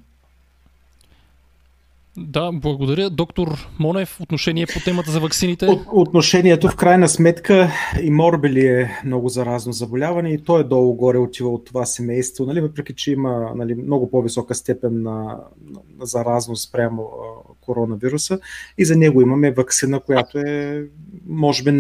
Да, 2.28 2.52
благодаря. 2.54 3.10
Доктор 3.10 3.68
Монев, 3.80 4.22
отношение 4.22 4.66
по 4.74 4.80
темата 4.80 5.12
за 5.12 5.20
ваксините? 5.20 5.66
От, 5.66 5.82
отношението 5.92 6.68
в 6.68 6.76
крайна 6.76 7.10
сметка 7.10 7.72
и 8.02 8.12
морбили 8.12 8.68
е 8.68 8.92
много 9.06 9.30
заразно 9.30 9.74
заболяване 9.74 10.30
и 10.30 10.44
то 10.44 10.60
е 10.60 10.64
долу-горе 10.64 11.18
отива 11.18 11.50
от 11.50 11.66
това 11.66 11.86
семейство, 11.86 12.46
нали, 12.46 12.62
въпреки 12.62 12.94
че 12.96 13.12
има 13.12 13.52
нали, 13.56 13.76
много 13.76 14.12
по-висока 14.12 14.56
степен 14.56 15.02
на, 15.02 15.40
на 16.00 16.06
заразност 16.06 16.72
прямо 16.72 17.10
коронавируса 17.62 18.40
и 18.78 18.86
за 18.86 18.96
него 18.96 19.22
имаме 19.22 19.52
вакцина, 19.52 20.00
която 20.00 20.38
е 20.38 20.84
може 21.28 21.64
би 21.64 21.72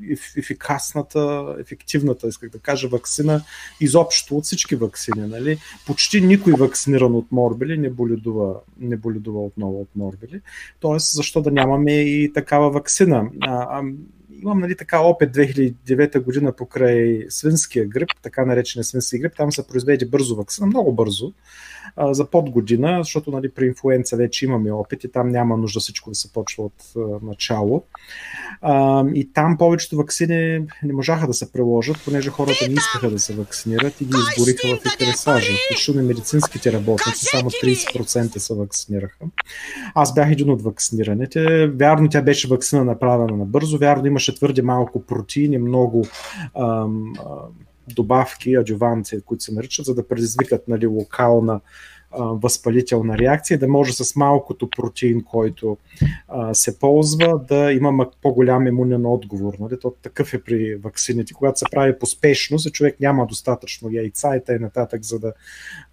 най-ефикасната, 0.00 1.56
ефективната, 1.60 2.28
исках 2.28 2.50
да 2.50 2.58
кажа, 2.58 2.88
вакцина 2.88 3.42
изобщо 3.80 4.36
от 4.36 4.44
всички 4.44 4.76
вакцини. 4.76 5.26
Нали? 5.26 5.58
Почти 5.86 6.20
никой 6.20 6.52
вакциниран 6.52 7.14
от 7.14 7.32
морбили 7.32 7.78
не 7.78 7.90
боледува, 7.90 8.54
не 8.80 8.96
боледува 8.96 9.40
отново 9.40 9.80
от 9.80 9.88
морбили. 9.96 10.40
Тоест, 10.80 11.14
защо 11.14 11.42
да 11.42 11.50
нямаме 11.50 11.92
и 11.92 12.32
такава 12.32 12.70
вакцина? 12.70 13.30
А, 13.40 13.78
а, 13.78 13.82
имам 14.42 14.58
нали, 14.58 14.76
така 14.76 15.00
опит 15.00 15.30
2009 15.30 16.20
година 16.20 16.52
покрай 16.52 17.26
свинския 17.28 17.86
грип, 17.86 18.08
така 18.22 18.44
наречения 18.44 18.84
свински 18.84 19.18
грип. 19.18 19.32
Там 19.36 19.52
се 19.52 19.66
произведе 19.66 20.06
бързо 20.06 20.36
вакцина, 20.36 20.66
много 20.66 20.92
бързо 20.92 21.32
а, 21.98 22.14
за 22.14 22.24
под 22.24 22.50
година, 22.50 22.98
защото 23.00 23.30
нали, 23.30 23.50
при 23.50 23.66
инфлуенца 23.66 24.16
вече 24.16 24.44
имаме 24.44 24.72
опит 24.72 25.04
и 25.04 25.12
там 25.12 25.28
няма 25.28 25.56
нужда 25.56 25.80
всичко 25.80 26.10
да 26.10 26.14
се 26.14 26.32
почва 26.32 26.64
от 26.64 26.72
а, 26.96 27.00
начало. 27.26 27.82
А, 28.60 29.04
и 29.14 29.32
там 29.32 29.58
повечето 29.58 29.96
вакцини 29.96 30.66
не 30.82 30.92
можаха 30.92 31.26
да 31.26 31.34
се 31.34 31.52
приложат, 31.52 31.96
понеже 32.04 32.30
хората 32.30 32.68
не 32.68 32.74
искаха 32.74 33.10
да 33.10 33.18
се 33.18 33.34
вакцинират 33.34 34.00
и 34.00 34.04
ги 34.04 34.14
изгориха 34.30 34.76
в 34.76 34.94
екаресажа. 34.94 35.52
Включително 35.66 36.02
медицинските 36.02 36.72
работници, 36.72 37.24
само 37.24 37.50
30% 37.50 38.38
се 38.38 38.54
вакцинираха. 38.54 39.24
Аз 39.94 40.14
бях 40.14 40.30
един 40.30 40.50
от 40.50 40.62
вакцинираните. 40.62 41.66
Вярно, 41.66 42.08
тя 42.08 42.22
беше 42.22 42.48
вакцина 42.48 42.84
направена 42.84 43.36
набързо, 43.36 43.78
вярно 43.78 44.06
имаше 44.06 44.34
твърде 44.34 44.62
малко 44.62 45.02
протеини, 45.02 45.58
много 45.58 46.04
ам, 46.54 47.12
добавки, 47.94 48.54
адюванти, 48.54 49.20
които 49.20 49.44
се 49.44 49.54
наричат, 49.54 49.86
за 49.86 49.94
да 49.94 50.08
предизвикат 50.08 50.68
нали, 50.68 50.86
локална 50.86 51.60
а, 52.10 52.24
възпалителна 52.24 53.18
реакция, 53.18 53.58
да 53.58 53.68
може 53.68 53.92
с 53.92 54.16
малкото 54.16 54.70
протеин, 54.70 55.24
който 55.24 55.76
а, 56.28 56.54
се 56.54 56.78
ползва, 56.78 57.40
да 57.48 57.72
има 57.72 58.06
по-голям 58.22 58.66
имунен 58.66 59.06
отговор. 59.06 59.54
Нали? 59.60 59.80
То 59.80 59.94
такъв 60.02 60.34
е 60.34 60.42
при 60.42 60.74
вакцините. 60.74 61.34
Когато 61.34 61.58
се 61.58 61.64
прави 61.70 61.98
поспешно, 61.98 62.58
за 62.58 62.70
човек 62.70 63.00
няма 63.00 63.26
достатъчно 63.26 63.90
яйца 63.92 64.36
и 64.36 64.44
т.н. 64.44 64.88
за 65.00 65.18
да 65.18 65.32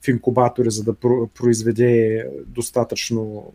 в 0.05 0.07
инкубатори, 0.07 0.71
за 0.71 0.83
да 0.83 0.93
произведе 1.33 2.25
достатъчно 2.47 3.53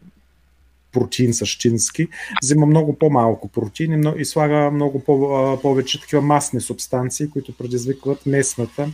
протеин 0.93 1.35
същински, 1.35 2.09
взима 2.43 2.67
много 2.67 2.99
по-малко 2.99 3.49
протеин 3.49 4.05
и 4.17 4.25
слага 4.25 4.71
много 4.71 5.05
по- 5.05 5.59
повече 5.63 6.01
такива 6.01 6.23
масни 6.23 6.61
субстанции, 6.61 7.31
които 7.31 7.57
предизвикват 7.57 8.27
местната, 8.27 8.89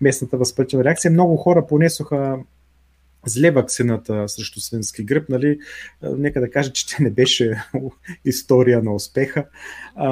местната 0.00 0.36
възпалителна 0.36 0.84
реакция. 0.84 1.10
Много 1.10 1.36
хора 1.36 1.66
понесоха 1.66 2.38
зле 3.26 3.50
вакцината 3.50 4.28
срещу 4.28 4.60
свински 4.60 5.04
грип, 5.04 5.28
нали, 5.28 5.58
нека 6.02 6.40
да 6.40 6.50
кажа, 6.50 6.72
че 6.72 6.86
тя 6.88 6.96
не 7.00 7.10
беше 7.10 7.62
история 8.24 8.82
на 8.82 8.94
успеха, 8.94 9.44
а, 9.94 10.10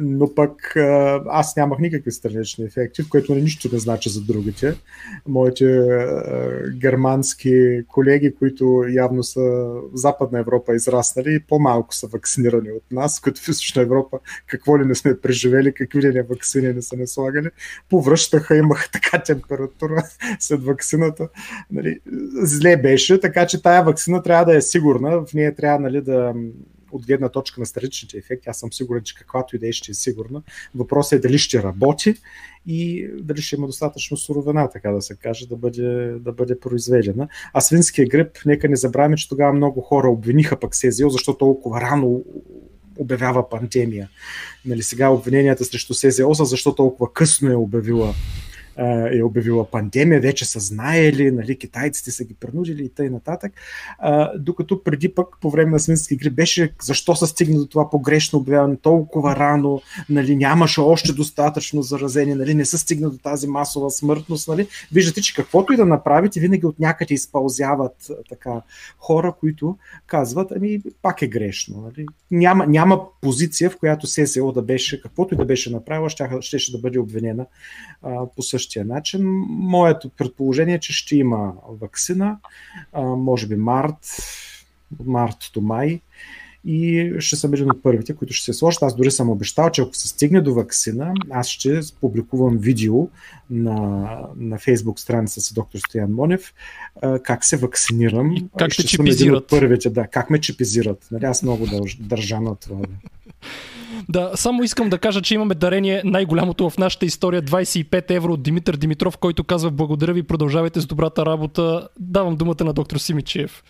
но 0.00 0.34
пък 0.34 0.76
аз 1.26 1.56
нямах 1.56 1.78
никакви 1.78 2.10
странични 2.10 2.64
ефекти, 2.64 3.08
което 3.08 3.34
нищо 3.34 3.68
не 3.72 3.78
значи 3.78 4.08
за 4.08 4.20
другите. 4.20 4.74
Моите 5.28 5.64
а, 5.64 6.70
германски 6.70 7.82
колеги, 7.88 8.34
които 8.34 8.84
явно 8.88 9.22
са 9.22 9.40
в 9.40 9.82
Западна 9.94 10.38
Европа 10.38 10.74
израснали, 10.74 11.40
по-малко 11.48 11.94
са 11.94 12.06
вакцинирани 12.06 12.70
от 12.70 12.84
нас, 12.90 13.20
които 13.20 13.40
в 13.40 13.48
Източна 13.48 13.82
Европа 13.82 14.18
какво 14.46 14.78
ли 14.78 14.84
не 14.84 14.94
сме 14.94 15.20
преживели, 15.20 15.74
какви 15.74 16.02
ли 16.02 16.14
не 16.14 16.22
вакцини 16.22 16.72
не 16.72 16.82
са 16.82 16.96
не 16.96 17.06
слагали, 17.06 17.48
повръщаха, 17.90 18.56
имаха 18.56 18.90
така 18.90 19.22
температура 19.22 20.02
след 20.38 20.64
вакцината. 20.64 21.28
Нали, 21.70 22.00
зле 22.32 22.76
беше, 22.76 23.20
така 23.20 23.46
че 23.46 23.62
тая 23.62 23.84
вакцина 23.84 24.22
трябва 24.22 24.44
да 24.44 24.56
е 24.56 24.62
сигурна, 24.62 25.26
в 25.26 25.34
нея 25.34 25.54
трябва 25.54 25.78
нали, 25.80 26.00
да 26.00 26.34
от 26.92 27.06
гледна 27.06 27.28
точка 27.28 27.60
на 27.60 27.66
страничните 27.66 28.18
ефекти, 28.18 28.48
аз 28.48 28.58
съм 28.58 28.72
сигурен, 28.72 29.02
че 29.02 29.14
каквато 29.14 29.56
и 29.56 29.58
да 29.58 29.68
е 29.68 29.72
ще 29.72 29.90
е 29.90 29.94
сигурна. 29.94 30.42
Въпросът 30.74 31.12
е 31.12 31.28
дали 31.28 31.38
ще 31.38 31.62
работи 31.62 32.14
и 32.66 33.08
дали 33.20 33.42
ще 33.42 33.56
има 33.56 33.66
достатъчно 33.66 34.16
суровина, 34.16 34.70
така 34.70 34.90
да 34.90 35.02
се 35.02 35.16
каже, 35.16 35.48
да 35.48 35.56
бъде, 35.56 36.14
да 36.20 36.32
бъде 36.32 36.60
произведена. 36.60 37.28
А 37.52 37.60
свинския 37.60 38.08
грип, 38.08 38.28
нека 38.46 38.68
не 38.68 38.76
забравяме, 38.76 39.16
че 39.16 39.28
тогава 39.28 39.52
много 39.52 39.80
хора 39.80 40.08
обвиниха 40.08 40.60
пък 40.60 40.76
СЗО, 40.76 41.08
защото 41.08 41.38
толкова 41.38 41.80
рано 41.80 42.24
обявява 42.98 43.48
пандемия. 43.48 44.08
Нали, 44.64 44.82
сега 44.82 45.08
обвиненията 45.08 45.64
срещу 45.64 45.94
СЗО 45.94 46.34
са 46.34 46.44
защо 46.44 46.74
толкова 46.74 47.12
късно 47.12 47.50
е 47.50 47.56
обявила 47.56 48.14
е 49.12 49.22
обявила 49.22 49.70
пандемия, 49.70 50.20
вече 50.20 50.44
са 50.44 50.60
знаели, 50.60 51.30
нали, 51.30 51.58
китайците 51.58 52.10
са 52.10 52.24
ги 52.24 52.34
принудили 52.34 52.84
и 52.84 52.88
т.н. 52.88 53.10
нататък. 53.10 53.52
А, 53.98 54.38
докато 54.38 54.82
преди 54.82 55.14
пък 55.14 55.26
по 55.40 55.50
време 55.50 55.70
на 55.70 55.80
свински 55.80 56.14
игри 56.14 56.30
беше 56.30 56.72
защо 56.82 57.16
са 57.16 57.26
стигна 57.26 57.58
до 57.58 57.66
това 57.66 57.90
погрешно 57.90 58.38
обявяване 58.38 58.76
толкова 58.76 59.36
рано, 59.36 59.82
нали, 60.08 60.36
нямаше 60.36 60.80
още 60.80 61.12
достатъчно 61.12 61.82
заразени, 61.82 62.34
нали, 62.34 62.54
не 62.54 62.64
са 62.64 62.78
стигна 62.78 63.10
до 63.10 63.18
тази 63.18 63.46
масова 63.46 63.90
смъртност. 63.90 64.48
Нали. 64.48 64.66
Виждате, 64.92 65.22
че 65.22 65.34
каквото 65.34 65.72
и 65.72 65.76
да 65.76 65.86
направите, 65.86 66.40
винаги 66.40 66.66
от 66.66 66.78
някъде 66.78 67.14
изпълзяват 67.14 68.10
така 68.28 68.62
хора, 68.98 69.34
които 69.40 69.76
казват, 70.06 70.52
ами 70.56 70.82
пак 71.02 71.22
е 71.22 71.26
грешно. 71.26 71.80
Нали. 71.80 72.06
Няма, 72.30 72.66
няма 72.66 73.00
позиция, 73.20 73.70
в 73.70 73.78
която 73.78 74.06
ССО 74.06 74.52
да 74.52 74.62
беше, 74.62 75.02
каквото 75.02 75.34
и 75.34 75.36
да 75.36 75.44
беше 75.44 75.70
направила, 75.70 76.10
ще, 76.40 76.58
ще 76.58 76.72
да 76.72 76.78
бъде 76.78 76.98
обвинена 76.98 77.46
а, 78.02 78.26
по 78.36 78.42
същия 78.42 78.61
същия 78.62 78.84
начин. 78.84 79.20
Моето 79.48 80.08
предположение 80.08 80.74
е, 80.74 80.80
че 80.80 80.92
ще 80.92 81.16
има 81.16 81.52
вакцина, 81.80 82.36
може 83.16 83.46
би 83.46 83.56
март, 83.56 84.06
март 85.04 85.50
до 85.54 85.60
май 85.60 86.00
и 86.64 87.12
ще 87.18 87.36
съм 87.36 87.54
един 87.54 87.70
от 87.70 87.82
първите, 87.82 88.14
които 88.16 88.32
ще 88.32 88.44
се 88.44 88.58
сложат. 88.58 88.82
Аз 88.82 88.96
дори 88.96 89.10
съм 89.10 89.30
обещал, 89.30 89.70
че 89.70 89.82
ако 89.82 89.94
се 89.94 90.08
стигне 90.08 90.40
до 90.40 90.54
вакцина, 90.54 91.14
аз 91.30 91.48
ще 91.48 91.80
публикувам 92.00 92.58
видео 92.58 93.08
на, 93.50 94.18
на 94.36 94.58
фейсбук 94.58 95.00
страница 95.00 95.40
с 95.40 95.52
доктор 95.52 95.78
Стоян 95.78 96.12
Монев, 96.12 96.54
как 97.22 97.44
се 97.44 97.56
вакцинирам. 97.56 98.32
И 98.32 98.44
как 98.58 98.72
ще 98.72 98.86
чипизират. 98.86 99.18
Съм 99.18 99.26
един 99.26 99.34
от 99.34 99.48
първите, 99.48 99.90
да, 99.90 100.06
как 100.06 100.30
ме 100.30 100.40
чипизират. 100.40 101.08
Нали, 101.10 101.24
аз 101.24 101.42
много 101.42 101.66
държа 102.00 102.40
на 102.40 102.56
това. 102.56 102.76
Да. 102.76 102.86
Да, 104.08 104.30
само 104.34 104.62
искам 104.62 104.90
да 104.90 104.98
кажа, 104.98 105.22
че 105.22 105.34
имаме 105.34 105.54
дарение 105.54 106.02
най-голямото 106.04 106.70
в 106.70 106.78
нашата 106.78 107.06
история 107.06 107.42
25 107.42 108.10
евро 108.10 108.32
от 108.32 108.42
Димитър 108.42 108.76
Димитров, 108.76 109.18
който 109.18 109.44
казва 109.44 109.70
благодаря 109.70 110.12
ви, 110.12 110.22
продължавайте 110.22 110.80
с 110.80 110.86
добрата 110.86 111.26
работа. 111.26 111.88
Давам 112.00 112.36
думата 112.36 112.64
на 112.64 112.72
доктор 112.72 112.96
Симичев. 112.96 113.62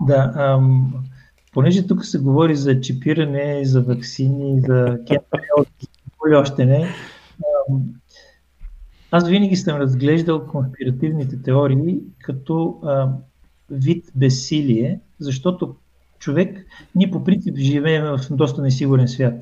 Да, 0.00 0.32
ам, 0.36 0.94
понеже 1.52 1.86
тук 1.86 2.04
се 2.04 2.18
говори 2.18 2.56
за 2.56 2.80
чипиране, 2.80 3.60
за 3.64 3.82
вакцини, 3.82 4.60
за 4.60 4.98
Или 6.28 6.34
още 6.36 6.66
не. 6.66 6.88
Аз 9.10 9.28
винаги 9.28 9.56
съм 9.56 9.76
разглеждал 9.76 10.46
конспиративните 10.46 11.42
теории 11.42 11.98
като 12.18 12.80
а, 12.84 13.08
вид 13.70 14.04
безсилие, 14.14 15.00
защото 15.18 15.76
човек, 16.18 16.66
ние 16.94 17.10
по 17.10 17.24
принцип 17.24 17.56
живеем 17.56 18.04
в 18.04 18.20
доста 18.30 18.62
несигурен 18.62 19.08
свят, 19.08 19.34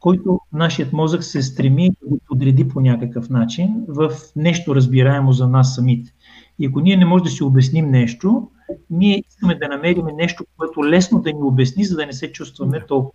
който 0.00 0.40
нашият 0.52 0.92
мозък 0.92 1.24
се 1.24 1.42
стреми 1.42 1.90
да 1.90 2.08
го 2.08 2.18
подреди 2.28 2.68
по 2.68 2.80
някакъв 2.80 3.30
начин 3.30 3.84
в 3.88 4.10
нещо 4.36 4.74
разбираемо 4.74 5.32
за 5.32 5.48
нас 5.48 5.74
самите. 5.74 6.12
И 6.58 6.66
ако 6.66 6.80
ние 6.80 6.96
не 6.96 7.04
можем 7.04 7.24
да 7.24 7.30
си 7.30 7.44
обясним 7.44 7.90
нещо, 7.90 8.50
ние 8.90 9.24
искаме 9.28 9.54
да 9.54 9.68
намерим 9.68 10.06
нещо, 10.16 10.44
което 10.56 10.88
лесно 10.88 11.20
да 11.20 11.32
ни 11.32 11.42
обясни, 11.42 11.84
за 11.84 11.96
да 11.96 12.06
не 12.06 12.12
се 12.12 12.32
чувстваме 12.32 12.86
толкова 12.86 13.12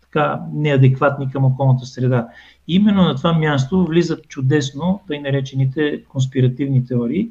така 0.00 0.40
неадекватни 0.52 1.30
към 1.30 1.44
околната 1.44 1.86
среда. 1.86 2.28
И 2.68 2.74
именно 2.74 3.02
на 3.02 3.14
това 3.14 3.32
място 3.32 3.84
влизат 3.84 4.28
чудесно 4.28 5.00
тъй 5.08 5.18
наречените 5.18 6.04
конспиративни 6.08 6.86
теории, 6.86 7.30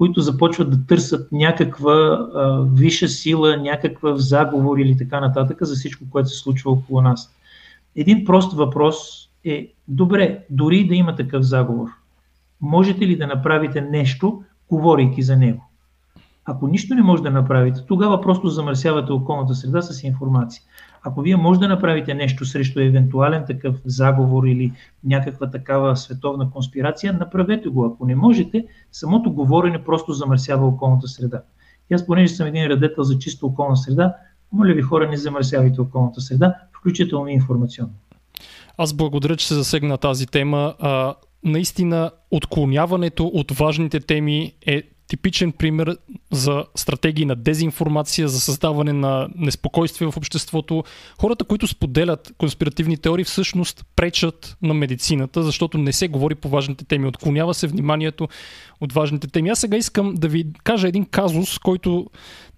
които 0.00 0.20
започват 0.20 0.70
да 0.70 0.86
търсят 0.86 1.32
някаква 1.32 1.92
а, 1.92 2.66
висша 2.72 3.08
сила, 3.08 3.56
някакъв 3.56 4.18
заговор 4.18 4.78
или 4.78 4.96
така 4.96 5.20
нататък 5.20 5.58
за 5.60 5.74
всичко, 5.74 6.04
което 6.10 6.28
се 6.28 6.38
случва 6.38 6.70
около 6.70 7.00
нас. 7.00 7.34
Един 7.96 8.24
прост 8.24 8.52
въпрос 8.52 8.96
е, 9.44 9.72
добре, 9.88 10.44
дори 10.50 10.86
да 10.86 10.94
има 10.94 11.16
такъв 11.16 11.42
заговор, 11.42 11.88
можете 12.60 13.06
ли 13.06 13.16
да 13.16 13.26
направите 13.26 13.80
нещо, 13.80 14.42
говорейки 14.70 15.22
за 15.22 15.36
него? 15.36 15.64
Ако 16.44 16.68
нищо 16.68 16.94
не 16.94 17.02
може 17.02 17.22
да 17.22 17.30
направите, 17.30 17.80
тогава 17.88 18.20
просто 18.20 18.48
замърсявате 18.48 19.12
околната 19.12 19.54
среда 19.54 19.82
с 19.82 20.02
информация. 20.02 20.62
Ако 21.02 21.20
вие 21.20 21.36
може 21.36 21.60
да 21.60 21.68
направите 21.68 22.14
нещо 22.14 22.44
срещу 22.44 22.80
евентуален 22.80 23.44
такъв 23.46 23.76
заговор 23.84 24.44
или 24.44 24.72
някаква 25.04 25.50
такава 25.50 25.96
световна 25.96 26.50
конспирация, 26.50 27.12
направете 27.12 27.68
го. 27.68 27.84
Ако 27.84 28.06
не 28.06 28.14
можете, 28.14 28.66
самото 28.92 29.32
говорене 29.32 29.84
просто 29.84 30.12
замърсява 30.12 30.66
околната 30.66 31.08
среда. 31.08 31.42
И 31.90 31.94
аз, 31.94 32.06
понеже 32.06 32.34
съм 32.34 32.46
един 32.46 32.66
радетел 32.66 33.04
за 33.04 33.18
чиста 33.18 33.46
околна 33.46 33.76
среда, 33.76 34.14
моля 34.52 34.72
ви 34.72 34.82
хора, 34.82 35.08
не 35.10 35.16
замърсявайте 35.16 35.80
околната 35.80 36.20
среда, 36.20 36.54
включително 36.78 37.28
и 37.28 37.32
информационно. 37.32 37.92
Аз 38.78 38.94
благодаря, 38.94 39.36
че 39.36 39.48
се 39.48 39.54
засегна 39.54 39.98
тази 39.98 40.26
тема. 40.26 40.74
А, 40.78 41.14
наистина, 41.44 42.10
отклоняването 42.30 43.26
от 43.26 43.50
важните 43.50 44.00
теми 44.00 44.52
е 44.66 44.82
типичен 45.10 45.52
пример 45.52 45.96
за 46.32 46.64
стратегии 46.74 47.24
на 47.24 47.36
дезинформация, 47.36 48.28
за 48.28 48.40
създаване 48.40 48.92
на 48.92 49.28
неспокойствие 49.36 50.10
в 50.10 50.16
обществото. 50.16 50.84
Хората, 51.20 51.44
които 51.44 51.66
споделят 51.66 52.32
конспиративни 52.38 52.96
теории, 52.96 53.24
всъщност 53.24 53.84
пречат 53.96 54.56
на 54.62 54.74
медицината, 54.74 55.42
защото 55.42 55.78
не 55.78 55.92
се 55.92 56.08
говори 56.08 56.34
по 56.34 56.48
важните 56.48 56.84
теми. 56.84 57.06
Отклонява 57.06 57.54
се 57.54 57.66
вниманието 57.66 58.28
от 58.80 58.92
важните 58.92 59.28
теми. 59.28 59.48
Аз 59.48 59.60
сега 59.60 59.76
искам 59.76 60.14
да 60.14 60.28
ви 60.28 60.46
кажа 60.64 60.88
един 60.88 61.04
казус, 61.04 61.58
който 61.58 62.06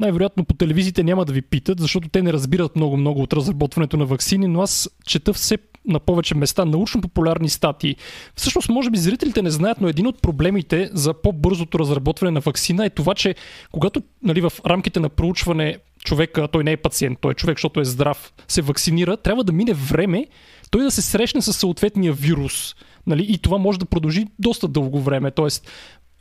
най-вероятно 0.01 0.45
по 0.45 0.55
телевизиите 0.55 1.03
няма 1.03 1.25
да 1.25 1.33
ви 1.33 1.43
питат, 1.43 1.81
защото 1.81 2.09
те 2.09 2.23
не 2.23 2.33
разбират 2.33 2.77
много-много 2.77 3.23
от 3.23 3.33
разработването 3.33 3.97
на 3.97 4.07
вакцини, 4.07 4.47
но 4.47 4.63
аз 4.63 4.91
чета 5.07 5.33
все 5.33 5.59
на 5.87 6.01
повече 6.01 6.35
места 6.35 6.65
научно-популярни 6.65 7.49
статии. 7.49 7.97
Всъщност, 8.37 8.69
може 8.69 8.91
би 8.91 8.99
зрителите 8.99 9.43
не 9.43 9.51
знаят, 9.51 9.81
но 9.81 9.89
един 9.89 10.07
от 10.07 10.23
проблемите 10.23 10.91
за 10.93 11.15
по-бързото 11.15 11.79
разработване 11.79 12.31
на 12.31 12.41
вакцина 12.41 12.87
е 12.87 12.91
това, 12.91 13.15
че 13.15 13.35
когато 13.73 14.03
нали, 14.23 14.41
в 14.41 14.53
рамките 14.67 15.01
на 15.01 15.09
проучване 15.09 15.79
човека, 16.05 16.49
той 16.49 16.65
не 16.65 16.73
е 16.73 16.77
пациент, 16.77 17.19
той 17.21 17.33
е 17.33 17.35
човек, 17.35 17.57
защото 17.57 17.81
е 17.81 17.85
здрав, 17.85 18.33
се 18.49 18.63
вакцинира, 18.63 19.17
трябва 19.17 19.45
да 19.45 19.53
мине 19.53 19.75
време 19.75 20.27
той 20.73 20.83
да 20.83 20.91
се 20.91 21.03
срещне 21.03 21.43
с 21.43 21.53
съответния 21.53 22.13
вирус. 22.13 22.75
Нали? 23.07 23.27
И 23.29 23.39
това 23.39 23.59
може 23.59 23.79
да 23.79 23.85
продължи 23.85 24.27
доста 24.39 24.69
дълго 24.69 25.01
време. 25.01 25.31
Тоест, 25.31 25.71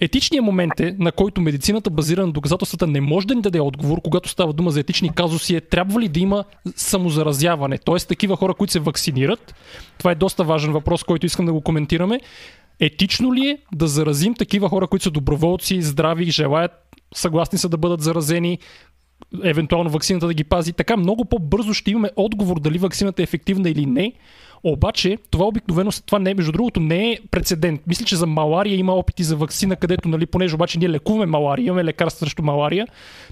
Етичният 0.04 0.45
момент 0.45 0.80
е, 0.80 0.95
на 0.99 1.12
който 1.12 1.41
медицината, 1.41 1.89
базирана 1.89 2.28
на 2.28 2.34
доказателствата, 2.34 2.88
не 2.88 3.02
може 3.02 3.28
да 3.28 3.36
ни 3.36 3.41
даде 3.41 3.60
отговор, 3.60 4.02
когато 4.02 4.30
става 4.30 4.54
дума 4.54 4.72
за 4.72 4.80
етични 4.80 5.14
казуси, 5.14 5.56
е 5.56 5.62
трябва 5.62 6.02
ли 6.02 6.08
да 6.08 6.20
има 6.20 6.43
самозаразяване. 6.76 7.78
Тоест, 7.78 8.08
такива 8.08 8.36
хора, 8.36 8.54
които 8.54 8.74
се 8.74 8.80
вакцинират. 8.80 9.56
Това 9.97 10.12
е 10.12 10.16
доста 10.16 10.43
важен 10.43 10.72
въпрос, 10.72 11.04
който 11.04 11.26
искам 11.26 11.45
да 11.45 11.54
го 11.54 11.62
коментираме. 11.62 12.20
Етично 12.80 13.34
ли 13.34 13.47
е 13.47 13.58
да 13.74 13.88
заразим 13.88 14.34
такива 14.34 14.70
хора, 14.70 14.88
които 14.88 15.04
са 15.04 15.12
доброволци, 15.12 15.82
здрави, 15.82 16.32
желаят, 16.32 16.72
съгласни 17.14 17.60
са 17.60 17.70
да 17.70 17.78
бъдат 17.78 18.02
заразени, 18.02 18.60
евентуално 19.43 19.89
вакцината 19.89 20.28
да 20.28 20.34
ги 20.34 20.43
пази. 20.43 20.74
Така 20.74 20.97
много 20.97 21.26
по-бързо 21.26 21.74
ще 21.74 21.91
имаме 21.91 22.10
отговор 22.16 22.60
дали 22.60 22.78
вакцината 22.78 23.22
е 23.22 23.24
ефективна 23.24 23.70
или 23.70 23.86
не, 23.86 24.14
обаче, 24.64 25.18
това 25.30 25.45
обикновено, 25.45 25.91
това 26.05 26.20
не, 26.20 26.34
между 26.34 26.51
другото, 26.51 26.80
не 26.80 27.12
е 27.12 27.18
прецедент. 27.32 27.82
Мисля, 27.88 28.05
че 28.05 28.16
за 28.16 28.28
малария 28.28 28.76
има 28.76 28.93
опити 28.93 29.24
за 29.24 29.36
вакцина, 29.36 29.76
където, 29.76 30.09
нали, 30.09 30.26
понеже 30.26 30.55
обаче 30.55 30.80
ние 30.80 30.89
лекуваме 30.89 31.26
малария, 31.26 31.66
имаме 31.66 31.84
лекарство 31.84 32.26
срещу 32.26 32.43
малария, 32.43 32.88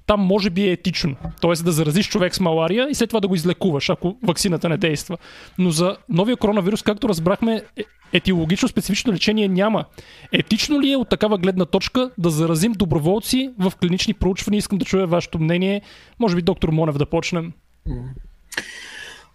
там 0.05 0.19
може 0.19 0.49
би 0.49 0.67
е 0.67 0.71
етично. 0.71 1.15
Тоест 1.41 1.65
да 1.65 1.71
заразиш 1.71 2.09
човек 2.09 2.35
с 2.35 2.39
малария 2.39 2.87
и 2.89 2.95
след 2.95 3.09
това 3.09 3.19
да 3.19 3.27
го 3.27 3.35
излекуваш, 3.35 3.89
ако 3.89 4.17
вакцината 4.23 4.69
не 4.69 4.77
действа. 4.77 5.17
Но 5.57 5.71
за 5.71 5.97
новия 6.09 6.37
коронавирус, 6.37 6.81
както 6.81 7.09
разбрахме, 7.09 7.61
е, 7.77 7.83
етиологично 8.13 8.67
специфично 8.67 9.13
лечение 9.13 9.47
няма. 9.47 9.85
Етично 10.31 10.81
ли 10.81 10.91
е 10.91 10.97
от 10.97 11.09
такава 11.09 11.37
гледна 11.37 11.65
точка 11.65 12.11
да 12.17 12.29
заразим 12.29 12.71
доброволци 12.71 13.51
в 13.59 13.73
клинични 13.81 14.13
проучвания? 14.13 14.57
Искам 14.57 14.77
да 14.77 14.85
чуя 14.85 15.07
вашето 15.07 15.39
мнение. 15.39 15.81
Може 16.19 16.35
би 16.35 16.41
доктор 16.41 16.69
Монев 16.69 16.97
да 16.97 17.05
почнем. 17.05 17.53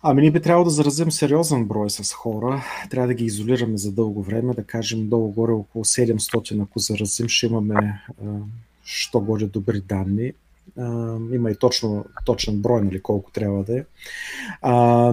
Ами 0.07 0.21
ние 0.21 0.31
би 0.31 0.41
трябвало 0.41 0.65
да 0.65 0.71
заразим 0.71 1.11
сериозен 1.11 1.65
брой 1.65 1.91
с 1.91 2.13
хора. 2.13 2.65
Трябва 2.91 3.09
да 3.09 3.15
ги 3.15 3.25
изолираме 3.25 3.77
за 3.77 3.93
дълго 3.93 4.23
време, 4.23 4.55
да 4.55 4.65
кажем 4.65 5.09
долу-горе 5.09 5.53
около 5.53 5.85
700, 5.85 6.63
ако 6.63 6.79
заразим, 6.79 7.29
ще 7.29 7.47
имаме 7.47 8.03
що 8.85 9.21
горе 9.21 9.47
добри 9.47 9.81
данни 9.81 10.33
има 11.33 11.51
и 11.51 11.57
точно, 11.57 12.05
точен 12.25 12.63
брой, 12.63 12.83
нали, 12.83 13.03
колко 13.03 13.31
трябва 13.31 13.65
да 13.65 13.79
е. 13.79 13.85
А, 14.63 15.13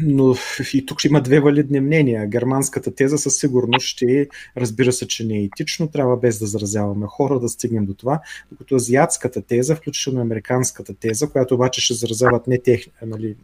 но 0.00 0.34
и 0.74 0.86
тук 0.86 0.98
ще 0.98 1.08
има 1.08 1.20
две 1.20 1.40
валидни 1.40 1.80
мнения. 1.80 2.26
Германската 2.26 2.94
теза 2.94 3.18
със 3.18 3.36
сигурност 3.36 3.86
ще 3.86 4.28
разбира 4.56 4.92
се, 4.92 5.08
че 5.08 5.26
не 5.26 5.38
е 5.38 5.44
етично, 5.44 5.88
трябва 5.88 6.16
без 6.16 6.38
да 6.38 6.46
заразяваме 6.46 7.06
хора 7.06 7.40
да 7.40 7.48
стигнем 7.48 7.86
до 7.86 7.94
това, 7.94 8.20
докато 8.52 8.74
азиатската 8.74 9.42
теза, 9.42 9.76
включително 9.76 10.20
американската 10.20 10.94
теза, 10.94 11.30
която 11.30 11.54
обаче 11.54 11.80
ще 11.80 11.94
заразяват 11.94 12.46
не 12.46 12.58
тех, 12.58 12.86
нали, 13.06 13.36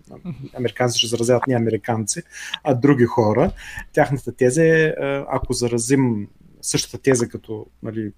американци 0.55 0.99
ще 0.99 1.07
заразяват 1.07 1.47
не 1.47 1.55
американци, 1.55 2.23
а 2.65 2.75
други 2.75 3.05
хора. 3.05 3.51
Тяхната 3.93 4.33
теза 4.33 4.65
е, 4.65 4.95
ако 5.29 5.53
заразим 5.53 6.29
същата 6.63 7.03
теза 7.03 7.29
като 7.29 7.67
нали, 7.83 8.13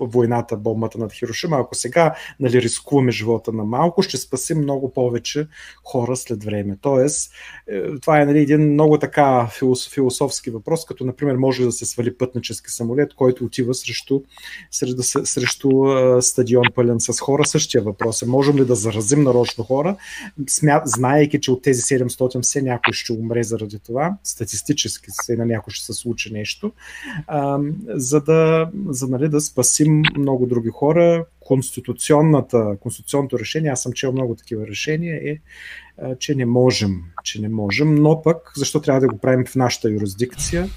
войната, 0.00 0.56
бомбата 0.56 0.98
над 0.98 1.12
Хирошима. 1.12 1.56
Ако 1.56 1.74
сега 1.74 2.14
нали, 2.40 2.62
рискуваме 2.62 3.12
живота 3.12 3.52
на 3.52 3.64
малко, 3.64 4.02
ще 4.02 4.16
спасим 4.16 4.58
много 4.58 4.92
повече 4.92 5.48
хора 5.84 6.16
след 6.16 6.44
време. 6.44 6.76
Тоест, 6.80 7.32
е, 7.68 8.00
това 8.00 8.20
е 8.20 8.26
нали, 8.26 8.38
един 8.38 8.72
много 8.72 8.98
така 8.98 9.48
философски 9.94 10.50
въпрос, 10.50 10.84
като 10.84 11.04
например 11.04 11.36
може 11.36 11.64
да 11.64 11.72
се 11.72 11.86
свали 11.86 12.16
пътнически 12.16 12.70
самолет, 12.70 13.14
който 13.14 13.44
отива 13.44 13.74
срещу, 13.74 14.20
срещу, 14.70 15.02
срещу 15.24 15.70
стадион 16.20 16.64
пълен 16.74 17.00
с 17.00 17.20
хора. 17.20 17.44
Същия 17.44 17.82
въпрос 17.82 18.22
е, 18.22 18.26
можем 18.26 18.56
ли 18.56 18.64
да 18.64 18.74
заразим 18.74 19.22
нарочно 19.22 19.64
хора, 19.64 19.96
смя, 20.48 20.82
знаейки, 20.84 21.40
че 21.40 21.50
от 21.50 21.62
тези 21.62 21.82
700 21.82 22.42
все 22.42 22.62
някой 22.62 22.92
ще 22.92 23.12
умре 23.12 23.42
заради 23.42 23.78
това, 23.78 24.16
статистически 24.24 25.10
се 25.10 25.36
на 25.36 25.46
някой 25.46 25.70
ще 25.70 25.84
се 25.84 25.92
случи 25.92 26.32
нещо, 26.32 26.72
а, 27.26 27.58
за 27.88 28.20
да, 28.20 28.70
за, 28.88 29.08
нали, 29.08 29.28
да 29.28 29.40
спасим 29.40 29.85
спасим 29.86 30.02
много 30.18 30.46
други 30.46 30.68
хора. 30.68 31.24
Конституционната, 31.40 32.76
конституционното 32.80 33.38
решение, 33.38 33.70
аз 33.70 33.82
съм 33.82 33.92
чел 33.92 34.12
много 34.12 34.34
такива 34.34 34.66
решения, 34.66 35.16
е, 35.16 35.38
че 36.18 36.34
не 36.34 36.46
можем, 36.46 37.02
че 37.24 37.40
не 37.40 37.48
можем, 37.48 37.94
но 37.94 38.22
пък 38.22 38.52
защо 38.56 38.80
трябва 38.80 39.00
да 39.00 39.08
го 39.08 39.18
правим 39.18 39.46
в 39.46 39.56
нашата 39.56 39.90
юрисдикция? 39.90 40.68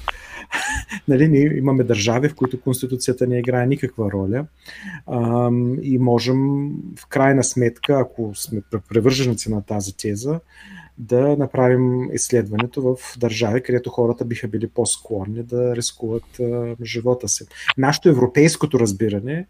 нали, 1.07 1.27
ние 1.27 1.57
имаме 1.57 1.83
държави, 1.83 2.29
в 2.29 2.35
които 2.35 2.61
Конституцията 2.61 3.27
не 3.27 3.39
играе 3.39 3.67
никаква 3.67 4.11
роля 4.11 4.45
а, 5.07 5.49
и 5.81 5.97
можем 5.97 6.69
в 6.99 7.07
крайна 7.09 7.43
сметка, 7.43 7.99
ако 7.99 8.31
сме 8.35 8.61
превърженици 8.89 9.51
на 9.51 9.61
тази 9.61 9.97
теза, 9.97 10.39
да 10.99 11.35
направим 11.37 12.13
изследването 12.13 12.81
в 12.81 13.17
държави, 13.17 13.63
където 13.63 13.89
хората 13.89 14.25
биха 14.25 14.47
били 14.47 14.67
по-склонни 14.67 15.43
да 15.43 15.75
рискуват 15.75 16.39
а, 16.39 16.75
живота 16.83 17.27
си. 17.27 17.45
Нашето 17.77 18.09
европейското 18.09 18.79
разбиране 18.79 19.47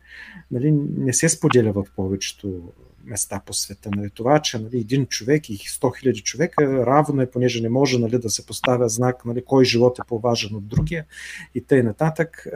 нали, 0.52 0.72
не 0.98 1.14
се 1.14 1.30
споделя 1.30 1.72
в 1.72 1.86
повечето 1.96 2.62
места 3.06 3.42
по 3.46 3.54
света. 3.54 3.90
Нали, 3.96 4.10
това, 4.10 4.40
че 4.40 4.60
нали, 4.60 4.78
един 4.78 5.06
човек 5.06 5.50
и 5.50 5.58
100 5.58 5.82
000 5.82 6.24
човека 6.24 6.86
равно 6.86 7.22
е, 7.22 7.32
понеже 7.32 7.62
не 7.62 7.70
може 7.70 8.00
нали, 8.00 8.20
да 8.20 8.30
се 8.30 8.46
поставя 8.46 8.90
знак 8.90 9.26
нали, 9.26 9.44
кой 9.46 9.66
живот 9.66 10.00
е 10.00 10.08
по-важен 10.08 10.56
от 10.56 10.68
другия 10.68 11.06
и 11.56 11.62
тъй 11.62 11.84
нататък. 11.84 12.48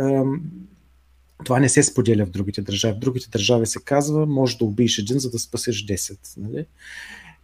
Това 1.45 1.59
не 1.59 1.69
се 1.69 1.83
споделя 1.83 2.25
в 2.25 2.29
другите 2.29 2.61
държави. 2.61 2.95
В 2.95 2.99
другите 2.99 3.29
държави 3.29 3.65
се 3.65 3.79
казва, 3.85 4.25
може 4.25 4.57
да 4.57 4.65
убиеш 4.65 4.97
един, 4.97 5.19
за 5.19 5.29
да 5.29 5.39
спасиш 5.39 5.85
10. 5.85 6.17
Нали? 6.37 6.65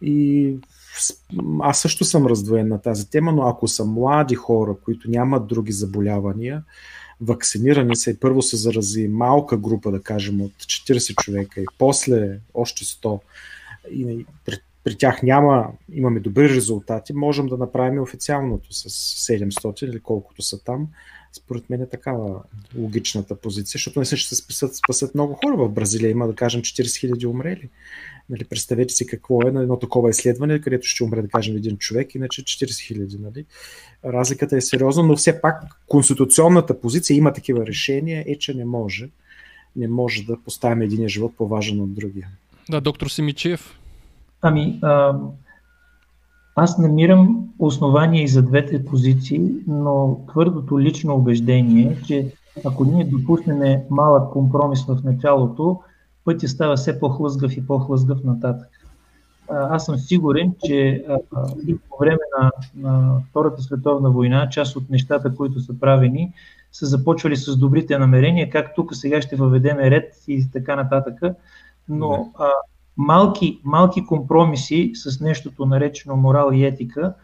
И 0.02 0.56
аз 1.60 1.80
също 1.80 2.04
съм 2.04 2.26
раздвоен 2.26 2.68
на 2.68 2.82
тази 2.82 3.10
тема, 3.10 3.32
но 3.32 3.42
ако 3.42 3.68
са 3.68 3.84
млади 3.84 4.34
хора, 4.34 4.74
които 4.84 5.10
нямат 5.10 5.46
други 5.46 5.72
заболявания, 5.72 6.62
вакцинирани 7.20 7.96
са 7.96 8.10
и 8.10 8.16
първо 8.16 8.42
се 8.42 8.56
зарази 8.56 9.08
малка 9.08 9.56
група, 9.56 9.90
да 9.90 10.02
кажем, 10.02 10.42
от 10.42 10.52
40 10.52 11.22
човека 11.22 11.60
и 11.60 11.66
после 11.78 12.38
още 12.54 12.84
100, 12.84 13.20
и 13.90 14.26
при, 14.44 14.58
при 14.84 14.96
тях 14.98 15.22
няма, 15.22 15.68
имаме 15.92 16.20
добри 16.20 16.48
резултати, 16.48 17.12
можем 17.12 17.46
да 17.46 17.56
направим 17.56 18.02
официалното 18.02 18.74
с 18.74 18.88
700 19.32 19.84
или 19.84 20.00
колкото 20.00 20.42
са 20.42 20.64
там. 20.64 20.88
Според 21.32 21.70
мен 21.70 21.82
е 21.82 21.88
такава 21.88 22.42
логичната 22.78 23.34
позиция, 23.34 23.78
защото 23.78 23.98
не 23.98 24.04
се 24.04 24.16
ще 24.16 24.34
се 24.34 24.42
спасат, 24.42 24.76
спасат 24.76 25.14
много 25.14 25.34
хора 25.34 25.56
в 25.56 25.68
Бразилия. 25.68 26.10
Има, 26.10 26.26
да 26.26 26.34
кажем, 26.34 26.62
40 26.62 27.12
000 27.12 27.26
умрели. 27.26 27.68
Нали, 28.30 28.44
представете 28.44 28.94
си 28.94 29.06
какво 29.06 29.48
е 29.48 29.50
на 29.50 29.62
едно 29.62 29.78
такова 29.78 30.10
изследване, 30.10 30.60
където 30.60 30.86
ще 30.86 31.04
умре, 31.04 31.22
да 31.22 31.28
кажем, 31.28 31.56
един 31.56 31.76
човек, 31.76 32.14
иначе 32.14 32.42
40 32.42 32.86
хиляди. 32.86 33.16
Нали? 33.18 33.44
Разликата 34.04 34.56
е 34.56 34.60
сериозна, 34.60 35.02
но 35.02 35.16
все 35.16 35.40
пак 35.40 35.62
конституционната 35.88 36.80
позиция 36.80 37.16
има 37.16 37.32
такива 37.32 37.66
решения, 37.66 38.24
е, 38.26 38.38
че 38.38 38.54
не 38.54 38.64
може, 38.64 39.08
не 39.76 39.88
може 39.88 40.22
да 40.22 40.40
поставим 40.44 40.82
един 40.82 41.08
живот 41.08 41.32
по-важен 41.36 41.80
от 41.80 41.94
другия. 41.94 42.28
Да, 42.70 42.80
доктор 42.80 43.06
Симичев. 43.06 43.78
Ами, 44.42 44.78
а, 44.82 45.18
аз 46.56 46.78
намирам 46.78 47.48
основания 47.58 48.22
и 48.22 48.28
за 48.28 48.42
двете 48.42 48.84
позиции, 48.84 49.42
но 49.66 50.20
твърдото 50.28 50.80
лично 50.80 51.14
убеждение 51.14 51.86
е, 51.86 52.02
че 52.02 52.32
ако 52.64 52.84
ние 52.84 53.04
допуснем 53.04 53.80
малък 53.90 54.32
компромис 54.32 54.84
в 54.86 54.98
началото, 55.04 55.80
пътя 56.24 56.48
става 56.48 56.76
все 56.76 57.00
по-хлъзгав 57.00 57.56
и 57.56 57.66
по-хлъзгав 57.66 58.24
нататък. 58.24 58.68
Аз 59.48 59.84
съм 59.84 59.98
сигурен, 59.98 60.54
че 60.64 61.04
и 61.66 61.78
по 61.78 61.96
време 62.00 62.18
на, 62.38 62.50
на 62.76 63.20
Втората 63.30 63.62
световна 63.62 64.10
война, 64.10 64.48
част 64.48 64.76
от 64.76 64.90
нещата, 64.90 65.34
които 65.34 65.60
са 65.60 65.78
правени, 65.80 66.32
са 66.72 66.86
започвали 66.86 67.36
с 67.36 67.56
добрите 67.56 67.98
намерения, 67.98 68.50
как 68.50 68.74
тук 68.74 68.94
сега 68.94 69.22
ще 69.22 69.36
въведеме 69.36 69.90
ред 69.90 70.14
и 70.28 70.50
така 70.52 70.76
нататък. 70.76 71.22
Но 71.88 72.32
а, 72.38 72.48
малки, 72.96 73.60
малки 73.64 74.06
компромиси 74.06 74.92
с 74.94 75.20
нещото 75.20 75.66
наречено 75.66 76.16
морал 76.16 76.50
и 76.52 76.64
етика 76.64 77.14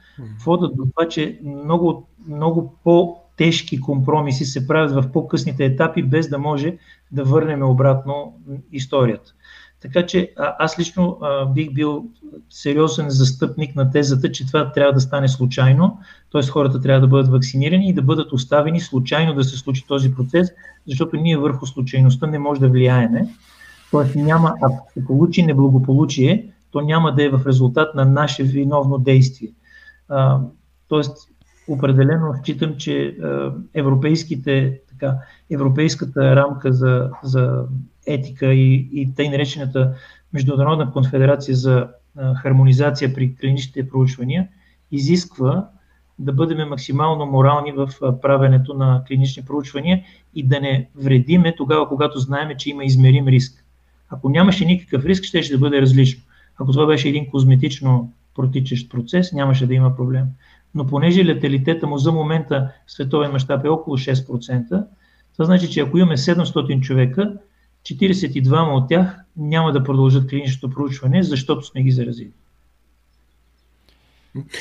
водят 0.45 0.77
до 0.77 0.87
това, 0.87 1.09
че 1.09 1.41
много, 1.45 2.09
много 2.29 2.75
по 2.85 3.17
тежки 3.37 3.81
компромиси 3.81 4.45
се 4.45 4.67
правят 4.67 4.93
в 4.93 5.13
по-късните 5.13 5.65
етапи, 5.65 6.03
без 6.03 6.29
да 6.29 6.39
може 6.39 6.79
да 7.13 7.25
върнем 7.25 7.63
обратно 7.63 8.41
историята. 8.73 9.33
Така 9.83 10.07
че 10.07 10.33
аз 10.37 10.79
лично 10.79 11.19
а, 11.23 11.47
бих 11.47 11.73
бил 11.73 12.05
сериозен 12.51 13.11
застъпник 13.11 13.77
на 13.77 13.91
тезата, 13.91 14.33
че 14.33 14.47
това 14.47 14.73
трябва 14.73 14.93
да 14.93 15.01
стане 15.01 15.29
случайно, 15.29 15.99
т.е. 16.33 16.47
хората 16.47 16.81
трябва 16.81 17.01
да 17.01 17.07
бъдат 17.07 17.29
вакцинирани 17.29 17.89
и 17.89 17.95
да 17.95 18.03
бъдат 18.03 18.33
оставени 18.33 18.81
случайно 18.81 19.35
да 19.35 19.45
се 19.45 19.57
случи 19.57 19.85
този 19.89 20.15
процес, 20.15 20.49
защото 20.89 21.17
ние 21.17 21.37
върху 21.37 21.67
случайността 21.67 22.27
не 22.27 22.39
може 22.39 22.61
да 22.61 22.69
влияеме. 22.69 23.29
Т.е. 23.91 24.19
няма, 24.19 24.55
ако 24.63 24.93
се 24.93 25.05
получи 25.05 25.43
неблагополучие, 25.43 26.53
то 26.71 26.81
няма 26.81 27.15
да 27.15 27.25
е 27.25 27.29
в 27.29 27.47
резултат 27.47 27.95
на 27.95 28.05
наше 28.05 28.43
виновно 28.43 28.99
действие. 28.99 29.53
тоест, 30.89 31.17
определено 31.69 32.35
считам, 32.43 32.77
че 32.77 33.17
европейските, 33.75 34.81
така, 34.89 35.17
европейската 35.51 36.37
рамка 36.37 36.73
за, 36.73 37.11
за 37.23 37.65
етика 38.07 38.47
и, 38.47 38.89
и 38.93 39.15
тъй 39.15 39.29
наречената 39.29 39.95
Международна 40.33 40.93
конфедерация 40.93 41.57
за 41.57 41.89
хармонизация 42.43 43.15
при 43.15 43.37
клиничните 43.37 43.89
проучвания 43.89 44.49
изисква 44.93 45.69
да 46.19 46.33
бъдем 46.33 46.69
максимално 46.69 47.27
морални 47.27 47.73
в 47.73 47.89
правенето 48.23 48.75
на 48.75 49.05
клинични 49.09 49.45
проучвания 49.45 50.03
и 50.35 50.43
да 50.43 50.61
не 50.61 50.89
вредиме 50.95 51.55
тогава, 51.57 51.89
когато 51.89 52.19
знаем, 52.19 52.57
че 52.59 52.71
има 52.71 52.85
измерим 52.85 53.29
риск. 53.29 53.65
Ако 54.11 54.29
нямаше 54.29 54.65
никакъв 54.65 55.05
риск, 55.05 55.25
ще, 55.25 55.43
ще 55.43 55.59
бъде 55.59 55.81
различно. 55.81 56.23
Ако 56.59 56.73
това 56.73 56.87
беше 56.87 57.09
един 57.09 57.31
козметично 57.31 58.13
протичащ 58.35 58.91
процес, 58.91 59.33
нямаше 59.33 59.67
да 59.67 59.75
има 59.75 59.97
проблем 59.97 60.27
но 60.77 60.87
понеже 60.87 61.25
леталитета 61.25 61.87
му 61.87 61.99
за 61.99 62.13
момента 62.13 62.73
в 62.87 62.93
световен 62.93 63.33
мащаб 63.33 63.65
е 63.65 63.69
около 63.69 63.97
6%, 63.97 64.87
това 65.33 65.45
значи, 65.45 65.71
че 65.71 65.81
ако 65.81 65.99
имаме 65.99 66.17
700 66.17 66.81
човека, 66.81 67.33
42 67.83 68.77
от 68.77 68.89
тях 68.89 69.17
няма 69.37 69.73
да 69.73 69.85
продължат 69.85 70.29
клиничното 70.29 70.75
проучване, 70.75 71.23
защото 71.23 71.67
сме 71.67 71.83
ги 71.83 71.91
заразили. 71.91 72.31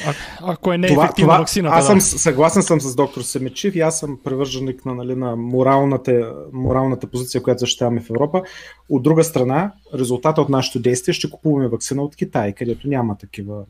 А, 0.06 0.14
ако 0.42 0.74
е 0.74 0.78
неефективна 0.78 1.14
това, 1.16 1.38
вакцината. 1.38 1.76
Аз 1.76 1.88
съм 1.88 2.02
съгласен 2.02 2.64
съм 2.64 2.82
с 2.82 2.96
доктор 2.96 3.22
Семечив 3.22 3.76
и 3.76 3.80
аз 3.80 4.00
съм 4.00 4.20
привърженик 4.24 4.86
на, 4.86 4.96
нали, 4.96 5.16
на 5.16 5.36
моралната, 5.36 6.34
моралната 6.54 7.08
позиция, 7.08 7.44
която 7.44 7.60
защитаваме 7.60 8.02
в 8.02 8.10
Европа. 8.10 8.44
От 8.90 9.04
друга 9.04 9.24
страна, 9.24 9.74
резултата 9.94 10.42
от 10.42 10.50
нашето 10.50 10.80
действие 10.80 11.14
ще 11.14 11.30
купуваме 11.30 11.68
вакцина 11.68 12.02
от 12.02 12.16
Китай, 12.16 12.54
където 12.54 12.88
няма 12.88 13.18
такива, 13.18 13.64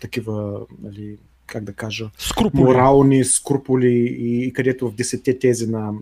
такива 0.00 0.60
нали, 0.82 1.18
как 1.50 1.64
да 1.64 1.72
кажа, 1.72 2.10
скрупули. 2.18 2.62
морални 2.62 3.24
скрупули 3.24 4.16
и, 4.18 4.44
и 4.46 4.52
където 4.52 4.90
в 4.90 4.94
10 4.94 5.40
тези 5.40 5.66
на 5.66 5.92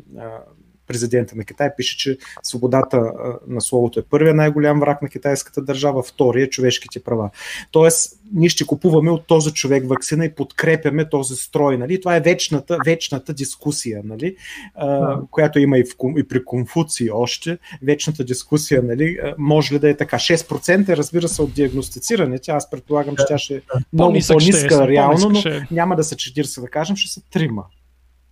президента 0.88 1.36
на 1.36 1.44
Китай 1.44 1.70
пише, 1.76 1.98
че 1.98 2.18
свободата 2.42 3.12
на 3.46 3.60
словото 3.60 4.00
е 4.00 4.02
първия 4.02 4.34
най-голям 4.34 4.80
враг 4.80 5.02
на 5.02 5.08
китайската 5.08 5.62
държава, 5.62 6.02
втория 6.02 6.44
е 6.44 6.50
човешките 6.50 7.00
права. 7.00 7.30
Тоест, 7.70 8.18
ние 8.34 8.48
ще 8.48 8.66
купуваме 8.66 9.10
от 9.10 9.26
този 9.26 9.52
човек 9.52 9.88
вакцина 9.88 10.24
и 10.24 10.34
подкрепяме 10.34 11.08
този 11.08 11.36
строй. 11.36 11.78
Нали? 11.78 12.00
Това 12.00 12.16
е 12.16 12.20
вечната, 12.20 12.78
вечната 12.86 13.32
дискусия, 13.32 14.02
нали? 14.04 14.36
а, 14.74 15.18
която 15.30 15.58
има 15.58 15.78
и, 15.78 15.84
в, 15.84 15.88
и 16.18 16.28
при 16.28 16.44
Конфуции 16.44 17.10
още. 17.10 17.58
Вечната 17.82 18.24
дискусия, 18.24 18.82
нали? 18.82 19.18
може 19.38 19.74
ли 19.74 19.78
да 19.78 19.90
е 19.90 19.96
така? 19.96 20.16
6% 20.16 20.96
разбира 20.96 21.28
се 21.28 21.42
от 21.42 21.52
диагностицирането. 21.52 22.52
Аз 22.52 22.70
предполагам, 22.70 23.16
че 23.16 23.24
тя 23.28 23.38
ще 23.38 23.54
е 23.54 23.60
много 23.92 24.18
по-ниска 24.28 24.84
е, 24.84 24.88
реално, 24.88 25.30
но 25.30 25.50
е. 25.50 25.66
няма 25.70 25.96
да 25.96 26.04
са 26.04 26.14
40, 26.14 26.60
да 26.60 26.68
кажем, 26.68 26.96
ще 26.96 27.12
са 27.12 27.20
3 27.20 27.50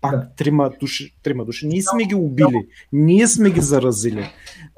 пак 0.00 0.16
да. 0.16 0.28
трима, 0.36 0.70
души, 0.80 1.14
трима 1.22 1.44
души. 1.44 1.66
Ние 1.66 1.82
сме 1.82 2.04
ги 2.04 2.14
убили, 2.14 2.66
ние 2.92 3.26
сме 3.26 3.50
ги 3.50 3.60
заразили. 3.60 4.30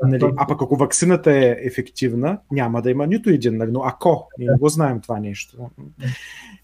Нали? 0.03 0.33
А 0.37 0.47
пък 0.47 0.63
ако 0.63 0.77
вакцината 0.77 1.33
е 1.33 1.57
ефективна, 1.65 2.39
няма 2.51 2.83
да 2.83 2.91
има 2.91 3.07
нито 3.07 3.31
един. 3.31 3.57
Нали? 3.57 3.71
Но 3.73 3.83
ако, 3.85 4.29
ние 4.39 4.49
не 4.51 4.59
го 4.59 4.69
знаем 4.69 5.01
това 5.01 5.21
нещо. 5.21 5.57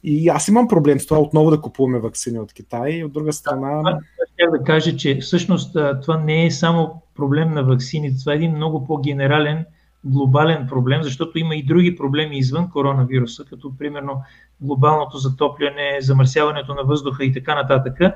И 0.05 0.29
аз 0.29 0.49
имам 0.49 0.69
проблем 0.69 1.01
с 1.01 1.07
това 1.07 1.21
отново 1.21 1.51
да 1.51 1.61
купуваме 1.61 1.99
вакцини 1.99 2.39
от 2.39 2.53
Китай. 2.53 2.93
И 2.93 3.05
от 3.05 3.13
друга 3.13 3.33
страна. 3.33 4.01
Ще 4.35 4.59
да 4.59 4.65
кажа, 4.65 4.97
че 4.97 5.19
всъщност 5.19 5.77
това 6.03 6.19
не 6.19 6.47
е 6.47 6.51
само 6.51 7.03
проблем 7.15 7.51
на 7.51 7.65
вакцините, 7.65 8.19
това 8.21 8.33
е 8.33 8.37
един 8.37 8.57
много 8.57 8.85
по-генерален 8.85 9.65
глобален 10.05 10.67
проблем, 10.67 11.03
защото 11.03 11.39
има 11.39 11.57
и 11.57 11.63
други 11.63 11.97
проблеми 11.97 12.39
извън 12.39 12.71
коронавируса, 12.71 13.45
като 13.45 13.77
примерно 13.79 14.23
глобалното 14.61 15.19
затопляне, 15.19 15.99
замърсяването 16.01 16.75
на 16.75 16.83
въздуха 16.85 17.25
и 17.25 17.33
така 17.33 17.55
нататък, 17.55 18.15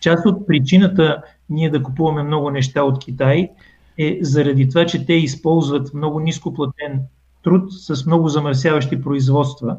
част 0.00 0.26
от 0.26 0.46
причината 0.46 1.22
ние 1.50 1.70
да 1.70 1.82
купуваме 1.82 2.22
много 2.22 2.50
неща 2.50 2.82
от 2.82 3.04
Китай 3.04 3.50
е 3.98 4.18
заради 4.22 4.68
това, 4.68 4.86
че 4.86 5.06
те 5.06 5.12
използват 5.12 5.94
много 5.94 6.20
нископлатен 6.20 7.00
труд 7.42 7.72
с 7.72 8.06
много 8.06 8.28
замърсяващи 8.28 9.02
производства, 9.02 9.76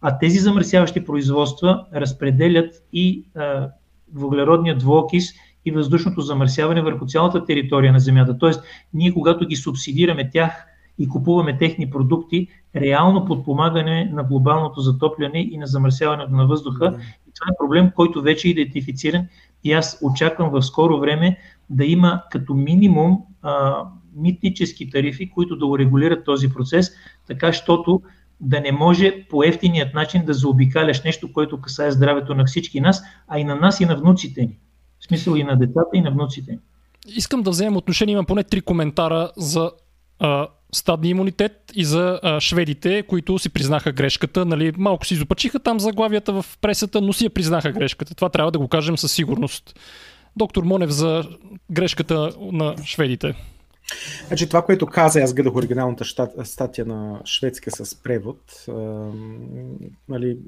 а 0.00 0.18
тези 0.18 0.38
замърсяващи 0.38 1.04
производства 1.04 1.86
разпределят 1.94 2.74
и 2.92 3.24
а, 3.34 3.68
въглеродния 4.14 4.78
двуокис 4.78 5.32
и 5.64 5.70
въздушното 5.70 6.20
замърсяване 6.20 6.82
върху 6.82 7.06
цялата 7.06 7.44
територия 7.44 7.92
на 7.92 8.00
Земята. 8.00 8.38
Тоест, 8.38 8.62
ние 8.94 9.14
когато 9.14 9.46
ги 9.46 9.56
субсидираме 9.56 10.30
тях 10.30 10.66
и 10.98 11.08
купуваме 11.08 11.58
техни 11.58 11.90
продукти, 11.90 12.48
реално 12.76 13.24
подпомагане 13.24 14.10
на 14.12 14.24
глобалното 14.24 14.80
затопляне 14.80 15.48
и 15.50 15.58
на 15.58 15.66
замърсяването 15.66 16.32
на 16.32 16.46
въздуха. 16.46 16.86
Това 17.34 17.46
е 17.52 17.58
проблем, 17.58 17.90
който 17.96 18.22
вече 18.22 18.48
е 18.48 18.50
идентифициран 18.50 19.26
и 19.64 19.72
аз 19.72 19.98
очаквам 20.02 20.50
в 20.50 20.62
скоро 20.62 21.00
време 21.00 21.36
да 21.70 21.84
има 21.84 22.22
като 22.30 22.54
минимум 22.54 23.18
а, 23.42 23.84
митнически 24.16 24.90
тарифи, 24.90 25.30
които 25.30 25.56
да 25.56 25.66
урегулират 25.66 26.24
този 26.24 26.52
процес, 26.52 26.92
така 27.26 27.52
щото 27.52 28.02
да 28.40 28.60
не 28.60 28.72
може 28.72 29.24
по 29.30 29.44
ефтиният 29.44 29.94
начин 29.94 30.24
да 30.24 30.34
заобикаляш 30.34 31.02
нещо, 31.02 31.32
което 31.32 31.60
касае 31.60 31.90
здравето 31.90 32.34
на 32.34 32.44
всички 32.44 32.80
нас, 32.80 33.02
а 33.28 33.38
и 33.38 33.44
на 33.44 33.54
нас 33.54 33.80
и 33.80 33.86
на 33.86 33.96
внуците 33.96 34.40
ни. 34.40 34.58
В 35.00 35.04
смисъл 35.04 35.34
и 35.34 35.44
на 35.44 35.56
децата 35.56 35.90
и 35.94 36.00
на 36.00 36.10
внуците 36.10 36.52
ни. 36.52 36.58
Искам 37.06 37.42
да 37.42 37.50
вземем 37.50 37.76
отношение, 37.76 38.12
имам 38.12 38.26
поне 38.26 38.44
три 38.44 38.60
коментара 38.60 39.30
за 39.36 39.70
а, 40.18 40.48
стадни 40.72 41.10
имунитет 41.10 41.72
и 41.74 41.84
за 41.84 42.20
а, 42.22 42.40
шведите, 42.40 43.02
които 43.02 43.38
си 43.38 43.48
признаха 43.48 43.92
грешката. 43.92 44.44
Нали, 44.44 44.72
малко 44.76 45.06
си 45.06 45.14
изопачиха 45.14 45.58
там 45.58 45.80
заглавията 45.80 46.32
в 46.32 46.44
пресата, 46.60 47.00
но 47.00 47.12
си 47.12 47.24
я 47.24 47.30
признаха 47.30 47.72
грешката. 47.72 48.14
Това 48.14 48.28
трябва 48.28 48.50
да 48.50 48.58
го 48.58 48.68
кажем 48.68 48.98
със 48.98 49.12
сигурност. 49.12 49.78
Доктор 50.36 50.62
Монев 50.62 50.90
за 50.90 51.24
грешката 51.70 52.32
на 52.52 52.74
шведите. 52.84 53.34
Значи 54.26 54.48
това, 54.48 54.62
което 54.62 54.86
каза, 54.86 55.20
аз 55.20 55.34
гледах 55.34 55.54
оригиналната 55.54 56.04
статия 56.44 56.86
на 56.86 57.20
шведска 57.24 57.70
с 57.70 58.02
превод. 58.02 58.40
А, 58.68 58.72
нали, 60.08 60.38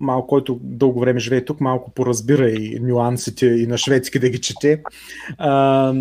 малко, 0.00 0.26
който 0.26 0.60
дълго 0.62 1.00
време 1.00 1.20
живее 1.20 1.44
тук, 1.44 1.60
малко 1.60 1.90
поразбира 1.90 2.50
и 2.50 2.80
нюансите 2.80 3.46
и 3.46 3.66
на 3.66 3.78
шведски 3.78 4.18
да 4.18 4.28
ги 4.28 4.40
чете. 4.40 4.82
А, 5.38 5.94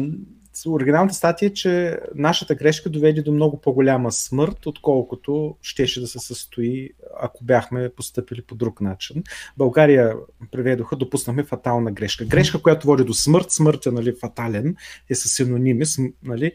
оригиналната 0.68 1.16
статия 1.16 1.48
е, 1.48 1.54
че 1.54 2.00
нашата 2.16 2.56
грешка 2.56 2.90
доведе 2.90 3.22
до 3.22 3.32
много 3.32 3.62
по-голяма 3.62 4.12
смърт, 4.12 4.66
отколкото 4.66 5.56
щеше 5.62 6.02
да 6.02 6.08
се 6.08 6.20
състои, 6.20 6.90
ако 7.22 7.44
бяхме 7.44 7.90
поступили 7.90 8.42
по 8.42 8.56
друг 8.56 8.82
начин. 8.82 9.24
България 9.58 10.14
преведоха, 10.52 10.96
допуснахме 10.96 11.44
фатална 11.44 11.92
грешка. 11.92 12.26
Грешка, 12.26 12.62
която 12.62 12.88
води 12.88 13.04
до 13.04 13.14
смърт, 13.14 13.52
смърт 13.52 13.86
е 13.86 13.92
нали, 13.92 14.14
фатален, 14.22 14.76
е 15.10 15.16
със 15.16 15.32
синоними. 15.32 15.86
Нали. 16.24 16.52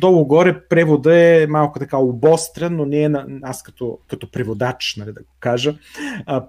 долу-горе 0.00 0.64
превода 0.68 1.16
е 1.16 1.46
малко 1.46 1.78
така 1.78 1.98
обострен, 1.98 2.76
но 2.76 2.84
не 2.84 3.02
е 3.02 3.08
на, 3.08 3.26
аз 3.42 3.62
като, 3.62 3.98
като 4.08 4.30
преводач, 4.30 4.96
нали, 4.96 5.12
да 5.12 5.20
го 5.20 5.28
кажа. 5.40 5.74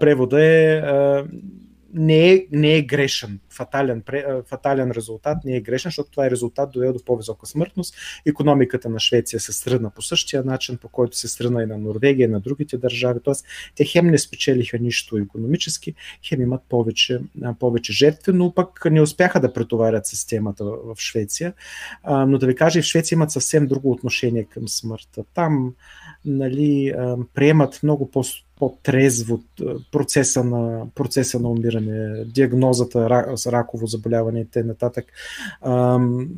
превода 0.00 0.44
е 0.44 0.82
не 1.92 2.32
е, 2.32 2.46
не 2.52 2.76
е 2.76 2.82
грешен. 2.82 3.40
Фатален, 3.50 4.02
фатален 4.46 4.90
резултат 4.90 5.38
не 5.44 5.56
е 5.56 5.60
грешен, 5.60 5.88
защото 5.88 6.10
това 6.10 6.26
е 6.26 6.30
резултат 6.30 6.70
довел 6.72 6.92
до 6.92 7.04
по-висока 7.04 7.46
смъртност. 7.46 7.94
Економиката 8.26 8.88
на 8.88 9.00
Швеция 9.00 9.40
се 9.40 9.52
сръдна 9.52 9.90
по 9.90 10.02
същия 10.02 10.44
начин, 10.44 10.76
по 10.76 10.88
който 10.88 11.16
се 11.16 11.28
сръдна 11.28 11.62
и 11.62 11.66
на 11.66 11.78
Норвегия, 11.78 12.24
и 12.24 12.30
на 12.30 12.40
другите 12.40 12.78
държави. 12.78 13.20
Тоест, 13.24 13.46
те 13.74 13.84
хем 13.84 14.06
не 14.06 14.18
спечелиха 14.18 14.78
нищо 14.78 15.16
економически, 15.16 15.94
хем 16.28 16.40
имат 16.40 16.62
повече, 16.68 17.20
повече 17.58 17.92
жертви, 17.92 18.32
но 18.32 18.54
пък 18.54 18.84
не 18.90 19.00
успяха 19.00 19.40
да 19.40 19.52
претоварят 19.52 20.06
системата 20.06 20.64
в 20.64 20.96
Швеция. 20.98 21.52
Но 22.08 22.38
да 22.38 22.46
ви 22.46 22.54
кажа, 22.54 22.82
в 22.82 22.84
Швеция 22.84 23.16
имат 23.16 23.30
съвсем 23.30 23.66
друго 23.66 23.90
отношение 23.90 24.44
към 24.44 24.68
смъртта. 24.68 25.24
Там 25.34 25.74
нали, 26.24 26.94
приемат 27.34 27.80
много 27.82 28.10
по 28.10 28.24
по-трезво 28.62 29.40
процеса 29.92 30.44
на, 30.44 30.86
процеса 30.94 31.40
на 31.40 31.50
умиране, 31.50 32.24
диагнозата 32.24 33.32
с 33.36 33.46
раково 33.46 33.86
заболяване 33.86 34.40
и 34.40 34.44
т.н. 34.44 34.92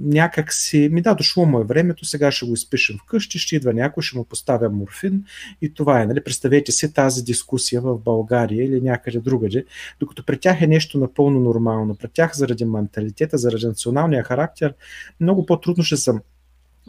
някак 0.00 0.52
си, 0.52 0.88
ми 0.92 1.02
да, 1.02 1.14
дошло 1.14 1.46
му 1.46 1.60
е 1.60 1.64
времето, 1.64 2.04
сега 2.04 2.30
ще 2.30 2.46
го 2.46 2.54
изпишем 2.54 2.96
вкъщи, 2.98 3.38
ще 3.38 3.56
идва 3.56 3.72
някой, 3.72 4.02
ще 4.02 4.18
му 4.18 4.24
поставя 4.24 4.70
морфин 4.70 5.24
и 5.62 5.74
това 5.74 6.02
е. 6.02 6.06
Нали? 6.06 6.24
Представете 6.24 6.72
си 6.72 6.92
тази 6.92 7.24
дискусия 7.24 7.80
в 7.80 7.98
България 7.98 8.64
или 8.64 8.80
някъде 8.80 9.18
другаде, 9.18 9.64
докато 10.00 10.26
при 10.26 10.38
тях 10.38 10.62
е 10.62 10.66
нещо 10.66 10.98
напълно 10.98 11.40
нормално. 11.40 11.94
При 11.94 12.08
тях 12.08 12.36
заради 12.36 12.64
менталитета, 12.64 13.38
заради 13.38 13.66
националния 13.66 14.24
характер, 14.24 14.74
много 15.20 15.46
по-трудно 15.46 15.84
ще 15.84 15.96
съм 15.96 16.20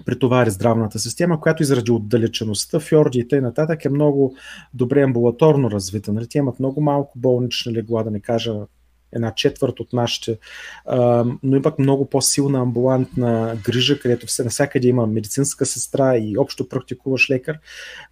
претовари 0.05 0.51
здравната 0.51 0.99
система, 0.99 1.41
която 1.41 1.63
и 1.63 1.65
заради 1.65 1.91
отдалечеността, 1.91 2.79
фьорди 2.79 3.19
и 3.19 3.27
т.н. 3.27 3.77
е 3.85 3.89
много 3.89 4.35
добре 4.73 5.01
амбулаторно 5.01 5.71
развита. 5.71 6.13
Нали? 6.13 6.27
Те 6.27 6.37
имат 6.37 6.59
много 6.59 6.81
малко 6.81 7.19
болнични 7.19 7.73
легла, 7.73 8.03
да 8.03 8.11
не 8.11 8.19
кажа 8.19 8.55
една 9.13 9.31
четвърт 9.31 9.79
от 9.79 9.93
нашите, 9.93 10.37
но 11.43 11.55
имат 11.55 11.79
много 11.79 12.09
по-силна 12.09 12.59
амбулантна 12.59 13.57
грижа, 13.63 13.99
където 13.99 14.27
все 14.27 14.43
навсякъде 14.43 14.87
има 14.87 15.07
медицинска 15.07 15.65
сестра 15.65 16.17
и 16.17 16.37
общо 16.37 16.69
практикуващ 16.69 17.29
лекар, 17.29 17.59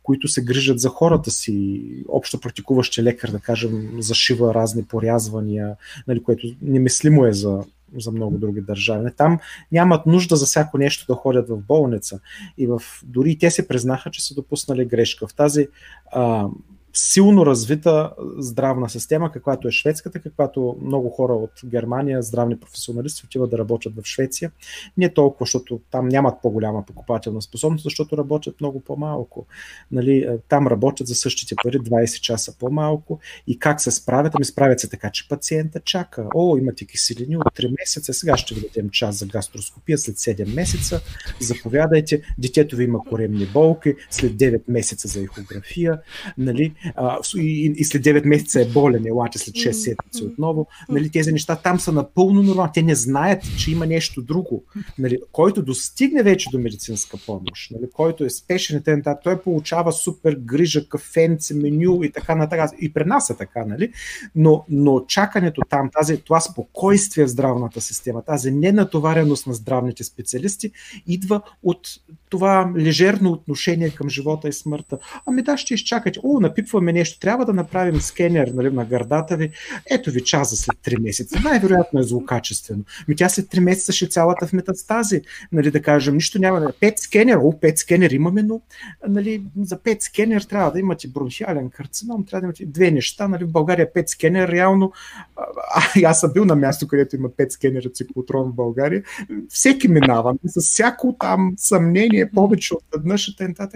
които 0.03 0.27
се 0.27 0.43
грижат 0.43 0.79
за 0.79 0.89
хората 0.89 1.31
си. 1.31 1.81
Общо 2.09 2.39
практикуващия 2.39 3.03
лекар, 3.03 3.29
да 3.31 3.39
кажем, 3.39 3.91
зашива 3.99 4.53
разни 4.53 4.83
порязвания, 4.83 5.75
нали, 6.07 6.23
което 6.23 6.47
немислимо 6.61 7.25
е 7.25 7.33
за 7.33 7.63
за 7.97 8.11
много 8.11 8.37
други 8.37 8.61
държави. 8.61 9.09
Там 9.17 9.39
нямат 9.71 10.05
нужда 10.05 10.35
за 10.35 10.45
всяко 10.45 10.77
нещо 10.77 11.05
да 11.07 11.15
ходят 11.15 11.49
в 11.49 11.57
болница. 11.57 12.19
И 12.57 12.67
в, 12.67 12.81
дори 13.03 13.37
те 13.37 13.51
се 13.51 13.67
признаха, 13.67 14.11
че 14.11 14.25
са 14.25 14.35
допуснали 14.35 14.85
грешка. 14.85 15.27
В 15.27 15.33
тази 15.33 15.67
а, 16.11 16.47
силно 16.93 17.45
развита 17.45 18.11
здравна 18.37 18.89
система, 18.89 19.31
каквато 19.31 19.67
е 19.67 19.71
шведската, 19.71 20.19
каквато 20.19 20.77
много 20.81 21.09
хора 21.09 21.33
от 21.33 21.51
Германия, 21.65 22.21
здравни 22.21 22.59
професионалисти 22.59 23.25
отиват 23.25 23.49
да 23.49 23.57
работят 23.57 23.93
в 23.95 24.05
Швеция. 24.05 24.51
Не 24.97 25.09
толкова, 25.09 25.45
защото 25.45 25.81
там 25.91 26.07
нямат 26.07 26.41
по-голяма 26.41 26.85
покупателна 26.85 27.41
способност, 27.41 27.83
защото 27.83 28.17
работят 28.17 28.55
много 28.59 28.79
по-малко. 28.79 29.45
Нали, 29.91 30.17
е, 30.17 30.37
там 30.49 30.67
работят 30.67 31.07
за 31.07 31.15
същите 31.15 31.55
пари 31.63 31.79
20 31.79 32.21
часа 32.21 32.57
по-малко 32.59 33.19
и 33.47 33.59
как 33.59 33.81
се 33.81 33.91
справят? 33.91 34.35
Ами 34.35 34.45
справят 34.45 34.79
се 34.79 34.89
така, 34.89 35.09
че 35.09 35.27
пациента 35.27 35.79
чака. 35.79 36.27
О, 36.35 36.57
имате 36.57 36.85
киселини 36.85 37.37
от 37.37 37.43
3 37.43 37.75
месеца, 37.79 38.13
сега 38.13 38.37
ще 38.37 38.55
ви 38.55 38.61
дадем 38.61 38.89
час 38.89 39.15
за 39.15 39.25
гастроскопия 39.25 39.97
след 39.97 40.15
7 40.15 40.55
месеца. 40.55 41.01
Заповядайте, 41.39 42.21
детето 42.37 42.75
ви 42.75 42.83
има 42.83 42.99
коремни 43.09 43.45
болки, 43.45 43.95
след 44.09 44.31
9 44.31 44.61
месеца 44.67 45.07
за 45.07 45.21
ехография. 45.21 46.01
Нали, 46.37 46.73
а, 46.95 47.19
и, 47.37 47.73
и 47.77 47.83
след 47.83 48.03
9 48.03 48.25
месеца 48.25 48.61
е 48.61 48.65
болен, 48.65 49.05
елате 49.05 49.39
след 49.39 49.55
6 49.55 49.71
седмици 49.71 50.23
отново. 50.23 50.67
Нали, 50.89 51.09
тези 51.09 51.31
неща 51.31 51.55
там 51.55 51.79
са 51.79 51.91
напълно 51.91 52.43
нормални. 52.43 52.71
Те 52.73 52.83
не 52.83 52.95
знаят, 52.95 53.43
че 53.57 53.71
има 53.71 53.85
нещо 53.85 54.21
друго. 54.21 54.63
Нали, 54.99 55.19
който 55.31 55.61
достигне 55.61 56.23
вече 56.23 56.49
до 56.51 56.59
медицинска 56.59 57.17
помощ, 57.25 57.71
нали, 57.71 57.89
който 57.93 58.23
е 58.23 58.29
спешен 58.29 58.77
и 58.77 58.83
т.н. 58.83 59.19
той 59.23 59.41
получава 59.41 59.91
супер 59.91 60.35
грижа, 60.35 60.89
кафенце, 60.89 61.53
меню 61.53 62.03
и 62.03 62.11
така 62.11 62.35
нататък. 62.35 62.77
И 62.81 62.93
при 62.93 63.05
нас 63.05 63.29
е 63.29 63.37
така, 63.37 63.65
нали? 63.65 63.91
Но, 64.35 64.65
но 64.69 64.99
чакането 65.07 65.61
там, 65.69 65.89
тази, 65.93 66.17
това 66.17 66.39
спокойствие 66.39 67.25
в 67.25 67.29
здравната 67.29 67.81
система, 67.81 68.21
тази 68.21 68.51
ненатовареност 68.51 69.47
на 69.47 69.53
здравните 69.53 70.03
специалисти 70.03 70.71
идва 71.07 71.41
от 71.63 71.87
това 72.33 72.73
лежерно 72.77 73.31
отношение 73.31 73.89
към 73.89 74.09
живота 74.09 74.47
и 74.47 74.53
смъртта. 74.53 74.97
Ами 75.25 75.41
да, 75.41 75.57
ще 75.57 75.73
изчакате. 75.73 76.19
О, 76.23 76.39
напипваме 76.39 76.93
нещо. 76.93 77.19
Трябва 77.19 77.45
да 77.45 77.53
направим 77.53 78.01
скенер 78.01 78.47
нали, 78.47 78.69
на 78.69 78.85
гърдата 78.85 79.37
ви. 79.37 79.51
Ето 79.91 80.11
ви 80.11 80.23
часа 80.23 80.55
след 80.55 80.77
3 80.77 81.01
месеца. 81.01 81.39
Най-вероятно 81.43 81.99
е 81.99 82.03
злокачествено. 82.03 82.83
Ми 83.07 83.15
тя 83.15 83.29
след 83.29 83.45
3 83.45 83.59
месеца 83.59 83.91
ще 83.91 84.05
е 84.05 84.07
цялата 84.07 84.47
в 84.47 84.53
метастази. 84.53 85.21
Нали, 85.51 85.71
да 85.71 85.81
кажем, 85.81 86.13
нищо 86.13 86.39
няма. 86.39 86.59
5 86.59 86.93
скенер. 86.97 87.35
О, 87.35 87.51
5 87.51 87.75
скенер 87.75 88.11
имаме, 88.11 88.43
но 88.43 88.61
нали, 89.07 89.43
за 89.61 89.77
5 89.77 89.97
скенер 90.01 90.41
трябва 90.41 90.71
да 90.71 90.79
имате 90.79 91.07
бронхиален 91.07 91.69
карцином, 91.69 92.25
трябва 92.25 92.41
да 92.41 92.45
имате 92.45 92.65
две 92.65 92.91
неща. 92.91 93.27
Нали, 93.27 93.43
в 93.43 93.51
България 93.51 93.93
5 93.93 94.07
скенер 94.07 94.47
реално. 94.47 94.91
А, 95.35 96.01
аз 96.05 96.19
съм 96.19 96.33
бил 96.33 96.45
на 96.45 96.55
място, 96.55 96.87
където 96.87 97.15
има 97.15 97.29
5 97.29 97.49
скенера 97.49 97.89
циклотрон 97.89 98.51
в 98.51 98.55
България. 98.55 99.03
Всеки 99.49 99.87
минава. 99.87 100.35
С 100.45 100.61
всяко 100.61 101.15
там 101.19 101.53
съмнение 101.57 102.22
е 102.23 102.31
повече 102.31 102.73
от 102.73 102.83
веднъж 102.95 103.27
и 103.27 103.35
т.н. 103.35 103.69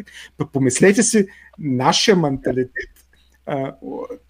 Помислете 0.51 1.03
си 1.03 1.27
нашия 1.59 2.15
менталитет 2.15 2.97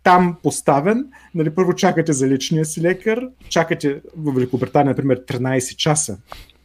там 0.04 0.38
поставен, 0.44 1.06
нали, 1.36 1.50
първо 1.50 1.74
чакате 1.74 2.14
за 2.14 2.28
личния 2.28 2.66
си 2.66 2.82
лекар, 2.82 3.30
чакате 3.50 4.02
в 4.18 4.34
Великобритания, 4.34 4.90
например, 4.90 5.26
13 5.26 5.76
часа, 5.76 6.18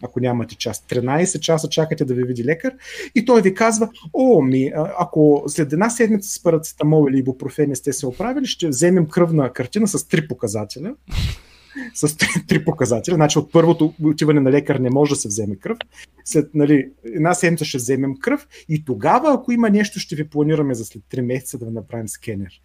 ако 0.02 0.20
нямате 0.20 0.56
час. 0.56 0.84
13 0.88 1.40
часа 1.40 1.68
чакате 1.68 2.04
да 2.04 2.14
ви 2.14 2.24
види 2.24 2.44
лекар 2.44 2.74
и 3.14 3.24
той 3.24 3.42
ви 3.42 3.54
казва, 3.54 3.88
о, 4.12 4.42
ми, 4.42 4.72
ако 4.98 5.44
след 5.46 5.72
една 5.72 5.90
седмица 5.90 6.30
с 6.30 6.42
парацетамол 6.42 7.06
или 7.10 7.18
ибупрофен 7.18 7.76
сте 7.76 7.92
се 7.92 8.06
оправили, 8.06 8.46
ще 8.46 8.68
вземем 8.68 9.06
кръвна 9.06 9.52
картина 9.52 9.88
с 9.88 10.08
три 10.08 10.28
показателя 10.28 10.94
с 11.94 12.16
три, 12.16 12.28
три 12.48 12.64
показателя. 12.64 13.14
Значи 13.14 13.38
от 13.38 13.52
първото 13.52 13.94
отиване 14.04 14.40
на 14.40 14.50
лекар 14.50 14.76
не 14.76 14.90
може 14.90 15.10
да 15.10 15.16
се 15.16 15.28
вземе 15.28 15.56
кръв. 15.56 15.78
След 16.24 16.54
нали, 16.54 16.90
една 17.04 17.34
седмица 17.34 17.64
ще 17.64 17.78
вземем 17.78 18.16
кръв 18.20 18.48
и 18.68 18.84
тогава, 18.84 19.34
ако 19.34 19.52
има 19.52 19.70
нещо, 19.70 20.00
ще 20.00 20.16
ви 20.16 20.28
планираме 20.28 20.74
за 20.74 20.84
след 20.84 21.02
3 21.12 21.20
месеца 21.20 21.58
да 21.58 21.66
ви 21.66 21.72
направим 21.72 22.08
скенер. 22.08 22.60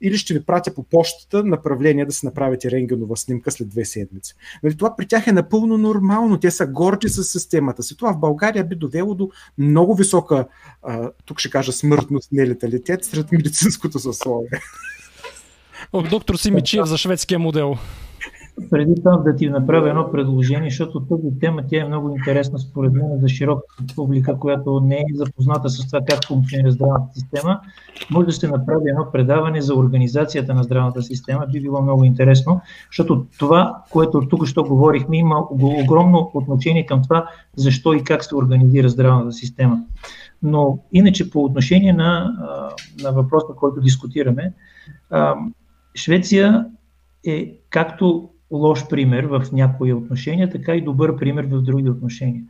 Или 0.00 0.16
ще 0.16 0.34
ви 0.34 0.44
пратя 0.44 0.74
по 0.74 0.82
почтата 0.82 1.44
направление 1.44 2.04
да 2.04 2.12
се 2.12 2.26
направите 2.26 2.70
рентгенова 2.70 3.16
снимка 3.16 3.50
след 3.50 3.68
две 3.68 3.84
седмици. 3.84 4.34
Нали, 4.62 4.76
това 4.76 4.96
при 4.96 5.06
тях 5.06 5.26
е 5.26 5.32
напълно 5.32 5.78
нормално. 5.78 6.40
Те 6.40 6.50
са 6.50 6.66
горди 6.66 7.08
с 7.08 7.24
системата 7.24 7.82
си. 7.82 7.96
Това 7.96 8.12
в 8.12 8.18
България 8.18 8.64
би 8.64 8.76
довело 8.76 9.14
до 9.14 9.30
много 9.58 9.94
висока, 9.94 10.46
а, 10.82 11.10
тук 11.24 11.40
ще 11.40 11.50
кажа 11.50 11.72
смъртност, 11.72 12.32
нелеталитет 12.32 13.04
сред 13.04 13.32
медицинското 13.32 13.98
съсловие. 13.98 14.50
Доктор 16.10 16.34
Симичев 16.34 16.86
за 16.86 16.98
шведския 16.98 17.38
модел 17.38 17.76
преди 18.70 18.94
това 18.94 19.16
да 19.16 19.36
ти 19.36 19.48
направя 19.48 19.88
едно 19.88 20.10
предложение, 20.12 20.70
защото 20.70 21.00
тази 21.00 21.38
тема 21.40 21.62
тя 21.68 21.80
е 21.80 21.88
много 21.88 22.10
интересна 22.10 22.58
според 22.58 22.92
мен 22.92 23.20
за 23.20 23.28
широка 23.28 23.62
публика, 23.96 24.38
която 24.38 24.80
не 24.80 24.96
е 24.96 25.14
запозната 25.14 25.68
с 25.68 25.86
това 25.86 26.00
как 26.08 26.26
функционира 26.26 26.70
здравната 26.70 27.14
система. 27.14 27.60
Може 28.10 28.26
да 28.26 28.32
се 28.32 28.48
направи 28.48 28.90
едно 28.90 29.06
предаване 29.12 29.60
за 29.60 29.74
организацията 29.74 30.54
на 30.54 30.62
здравната 30.62 31.02
система. 31.02 31.46
Би 31.52 31.60
било 31.60 31.82
много 31.82 32.04
интересно, 32.04 32.60
защото 32.90 33.26
това, 33.38 33.82
което 33.90 34.20
тук 34.20 34.46
що 34.46 34.64
говорихме, 34.64 35.16
има 35.16 35.46
огромно 35.50 36.30
отношение 36.34 36.86
към 36.86 37.02
това 37.02 37.28
защо 37.56 37.92
и 37.92 38.04
как 38.04 38.24
се 38.24 38.36
организира 38.36 38.88
здравната 38.88 39.32
система. 39.32 39.82
Но 40.42 40.78
иначе 40.92 41.30
по 41.30 41.44
отношение 41.44 41.92
на, 41.92 42.36
на 43.02 43.12
въпроса, 43.12 43.52
който 43.56 43.80
дискутираме, 43.80 44.52
Швеция 45.94 46.66
е 47.26 47.54
както 47.70 48.30
лош 48.50 48.88
пример 48.88 49.24
в 49.24 49.46
някои 49.52 49.92
отношения, 49.92 50.50
така 50.50 50.74
и 50.74 50.84
добър 50.84 51.16
пример 51.16 51.44
в 51.44 51.62
други 51.62 51.90
отношения. 51.90 52.42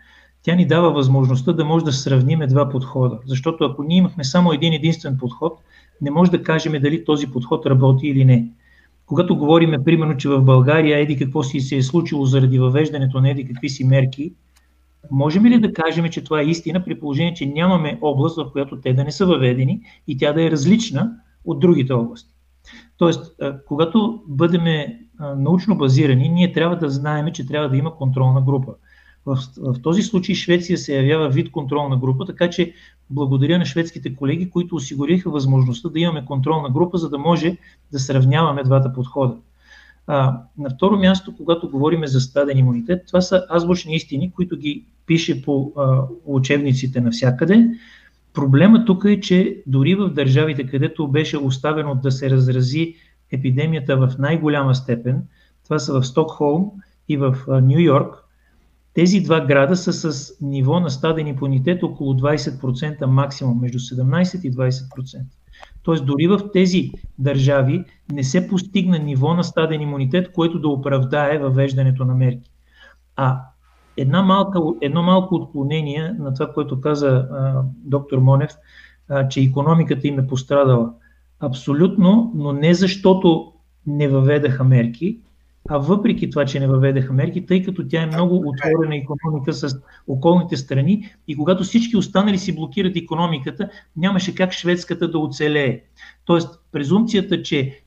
Тя 0.42 0.54
ни 0.54 0.66
дава 0.66 0.92
възможността 0.92 1.52
да 1.52 1.64
може 1.64 1.84
да 1.84 1.92
сравниме 1.92 2.46
два 2.46 2.68
подхода. 2.68 3.18
Защото 3.26 3.64
ако 3.64 3.82
ние 3.82 3.98
имахме 3.98 4.24
само 4.24 4.52
един 4.52 4.72
единствен 4.72 5.18
подход, 5.18 5.58
не 6.00 6.10
може 6.10 6.30
да 6.30 6.42
кажем 6.42 6.72
дали 6.72 7.04
този 7.04 7.26
подход 7.26 7.66
работи 7.66 8.08
или 8.08 8.24
не. 8.24 8.48
Когато 9.06 9.36
говорим, 9.36 9.74
примерно, 9.84 10.16
че 10.16 10.28
в 10.28 10.42
България 10.42 10.98
еди 10.98 11.16
какво 11.16 11.42
си 11.42 11.60
се 11.60 11.76
е 11.76 11.82
случило 11.82 12.24
заради 12.24 12.58
въвеждането 12.58 13.20
на 13.20 13.30
еди 13.30 13.46
какви 13.46 13.68
си 13.68 13.84
мерки, 13.84 14.32
можем 15.10 15.46
ли 15.46 15.60
да 15.60 15.72
кажем, 15.72 16.08
че 16.08 16.24
това 16.24 16.40
е 16.40 16.44
истина 16.44 16.84
при 16.84 17.00
положение, 17.00 17.34
че 17.34 17.46
нямаме 17.46 17.98
област, 18.02 18.36
в 18.36 18.52
която 18.52 18.80
те 18.80 18.92
да 18.92 19.04
не 19.04 19.12
са 19.12 19.26
въведени 19.26 19.80
и 20.06 20.18
тя 20.18 20.32
да 20.32 20.44
е 20.44 20.50
различна 20.50 21.12
от 21.44 21.60
другите 21.60 21.92
области? 21.92 22.37
Тоест, 22.98 23.34
когато 23.66 24.22
бъдем 24.26 24.64
научно 25.36 25.78
базирани, 25.78 26.28
ние 26.28 26.52
трябва 26.52 26.76
да 26.76 26.90
знаем, 26.90 27.32
че 27.32 27.46
трябва 27.46 27.68
да 27.68 27.76
има 27.76 27.96
контролна 27.96 28.42
група. 28.42 28.74
В, 29.26 29.38
в 29.58 29.82
този 29.82 30.02
случай 30.02 30.34
Швеция 30.34 30.78
се 30.78 30.96
явява 30.96 31.28
вид 31.28 31.50
контролна 31.50 31.96
група, 31.96 32.24
така 32.24 32.50
че 32.50 32.74
благодаря 33.10 33.58
на 33.58 33.64
шведските 33.64 34.16
колеги, 34.16 34.50
които 34.50 34.74
осигуриха 34.74 35.30
възможността 35.30 35.88
да 35.88 36.00
имаме 36.00 36.24
контролна 36.24 36.70
група, 36.70 36.98
за 36.98 37.10
да 37.10 37.18
може 37.18 37.56
да 37.92 37.98
сравняваме 37.98 38.62
двата 38.62 38.92
подхода. 38.92 39.34
А, 40.06 40.40
на 40.58 40.70
второ 40.70 40.96
място, 40.96 41.34
когато 41.36 41.70
говорим 41.70 42.06
за 42.06 42.20
стаден 42.20 42.58
имунитет, 42.58 43.06
това 43.06 43.20
са 43.20 43.46
азбучни 43.50 43.94
истини, 43.94 44.32
които 44.32 44.56
ги 44.56 44.84
пише 45.06 45.42
по 45.42 45.72
а, 45.76 46.02
учебниците 46.24 47.00
навсякъде. 47.00 47.70
Проблема 48.34 48.84
тук 48.84 49.04
е, 49.04 49.20
че 49.20 49.62
дори 49.66 49.94
в 49.94 50.08
държавите, 50.08 50.66
където 50.66 51.08
беше 51.08 51.38
оставено 51.38 51.94
да 51.94 52.12
се 52.12 52.30
разрази 52.30 52.94
епидемията 53.32 53.96
в 53.96 54.12
най-голяма 54.18 54.74
степен, 54.74 55.22
това 55.64 55.78
са 55.78 56.00
в 56.00 56.06
Стокхолм 56.06 56.70
и 57.08 57.16
в 57.16 57.36
Нью 57.48 57.80
Йорк, 57.80 58.24
тези 58.94 59.20
два 59.20 59.40
града 59.40 59.76
са 59.76 59.92
с 59.92 60.34
ниво 60.40 60.80
на 60.80 60.90
стаден 60.90 61.26
имунитет 61.26 61.82
около 61.82 62.14
20% 62.14 63.04
максимум, 63.04 63.60
между 63.60 63.78
17 63.78 64.44
и 64.44 64.52
20%. 64.52 65.20
Тоест 65.82 66.06
дори 66.06 66.26
в 66.26 66.40
тези 66.52 66.90
държави 67.18 67.84
не 68.12 68.24
се 68.24 68.48
постигна 68.48 68.98
ниво 68.98 69.34
на 69.34 69.44
стаден 69.44 69.80
имунитет, 69.80 70.32
което 70.32 70.58
да 70.58 70.68
оправдае 70.68 71.38
въвеждането 71.38 72.04
на 72.04 72.14
мерки. 72.14 72.50
А 73.16 73.40
една 73.98 74.22
малка, 74.22 74.60
едно 74.80 75.02
малко 75.02 75.34
отклонение 75.34 76.14
на 76.18 76.34
това, 76.34 76.52
което 76.52 76.80
каза 76.80 77.08
а, 77.08 77.62
доктор 77.84 78.18
Монев, 78.18 78.50
а, 79.08 79.28
че 79.28 79.40
економиката 79.40 80.08
им 80.08 80.18
е 80.18 80.26
пострадала. 80.26 80.92
Абсолютно, 81.40 82.32
но 82.34 82.52
не 82.52 82.74
защото 82.74 83.52
не 83.86 84.08
въведаха 84.08 84.64
мерки, 84.64 85.18
а 85.68 85.78
въпреки 85.78 86.30
това, 86.30 86.44
че 86.44 86.60
не 86.60 86.66
въведаха 86.66 87.12
мерки, 87.12 87.46
тъй 87.46 87.62
като 87.62 87.88
тя 87.88 88.02
е 88.02 88.06
много 88.06 88.44
отворена 88.46 88.96
економика 88.96 89.52
с 89.52 89.80
околните 90.08 90.56
страни 90.56 91.14
и 91.28 91.36
когато 91.36 91.64
всички 91.64 91.96
останали 91.96 92.38
си 92.38 92.54
блокират 92.54 92.96
економиката, 92.96 93.70
нямаше 93.96 94.34
как 94.34 94.52
шведската 94.52 95.10
да 95.10 95.18
оцелее. 95.18 95.80
Тоест, 96.24 96.60
презумцията, 96.72 97.42
че 97.42 97.82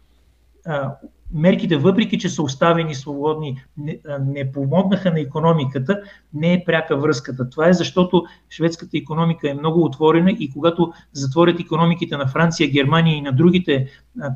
а, 0.65 0.95
мерките, 1.34 1.78
въпреки 1.78 2.20
че 2.20 2.30
са 2.30 2.44
оставени 2.44 2.95
свободни, 2.95 3.64
не, 3.78 3.99
не 4.26 4.52
помогнаха 4.52 5.12
на 5.12 5.20
економиката, 5.20 6.02
не 6.34 6.53
е 6.53 6.64
пряка 6.66 6.98
връзката. 6.98 7.49
Това 7.49 7.70
е 7.70 7.74
защото 7.74 8.26
шведската 8.49 8.98
економика 8.98 9.49
е 9.49 9.53
много 9.53 9.84
отворена 9.84 10.32
и 10.32 10.49
когато 10.49 10.94
затворят 11.14 11.60
економиките 11.60 12.18
на 12.18 12.28
Франция, 12.28 12.70
Германия 12.70 13.18
и 13.18 13.22
на 13.22 13.32
другите 13.32 13.88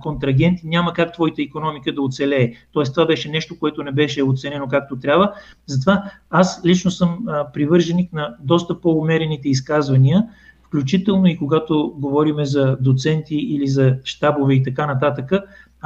контрагенти, 0.02 0.68
няма 0.68 0.94
как 0.94 1.14
твоята 1.14 1.42
економика 1.42 1.94
да 1.94 2.02
оцелее. 2.02 2.54
Тоест 2.72 2.94
това 2.94 3.06
беше 3.06 3.30
нещо, 3.30 3.60
което 3.60 3.84
не 3.84 3.92
беше 3.92 4.24
оценено 4.24 4.68
както 4.68 5.00
трябва. 5.00 5.34
Затова 5.66 6.04
аз 6.30 6.62
лично 6.66 6.92
съм 6.92 7.26
привърженик 7.54 8.14
на 8.14 8.36
доста 8.40 8.82
по-умерените 8.82 9.50
изказвания, 9.50 10.28
включително 10.64 11.28
и 11.28 11.38
когато 11.38 11.94
говорим 11.98 12.46
за 12.46 12.78
доценти 12.82 13.36
или 13.36 13.68
за 13.68 13.98
щабове 14.04 14.54
и 14.54 14.64
така 14.64 14.88
нататък, 14.88 15.32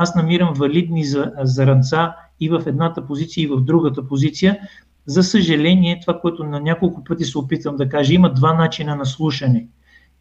аз 0.01 0.15
намирам 0.15 0.53
валидни 0.53 1.03
заранца 1.43 2.15
и 2.39 2.49
в 2.49 2.63
едната 2.65 3.05
позиция, 3.05 3.43
и 3.43 3.47
в 3.47 3.61
другата 3.61 4.07
позиция. 4.07 4.59
За 5.05 5.23
съжаление, 5.23 5.99
това, 6.01 6.19
което 6.19 6.43
на 6.43 6.59
няколко 6.59 7.03
пъти 7.03 7.26
се 7.26 7.38
опитвам 7.38 7.76
да 7.76 7.89
кажа, 7.89 8.13
има 8.13 8.34
два 8.34 8.53
начина 8.53 8.95
на 8.95 9.05
слушане. 9.05 9.67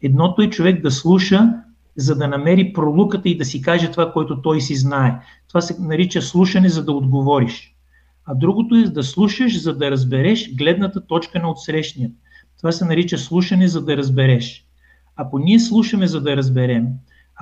Едното 0.01 0.41
е 0.41 0.49
човек 0.49 0.81
да 0.81 0.91
слуша, 0.91 1.53
за 1.95 2.15
да 2.15 2.27
намери 2.27 2.73
пролуката 2.73 3.29
и 3.29 3.37
да 3.37 3.45
си 3.45 3.61
каже 3.61 3.91
това, 3.91 4.11
което 4.11 4.41
той 4.41 4.61
си 4.61 4.75
знае. 4.75 5.19
Това 5.47 5.61
се 5.61 5.81
нарича 5.81 6.21
слушане, 6.21 6.69
за 6.69 6.85
да 6.85 6.91
отговориш. 6.91 7.75
А 8.25 8.35
другото 8.35 8.75
е 8.75 8.83
да 8.83 9.03
слушаш, 9.03 9.61
за 9.61 9.77
да 9.77 9.91
разбереш 9.91 10.55
гледната 10.55 11.07
точка 11.07 11.39
на 11.39 11.51
отсрещния. 11.51 12.11
Това 12.57 12.71
се 12.71 12.85
нарича 12.85 13.17
слушане, 13.17 13.67
за 13.67 13.85
да 13.85 13.97
разбереш. 13.97 14.65
Ако 15.15 15.39
ние 15.39 15.59
слушаме, 15.59 16.07
за 16.07 16.21
да 16.21 16.37
разберем, 16.37 16.87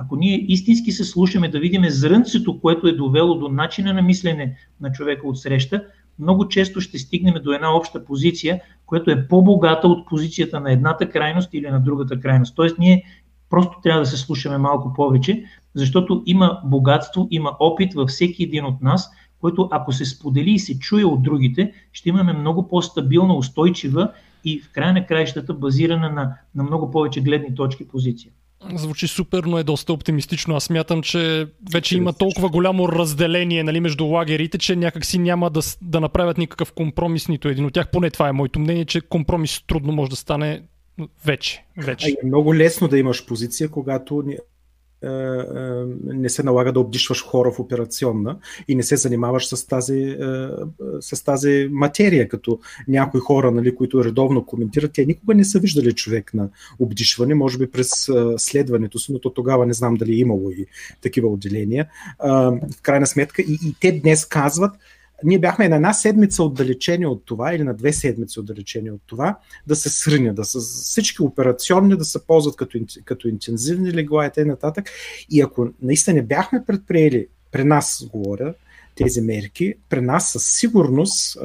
ако 0.00 0.16
ние 0.16 0.44
истински 0.48 0.92
се 0.92 1.04
слушаме 1.04 1.48
да 1.48 1.60
видим 1.60 1.84
зрънцето, 1.88 2.60
което 2.60 2.86
е 2.86 2.92
довело 2.92 3.34
до 3.34 3.48
начина 3.48 3.92
на 3.92 4.02
мислене 4.02 4.56
на 4.80 4.92
човека 4.92 5.28
от 5.28 5.38
среща, 5.38 5.84
много 6.18 6.48
често 6.48 6.80
ще 6.80 6.98
стигнем 6.98 7.34
до 7.44 7.52
една 7.52 7.76
обща 7.76 8.04
позиция, 8.04 8.60
която 8.86 9.10
е 9.10 9.28
по-богата 9.28 9.88
от 9.88 10.08
позицията 10.08 10.60
на 10.60 10.72
едната 10.72 11.10
крайност 11.10 11.54
или 11.54 11.70
на 11.70 11.80
другата 11.80 12.20
крайност. 12.20 12.56
Тоест 12.56 12.78
ние 12.78 13.04
просто 13.50 13.80
трябва 13.82 14.00
да 14.00 14.06
се 14.06 14.16
слушаме 14.16 14.58
малко 14.58 14.92
повече, 14.92 15.44
защото 15.74 16.22
има 16.26 16.60
богатство, 16.64 17.28
има 17.30 17.56
опит 17.60 17.94
във 17.94 18.08
всеки 18.08 18.42
един 18.42 18.64
от 18.64 18.82
нас, 18.82 19.10
който 19.40 19.68
ако 19.70 19.92
се 19.92 20.04
сподели 20.04 20.50
и 20.50 20.58
се 20.58 20.78
чуе 20.78 21.04
от 21.04 21.22
другите, 21.22 21.72
ще 21.92 22.08
имаме 22.08 22.32
много 22.32 22.68
по-стабилна, 22.68 23.34
устойчива 23.34 24.12
и 24.44 24.60
в 24.60 24.72
края 24.72 24.92
на 24.92 25.06
краищата 25.06 25.54
базирана 25.54 26.10
на, 26.10 26.34
на 26.54 26.62
много 26.62 26.90
повече 26.90 27.20
гледни 27.20 27.54
точки 27.54 27.88
позиция. 27.88 28.32
Звучи 28.74 29.08
супер, 29.08 29.44
но 29.44 29.58
е 29.58 29.64
доста 29.64 29.92
оптимистично. 29.92 30.56
Аз 30.56 30.64
смятам, 30.64 31.02
че 31.02 31.46
вече 31.72 31.96
има 31.96 32.12
толкова 32.12 32.48
голямо 32.48 32.88
разделение 32.88 33.64
нали, 33.64 33.80
между 33.80 34.06
лагерите, 34.06 34.58
че 34.58 34.76
някакси 34.76 35.18
няма 35.18 35.50
да, 35.50 35.60
да 35.82 36.00
направят 36.00 36.38
никакъв 36.38 36.72
компромис 36.72 37.28
нито 37.28 37.48
един 37.48 37.64
от 37.64 37.72
тях. 37.72 37.90
Поне 37.90 38.10
това 38.10 38.28
е 38.28 38.32
моето 38.32 38.60
мнение, 38.60 38.84
че 38.84 39.00
компромис 39.00 39.62
трудно 39.66 39.92
може 39.92 40.10
да 40.10 40.16
стане 40.16 40.62
вече. 41.24 41.64
вече. 41.76 42.08
е 42.08 42.26
много 42.26 42.54
лесно 42.54 42.88
да 42.88 42.98
имаш 42.98 43.26
позиция, 43.26 43.68
когато 43.68 44.22
не 46.04 46.28
се 46.28 46.42
налага 46.42 46.72
да 46.72 46.80
обдишваш 46.80 47.24
хора 47.24 47.52
в 47.52 47.60
операционна 47.60 48.38
и 48.68 48.74
не 48.74 48.82
се 48.82 48.96
занимаваш 48.96 49.46
с 49.46 49.66
тази, 49.66 50.00
е, 50.00 50.48
с 51.00 51.24
тази 51.24 51.68
материя, 51.72 52.28
като 52.28 52.58
някои 52.88 53.20
хора, 53.20 53.50
нали, 53.50 53.74
които 53.74 54.04
редовно 54.04 54.46
коментират, 54.46 54.92
те 54.92 55.06
никога 55.06 55.34
не 55.34 55.44
са 55.44 55.58
виждали 55.58 55.92
човек 55.92 56.34
на 56.34 56.48
обдишване, 56.78 57.34
може 57.34 57.58
би 57.58 57.70
през 57.70 57.90
следването 58.36 58.98
си, 58.98 59.12
но 59.12 59.18
то 59.18 59.30
тогава 59.30 59.66
не 59.66 59.72
знам 59.72 59.94
дали 59.94 60.12
е 60.12 60.18
имало 60.18 60.50
и 60.50 60.66
такива 61.00 61.28
отделения. 61.28 61.88
В 62.20 62.82
крайна 62.82 63.06
сметка 63.06 63.42
и, 63.42 63.58
и 63.64 63.74
те 63.80 63.92
днес 63.92 64.24
казват, 64.24 64.72
ние 65.24 65.38
бяхме 65.38 65.68
на 65.68 65.76
една 65.76 65.92
седмица 65.92 66.42
отдалечени 66.42 67.06
от 67.06 67.22
това 67.24 67.54
или 67.54 67.62
на 67.62 67.74
две 67.74 67.92
седмици 67.92 68.40
отдалечени 68.40 68.90
от 68.90 69.00
това 69.06 69.38
да 69.66 69.76
се 69.76 69.90
сръня, 69.90 70.34
да 70.34 70.44
са 70.44 70.60
всички 70.60 71.22
операционни 71.22 71.96
да 71.96 72.04
се 72.04 72.26
ползват 72.26 72.56
като, 72.56 72.78
като 73.04 73.28
интензивни 73.28 73.92
легла 73.92 74.26
и 74.26 74.30
т.н. 74.30 74.72
И 75.30 75.40
ако 75.40 75.68
наистина 75.82 76.14
не 76.14 76.22
бяхме 76.22 76.64
предприели, 76.66 77.26
при 77.52 77.64
нас 77.64 78.04
говоря, 78.12 78.54
тези 78.98 79.20
мерки, 79.20 79.74
при 79.88 80.00
нас 80.00 80.32
със 80.32 80.44
сигурност 80.44 81.38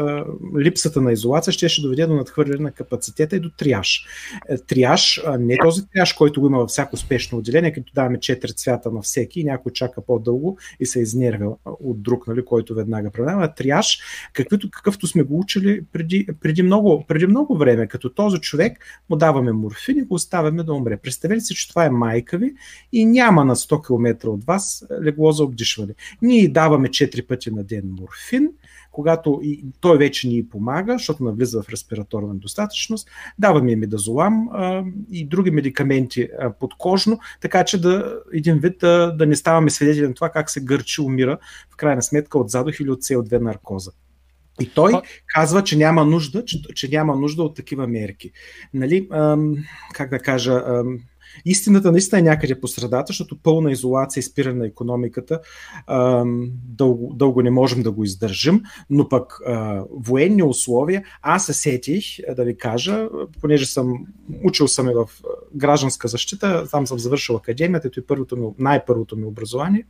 липсата 0.57 1.01
на 1.01 1.11
изолация 1.11 1.53
ще, 1.53 1.69
ще 1.69 1.81
доведе 1.81 2.05
до 2.05 2.15
надхвърляне 2.15 2.63
на 2.63 2.71
капацитета 2.71 3.35
и 3.35 3.39
до 3.39 3.49
триаж. 3.49 4.05
Е, 4.49 4.57
триаж, 4.57 5.21
не 5.39 5.57
този 5.57 5.87
триаж, 5.87 6.13
който 6.13 6.41
го 6.41 6.47
има 6.47 6.57
във 6.57 6.69
всяко 6.69 6.95
успешно 6.95 7.37
отделение, 7.37 7.73
като 7.73 7.93
даваме 7.93 8.17
4 8.17 8.55
цвята 8.55 8.91
на 8.91 9.01
всеки 9.01 9.39
и 9.39 9.43
някой 9.43 9.71
чака 9.71 10.01
по-дълго 10.05 10.57
и 10.79 10.85
се 10.85 10.99
изнервя 10.99 11.55
от 11.65 12.01
друг, 12.01 12.27
нали, 12.27 12.45
който 12.45 12.75
веднага 12.75 13.11
преминава. 13.11 13.53
Триаж, 13.53 13.99
каквито, 14.33 14.69
какъвто 14.71 15.07
сме 15.07 15.23
го 15.23 15.39
учили 15.39 15.81
преди, 15.91 16.27
преди, 16.41 16.63
много, 16.63 17.05
преди 17.07 17.27
много 17.27 17.57
време, 17.57 17.87
като 17.87 18.09
този 18.09 18.37
човек 18.37 18.79
му 19.09 19.15
даваме 19.15 19.51
морфин 19.51 19.97
и 19.97 20.01
го 20.01 20.15
оставяме 20.15 20.63
да 20.63 20.73
умре. 20.73 20.97
Представете 20.97 21.41
си, 21.41 21.55
че 21.55 21.69
това 21.69 21.85
е 21.85 21.89
майка 21.89 22.37
ви 22.37 22.53
и 22.91 23.05
няма 23.05 23.45
на 23.45 23.55
100 23.55 23.87
км 23.87 24.29
от 24.29 24.43
вас 24.43 24.85
легло 25.03 25.31
за 25.31 25.43
обдишване. 25.43 25.93
Ние 26.21 26.47
даваме 26.47 26.89
4 26.89 27.27
пъти 27.27 27.42
пъти 27.43 27.55
на 27.55 27.63
ден 27.63 27.95
морфин, 27.99 28.49
когато 28.91 29.39
и 29.43 29.65
той 29.81 29.97
вече 29.97 30.27
ни 30.27 30.49
помага, 30.49 30.93
защото 30.93 31.23
навлиза 31.23 31.63
в 31.63 31.69
респираторна 31.69 32.33
недостатъчност, 32.33 33.09
даваме 33.39 33.71
и 33.71 33.75
медазолам 33.75 34.49
а, 34.51 34.83
и 35.11 35.25
други 35.25 35.51
медикаменти 35.51 36.29
а, 36.39 36.53
подкожно, 36.53 37.19
така 37.41 37.63
че 37.63 37.81
да 37.81 38.21
един 38.33 38.59
вид 38.59 38.77
да, 38.79 39.15
да 39.17 39.25
не 39.25 39.35
ставаме 39.35 39.69
свидетели 39.69 40.07
на 40.07 40.13
това 40.13 40.29
как 40.29 40.49
се 40.49 40.63
гърчи, 40.63 41.01
умира 41.01 41.37
в 41.73 41.75
крайна 41.75 42.01
сметка 42.01 42.39
от 42.39 42.49
задух 42.49 42.79
или 42.79 42.89
от 42.89 43.01
CO2 43.01 43.39
наркоза. 43.39 43.91
И 44.61 44.69
той 44.69 44.93
казва, 45.27 45.63
че 45.63 45.77
няма 45.77 46.05
нужда, 46.05 46.45
че, 46.45 46.61
че 46.75 46.89
няма 46.89 47.15
нужда 47.15 47.43
от 47.43 47.55
такива 47.55 47.87
мерки. 47.87 48.31
Нали, 48.73 49.07
ам, 49.11 49.55
как 49.93 50.09
да 50.09 50.19
кажа, 50.19 50.63
ам, 50.67 50.99
Истината 51.45 51.91
наистина 51.91 52.19
е 52.19 52.23
някъде 52.23 52.59
по 52.59 52.67
средата, 52.67 53.05
защото 53.07 53.37
пълна 53.43 53.71
изолация 53.71 54.21
и 54.21 54.23
спиране 54.23 54.59
на 54.59 54.67
економиката 54.67 55.39
дълго, 56.65 57.13
дълго 57.15 57.41
не 57.41 57.51
можем 57.51 57.83
да 57.83 57.91
го 57.91 58.03
издържим, 58.03 58.61
но 58.89 59.09
пък 59.09 59.39
военни 59.91 60.43
условия, 60.43 61.03
аз 61.21 61.45
се 61.45 61.53
сетих 61.53 62.03
да 62.35 62.43
ви 62.43 62.57
кажа, 62.57 63.09
понеже 63.41 63.65
съм 63.65 63.93
учил 64.43 64.67
съм 64.67 64.85
в 64.85 65.09
гражданска 65.55 66.07
защита, 66.07 66.67
там 66.71 66.87
съм 66.87 66.99
завършил 66.99 67.35
академията, 67.35 67.89
и 67.97 68.05
първото 68.07 68.37
ми, 68.37 68.47
най-първото 68.59 69.17
ми 69.17 69.25
образование, 69.25 69.85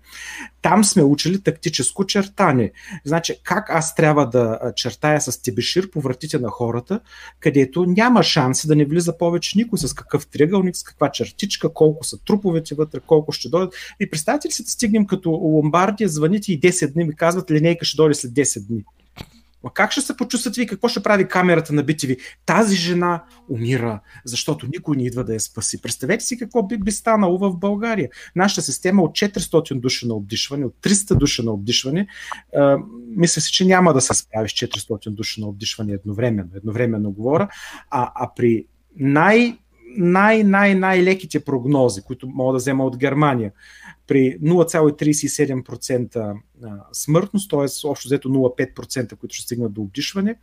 там 0.62 0.84
сме 0.84 1.04
учили 1.04 1.42
тактическо 1.42 2.06
чертане. 2.06 2.72
Значи, 3.06 3.36
как 3.44 3.70
аз 3.70 3.96
трябва 3.96 4.30
да 4.30 4.60
чертая 4.76 5.22
с 5.22 5.42
тебешир 5.42 5.90
по 5.90 6.02
вратите 6.02 6.40
на 6.40 6.50
хората, 6.50 7.00
където 7.40 7.86
няма 7.86 8.24
шанси 8.24 8.68
да 8.68 8.76
не 8.76 8.86
влиза 8.86 9.18
повече 9.18 9.58
никой 9.58 9.80
с 9.80 9.94
какъв 9.94 10.28
триъгълник, 10.28 10.78
с 10.78 10.84
каква 10.84 11.12
чертичка, 11.34 11.74
колко 11.74 12.04
са 12.04 12.18
труповете 12.26 12.76
вътре, 12.76 13.00
колко 13.00 13.32
ще 13.32 13.50
дойдат. 13.50 13.74
И 14.00 14.10
представете 14.10 14.48
ли 14.48 14.52
си 14.52 14.64
да 14.64 14.70
стигнем 14.70 15.06
като 15.06 15.30
Ломбардия, 15.30 16.10
звъните 16.10 16.54
и 16.54 16.62
10 16.62 16.94
дни 16.94 17.04
ми 17.04 17.16
казват, 17.16 17.52
линейка 17.52 17.86
ще 17.86 17.96
дойде 17.96 18.14
след 18.14 18.32
10 18.32 18.68
дни. 18.68 18.84
Ма 19.64 19.74
как 19.74 19.92
ще 19.92 20.02
се 20.02 20.18
почувствате 20.18 20.62
ви? 20.62 20.68
Какво 20.68 20.88
ще 20.88 21.04
прави 21.04 21.28
камерата 21.28 21.74
на 21.74 21.84
BTV? 21.84 22.20
Тази 22.46 22.76
жена 22.76 23.24
умира, 23.50 24.00
защото 24.26 24.68
никой 24.68 24.98
не 24.98 25.06
идва 25.06 25.24
да 25.24 25.34
я 25.34 25.40
спаси. 25.40 25.82
Представете 25.82 26.24
си 26.24 26.38
какво 26.38 26.64
би, 26.64 26.78
би 26.78 26.92
станало 26.92 27.38
в 27.38 27.58
България. 27.58 28.10
Нашата 28.36 28.62
система 28.62 29.04
от 29.04 29.12
400 29.12 29.80
души 29.80 30.08
на 30.08 30.14
обдишване, 30.14 30.66
от 30.66 30.76
300 30.82 31.16
души 31.16 31.46
на 31.46 31.52
обдишване, 31.52 32.08
а, 32.56 32.78
мисля 33.08 33.42
си, 33.42 33.52
че 33.52 33.66
няма 33.66 33.94
да 33.94 34.02
се 34.02 34.14
справи 34.14 34.50
с 34.50 34.52
400 34.52 35.10
души 35.10 35.42
на 35.42 35.48
обдишване 35.48 35.94
едновременно. 35.94 36.50
Едновременно 36.56 37.12
говоря. 37.12 37.48
А, 37.90 38.12
а 38.16 38.30
при 38.36 38.66
най- 39.00 39.58
най-най-най-леките 39.98 41.40
прогнози, 41.40 42.02
които 42.02 42.28
мога 42.28 42.54
да 42.54 42.58
взема 42.58 42.86
от 42.86 42.98
Германия, 42.98 43.52
при 44.08 44.40
0,37% 44.40 46.34
смъртност, 46.94 47.50
т.е. 47.50 47.88
общо 47.88 48.08
взето 48.08 48.30
0,5%, 48.30 49.16
които 49.16 49.36
ще 49.36 49.44
стигнат 49.44 49.74
до 49.74 49.82
обдишване 49.82 50.36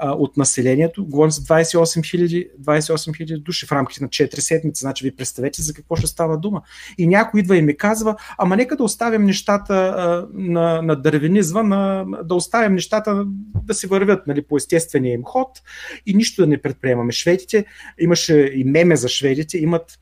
от 0.00 0.36
населението. 0.36 1.06
Говорим 1.06 1.30
за 1.30 1.40
28 1.40 2.48
000, 2.58 3.42
души 3.42 3.66
в 3.66 3.72
рамките 3.72 4.04
на 4.04 4.08
4 4.08 4.38
седмици. 4.38 4.80
Значи 4.80 5.04
ви 5.04 5.16
представете 5.16 5.62
за 5.62 5.74
какво 5.74 5.96
ще 5.96 6.06
става 6.06 6.38
дума. 6.38 6.62
И 6.98 7.06
някой 7.06 7.40
идва 7.40 7.56
и 7.56 7.62
ми 7.62 7.76
казва, 7.76 8.16
ама 8.38 8.56
нека 8.56 8.76
да 8.76 8.84
оставим 8.84 9.24
нещата 9.24 10.26
на, 10.32 10.82
на 10.82 10.96
дървенизва, 10.96 11.62
на, 11.62 12.06
да 12.24 12.34
оставим 12.34 12.74
нещата 12.74 13.24
да 13.64 13.74
си 13.74 13.86
вървят 13.86 14.26
нали, 14.26 14.42
по 14.42 14.56
естествения 14.56 15.12
им 15.12 15.22
ход 15.24 15.48
и 16.06 16.14
нищо 16.14 16.42
да 16.42 16.48
не 16.48 16.62
предприемаме. 16.62 17.12
Шведите, 17.12 17.64
имаше 17.98 18.52
и 18.54 18.64
меме 18.64 18.96
за 18.96 19.08
шведите, 19.08 19.58
имат 19.58 19.98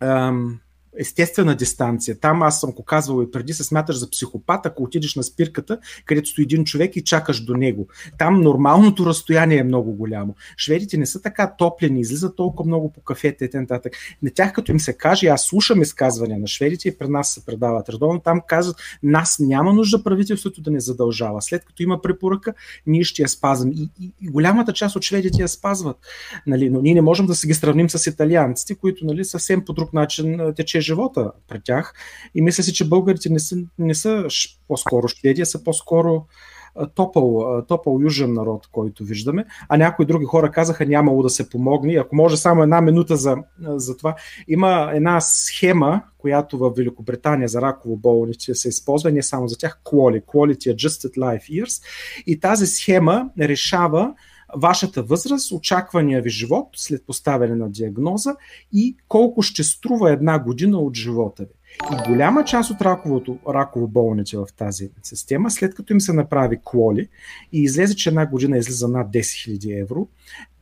ам, 0.00 0.60
естествена 0.98 1.56
дистанция. 1.56 2.20
Там 2.20 2.42
аз 2.42 2.60
съм 2.60 2.70
го 2.70 2.82
казвал 2.82 3.22
и 3.22 3.30
преди, 3.30 3.52
се 3.52 3.64
смяташ 3.64 3.96
за 3.96 4.10
психопат, 4.10 4.66
ако 4.66 4.82
отидеш 4.82 5.14
на 5.14 5.22
спирката, 5.22 5.78
където 6.04 6.28
стои 6.28 6.42
един 6.42 6.64
човек 6.64 6.96
и 6.96 7.04
чакаш 7.04 7.44
до 7.44 7.54
него. 7.54 7.88
Там 8.18 8.40
нормалното 8.40 9.06
разстояние 9.06 9.58
е 9.58 9.64
много 9.64 9.92
голямо. 9.92 10.34
Шведите 10.56 10.96
не 10.96 11.06
са 11.06 11.22
така 11.22 11.54
топлени, 11.58 12.00
излизат 12.00 12.36
толкова 12.36 12.68
много 12.68 12.92
по 12.92 13.00
кафета 13.00 13.44
и 13.44 13.50
т.н. 13.50 13.80
На 14.22 14.30
тях 14.34 14.52
като 14.52 14.72
им 14.72 14.80
се 14.80 14.92
каже, 14.92 15.26
аз 15.26 15.42
слушам 15.42 15.82
изказвания 15.82 16.38
на 16.38 16.46
шведите 16.46 16.88
и 16.88 16.98
при 16.98 17.08
нас 17.08 17.34
се 17.34 17.44
предават 17.44 17.88
редовно, 17.88 18.20
там 18.20 18.40
казват, 18.48 18.76
нас 19.02 19.36
няма 19.38 19.72
нужда 19.72 20.02
правителството 20.02 20.62
да 20.62 20.70
не 20.70 20.80
задължава. 20.80 21.42
След 21.42 21.64
като 21.64 21.82
има 21.82 22.02
препоръка, 22.02 22.52
ние 22.86 23.04
ще 23.04 23.22
я 23.22 23.28
спазваме. 23.28 23.72
И, 23.74 23.90
и, 24.00 24.12
и 24.22 24.28
голямата 24.28 24.72
част 24.72 24.96
от 24.96 25.02
шведите 25.02 25.42
я 25.42 25.48
спазват. 25.48 25.96
Нали? 26.46 26.70
Но 26.70 26.80
ние 26.80 26.94
не 26.94 27.02
можем 27.02 27.26
да 27.26 27.34
се 27.34 27.46
ги 27.46 27.54
сравним 27.54 27.90
с 27.90 28.06
италианците, 28.06 28.74
които 28.74 29.04
нали, 29.04 29.24
съвсем 29.24 29.64
по 29.64 29.72
друг 29.72 29.92
начин 29.92 30.40
тече 30.56 30.79
е 30.80 30.82
живота 30.82 31.32
при 31.48 31.60
тях. 31.64 31.94
И 32.34 32.42
мисля 32.42 32.62
си, 32.62 32.72
че 32.72 32.88
българите 32.88 33.30
не 33.30 33.38
са, 33.38 33.56
не 33.78 33.94
са 33.94 34.26
по-скоро 34.68 35.08
шведи, 35.08 35.44
са 35.44 35.64
по-скоро 35.64 36.24
топъл, 36.94 37.62
топъл 37.68 37.98
южен 38.02 38.32
народ, 38.32 38.68
който 38.72 39.04
виждаме, 39.04 39.44
а 39.68 39.76
някои 39.76 40.06
други 40.06 40.24
хора 40.24 40.50
казаха 40.50 40.86
нямало 40.86 41.22
да 41.22 41.30
се 41.30 41.50
помогне. 41.50 41.94
Ако 41.94 42.16
може 42.16 42.36
само 42.36 42.62
една 42.62 42.80
минута 42.80 43.16
за, 43.16 43.36
за 43.60 43.96
това. 43.96 44.14
Има 44.48 44.90
една 44.94 45.20
схема, 45.20 46.02
която 46.18 46.58
в 46.58 46.72
Великобритания 46.76 47.48
за 47.48 47.62
раково 47.62 47.96
болните 47.96 48.54
се 48.54 48.68
използва, 48.68 49.10
не 49.10 49.22
само 49.22 49.48
за 49.48 49.58
тях, 49.58 49.80
QALY, 49.84 50.24
Quality 50.24 50.74
Adjusted 50.74 51.18
Life 51.18 51.64
Years. 51.64 51.82
И 52.26 52.40
тази 52.40 52.66
схема 52.66 53.30
решава 53.40 54.14
вашата 54.56 55.02
възраст, 55.02 55.52
очаквания 55.52 56.22
ви 56.22 56.30
живот 56.30 56.68
след 56.76 57.06
поставяне 57.06 57.54
на 57.54 57.70
диагноза 57.70 58.36
и 58.72 58.96
колко 59.08 59.42
ще 59.42 59.64
струва 59.64 60.12
една 60.12 60.38
година 60.38 60.78
от 60.78 60.96
живота 60.96 61.42
ви. 61.42 61.54
И 61.92 62.08
голяма 62.08 62.44
част 62.44 62.70
от 62.70 62.80
раковото, 62.80 63.38
раково 63.48 63.88
болните 63.88 64.36
в 64.36 64.46
тази 64.56 64.90
система, 65.02 65.50
след 65.50 65.74
като 65.74 65.92
им 65.92 66.00
се 66.00 66.12
направи 66.12 66.60
клоли 66.64 67.08
и 67.52 67.62
излезе, 67.62 67.96
че 67.96 68.08
една 68.08 68.26
година 68.26 68.58
излиза 68.58 68.88
над 68.88 69.12
10 69.12 69.20
000 69.20 69.82
евро, 69.82 70.08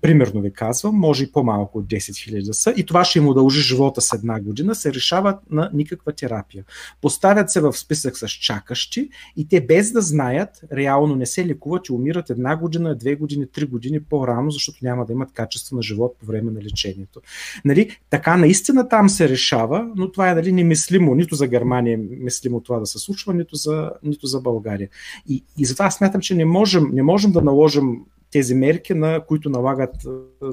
примерно 0.00 0.40
ви 0.40 0.52
казвам, 0.52 0.94
може 0.94 1.24
и 1.24 1.32
по-малко 1.32 1.78
от 1.78 1.86
10 1.86 1.96
000 1.96 2.46
да 2.46 2.54
са, 2.54 2.74
и 2.76 2.86
това 2.86 3.04
ще 3.04 3.18
им 3.18 3.28
удължи 3.28 3.60
живота 3.60 4.00
с 4.00 4.12
една 4.12 4.40
година, 4.40 4.74
се 4.74 4.94
решават 4.94 5.36
на 5.50 5.70
никаква 5.74 6.12
терапия. 6.12 6.64
Поставят 7.00 7.50
се 7.50 7.60
в 7.60 7.72
списък 7.72 8.16
с 8.16 8.28
чакащи 8.28 9.08
и 9.36 9.48
те 9.48 9.60
без 9.60 9.92
да 9.92 10.00
знаят, 10.00 10.60
реално 10.72 11.16
не 11.16 11.26
се 11.26 11.46
лекуват 11.46 11.88
и 11.88 11.92
умират 11.92 12.30
една 12.30 12.56
година, 12.56 12.96
две 12.96 13.14
години, 13.14 13.46
три 13.46 13.66
години 13.66 14.00
по-рано, 14.00 14.50
защото 14.50 14.78
няма 14.82 15.06
да 15.06 15.12
имат 15.12 15.32
качество 15.32 15.76
на 15.76 15.82
живот 15.82 16.16
по 16.20 16.26
време 16.26 16.50
на 16.50 16.62
лечението. 16.62 17.20
Нали, 17.64 17.98
така 18.10 18.36
наистина 18.36 18.88
там 18.88 19.08
се 19.08 19.28
решава, 19.28 19.88
но 19.96 20.12
това 20.12 20.30
е 20.30 20.34
нали, 20.34 20.52
немислимо, 20.52 21.14
нито 21.14 21.34
за 21.34 21.46
Германия 21.46 21.94
е 21.94 22.00
мислимо 22.24 22.60
това 22.60 22.78
да 22.78 22.86
се 22.86 22.98
случва, 22.98 23.34
нито 23.34 23.56
за, 23.56 23.90
нито 24.02 24.26
за 24.26 24.40
България. 24.40 24.88
И, 25.28 25.44
и 25.58 25.64
затова 25.64 25.90
смятам, 25.90 26.20
че 26.20 26.34
не 26.34 26.44
можем, 26.44 26.90
не 26.92 27.02
можем 27.02 27.32
да 27.32 27.42
наложим 27.42 28.04
тези 28.30 28.55
мерки, 28.55 28.94
на 28.94 29.20
които 29.26 29.50
налагат 29.50 29.94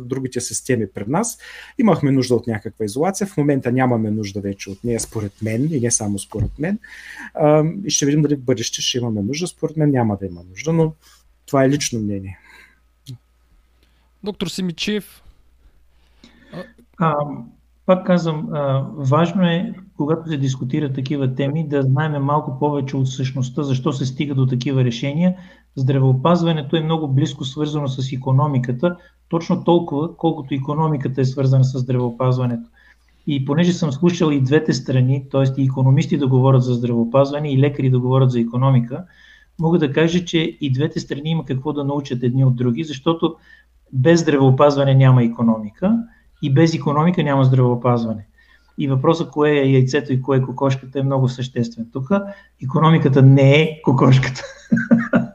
другите 0.01 0.41
системи 0.41 0.87
пред 0.93 1.07
нас. 1.07 1.37
Имахме 1.77 2.11
нужда 2.11 2.35
от 2.35 2.47
някаква 2.47 2.85
изолация, 2.85 3.27
в 3.27 3.37
момента 3.37 3.71
нямаме 3.71 4.11
нужда 4.11 4.41
вече 4.41 4.69
от 4.69 4.83
нея, 4.83 4.99
според 4.99 5.41
мен, 5.41 5.67
и 5.71 5.79
не 5.79 5.91
само 5.91 6.19
според 6.19 6.59
мен. 6.59 6.79
И 7.85 7.89
ще 7.89 8.05
видим 8.05 8.21
дали 8.21 8.35
в 8.35 8.41
бъдеще 8.41 8.81
ще 8.81 8.97
имаме 8.97 9.21
нужда. 9.21 9.47
Според 9.47 9.77
мен 9.77 9.91
няма 9.91 10.17
да 10.17 10.25
има 10.25 10.41
нужда, 10.49 10.73
но 10.73 10.93
това 11.45 11.63
е 11.63 11.69
лично 11.69 11.99
мнение. 11.99 12.39
Доктор 14.23 14.47
Симичев. 14.47 15.23
А, 16.97 17.15
пак 17.85 18.05
казвам, 18.05 18.49
а, 18.53 18.87
важно 18.95 19.43
е, 19.43 19.73
когато 19.97 20.29
се 20.29 20.37
дискутират 20.37 20.95
такива 20.95 21.35
теми, 21.35 21.67
да 21.67 21.81
знаем 21.81 22.23
малко 22.23 22.59
повече 22.59 22.97
от 22.97 23.09
същността, 23.09 23.63
защо 23.63 23.93
се 23.93 24.05
стига 24.05 24.35
до 24.35 24.45
такива 24.45 24.83
решения, 24.83 25.37
здравеопазването 25.75 26.75
е 26.75 26.83
много 26.83 27.07
близко 27.07 27.45
свързано 27.45 27.87
с 27.87 28.11
економиката, 28.11 28.95
точно 29.29 29.63
толкова, 29.63 30.17
колкото 30.17 30.53
економиката 30.53 31.21
е 31.21 31.25
свързана 31.25 31.63
с 31.63 31.79
здравеопазването. 31.79 32.69
И 33.27 33.45
понеже 33.45 33.73
съм 33.73 33.91
слушал 33.91 34.31
и 34.31 34.41
двете 34.41 34.73
страни, 34.73 35.25
т.е. 35.31 35.61
и 35.61 35.65
економисти 35.65 36.17
да 36.17 36.27
говорят 36.27 36.63
за 36.63 36.73
здравеопазване, 36.73 37.51
и 37.51 37.59
лекари 37.59 37.89
да 37.89 37.99
говорят 37.99 38.31
за 38.31 38.39
економика, 38.39 39.03
мога 39.59 39.79
да 39.79 39.91
кажа, 39.91 40.25
че 40.25 40.57
и 40.61 40.71
двете 40.71 40.99
страни 40.99 41.29
има 41.29 41.45
какво 41.45 41.73
да 41.73 41.83
научат 41.83 42.23
едни 42.23 42.45
от 42.45 42.55
други, 42.55 42.83
защото 42.83 43.35
без 43.93 44.21
здравеопазване 44.21 44.95
няма 44.95 45.23
економика 45.23 45.97
и 46.41 46.53
без 46.53 46.73
економика 46.73 47.23
няма 47.23 47.43
здравеопазване. 47.43 48.27
И 48.77 48.87
въпросът 48.87 49.31
кое 49.31 49.51
е 49.51 49.71
яйцето 49.71 50.13
и 50.13 50.21
кое 50.21 50.37
е 50.37 50.41
кокошката 50.41 50.99
е 50.99 51.03
много 51.03 51.29
съществен. 51.29 51.87
Тук 51.93 52.09
економиката 52.63 53.21
не 53.21 53.61
е 53.61 53.81
кокошката. 53.81 54.43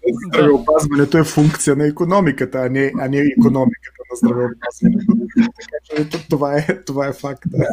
Здравеопазването 0.27 1.17
е 1.17 1.23
функция 1.23 1.75
на 1.75 1.87
економиката, 1.87 2.57
а 2.57 2.69
не, 2.69 2.91
а 2.99 3.07
не 3.07 3.17
економиката 3.17 4.01
на 4.11 4.15
здравеопазването. 4.15 5.13
така 5.95 6.09
че 6.11 6.27
това 6.29 6.57
е, 6.57 6.83
това 6.85 7.07
е 7.07 7.13
факт. 7.13 7.43
Да. 7.45 7.65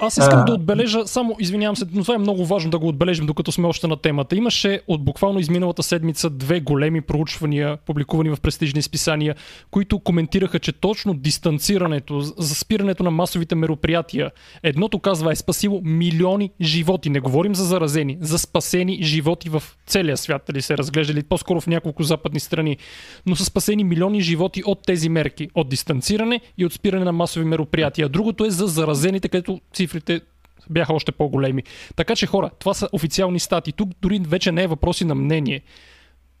Аз 0.00 0.16
искам 0.16 0.44
да 0.44 0.52
отбележа, 0.52 1.06
само 1.06 1.36
извинявам 1.38 1.76
се, 1.76 1.84
но 1.92 2.02
това 2.02 2.14
е 2.14 2.18
много 2.18 2.46
важно 2.46 2.70
да 2.70 2.78
го 2.78 2.88
отбележим, 2.88 3.26
докато 3.26 3.52
сме 3.52 3.66
още 3.66 3.86
на 3.86 3.96
темата. 3.96 4.36
Имаше 4.36 4.80
от 4.88 5.04
буквално 5.04 5.38
изминалата 5.38 5.82
седмица 5.82 6.30
две 6.30 6.60
големи 6.60 7.00
проучвания, 7.00 7.76
публикувани 7.86 8.30
в 8.30 8.40
престижни 8.40 8.82
списания, 8.82 9.34
които 9.70 9.98
коментираха, 9.98 10.58
че 10.58 10.72
точно 10.72 11.14
дистанцирането, 11.14 12.20
за 12.20 12.54
спирането 12.54 13.02
на 13.02 13.10
масовите 13.10 13.54
мероприятия, 13.54 14.30
едното 14.62 14.98
казва 14.98 15.32
е 15.32 15.36
спасило 15.36 15.80
милиони 15.84 16.50
животи. 16.60 17.10
Не 17.10 17.20
говорим 17.20 17.54
за 17.54 17.64
заразени, 17.64 18.18
за 18.20 18.38
спасени 18.38 18.98
животи 19.02 19.48
в 19.48 19.62
целия 19.86 20.16
свят, 20.16 20.42
дали 20.46 20.62
се 20.62 20.78
разглеждали 20.78 21.22
по-скоро 21.22 21.60
в 21.60 21.66
няколко 21.66 21.95
западни 22.02 22.40
страни, 22.40 22.76
но 23.26 23.36
са 23.36 23.44
спасени 23.44 23.84
милиони 23.84 24.20
животи 24.20 24.62
от 24.66 24.82
тези 24.86 25.08
мерки, 25.08 25.48
от 25.54 25.68
дистанциране 25.68 26.40
и 26.58 26.66
от 26.66 26.72
спиране 26.72 27.04
на 27.04 27.12
масови 27.12 27.44
мероприятия. 27.44 28.08
Другото 28.08 28.44
е 28.44 28.50
за 28.50 28.66
заразените, 28.66 29.28
където 29.28 29.60
цифрите 29.74 30.20
бяха 30.70 30.94
още 30.94 31.12
по-големи. 31.12 31.62
Така 31.96 32.16
че 32.16 32.26
хора, 32.26 32.50
това 32.58 32.74
са 32.74 32.88
официални 32.92 33.40
стати. 33.40 33.72
Тук 33.72 33.90
дори 34.02 34.20
вече 34.28 34.52
не 34.52 34.62
е 34.62 34.66
въпроси 34.66 35.04
на 35.04 35.14
мнение. 35.14 35.62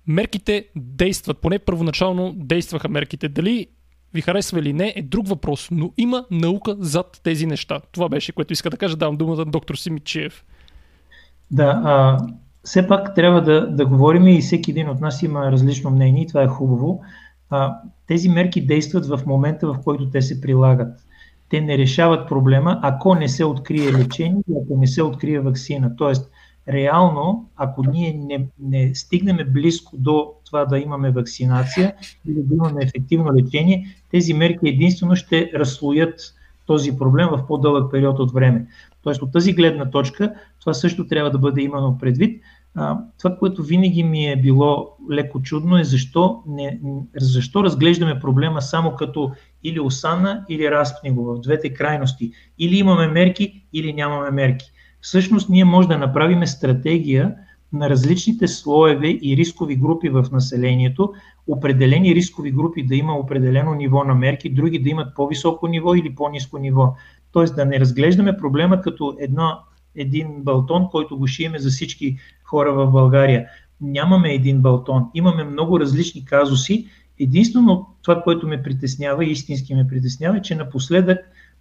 Мерките 0.06 0.66
действат, 0.76 1.38
поне 1.38 1.58
първоначално 1.58 2.32
действаха 2.36 2.88
мерките. 2.88 3.28
Дали 3.28 3.66
ви 4.14 4.20
харесва 4.20 4.60
или 4.60 4.72
не, 4.72 4.92
е 4.96 5.02
друг 5.02 5.28
въпрос, 5.28 5.68
но 5.70 5.92
има 5.96 6.24
наука 6.30 6.76
зад 6.78 7.20
тези 7.22 7.46
неща. 7.46 7.80
Това 7.92 8.08
беше, 8.08 8.32
което 8.32 8.52
иска 8.52 8.70
да 8.70 8.76
кажа. 8.76 8.96
Давам 8.96 9.16
думата 9.16 9.36
на 9.36 9.44
доктор 9.44 9.74
Симичиев. 9.74 10.44
Да, 11.50 11.82
а, 11.84 12.18
все 12.66 12.88
пак 12.88 13.14
трябва 13.14 13.42
да, 13.42 13.70
да 13.70 13.86
говорим 13.86 14.28
и 14.28 14.40
всеки 14.40 14.70
един 14.70 14.88
от 14.88 15.00
нас 15.00 15.22
има 15.22 15.52
различно 15.52 15.90
мнение 15.90 16.22
и 16.22 16.26
това 16.26 16.42
е 16.42 16.48
хубаво. 16.48 17.00
А, 17.50 17.76
тези 18.06 18.28
мерки 18.28 18.66
действат 18.66 19.06
в 19.06 19.20
момента, 19.26 19.66
в 19.66 19.78
който 19.84 20.10
те 20.10 20.22
се 20.22 20.40
прилагат. 20.40 21.06
Те 21.48 21.60
не 21.60 21.78
решават 21.78 22.28
проблема, 22.28 22.80
ако 22.82 23.14
не 23.14 23.28
се 23.28 23.44
открие 23.44 23.92
лечение 23.92 24.42
и 24.50 24.54
ако 24.64 24.80
не 24.80 24.86
се 24.86 25.02
открие 25.02 25.40
вакцина. 25.40 25.96
Тоест, 25.96 26.30
реално, 26.68 27.48
ако 27.56 27.82
ние 27.90 28.20
не, 28.24 28.46
не 28.60 28.94
стигнем 28.94 29.38
близко 29.48 29.96
до 29.96 30.32
това 30.44 30.64
да 30.64 30.78
имаме 30.78 31.10
вакцинация 31.10 31.94
или 32.28 32.42
да 32.42 32.54
имаме 32.54 32.82
ефективно 32.82 33.34
лечение, 33.34 33.86
тези 34.10 34.34
мерки 34.34 34.68
единствено 34.68 35.16
ще 35.16 35.50
разслоят 35.54 36.34
този 36.66 36.98
проблем 36.98 37.28
в 37.28 37.46
по-дълъг 37.46 37.90
период 37.90 38.18
от 38.18 38.32
време. 38.32 38.66
Тоест 39.02 39.22
от 39.22 39.32
тази 39.32 39.52
гледна 39.52 39.90
точка 39.90 40.34
това 40.60 40.74
също 40.74 41.06
трябва 41.06 41.30
да 41.30 41.38
бъде 41.38 41.62
имано 41.62 41.98
предвид. 41.98 42.42
Това, 43.18 43.36
което 43.38 43.62
винаги 43.62 44.02
ми 44.02 44.26
е 44.26 44.36
било 44.36 44.96
леко 45.10 45.42
чудно 45.42 45.78
е 45.78 45.84
защо, 45.84 46.42
не, 46.46 46.80
защо 47.16 47.64
разглеждаме 47.64 48.20
проблема 48.20 48.62
само 48.62 48.96
като 48.96 49.32
или 49.64 49.80
осана, 49.80 50.44
или 50.48 50.70
разпни 50.70 51.10
го 51.10 51.24
в 51.24 51.40
двете 51.40 51.74
крайности. 51.74 52.32
Или 52.58 52.78
имаме 52.78 53.08
мерки, 53.08 53.66
или 53.72 53.92
нямаме 53.92 54.30
мерки. 54.30 54.66
Всъщност 55.00 55.48
ние 55.48 55.64
може 55.64 55.88
да 55.88 55.98
направим 55.98 56.46
стратегия 56.46 57.34
на 57.72 57.90
различните 57.90 58.48
слоеве 58.48 59.08
и 59.08 59.36
рискови 59.36 59.76
групи 59.76 60.08
в 60.08 60.26
населението, 60.32 61.12
определени 61.46 62.14
рискови 62.14 62.50
групи 62.50 62.86
да 62.86 62.94
има 62.94 63.12
определено 63.12 63.74
ниво 63.74 64.04
на 64.04 64.14
мерки, 64.14 64.50
други 64.50 64.78
да 64.78 64.88
имат 64.88 65.14
по-високо 65.14 65.68
ниво 65.68 65.94
или 65.94 66.14
по-низко 66.14 66.58
ниво. 66.58 66.94
Тоест 67.32 67.56
да 67.56 67.64
не 67.64 67.80
разглеждаме 67.80 68.36
проблема 68.36 68.80
като 68.80 69.16
едно, 69.20 69.58
един 69.96 70.42
балтон, 70.42 70.88
който 70.90 71.18
го 71.18 71.26
шиеме 71.26 71.58
за 71.58 71.70
всички 71.70 72.16
хора 72.44 72.72
в 72.72 72.90
България. 72.90 73.46
Нямаме 73.80 74.32
един 74.32 74.62
балтон, 74.62 75.04
имаме 75.14 75.44
много 75.44 75.80
различни 75.80 76.24
казуси. 76.24 76.86
Единствено 77.18 77.86
това, 78.02 78.22
което 78.22 78.48
ме 78.48 78.62
притеснява, 78.62 79.24
истински 79.24 79.74
ме 79.74 79.86
притеснява, 79.88 80.36
е, 80.36 80.42
че 80.42 80.54
напоследък, 80.54 81.18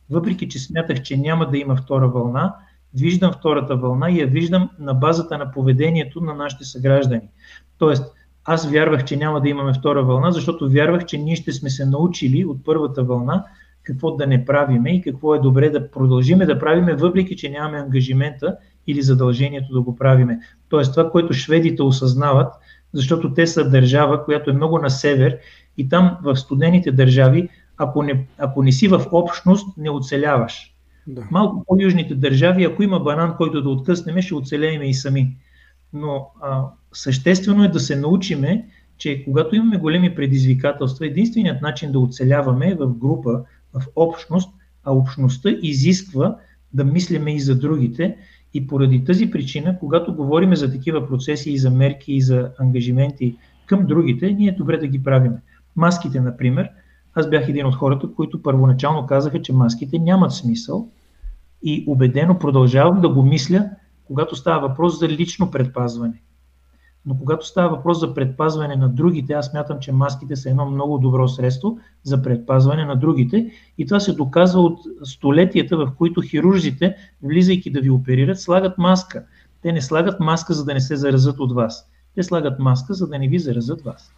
въпреки 0.10 0.50
че 0.50 0.60
смятах, 0.60 1.02
че 1.02 1.18
няма 1.18 1.50
да 1.50 1.58
има 1.58 1.76
втора 1.76 2.08
вълна, 2.08 2.56
виждам 2.94 3.34
втората 3.34 3.76
вълна 3.76 4.10
и 4.12 4.20
я 4.20 4.28
виждам 4.28 4.70
на 4.80 4.94
базата 4.94 5.38
на 5.38 5.52
поведението 5.52 6.22
на 6.22 6.34
нашите 6.34 6.64
съграждани. 6.64 7.30
Тоест, 7.78 8.14
аз 8.46 8.72
вярвах, 8.72 9.04
че 9.04 9.18
няма 9.18 9.42
да 9.42 9.50
имаме 9.50 9.74
втора 9.74 10.04
вълна, 10.04 10.32
защото 10.32 10.70
вярвах, 10.70 11.06
че 11.06 11.18
ние 11.18 11.36
ще 11.36 11.52
сме 11.52 11.70
се 11.70 11.86
научили 11.86 12.46
от 12.46 12.66
първата 12.66 13.04
вълна 13.04 13.44
какво 13.86 14.12
да 14.12 14.28
не 14.28 14.46
правиме 14.46 14.90
и 14.96 15.02
какво 15.02 15.36
е 15.36 15.40
добре 15.40 15.70
да 15.70 15.92
продължиме 15.92 16.46
да 16.46 16.60
правиме, 16.60 16.94
въпреки 16.94 17.36
че 17.36 17.50
нямаме 17.50 17.80
ангажимента 17.80 18.58
или 18.88 19.02
задължението 19.02 19.74
да 19.74 19.82
го 19.82 19.96
правиме. 19.96 20.40
Тоест 20.70 20.94
това, 20.94 21.12
което 21.12 21.34
шведите 21.34 21.84
осъзнават, 21.84 22.54
защото 22.94 23.34
те 23.34 23.48
са 23.48 23.70
държава, 23.70 24.26
която 24.26 24.50
е 24.50 24.54
много 24.54 24.80
на 24.80 24.90
север 24.90 25.38
и 25.78 25.90
там 25.90 26.18
в 26.24 26.36
студените 26.36 26.92
държави, 26.92 27.50
ако 27.78 28.04
не, 28.04 28.28
ако 28.38 28.64
не 28.64 28.72
си 28.72 28.88
в 28.88 29.06
общност, 29.12 29.78
не 29.78 29.90
оцеляваш. 29.90 30.72
Да. 31.08 31.28
Малко 31.32 31.64
по-южните 31.68 32.16
държави, 32.16 32.64
ако 32.64 32.84
има 32.84 33.00
банан, 33.00 33.36
който 33.38 33.62
да 33.62 33.70
откъснем, 33.70 34.22
ще 34.22 34.36
оцелеем 34.36 34.84
и 34.84 34.94
сами. 34.94 35.38
Но 35.94 36.28
а, 36.42 36.64
съществено 36.94 37.64
е 37.64 37.68
да 37.68 37.80
се 37.80 37.96
научиме, 37.96 38.66
че 38.98 39.24
когато 39.24 39.56
имаме 39.56 39.78
големи 39.78 40.16
предизвикателства, 40.16 41.06
единственият 41.06 41.62
начин 41.62 41.92
да 41.92 42.00
оцеляваме 42.00 42.68
е 42.68 42.76
в 42.76 42.88
група, 42.88 43.42
в 43.80 43.88
общност, 43.96 44.54
а 44.84 44.92
общността 44.94 45.50
изисква 45.62 46.38
да 46.74 46.84
мислиме 46.84 47.36
и 47.36 47.40
за 47.40 47.60
другите. 47.60 48.18
И 48.54 48.68
поради 48.68 49.04
тази 49.04 49.32
причина, 49.32 49.80
когато 49.80 50.16
говорим 50.16 50.56
за 50.56 50.72
такива 50.72 51.08
процеси 51.08 51.52
и 51.52 51.58
за 51.58 51.72
мерки 51.72 52.14
и 52.14 52.22
за 52.22 52.52
ангажименти 52.60 53.38
към 53.66 53.86
другите, 53.86 54.32
ние 54.32 54.50
е 54.50 54.56
добре 54.56 54.78
да 54.78 54.88
ги 54.88 55.04
правиме. 55.04 55.42
Маските, 55.76 56.22
например, 56.22 56.70
аз 57.14 57.30
бях 57.30 57.50
един 57.50 57.66
от 57.66 57.76
хората, 57.76 58.08
които 58.16 58.42
първоначално 58.42 59.08
казаха, 59.08 59.42
че 59.42 59.54
маските 59.54 60.00
нямат 60.00 60.32
смисъл 60.32 60.90
и 61.64 61.84
убедено 61.88 62.40
продължавам 62.40 63.02
да 63.02 63.10
го 63.10 63.24
мисля, 63.24 63.70
когато 64.06 64.36
става 64.36 64.68
въпрос 64.68 65.00
за 65.00 65.10
лично 65.10 65.52
предпазване. 65.52 66.22
Но 67.06 67.18
когато 67.18 67.48
става 67.48 67.76
въпрос 67.76 68.00
за 68.00 68.14
предпазване 68.14 68.76
на 68.76 68.90
другите, 68.90 69.34
аз 69.34 69.54
мятам, 69.54 69.80
че 69.80 69.92
маските 69.92 70.36
са 70.36 70.50
едно 70.50 70.66
много 70.66 70.98
добро 70.98 71.28
средство 71.28 71.80
за 72.04 72.22
предпазване 72.22 72.86
на 72.86 72.96
другите. 72.96 73.52
И 73.78 73.86
това 73.86 74.00
се 74.00 74.14
доказва 74.14 74.62
от 74.62 74.80
столетията, 75.04 75.78
в 75.78 75.92
които 75.98 76.22
хирурзите, 76.22 76.96
влизайки 77.24 77.72
да 77.72 77.82
ви 77.82 77.90
оперират, 77.90 78.42
слагат 78.42 78.78
маска. 78.78 79.24
Те 79.62 79.72
не 79.72 79.82
слагат 79.82 80.20
маска, 80.20 80.54
за 80.54 80.66
да 80.66 80.74
не 80.74 80.80
се 80.80 80.96
заразят 80.96 81.40
от 81.40 81.54
вас. 81.54 81.90
Те 82.16 82.24
слагат 82.24 82.60
маска, 82.60 82.94
за 82.94 83.08
да 83.08 83.20
не 83.20 83.28
ви 83.28 83.40
заразят 83.40 83.82
вас. 83.82 84.12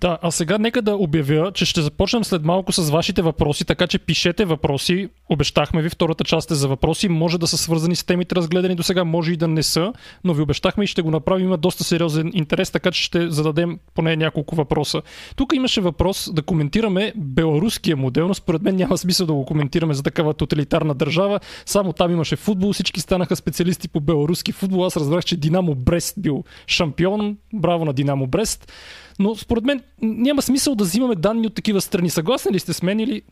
Да, 0.00 0.18
а 0.22 0.30
сега 0.30 0.58
нека 0.58 0.82
да 0.82 0.96
обявя, 0.96 1.52
че 1.52 1.64
ще 1.64 1.82
започнем 1.82 2.24
след 2.24 2.44
малко 2.44 2.72
с 2.72 2.90
вашите 2.90 3.22
въпроси, 3.22 3.64
така 3.64 3.86
че 3.86 3.98
пишете 3.98 4.44
въпроси. 4.44 5.08
Обещахме 5.28 5.82
ви, 5.82 5.88
втората 5.88 6.24
част 6.24 6.50
е 6.50 6.54
за 6.54 6.68
въпроси. 6.68 7.08
Може 7.08 7.38
да 7.38 7.46
са 7.46 7.58
свързани 7.58 7.96
с 7.96 8.04
темите 8.04 8.34
разгледани 8.34 8.74
до 8.74 8.82
сега, 8.82 9.04
може 9.04 9.32
и 9.32 9.36
да 9.36 9.48
не 9.48 9.62
са, 9.62 9.92
но 10.24 10.34
ви 10.34 10.42
обещахме 10.42 10.84
и 10.84 10.86
ще 10.86 11.02
го 11.02 11.10
направим. 11.10 11.46
Има 11.46 11.58
доста 11.58 11.84
сериозен 11.84 12.30
интерес, 12.34 12.70
така 12.70 12.90
че 12.90 13.02
ще 13.02 13.30
зададем 13.30 13.78
поне 13.94 14.16
няколко 14.16 14.56
въпроса. 14.56 15.02
Тук 15.36 15.52
имаше 15.54 15.80
въпрос 15.80 16.30
да 16.32 16.42
коментираме 16.42 17.12
беларуския 17.16 17.96
модел, 17.96 18.28
но 18.28 18.34
според 18.34 18.62
мен 18.62 18.76
няма 18.76 18.98
смисъл 18.98 19.26
да 19.26 19.32
го 19.32 19.44
коментираме 19.44 19.94
за 19.94 20.02
такава 20.02 20.34
тоталитарна 20.34 20.94
държава. 20.94 21.40
Само 21.66 21.92
там 21.92 22.12
имаше 22.12 22.36
футбол, 22.36 22.72
всички 22.72 23.00
станаха 23.00 23.36
специалисти 23.36 23.88
по 23.88 24.00
беларуски 24.00 24.52
футбол. 24.52 24.86
Аз 24.86 24.96
разбрах, 24.96 25.24
че 25.24 25.36
Динамо 25.36 25.74
Брест 25.74 26.14
бил 26.18 26.44
шампион. 26.66 27.36
Браво 27.54 27.84
на 27.84 27.92
Динамо 27.92 28.26
Брест. 28.26 28.72
Но 29.18 29.36
според 29.36 29.64
мен 29.64 29.82
няма 30.02 30.42
смисъл 30.42 30.74
да 30.74 30.84
взимаме 30.84 31.14
данни 31.14 31.46
от 31.46 31.54
такива 31.54 31.80
страни. 31.80 32.10
Съгласни 32.10 32.52
ли 32.52 32.58
сте 32.58 32.72
с 32.72 32.82
мен 32.82 33.00
или 33.00 33.22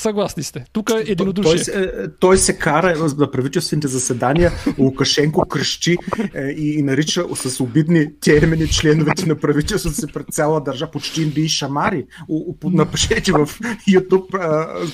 Съгласни 0.00 0.42
сте. 0.42 0.64
Тук 0.72 0.90
е 0.90 1.10
единодушие. 1.12 1.64
Той, 1.64 1.92
той, 1.92 2.08
той 2.20 2.38
се 2.38 2.58
кара 2.58 3.10
на 3.18 3.30
правителствените 3.30 3.88
заседания, 3.88 4.52
Лукашенко 4.78 5.48
кръщи 5.48 5.96
е, 6.34 6.42
и, 6.42 6.78
и 6.78 6.82
нарича 6.82 7.24
с 7.34 7.60
обидни 7.60 8.20
термини 8.20 8.68
членовете 8.68 9.26
на 9.26 9.36
правителството 9.36 9.96
си 9.96 10.06
пред 10.14 10.26
цяла 10.30 10.60
държа, 10.60 10.90
почти 10.90 11.22
им 11.22 11.30
би 11.30 11.40
и 11.40 11.48
шамари. 11.48 12.06
Напишете 12.64 13.32
в 13.32 13.46
YouTube 13.88 14.30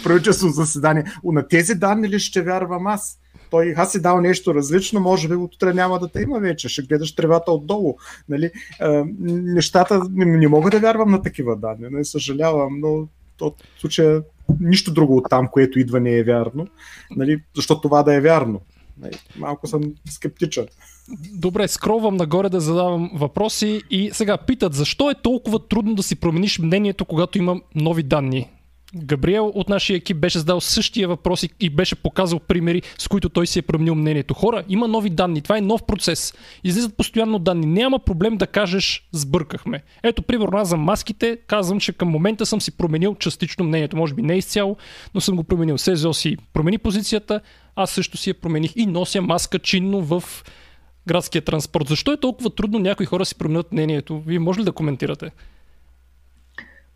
правителствено 0.02 0.52
заседание. 0.52 1.04
На 1.24 1.48
тези 1.48 1.74
данни 1.74 2.08
ли 2.08 2.18
ще 2.18 2.42
вярвам 2.42 2.86
аз? 2.86 3.18
Той 3.50 3.74
аз 3.76 3.92
си 3.92 4.02
дал 4.02 4.20
нещо 4.20 4.54
различно, 4.54 5.00
може 5.00 5.28
би 5.28 5.34
утре 5.34 5.74
няма 5.74 5.98
да 5.98 6.08
те 6.08 6.22
има 6.22 6.40
вече, 6.40 6.68
ще 6.68 6.82
гледаш 6.82 7.14
тревата 7.14 7.52
отдолу. 7.52 7.96
Нали? 8.28 8.50
А, 8.80 9.04
нещата, 9.18 10.02
не, 10.10 10.24
не 10.24 10.48
мога 10.48 10.70
да 10.70 10.80
вярвам 10.80 11.10
на 11.10 11.22
такива 11.22 11.56
данни, 11.56 11.86
не 11.90 12.04
съжалявам, 12.04 12.80
но 12.80 13.08
в 13.40 13.52
случая 13.80 14.22
нищо 14.60 14.92
друго 14.92 15.16
от 15.16 15.24
там, 15.30 15.48
което 15.48 15.78
идва 15.78 16.00
не 16.00 16.18
е 16.18 16.24
вярно, 16.24 16.66
нали? 17.16 17.42
защото 17.56 17.80
това 17.80 18.02
да 18.02 18.14
е 18.14 18.20
вярно. 18.20 18.60
Нали? 19.00 19.18
Малко 19.36 19.66
съм 19.66 19.82
скептичен. 20.10 20.66
Добре, 21.32 21.68
скровам 21.68 22.16
нагоре 22.16 22.48
да 22.48 22.60
задавам 22.60 23.10
въпроси 23.14 23.82
и 23.90 24.10
сега 24.12 24.36
питат, 24.36 24.74
защо 24.74 25.10
е 25.10 25.14
толкова 25.22 25.68
трудно 25.68 25.94
да 25.94 26.02
си 26.02 26.16
промениш 26.16 26.58
мнението, 26.58 27.04
когато 27.04 27.38
има 27.38 27.60
нови 27.74 28.02
данни? 28.02 28.50
Габриел 28.96 29.52
от 29.54 29.68
нашия 29.68 29.96
екип 29.96 30.16
беше 30.16 30.38
задал 30.38 30.60
същия 30.60 31.08
въпрос 31.08 31.44
и 31.60 31.70
беше 31.70 31.94
показал 31.94 32.38
примери, 32.38 32.82
с 32.98 33.08
които 33.08 33.28
той 33.28 33.46
си 33.46 33.58
е 33.58 33.62
променил 33.62 33.94
мнението. 33.94 34.34
Хора, 34.34 34.64
има 34.68 34.88
нови 34.88 35.10
данни, 35.10 35.42
това 35.42 35.58
е 35.58 35.60
нов 35.60 35.86
процес. 35.86 36.34
Излизат 36.64 36.96
постоянно 36.96 37.38
данни. 37.38 37.66
Няма 37.66 37.98
проблем 37.98 38.36
да 38.36 38.46
кажеш 38.46 39.08
сбъркахме. 39.12 39.82
Ето, 40.02 40.22
примерно 40.22 40.58
аз 40.58 40.68
за 40.68 40.76
маските 40.76 41.38
казвам, 41.46 41.80
че 41.80 41.92
към 41.92 42.08
момента 42.08 42.46
съм 42.46 42.60
си 42.60 42.76
променил 42.76 43.14
частично 43.14 43.64
мнението. 43.64 43.96
Може 43.96 44.14
би 44.14 44.22
не 44.22 44.34
изцяло, 44.34 44.76
но 45.14 45.20
съм 45.20 45.36
го 45.36 45.44
променил. 45.44 45.78
СЗО 45.78 46.14
си 46.14 46.36
промени 46.52 46.78
позицията, 46.78 47.40
аз 47.76 47.90
също 47.90 48.16
си 48.16 48.30
я 48.30 48.34
промених 48.34 48.72
и 48.76 48.86
нося 48.86 49.22
маска 49.22 49.58
чинно 49.58 50.02
в 50.02 50.24
градския 51.06 51.42
транспорт. 51.42 51.88
Защо 51.88 52.12
е 52.12 52.20
толкова 52.20 52.50
трудно 52.50 52.78
някои 52.78 53.06
хора 53.06 53.24
си 53.24 53.34
променят 53.34 53.72
мнението? 53.72 54.22
Вие 54.26 54.38
може 54.38 54.60
ли 54.60 54.64
да 54.64 54.72
коментирате? 54.72 55.30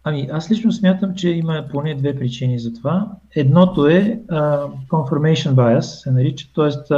Ами, 0.05 0.29
аз 0.33 0.51
лично 0.51 0.73
смятам, 0.73 1.15
че 1.15 1.31
има 1.31 1.65
поне 1.71 1.95
две 1.95 2.17
причини 2.17 2.59
за 2.59 2.75
това. 2.75 3.13
Едното 3.37 3.87
е 3.87 4.21
uh, 4.27 4.71
confirmation 4.89 5.53
bias, 5.55 5.81
се 5.81 6.11
нарича, 6.11 6.49
т.е. 6.55 6.95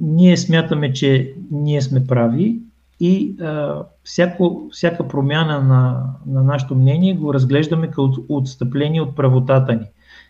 Ние 0.00 0.36
смятаме, 0.36 0.92
че 0.92 1.34
ние 1.50 1.82
сме 1.82 2.06
прави 2.06 2.60
и 3.00 3.36
uh, 3.36 3.82
всяко, 4.04 4.68
всяка 4.72 5.08
промяна 5.08 5.60
на, 5.60 6.04
на 6.26 6.42
нашето 6.42 6.74
мнение 6.74 7.14
го 7.14 7.34
разглеждаме 7.34 7.90
като 7.90 8.24
отстъпление 8.28 9.00
от 9.00 9.16
правотата 9.16 9.72
ни. 9.72 9.86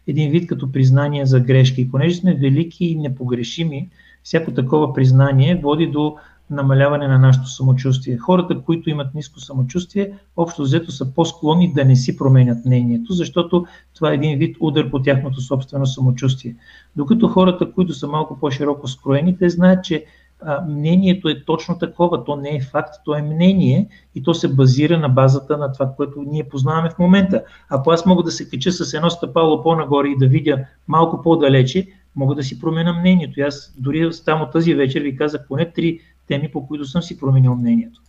Един 0.06 0.30
вид 0.30 0.46
като 0.46 0.72
признание 0.72 1.26
за 1.26 1.40
грешки. 1.40 1.80
И 1.80 1.90
понеже 1.90 2.16
сме 2.16 2.34
велики 2.34 2.84
и 2.84 2.96
непогрешими, 2.96 3.88
всяко 4.22 4.50
такова 4.50 4.94
признание 4.94 5.60
води 5.62 5.86
до 5.86 6.16
намаляване 6.50 7.08
на 7.08 7.18
нашето 7.18 7.46
самочувствие. 7.46 8.16
Хората, 8.16 8.60
които 8.60 8.90
имат 8.90 9.14
ниско 9.14 9.40
самочувствие, 9.40 10.12
общо 10.36 10.62
взето 10.62 10.90
са 10.90 11.14
по-склонни 11.14 11.72
да 11.72 11.84
не 11.84 11.96
си 11.96 12.16
променят 12.16 12.64
мнението, 12.66 13.12
защото 13.12 13.66
това 13.94 14.10
е 14.10 14.14
един 14.14 14.38
вид 14.38 14.56
удар 14.60 14.90
по 14.90 15.02
тяхното 15.02 15.40
собствено 15.40 15.86
самочувствие. 15.86 16.56
Докато 16.96 17.28
хората, 17.28 17.72
които 17.72 17.94
са 17.94 18.08
малко 18.08 18.40
по-широко 18.40 18.88
скроени, 18.88 19.38
те 19.38 19.48
знаят, 19.48 19.84
че 19.84 20.04
а, 20.42 20.60
мнението 20.68 21.28
е 21.28 21.44
точно 21.44 21.78
такова. 21.78 22.24
То 22.24 22.36
не 22.36 22.56
е 22.56 22.60
факт, 22.60 22.94
то 23.04 23.14
е 23.14 23.22
мнение 23.22 23.88
и 24.14 24.22
то 24.22 24.34
се 24.34 24.54
базира 24.54 24.98
на 24.98 25.08
базата 25.08 25.56
на 25.56 25.72
това, 25.72 25.92
което 25.96 26.24
ние 26.26 26.48
познаваме 26.48 26.90
в 26.90 26.98
момента. 26.98 27.42
Ако 27.68 27.90
аз 27.90 28.06
мога 28.06 28.22
да 28.22 28.30
се 28.30 28.48
кача 28.48 28.72
с 28.72 28.94
едно 28.94 29.10
стъпало 29.10 29.62
по-нагоре 29.62 30.08
и 30.08 30.18
да 30.18 30.26
видя 30.26 30.58
малко 30.88 31.22
по-далече, 31.22 31.86
мога 32.16 32.34
да 32.34 32.42
си 32.42 32.60
променя 32.60 32.92
мнението. 32.92 33.40
И 33.40 33.42
аз 33.42 33.74
дори 33.78 34.12
само 34.12 34.50
тази 34.50 34.74
вечер 34.74 35.00
ви 35.00 35.16
казах 35.16 35.46
поне 35.48 35.72
три 35.72 36.00
теми, 36.26 36.50
по 36.50 36.66
които 36.66 36.84
съм 36.84 37.02
си 37.02 37.18
променил 37.18 37.54
мнението. 37.54 38.00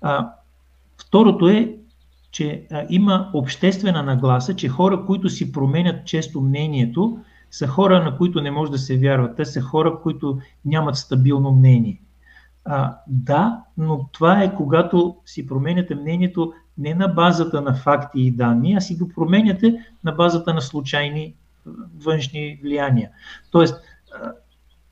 А, 0.00 0.32
второто 1.00 1.48
е, 1.48 1.76
че 2.30 2.66
а, 2.70 2.86
има 2.90 3.30
обществена 3.34 4.02
нагласа, 4.02 4.56
че 4.56 4.68
хора, 4.68 5.04
които 5.06 5.28
си 5.28 5.52
променят 5.52 6.06
често 6.06 6.40
мнението, 6.40 7.18
са 7.50 7.66
хора, 7.66 8.04
на 8.04 8.16
които 8.16 8.40
не 8.40 8.50
може 8.50 8.70
да 8.70 8.78
се 8.78 8.98
вярва. 8.98 9.34
Те 9.34 9.44
са 9.44 9.60
хора, 9.60 9.98
които 10.02 10.38
нямат 10.64 10.96
стабилно 10.96 11.52
мнение. 11.52 12.00
А, 12.64 12.96
да, 13.06 13.62
но 13.78 14.08
това 14.12 14.42
е 14.42 14.54
когато 14.54 15.16
си 15.26 15.46
променяте 15.46 15.94
мнението 15.94 16.52
не 16.78 16.94
на 16.94 17.08
базата 17.08 17.60
на 17.60 17.74
факти 17.74 18.20
и 18.20 18.30
данни, 18.30 18.74
а 18.74 18.80
си 18.80 18.96
го 18.96 19.08
променяте 19.08 19.86
на 20.04 20.12
базата 20.12 20.54
на 20.54 20.60
случайни 20.60 21.34
външни 22.04 22.58
влияния. 22.62 23.10
Тоест, 23.50 23.80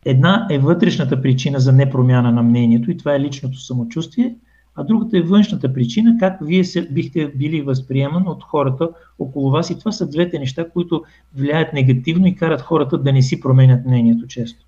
една 0.05 0.47
е 0.51 0.59
вътрешната 0.59 1.23
причина 1.23 1.61
за 1.61 1.73
непромяна 1.73 2.33
на 2.33 2.43
мнението 2.43 2.91
и 2.91 2.97
това 2.97 3.15
е 3.15 3.21
личното 3.21 3.61
самочувствие, 3.61 4.37
а 4.75 4.85
другата 4.85 5.19
е 5.19 5.23
външната 5.23 5.73
причина, 5.73 6.17
как 6.21 6.39
вие 6.43 6.65
се, 6.65 6.83
бихте 6.83 7.33
били 7.37 7.63
възприеман 7.63 8.29
от 8.29 8.43
хората 8.43 8.89
около 9.19 9.51
вас. 9.51 9.71
И 9.71 9.79
това 9.79 9.93
са 9.93 10.09
двете 10.09 10.39
неща, 10.39 10.71
които 10.71 11.03
влияят 11.37 11.73
негативно 11.73 12.27
и 12.27 12.37
карат 12.37 12.61
хората 12.61 12.99
да 12.99 13.13
не 13.13 13.23
си 13.23 13.41
променят 13.41 13.87
мнението 13.87 14.27
често. 14.27 14.67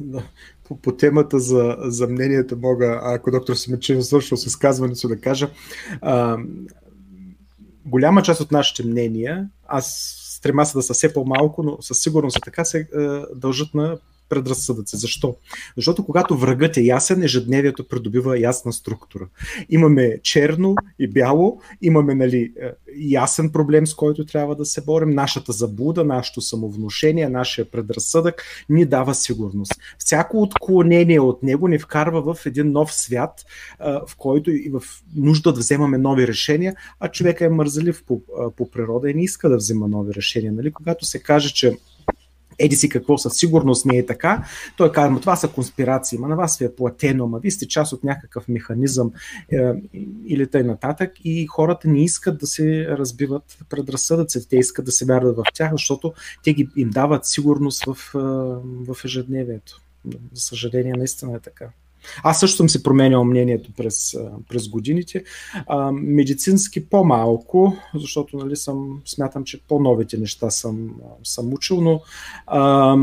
Да. 0.00 0.22
По, 0.68 0.76
по 0.76 0.92
темата 0.92 1.38
за, 1.38 1.76
за 1.80 2.08
мнението 2.08 2.56
мога, 2.56 3.00
ако 3.02 3.30
доктор 3.30 3.54
Семечев 3.54 4.06
свършил 4.06 4.36
с 4.36 4.46
изказването, 4.46 5.08
да 5.08 5.20
кажа, 5.20 5.48
а, 6.02 6.38
голяма 7.86 8.22
част 8.22 8.40
от 8.40 8.52
нашите 8.52 8.86
мнения, 8.86 9.48
аз 9.66 10.17
стрема 10.38 10.66
се 10.66 10.78
да 10.78 10.82
са 10.82 10.94
все 10.94 11.12
по-малко, 11.12 11.62
но 11.62 11.82
със 11.82 11.98
сигурност 11.98 12.36
е 12.36 12.40
така, 12.44 12.64
се 12.64 12.78
е, 12.78 12.86
дължат 13.34 13.74
на 13.74 13.98
предразсъдъци. 14.28 14.96
Защо? 14.96 15.36
Защото 15.76 16.04
когато 16.04 16.36
врагът 16.36 16.76
е 16.76 16.82
ясен, 16.82 17.22
ежедневието 17.22 17.88
придобива 17.88 18.40
ясна 18.40 18.72
структура. 18.72 19.26
Имаме 19.68 20.18
черно 20.22 20.74
и 20.98 21.08
бяло, 21.08 21.60
имаме 21.82 22.14
нали, 22.14 22.52
е, 22.60 22.70
ясен 22.98 23.50
проблем, 23.50 23.86
с 23.86 23.94
който 23.94 24.26
трябва 24.26 24.56
да 24.56 24.64
се 24.64 24.80
борим. 24.80 25.10
Нашата 25.10 25.52
заблуда, 25.52 26.04
нашето 26.04 26.40
самовнушение, 26.40 27.28
нашия 27.28 27.70
предразсъдък 27.70 28.42
ни 28.68 28.84
дава 28.84 29.14
сигурност. 29.14 29.72
Всяко 29.98 30.42
отклонение 30.42 31.20
от 31.20 31.42
него 31.42 31.68
ни 31.68 31.78
вкарва 31.78 32.34
в 32.34 32.46
един 32.46 32.72
нов 32.72 32.94
свят, 32.94 33.44
е, 33.80 33.92
в 33.92 34.16
който 34.18 34.50
и 34.50 34.70
в 34.70 34.82
нужда 35.16 35.52
да 35.52 35.60
вземаме 35.60 35.98
нови 35.98 36.26
решения, 36.26 36.74
а 37.00 37.08
човека 37.08 37.44
е 37.44 37.48
мързелив 37.48 38.04
по, 38.06 38.14
е, 38.14 38.54
по 38.56 38.70
природа 38.70 39.10
и 39.10 39.14
не 39.14 39.22
иска 39.22 39.48
да 39.48 39.56
взема 39.56 39.88
нови 39.88 40.14
решения. 40.14 40.52
Нали? 40.52 40.72
Когато 40.72 41.04
се 41.04 41.22
каже, 41.22 41.54
че 41.54 41.78
еди 42.58 42.76
си 42.76 42.88
какво 42.88 43.18
със 43.18 43.34
сигурност 43.34 43.86
не 43.86 43.98
е 43.98 44.06
така. 44.06 44.44
Той 44.76 44.92
казва, 44.92 45.20
това 45.20 45.36
са 45.36 45.48
конспирации, 45.48 46.18
ма 46.18 46.28
на 46.28 46.36
вас 46.36 46.58
ви 46.58 46.64
е 46.64 46.74
платено, 46.74 47.26
ма 47.26 47.38
вие 47.38 47.50
сте 47.50 47.68
част 47.68 47.92
от 47.92 48.04
някакъв 48.04 48.48
механизъм 48.48 49.12
е, 49.52 49.72
или 50.26 50.46
тъй 50.50 50.62
нататък 50.62 51.12
и 51.24 51.46
хората 51.46 51.88
не 51.88 52.04
искат 52.04 52.38
да 52.38 52.46
се 52.46 52.86
разбиват 52.88 53.58
предразсъдъци, 53.70 54.48
те 54.48 54.56
искат 54.56 54.84
да 54.84 54.92
се 54.92 55.04
вярват 55.04 55.36
в 55.36 55.42
тях, 55.54 55.72
защото 55.72 56.12
те 56.44 56.52
ги, 56.52 56.68
им 56.76 56.90
дават 56.90 57.26
сигурност 57.26 57.84
в, 57.84 57.96
е, 58.14 58.18
в 58.92 59.04
ежедневието. 59.04 59.80
За 60.32 60.40
съжаление, 60.40 60.92
наистина 60.96 61.36
е 61.36 61.40
така. 61.40 61.66
Аз 62.22 62.40
също 62.40 62.56
съм 62.56 62.68
си 62.68 62.82
променял 62.82 63.24
мнението 63.24 63.72
през, 63.76 64.16
през 64.48 64.68
годините. 64.68 65.24
А, 65.66 65.92
медицински 65.92 66.88
по-малко, 66.88 67.76
защото 67.94 68.36
нали, 68.36 68.56
съм, 68.56 69.00
смятам, 69.04 69.44
че 69.44 69.62
по-новите 69.68 70.18
неща 70.18 70.50
съм, 70.50 70.90
съм 71.24 71.52
учил, 71.52 71.80
но 71.80 72.00
а, 72.46 72.96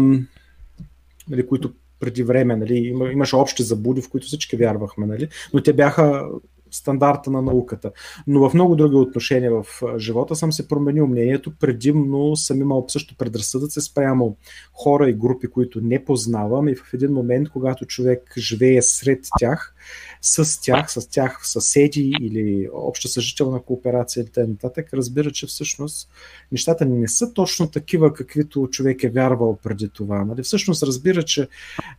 нали, 1.30 1.48
които 1.48 1.72
преди 2.00 2.24
време 2.24 2.56
нали, 2.56 2.78
имаше 3.14 3.36
общи 3.36 3.64
забуди, 3.64 4.02
в 4.02 4.10
които 4.10 4.28
всички 4.28 4.56
вярвахме, 4.56 5.06
нали, 5.06 5.28
но 5.54 5.62
те 5.62 5.74
бяха 5.74 6.26
стандарта 6.72 7.32
на 7.32 7.42
науката. 7.42 7.92
Но 8.28 8.50
в 8.50 8.54
много 8.54 8.76
други 8.76 8.96
отношения 8.96 9.52
в 9.52 9.66
живота 9.98 10.36
съм 10.36 10.52
се 10.52 10.68
променил 10.68 11.08
мнението. 11.08 11.54
Предимно 11.60 12.36
съм 12.36 12.62
имал 12.62 12.86
също 12.88 13.18
предразсъдъци 13.18 13.82
спрямо 13.82 14.38
хора 14.74 15.10
и 15.10 15.14
групи, 15.14 15.48
които 15.48 15.82
не 15.82 16.06
познавам 16.06 16.68
и 16.68 16.76
в 16.76 16.94
един 16.94 17.12
момент, 17.12 17.50
когато 17.50 17.86
човек 17.86 18.34
живее 18.38 18.82
сред 18.82 19.20
тях, 19.40 19.76
с 20.22 20.62
тях, 20.62 20.92
с 20.92 21.10
тях 21.10 21.40
съседи 21.44 22.14
или 22.22 22.70
обща 22.74 23.08
съжителна 23.08 23.62
кооперация 23.62 24.24
и 24.24 24.32
т.н. 24.32 24.84
разбира, 24.94 25.32
че 25.32 25.48
всъщност 25.48 26.10
нещата 26.52 26.86
не 26.86 27.08
са 27.08 27.34
точно 27.34 27.68
такива, 27.68 28.14
каквито 28.14 28.68
човек 28.72 29.04
е 29.04 29.10
вярвал 29.10 29.58
преди 29.64 29.90
това. 29.90 30.26
Нали? 30.26 30.44
Всъщност 30.44 30.84
разбира, 30.84 31.24
че 31.24 31.48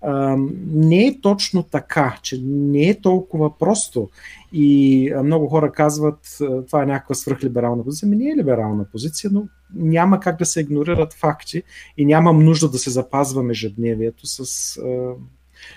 а, 0.02 0.36
не 0.66 1.06
е 1.06 1.20
точно 1.20 1.62
така, 1.62 2.18
че 2.22 2.40
не 2.42 2.88
е 2.88 3.00
толкова 3.00 3.58
просто. 3.58 4.08
И 4.52 5.12
много 5.24 5.46
хора 5.46 5.72
казват, 5.72 6.38
това 6.66 6.82
е 6.82 6.86
някаква 6.86 7.14
свръхлиберална 7.14 7.84
позиция. 7.84 8.08
Ми 8.08 8.16
не 8.16 8.30
е 8.30 8.36
либерална 8.36 8.84
позиция, 8.92 9.30
но 9.32 9.48
няма 9.74 10.20
как 10.20 10.38
да 10.38 10.46
се 10.46 10.60
игнорират 10.60 11.12
факти 11.12 11.62
и 11.96 12.04
нямам 12.04 12.44
нужда 12.44 12.68
да 12.68 12.78
се 12.78 12.90
запазваме 12.90 13.50
ежедневието 13.50 14.26
с 14.26 14.78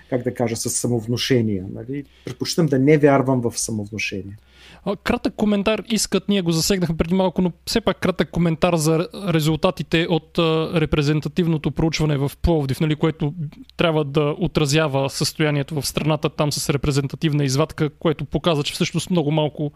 как 0.09 0.23
да 0.23 0.33
кажа, 0.33 0.55
с 0.55 0.69
самовнушение. 0.69 1.63
Нали? 1.73 2.05
Предпочитам 2.25 2.65
да 2.65 2.79
не 2.79 2.97
вярвам 2.97 3.41
в 3.41 3.59
самовнушение. 3.59 4.37
Кратък 5.03 5.35
коментар 5.35 5.83
искат, 5.89 6.29
ние 6.29 6.41
го 6.41 6.51
засегнахме 6.51 6.97
преди 6.97 7.15
малко, 7.15 7.41
но 7.41 7.51
все 7.65 7.81
пак 7.81 7.99
кратък 7.99 8.29
коментар 8.29 8.75
за 8.75 9.07
резултатите 9.27 10.07
от 10.09 10.39
репрезентативното 10.75 11.71
проучване 11.71 12.17
в 12.17 12.31
Пловдив, 12.41 12.79
нали, 12.79 12.95
което 12.95 13.33
трябва 13.77 14.03
да 14.03 14.35
отразява 14.37 15.09
състоянието 15.09 15.81
в 15.81 15.87
страната 15.87 16.29
там 16.29 16.51
с 16.51 16.69
репрезентативна 16.69 17.43
извадка, 17.43 17.89
което 17.89 18.25
показва, 18.25 18.63
че 18.63 18.73
всъщност 18.73 19.09
много 19.09 19.31
малко 19.31 19.71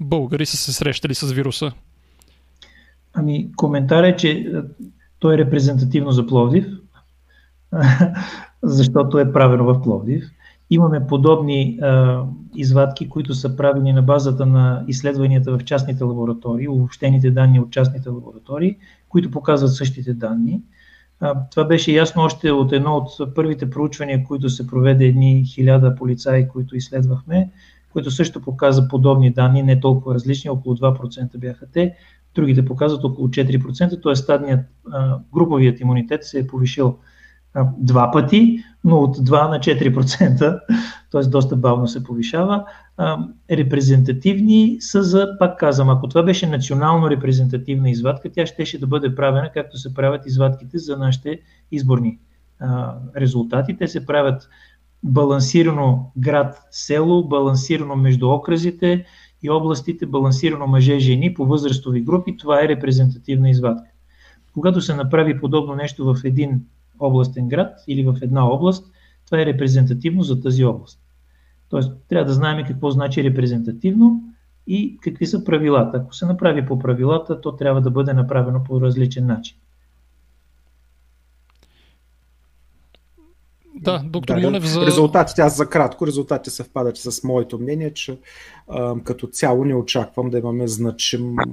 българи 0.00 0.46
са 0.46 0.56
се 0.56 0.72
срещали 0.72 1.14
с 1.14 1.32
вируса. 1.32 1.72
Ами, 3.14 3.52
коментар 3.56 4.04
е, 4.04 4.16
че 4.16 4.52
той 5.18 5.34
е 5.34 5.38
репрезентативно 5.38 6.10
за 6.10 6.26
Пловдив, 6.26 6.66
защото 8.62 9.18
е 9.18 9.32
правено 9.32 9.64
в 9.64 9.82
Пловдив. 9.82 10.24
Имаме 10.70 11.06
подобни 11.06 11.78
а, 11.82 12.22
извадки, 12.54 13.08
които 13.08 13.34
са 13.34 13.56
правени 13.56 13.92
на 13.92 14.02
базата 14.02 14.46
на 14.46 14.84
изследванията 14.88 15.58
в 15.58 15.64
частните 15.64 16.04
лаборатории, 16.04 16.68
обобщените 16.68 17.30
данни 17.30 17.60
от 17.60 17.70
частните 17.70 18.08
лаборатории, 18.08 18.76
които 19.08 19.30
показват 19.30 19.74
същите 19.74 20.14
данни. 20.14 20.62
А, 21.20 21.34
това 21.50 21.64
беше 21.64 21.92
ясно 21.92 22.22
още 22.22 22.50
от 22.50 22.72
едно 22.72 22.96
от 22.96 23.34
първите 23.34 23.70
проучвания, 23.70 24.24
които 24.24 24.48
се 24.48 24.66
проведе 24.66 25.04
едни 25.04 25.44
хиляда 25.44 25.94
полицаи, 25.94 26.48
които 26.48 26.76
изследвахме, 26.76 27.50
които 27.92 28.10
също 28.10 28.42
показа 28.42 28.88
подобни 28.88 29.30
данни, 29.30 29.62
не 29.62 29.80
толкова 29.80 30.14
различни, 30.14 30.50
около 30.50 30.76
2% 30.76 31.38
бяха 31.38 31.66
те, 31.72 31.94
другите 32.34 32.64
показват 32.64 33.04
около 33.04 33.28
4%, 33.28 34.02
т.е. 34.02 34.14
стадният 34.14 34.60
груповият 35.34 35.80
имунитет 35.80 36.24
се 36.24 36.38
е 36.38 36.46
повишил 36.46 36.98
два 37.78 38.10
пъти, 38.10 38.64
но 38.84 38.98
от 38.98 39.16
2 39.16 39.50
на 39.50 39.58
4%, 39.58 40.60
т.е. 41.10 41.20
доста 41.20 41.56
бавно 41.56 41.88
се 41.88 42.04
повишава. 42.04 42.64
Репрезентативни 43.50 44.76
са 44.80 45.02
за, 45.02 45.36
пак 45.38 45.58
казвам, 45.58 45.90
ако 45.90 46.08
това 46.08 46.22
беше 46.22 46.46
национално 46.46 47.10
репрезентативна 47.10 47.90
извадка, 47.90 48.30
тя 48.32 48.46
щеше 48.46 48.80
да 48.80 48.86
бъде 48.86 49.14
правена 49.14 49.50
както 49.54 49.78
се 49.78 49.94
правят 49.94 50.26
извадките 50.26 50.78
за 50.78 50.96
нашите 50.96 51.40
изборни 51.72 52.18
резултати. 53.16 53.76
Те 53.76 53.88
се 53.88 54.06
правят 54.06 54.48
балансирано 55.02 56.10
град-село, 56.18 57.28
балансирано 57.28 57.96
между 57.96 58.30
окразите 58.30 59.04
и 59.42 59.50
областите, 59.50 60.06
балансирано 60.06 60.66
мъже-жени 60.66 61.34
по 61.34 61.46
възрастови 61.46 62.00
групи. 62.00 62.36
Това 62.36 62.64
е 62.64 62.68
репрезентативна 62.68 63.50
извадка. 63.50 63.90
Когато 64.54 64.80
се 64.80 64.94
направи 64.94 65.40
подобно 65.40 65.74
нещо 65.74 66.14
в 66.14 66.24
един 66.24 66.60
областен 67.00 67.48
град 67.48 67.84
или 67.88 68.04
в 68.04 68.16
една 68.22 68.48
област, 68.48 68.92
това 69.26 69.40
е 69.40 69.46
репрезентативно 69.46 70.22
за 70.22 70.40
тази 70.40 70.64
област. 70.64 71.00
Тоест, 71.68 71.92
трябва 72.08 72.24
да 72.24 72.34
знаем 72.34 72.66
какво 72.66 72.90
значи 72.90 73.24
репрезентативно 73.24 74.22
и 74.66 74.98
какви 75.00 75.26
са 75.26 75.44
правилата. 75.44 75.96
Ако 75.96 76.14
се 76.14 76.26
направи 76.26 76.66
по 76.66 76.78
правилата, 76.78 77.40
то 77.40 77.56
трябва 77.56 77.80
да 77.80 77.90
бъде 77.90 78.12
направено 78.12 78.64
по 78.64 78.80
различен 78.80 79.26
начин. 79.26 79.56
Да, 83.80 84.02
доктор 84.06 84.34
да, 84.34 84.40
Монев 84.40 84.64
за... 84.64 84.86
Резултатите, 84.86 85.40
аз 85.40 85.56
за 85.56 85.70
кратко, 85.70 86.06
резултатите 86.06 86.50
съвпадат 86.50 86.96
с 86.96 87.24
моето 87.24 87.58
мнение, 87.58 87.94
че 87.94 88.18
а, 88.68 88.94
като 89.04 89.26
цяло 89.26 89.64
не 89.64 89.74
очаквам 89.74 90.30
да 90.30 90.38
имаме 90.38 90.68
значим 90.68 91.38
а, 91.38 91.44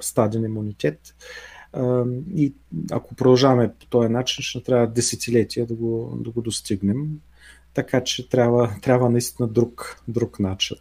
стаден 0.00 0.44
имунитет. 0.44 1.00
А, 1.00 1.14
и 2.34 2.52
ако 2.90 3.14
продължаваме 3.14 3.72
по 3.80 3.86
този 3.86 4.08
начин, 4.08 4.42
ще 4.42 4.62
трябва 4.62 4.86
десетилетия 4.86 5.66
да 5.66 5.74
го, 5.74 6.18
да 6.24 6.30
го 6.30 6.42
достигнем. 6.42 7.06
Така 7.74 8.04
че 8.04 8.28
трябва, 8.28 8.70
трябва 8.82 9.10
наистина 9.10 9.48
друг, 9.48 10.02
друг 10.08 10.40
начин. 10.40 10.76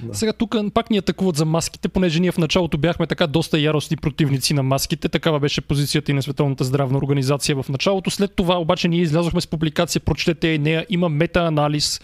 Да. 0.00 0.14
Сега 0.14 0.32
тук 0.32 0.56
пак 0.74 0.90
ни 0.90 0.98
атакуват 0.98 1.36
за 1.36 1.44
маските, 1.44 1.88
понеже 1.88 2.20
ние 2.20 2.32
в 2.32 2.38
началото 2.38 2.78
бяхме 2.78 3.06
така 3.06 3.26
доста 3.26 3.58
яростни 3.58 3.96
противници 3.96 4.54
на 4.54 4.62
маските. 4.62 5.08
Такава 5.08 5.40
беше 5.40 5.60
позицията 5.60 6.10
и 6.10 6.14
на 6.14 6.22
Световната 6.22 6.64
здравна 6.64 6.98
организация 6.98 7.62
в 7.62 7.68
началото. 7.68 8.10
След 8.10 8.34
това 8.34 8.60
обаче 8.60 8.88
ние 8.88 9.00
излязохме 9.00 9.40
с 9.40 9.46
публикация, 9.46 10.00
прочетете 10.00 10.48
и 10.48 10.58
нея. 10.58 10.86
Има 10.88 11.08
метаанализ 11.08 12.00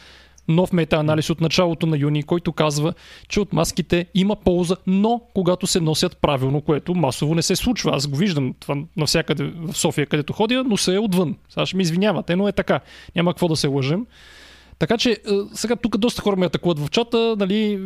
нов 0.49 0.73
метаанализ 0.73 1.31
от 1.31 1.41
началото 1.41 1.87
на 1.87 1.99
юни, 1.99 2.23
който 2.23 2.53
казва, 2.53 2.95
че 3.29 3.41
от 3.41 3.53
маските 3.53 4.07
има 4.15 4.37
полза, 4.37 4.77
но 4.87 5.21
когато 5.35 5.67
се 5.67 5.81
носят 5.81 6.17
правилно, 6.17 6.61
което 6.61 6.95
масово 6.95 7.35
не 7.35 7.43
се 7.43 7.57
случва. 7.57 7.97
Аз 7.97 8.07
го 8.07 8.17
виждам 8.17 8.55
това 8.61 8.77
навсякъде 8.97 9.45
в 9.45 9.77
София, 9.77 10.07
където 10.07 10.33
ходя, 10.33 10.65
но 10.65 10.77
се 10.77 10.95
е 10.95 10.99
отвън. 10.99 11.37
Сега 11.49 11.67
ще 11.67 11.77
ми 11.77 11.83
извинявате, 11.83 12.37
но 12.37 12.49
е 12.49 12.53
така. 12.53 12.81
Няма 13.17 13.33
какво 13.33 13.49
да 13.49 13.57
се 13.57 13.67
лъжем. 13.67 14.07
Така 14.79 14.99
че 14.99 15.11
е, 15.11 15.17
сега 15.53 15.77
тук 15.77 15.97
доста 15.97 16.23
хора 16.23 16.37
ме 16.37 16.47
атакуват 16.47 16.79
в 16.79 16.91
чата, 16.91 17.37
нали, 17.39 17.81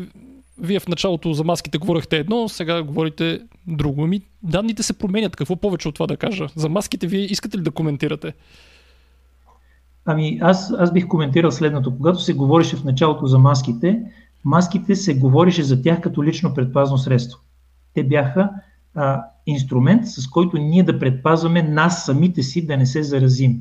вие 0.59 0.81
в 0.81 0.89
началото 0.89 1.33
за 1.33 1.45
маските 1.45 1.79
говорихте 1.79 2.17
едно, 2.17 2.49
сега 2.49 2.83
говорите 2.83 3.41
друго. 3.67 4.05
Ами, 4.05 4.21
данните 4.43 4.83
се 4.83 4.93
променят. 4.93 5.37
Какво 5.37 5.57
повече 5.57 5.89
от 5.89 5.95
това 5.95 6.07
да 6.07 6.17
кажа? 6.17 6.47
За 6.57 6.69
маските 6.69 7.07
вие 7.07 7.21
искате 7.21 7.59
ли 7.59 7.63
да 7.63 7.71
коментирате? 7.71 8.33
Ами 10.11 10.39
аз, 10.43 10.75
аз 10.79 10.93
бих 10.93 11.09
коментирал 11.09 11.51
следното. 11.51 11.97
Когато 11.97 12.19
се 12.19 12.35
говореше 12.35 12.77
в 12.77 12.85
началото 12.85 13.27
за 13.27 13.39
маските, 13.39 14.03
маските 14.45 14.95
се 14.95 15.15
говореше 15.15 15.63
за 15.63 15.83
тях 15.83 16.01
като 16.01 16.25
лично 16.25 16.55
предпазно 16.55 16.99
средство. 16.99 17.41
Те 17.95 18.05
бяха 18.05 18.51
а, 18.95 19.25
инструмент, 19.47 20.07
с 20.07 20.27
който 20.27 20.59
ние 20.59 20.83
да 20.83 20.99
предпазваме 20.99 21.63
нас 21.63 22.05
самите 22.05 22.43
си 22.43 22.67
да 22.67 22.77
не 22.77 22.87
се 22.87 23.03
заразим. 23.03 23.61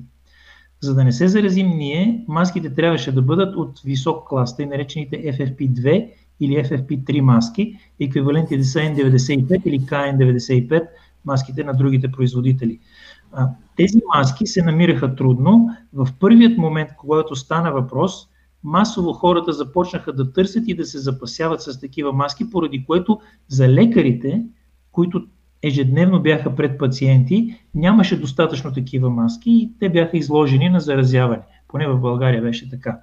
За 0.82 0.95
да 0.95 1.03
не 1.03 1.11
се 1.11 1.28
заразим 1.28 1.68
ние, 1.68 2.24
маските 2.28 2.74
трябваше 2.74 3.11
да 3.11 3.22
бъдат 3.22 3.56
от 3.56 3.82
висок 3.86 4.28
клас, 4.30 4.57
тъй 4.57 4.65
наречените 4.65 5.18
FFP2 5.18 6.10
или 6.40 6.53
FFP3 6.53 7.22
маски, 7.22 7.76
еквивалентите 7.99 8.64
са 8.64 8.80
N95 8.80 9.61
или 9.65 9.80
KN95 9.80 10.88
маските 11.26 11.64
на 11.64 11.74
другите 11.74 12.11
производители. 12.11 12.80
Тези 13.76 14.01
маски 14.15 14.47
се 14.47 14.64
намираха 14.64 15.15
трудно. 15.15 15.69
В 15.93 16.07
първият 16.19 16.57
момент, 16.57 16.89
когато 16.97 17.35
стана 17.35 17.72
въпрос, 17.72 18.27
масово 18.64 19.14
хората 19.14 19.53
започнаха 19.53 20.14
да 20.14 20.34
търсят 20.34 20.64
и 20.68 20.76
да 20.76 20.85
се 20.85 20.99
запасяват 20.99 21.61
с 21.61 21.80
такива 21.80 22.14
маски, 22.14 22.49
поради 22.49 22.85
което 22.85 23.19
за 23.47 23.69
лекарите, 23.69 24.45
които 24.91 25.27
ежедневно 25.64 26.22
бяха 26.22 26.55
пред 26.55 26.80
пациенти, 26.80 27.55
нямаше 27.76 28.19
достатъчно 28.19 28.73
такива 28.73 29.09
маски 29.09 29.51
и 29.51 29.72
те 29.80 29.89
бяха 29.89 30.18
изложени 30.18 30.69
на 30.69 30.80
заразяване. 30.80 31.41
Поне 31.68 31.88
в 31.88 31.99
България 31.99 32.41
беше 32.41 32.69
така. 32.69 32.99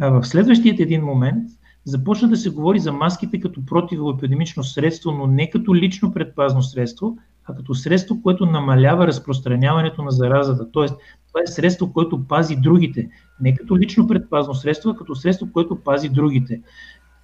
А 0.00 0.08
в 0.08 0.24
следващият 0.24 0.80
един 0.80 1.04
момент 1.04 1.50
започна 1.84 2.28
да 2.28 2.36
се 2.36 2.50
говори 2.50 2.78
за 2.78 2.92
маските 2.92 3.40
като 3.40 3.66
противоепидемично 3.66 4.64
средство, 4.64 5.12
но 5.12 5.26
не 5.26 5.50
като 5.50 5.74
лично 5.74 6.12
предпазно 6.12 6.62
средство, 6.62 7.18
а 7.46 7.54
като 7.54 7.74
средство, 7.74 8.22
което 8.22 8.46
намалява 8.46 9.06
разпространяването 9.06 10.02
на 10.02 10.10
заразата. 10.10 10.70
Тоест, 10.72 10.94
това 11.28 11.40
е 11.42 11.46
средство, 11.46 11.92
което 11.92 12.24
пази 12.24 12.56
другите. 12.56 13.08
Не 13.40 13.54
като 13.54 13.78
лично 13.78 14.06
предпазно 14.06 14.54
средство, 14.54 14.90
а 14.90 14.96
като 14.96 15.14
средство, 15.14 15.48
което 15.52 15.76
пази 15.76 16.08
другите 16.08 16.60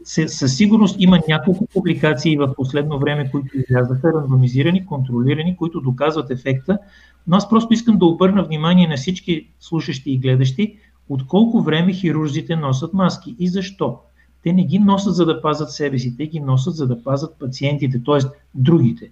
със 0.04 0.56
сигурност 0.56 0.96
има 0.98 1.20
няколко 1.28 1.66
публикации 1.66 2.36
в 2.36 2.54
последно 2.54 2.98
време, 2.98 3.30
които 3.30 3.58
излязаха, 3.58 4.12
рандомизирани, 4.12 4.86
контролирани, 4.86 5.56
които 5.56 5.80
доказват 5.80 6.30
ефекта. 6.30 6.78
Но 7.26 7.36
аз 7.36 7.48
просто 7.48 7.74
искам 7.74 7.98
да 7.98 8.06
обърна 8.06 8.42
внимание 8.42 8.88
на 8.88 8.96
всички 8.96 9.48
слушащи 9.60 10.10
и 10.10 10.18
гледащи, 10.18 10.76
от 11.08 11.26
колко 11.26 11.62
време 11.62 11.92
хирурзите 11.92 12.56
носят 12.56 12.94
маски 12.94 13.36
и 13.38 13.48
защо. 13.48 13.98
Те 14.42 14.52
не 14.52 14.64
ги 14.64 14.78
носят 14.78 15.14
за 15.14 15.26
да 15.26 15.42
пазят 15.42 15.70
себе 15.70 15.98
си, 15.98 16.16
те 16.16 16.26
ги 16.26 16.40
носят 16.40 16.74
за 16.74 16.86
да 16.86 17.02
пазят 17.02 17.36
пациентите, 17.38 18.02
т.е. 18.04 18.18
другите. 18.54 19.10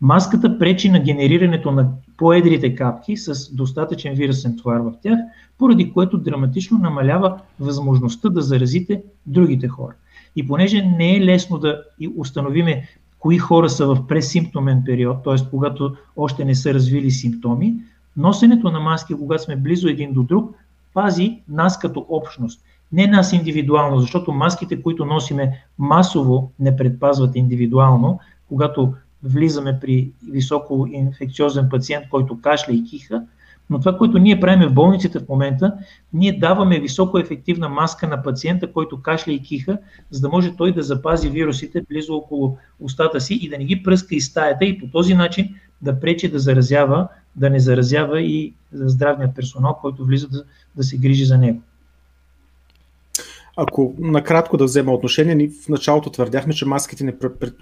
Маската 0.00 0.58
пречи 0.58 0.90
на 0.90 0.98
генерирането 0.98 1.70
на 1.70 1.88
поедрите 2.16 2.74
капки 2.74 3.16
с 3.16 3.54
достатъчен 3.54 4.14
вирусен 4.14 4.56
товар 4.56 4.80
в 4.80 4.92
тях, 5.02 5.18
поради 5.58 5.92
което 5.92 6.18
драматично 6.18 6.78
намалява 6.78 7.40
възможността 7.60 8.28
да 8.28 8.42
заразите 8.42 9.02
другите 9.26 9.68
хора. 9.68 9.94
И 10.36 10.46
понеже 10.46 10.82
не 10.82 11.16
е 11.16 11.24
лесно 11.24 11.58
да 11.58 11.82
установиме 12.16 12.88
кои 13.18 13.38
хора 13.38 13.70
са 13.70 13.86
в 13.86 14.06
пресимптомен 14.06 14.82
период, 14.86 15.24
т.е. 15.24 15.36
когато 15.50 15.96
още 16.16 16.44
не 16.44 16.54
са 16.54 16.74
развили 16.74 17.10
симптоми, 17.10 17.74
носенето 18.16 18.70
на 18.70 18.80
маски, 18.80 19.14
когато 19.14 19.42
сме 19.42 19.56
близо 19.56 19.88
един 19.88 20.12
до 20.12 20.22
друг, 20.22 20.54
пази 20.94 21.38
нас 21.48 21.78
като 21.78 22.06
общност. 22.08 22.60
Не 22.92 23.06
нас 23.06 23.32
индивидуално, 23.32 24.00
защото 24.00 24.32
маските, 24.32 24.82
които 24.82 25.04
носиме 25.04 25.64
масово, 25.78 26.52
не 26.58 26.76
предпазват 26.76 27.36
индивидуално. 27.36 28.20
Когато 28.48 28.94
влизаме 29.22 29.78
при 29.80 30.10
високо 30.30 30.88
инфекциозен 30.92 31.68
пациент, 31.68 32.08
който 32.08 32.40
кашля 32.40 32.72
и 32.72 32.84
киха, 32.84 33.22
но 33.70 33.78
това, 33.78 33.98
което 33.98 34.18
ние 34.18 34.40
правим 34.40 34.68
в 34.68 34.72
болниците 34.72 35.18
в 35.18 35.28
момента, 35.28 35.74
ние 36.12 36.38
даваме 36.38 36.80
високо 36.80 37.18
ефективна 37.18 37.68
маска 37.68 38.08
на 38.08 38.22
пациента, 38.22 38.72
който 38.72 39.02
кашля 39.02 39.32
и 39.32 39.42
киха, 39.42 39.78
за 40.10 40.20
да 40.20 40.28
може 40.28 40.56
той 40.56 40.72
да 40.72 40.82
запази 40.82 41.30
вирусите 41.30 41.82
близо 41.88 42.14
около 42.14 42.56
устата 42.80 43.20
си 43.20 43.34
и 43.42 43.48
да 43.48 43.58
не 43.58 43.64
ги 43.64 43.82
пръска 43.82 44.14
из 44.14 44.26
стаята 44.26 44.64
и 44.64 44.78
по 44.78 44.86
този 44.86 45.14
начин 45.14 45.54
да 45.82 46.00
пречи 46.00 46.28
да 46.30 46.38
заразява, 46.38 47.08
да 47.36 47.50
не 47.50 47.60
заразява 47.60 48.22
и 48.22 48.54
здравния 48.72 49.34
персонал, 49.34 49.78
който 49.80 50.04
влиза 50.04 50.28
да, 50.28 50.44
да 50.76 50.82
се 50.82 50.96
грижи 50.96 51.24
за 51.24 51.38
него. 51.38 51.62
Ако 53.62 53.94
накратко 53.98 54.56
да 54.56 54.64
взема 54.64 54.92
отношение, 54.92 55.34
ни 55.34 55.48
в 55.48 55.68
началото 55.68 56.10
твърдяхме, 56.10 56.54
че 56.54 56.66
маските 56.66 57.04
не, 57.04 57.14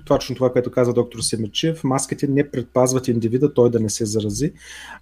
точно 0.06 0.36
това, 0.36 0.52
което 0.52 0.70
каза 0.70 0.92
доктор 0.92 1.20
Семечев, 1.20 1.84
маските 1.84 2.26
не 2.26 2.50
предпазват 2.50 3.08
индивида, 3.08 3.54
той 3.54 3.70
да 3.70 3.80
не 3.80 3.90
се 3.90 4.06
зарази, 4.06 4.52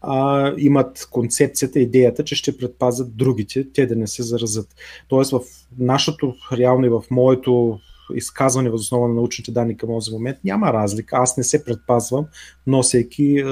а 0.02 0.52
имат 0.58 1.08
концепцията, 1.10 1.80
идеята, 1.80 2.24
че 2.24 2.34
ще 2.34 2.56
предпазят 2.56 3.16
другите, 3.16 3.66
те 3.74 3.86
да 3.86 3.96
не 3.96 4.06
се 4.06 4.22
заразят. 4.22 4.68
Тоест 5.08 5.30
в 5.30 5.40
нашото, 5.78 6.34
реално 6.52 6.86
и 6.86 6.88
в 6.88 7.02
моето 7.10 7.78
изказване 8.14 8.70
въз 8.70 8.80
основа 8.80 9.08
на 9.08 9.14
научните 9.14 9.52
данни 9.52 9.76
към 9.76 9.88
този 9.88 10.12
момент, 10.12 10.38
няма 10.44 10.72
разлика. 10.72 11.16
Аз 11.16 11.36
не 11.36 11.44
се 11.44 11.64
предпазвам, 11.64 12.26
носейки 12.66 13.38
е, 13.38 13.44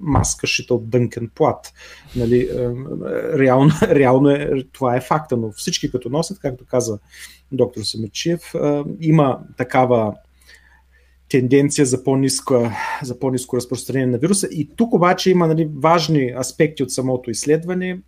маска 0.00 0.46
шита 0.46 0.74
от 0.74 0.90
дънкен 0.90 1.30
плат. 1.34 1.72
Нали, 2.16 2.40
е, 2.40 2.68
реално, 3.38 3.70
реално 3.82 4.30
е, 4.30 4.64
това 4.72 4.96
е 4.96 5.00
факта, 5.00 5.36
но 5.36 5.52
всички 5.52 5.90
като 5.90 6.08
носят, 6.08 6.38
както 6.38 6.66
каза 6.66 6.98
доктор 7.52 7.82
Семечиев, 7.82 8.54
е, 8.54 8.82
има 9.00 9.38
такава 9.56 10.14
тенденция 11.28 11.86
за 11.86 12.04
по-низко, 12.04 12.70
за 13.02 13.18
по-низко 13.18 13.56
разпространение 13.56 14.06
на 14.06 14.18
вируса. 14.18 14.48
И 14.50 14.70
тук 14.76 14.94
обаче 14.94 15.30
има 15.30 15.46
нали, 15.46 15.70
важни 15.76 16.34
аспекти 16.40 16.82
от 16.82 16.90
самото 16.90 17.30
изследване, 17.30 17.98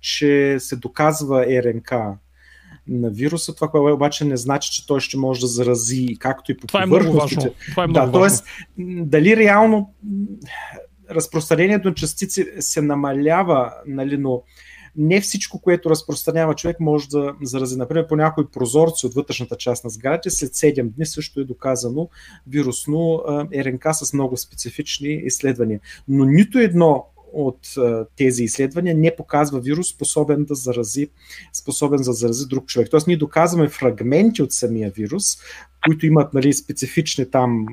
че 0.00 0.56
се 0.58 0.76
доказва 0.76 1.46
РНК 1.46 1.92
на 2.88 3.10
вируса. 3.10 3.54
Това, 3.54 3.68
което 3.68 3.94
обаче 3.94 4.24
не 4.24 4.36
значи, 4.36 4.72
че 4.72 4.86
той 4.86 5.00
ще 5.00 5.16
може 5.16 5.40
да 5.40 5.46
зарази 5.46 6.16
както 6.18 6.52
и 6.52 6.56
по 6.56 6.66
Това 6.66 6.82
е 6.82 6.86
много 6.86 7.12
важно. 7.12 7.42
Това 7.70 7.84
е 7.84 7.86
много 7.86 8.12
да, 8.12 8.28
т.е. 8.28 8.38
дали 9.04 9.36
реално 9.36 9.94
разпространението 11.10 11.88
на 11.88 11.94
частици 11.94 12.46
се 12.60 12.82
намалява, 12.82 13.72
нали, 13.86 14.18
но 14.18 14.42
не 14.96 15.20
всичко, 15.20 15.60
което 15.60 15.90
разпространява 15.90 16.54
човек, 16.54 16.80
може 16.80 17.08
да 17.08 17.34
зарази. 17.42 17.78
Например, 17.78 18.06
по 18.06 18.16
някои 18.16 18.46
прозорци 18.46 19.06
от 19.06 19.14
вътрешната 19.14 19.56
част 19.56 19.84
на 19.84 19.90
сградите, 19.90 20.30
след 20.30 20.50
7 20.50 20.82
дни 20.82 21.06
също 21.06 21.40
е 21.40 21.44
доказано 21.44 22.08
вирусно 22.46 23.22
РНК 23.54 23.86
с 23.92 24.12
много 24.12 24.36
специфични 24.36 25.22
изследвания. 25.24 25.80
Но 26.08 26.24
нито 26.24 26.58
едно 26.58 27.04
от 27.32 27.58
тези 28.16 28.44
изследвания 28.44 28.94
не 28.94 29.16
показва 29.16 29.60
вирус 29.60 29.88
способен 29.88 30.44
да 30.44 30.54
зарази, 30.54 31.08
способен 31.52 32.02
да 32.02 32.12
зарази 32.12 32.46
друг 32.46 32.66
човек. 32.66 32.88
Тоест 32.90 33.06
ние 33.06 33.16
доказваме 33.16 33.68
фрагменти 33.68 34.42
от 34.42 34.52
самия 34.52 34.90
вирус, 34.90 35.36
които 35.86 36.06
имат 36.06 36.34
нали, 36.34 36.52
специфични 36.52 37.30
там 37.30 37.66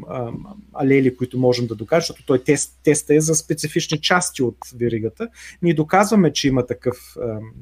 алели, 0.73 1.17
които 1.17 1.39
можем 1.39 1.67
да 1.67 1.75
докажем, 1.75 2.01
защото 2.01 2.25
той 2.25 2.43
тест, 2.43 2.79
теста 2.83 3.15
е 3.15 3.21
за 3.21 3.35
специфични 3.35 4.01
части 4.01 4.43
от 4.43 4.57
веригата. 4.75 5.27
Ние 5.61 5.73
доказваме, 5.73 6.33
че 6.33 6.47
има, 6.47 6.65
такъв, 6.65 7.15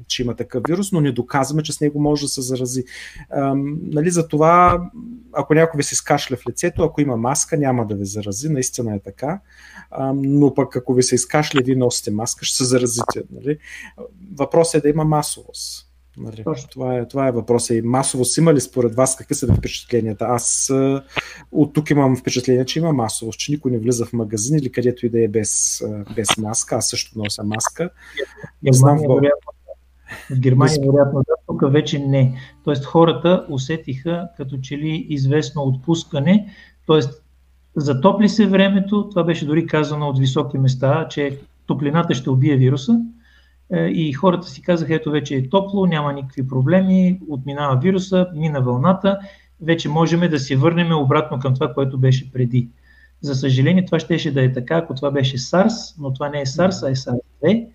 че 0.06 0.22
има 0.22 0.34
такъв 0.34 0.62
вирус, 0.68 0.92
но 0.92 1.00
не 1.00 1.12
доказваме, 1.12 1.62
че 1.62 1.72
с 1.72 1.80
него 1.80 2.00
може 2.00 2.22
да 2.22 2.28
се 2.28 2.42
зарази. 2.42 2.84
А, 3.30 3.54
нали, 3.82 4.10
за 4.10 4.28
това, 4.28 4.82
ако 5.32 5.54
някой 5.54 5.78
ви 5.78 5.82
се 5.82 5.94
скашля 5.94 6.36
в 6.36 6.46
лицето, 6.48 6.82
ако 6.82 7.00
има 7.00 7.16
маска, 7.16 7.56
няма 7.56 7.86
да 7.86 7.94
ви 7.94 8.04
зарази, 8.04 8.48
наистина 8.48 8.94
е 8.94 9.00
така. 9.00 9.40
но 10.14 10.54
пък 10.54 10.76
ако 10.76 10.94
ви 10.94 11.02
се 11.02 11.14
изкашли, 11.14 11.62
вие 11.62 11.76
носите 11.76 12.10
маска, 12.10 12.44
ще 12.44 12.56
се 12.56 12.64
заразите. 12.64 13.22
Нали? 13.30 13.58
Въпросът 14.34 14.74
е 14.74 14.80
да 14.80 14.88
има 14.88 15.04
масовост. 15.04 15.91
Нали? 16.16 16.44
Това, 16.70 16.96
е, 16.98 17.08
това 17.08 17.28
е 17.28 17.32
въпросът. 17.32 17.76
И 17.76 17.82
масовост 17.82 18.36
има 18.36 18.54
ли 18.54 18.60
според 18.60 18.94
вас? 18.94 19.16
Какви 19.16 19.34
са 19.34 19.54
впечатленията? 19.54 20.24
Аз 20.28 20.72
от 21.52 21.72
тук 21.72 21.90
имам 21.90 22.16
впечатление, 22.16 22.64
че 22.64 22.78
има 22.78 22.92
масовост, 22.92 23.38
че 23.38 23.52
никой 23.52 23.70
не 23.70 23.78
влиза 23.78 24.06
в 24.06 24.12
магазин 24.12 24.58
или 24.58 24.72
където 24.72 25.06
и 25.06 25.08
да 25.08 25.24
е 25.24 25.28
без, 25.28 25.82
без 26.16 26.36
маска. 26.38 26.76
Аз 26.76 26.88
също 26.88 27.18
нося 27.18 27.44
маска. 27.44 27.90
Не 28.62 28.72
знам 28.72 28.98
в 28.98 29.20
в 30.30 30.40
Германия, 30.40 30.78
вероятно, 30.80 31.22
да, 31.28 31.34
тук 31.46 31.72
вече 31.72 31.98
не. 31.98 32.34
Тоест, 32.64 32.84
хората 32.84 33.46
усетиха 33.50 34.28
като 34.36 34.58
че 34.58 34.78
ли 34.78 35.06
известно 35.08 35.62
отпускане, 35.62 36.54
т.е. 36.86 37.00
затопли 37.76 38.28
се 38.28 38.46
времето, 38.46 39.08
това 39.08 39.24
беше 39.24 39.46
дори 39.46 39.66
казано 39.66 40.08
от 40.08 40.18
високи 40.18 40.58
места, 40.58 41.06
че 41.10 41.38
топлината 41.66 42.14
ще 42.14 42.30
убие 42.30 42.56
вируса 42.56 43.00
и 43.72 44.12
хората 44.12 44.48
си 44.48 44.62
казаха, 44.62 44.94
ето 44.94 45.10
вече 45.10 45.34
е 45.34 45.48
топло, 45.48 45.86
няма 45.86 46.12
никакви 46.12 46.48
проблеми, 46.48 47.20
отминава 47.28 47.76
вируса, 47.76 48.26
мина 48.34 48.60
вълната, 48.60 49.18
вече 49.60 49.88
можем 49.88 50.20
да 50.20 50.38
се 50.38 50.56
върнем 50.56 50.92
обратно 50.92 51.38
към 51.38 51.54
това, 51.54 51.74
което 51.74 51.98
беше 51.98 52.32
преди. 52.32 52.68
За 53.20 53.34
съжаление, 53.34 53.84
това 53.84 53.98
щеше 53.98 54.34
да 54.34 54.44
е 54.44 54.52
така, 54.52 54.76
ако 54.76 54.94
това 54.94 55.10
беше 55.10 55.38
SARS, 55.38 55.94
но 55.98 56.12
това 56.12 56.28
не 56.28 56.40
е 56.40 56.46
SARS, 56.46 56.86
а 56.86 56.90
е 56.90 56.94
SARS-2 56.94 57.66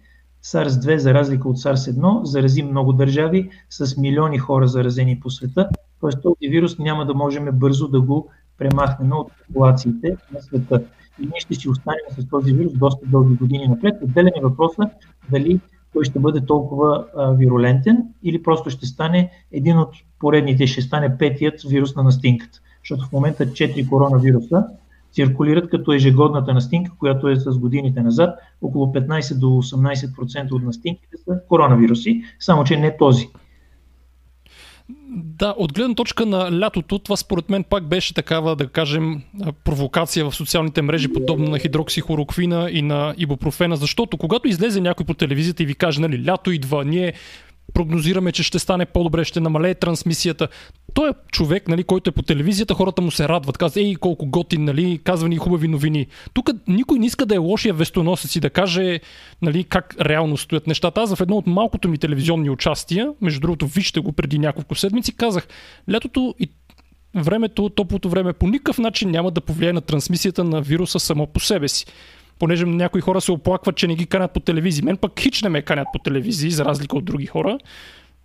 SARS-2, 0.43 0.97
за 0.97 1.13
разлика 1.13 1.49
от 1.49 1.57
SARS-1, 1.57 2.23
зарази 2.23 2.63
много 2.63 2.93
държави 2.93 3.49
с 3.69 3.97
милиони 3.97 4.37
хора 4.37 4.67
заразени 4.67 5.19
по 5.19 5.29
света. 5.29 5.69
Тоест 6.01 6.21
този 6.21 6.49
вирус 6.49 6.79
няма 6.79 7.05
да 7.05 7.13
можем 7.13 7.49
бързо 7.53 7.87
да 7.87 8.01
го 8.01 8.29
премахнем 8.57 9.11
от 9.11 9.31
популациите 9.47 10.15
на 10.33 10.41
света. 10.41 10.83
И 11.21 11.21
ние 11.21 11.39
ще 11.39 11.53
си 11.53 11.69
останем 11.69 12.05
с 12.17 12.29
този 12.29 12.53
вирус 12.53 12.73
доста 12.73 13.05
дълги 13.05 13.35
години 13.35 13.67
напред. 13.67 13.95
Отделен 14.03 14.31
е 14.37 14.41
въпроса 14.41 14.89
дали 15.31 15.59
той 15.97 16.05
ще 16.05 16.19
бъде 16.19 16.45
толкова 16.45 17.05
а, 17.17 17.31
вирулентен 17.31 18.03
или 18.23 18.43
просто 18.43 18.69
ще 18.69 18.85
стане 18.85 19.31
един 19.51 19.77
от 19.77 19.89
поредните, 20.19 20.67
ще 20.67 20.81
стане 20.81 21.17
петият 21.17 21.61
вирус 21.61 21.95
на 21.95 22.03
настинката. 22.03 22.59
Защото 22.81 23.05
в 23.05 23.11
момента 23.11 23.45
4 23.45 23.89
коронавируса 23.89 24.65
циркулират 25.11 25.69
като 25.69 25.93
ежегодната 25.93 26.53
настинка, 26.53 26.91
която 26.99 27.27
е 27.27 27.35
с 27.35 27.57
годините 27.57 28.01
назад. 28.01 28.39
Около 28.61 28.85
15 28.85 29.39
до 29.39 29.47
18% 29.47 30.51
от 30.51 30.63
настинките 30.63 31.17
са 31.17 31.39
коронавируси, 31.49 32.21
само 32.39 32.63
че 32.63 32.77
не 32.77 32.97
този. 32.97 33.29
Да, 35.09 35.53
от 35.57 35.73
гледна 35.73 35.95
точка 35.95 36.25
на 36.25 36.59
лятото, 36.59 36.99
това 36.99 37.17
според 37.17 37.49
мен 37.49 37.63
пак 37.63 37.87
беше 37.87 38.13
такава, 38.13 38.55
да 38.55 38.67
кажем, 38.67 39.21
провокация 39.63 40.29
в 40.29 40.35
социалните 40.35 40.81
мрежи, 40.81 41.13
подобно 41.13 41.49
на 41.49 41.59
хидроксихороквина 41.59 42.69
и 42.71 42.81
на 42.81 43.13
ибупрофена, 43.17 43.75
защото 43.75 44.17
когато 44.17 44.47
излезе 44.47 44.81
някой 44.81 45.05
по 45.05 45.13
телевизията 45.13 45.63
и 45.63 45.65
ви 45.65 45.75
каже, 45.75 46.01
нали, 46.01 46.25
лято 46.25 46.51
идва, 46.51 46.85
ние 46.85 47.13
прогнозираме, 47.73 48.31
че 48.31 48.43
ще 48.43 48.59
стане 48.59 48.85
по-добре, 48.85 49.25
ще 49.25 49.39
намалее 49.39 49.73
трансмисията. 49.73 50.47
Той 50.93 51.09
е 51.09 51.13
човек, 51.31 51.67
нали, 51.67 51.83
който 51.83 52.09
е 52.09 52.13
по 52.13 52.21
телевизията, 52.21 52.73
хората 52.73 53.01
му 53.01 53.11
се 53.11 53.29
радват. 53.29 53.57
Казва, 53.57 53.81
ей, 53.81 53.95
колко 53.95 54.25
готин, 54.25 54.63
нали, 54.63 54.99
казва 55.03 55.29
ни 55.29 55.37
хубави 55.37 55.67
новини. 55.67 56.07
Тук 56.33 56.49
никой 56.67 56.99
не 56.99 57.05
иска 57.05 57.25
да 57.25 57.35
е 57.35 57.37
лошия 57.37 57.73
вестоносец 57.73 58.35
и 58.35 58.39
да 58.39 58.49
каже 58.49 58.99
нали, 59.41 59.63
как 59.63 59.95
реално 60.01 60.37
стоят 60.37 60.67
нещата. 60.67 61.01
Аз 61.01 61.15
в 61.15 61.21
едно 61.21 61.37
от 61.37 61.47
малкото 61.47 61.89
ми 61.89 61.97
телевизионни 61.97 62.49
участия, 62.49 63.13
между 63.21 63.39
другото, 63.39 63.67
вижте 63.67 63.99
го 63.99 64.11
преди 64.11 64.39
няколко 64.39 64.75
седмици, 64.75 65.15
казах, 65.15 65.47
лятото 65.91 66.35
и 66.39 66.49
времето, 67.15 67.69
топлото 67.69 68.09
време 68.09 68.33
по 68.33 68.47
никакъв 68.47 68.77
начин 68.77 69.11
няма 69.11 69.31
да 69.31 69.41
повлияе 69.41 69.73
на 69.73 69.81
трансмисията 69.81 70.43
на 70.43 70.61
вируса 70.61 70.99
само 70.99 71.27
по 71.27 71.39
себе 71.39 71.67
си 71.67 71.85
понеже 72.39 72.65
някои 72.65 73.01
хора 73.01 73.21
се 73.21 73.31
оплакват, 73.31 73.75
че 73.75 73.87
не 73.87 73.95
ги 73.95 74.05
канят 74.05 74.31
по 74.31 74.39
телевизии. 74.39 74.85
Мен 74.85 74.97
пък 74.97 75.19
хич 75.19 75.41
не 75.41 75.49
ме 75.49 75.61
канят 75.61 75.87
по 75.93 75.99
телевизии, 75.99 76.51
за 76.51 76.65
разлика 76.65 76.97
от 76.97 77.05
други 77.05 77.25
хора. 77.25 77.57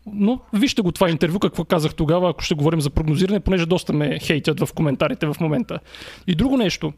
Но 0.06 0.40
вижте 0.52 0.82
го 0.82 0.92
това 0.92 1.10
интервю, 1.10 1.38
какво 1.38 1.64
казах 1.64 1.94
тогава, 1.94 2.30
ако 2.30 2.42
ще 2.42 2.54
говорим 2.54 2.80
за 2.80 2.90
прогнозиране, 2.90 3.40
понеже 3.40 3.66
доста 3.66 3.92
ме 3.92 4.18
хейтят 4.18 4.60
в 4.60 4.72
коментарите 4.74 5.26
в 5.26 5.36
момента. 5.40 5.78
И 6.26 6.34
друго 6.34 6.56
нещо. 6.56 6.92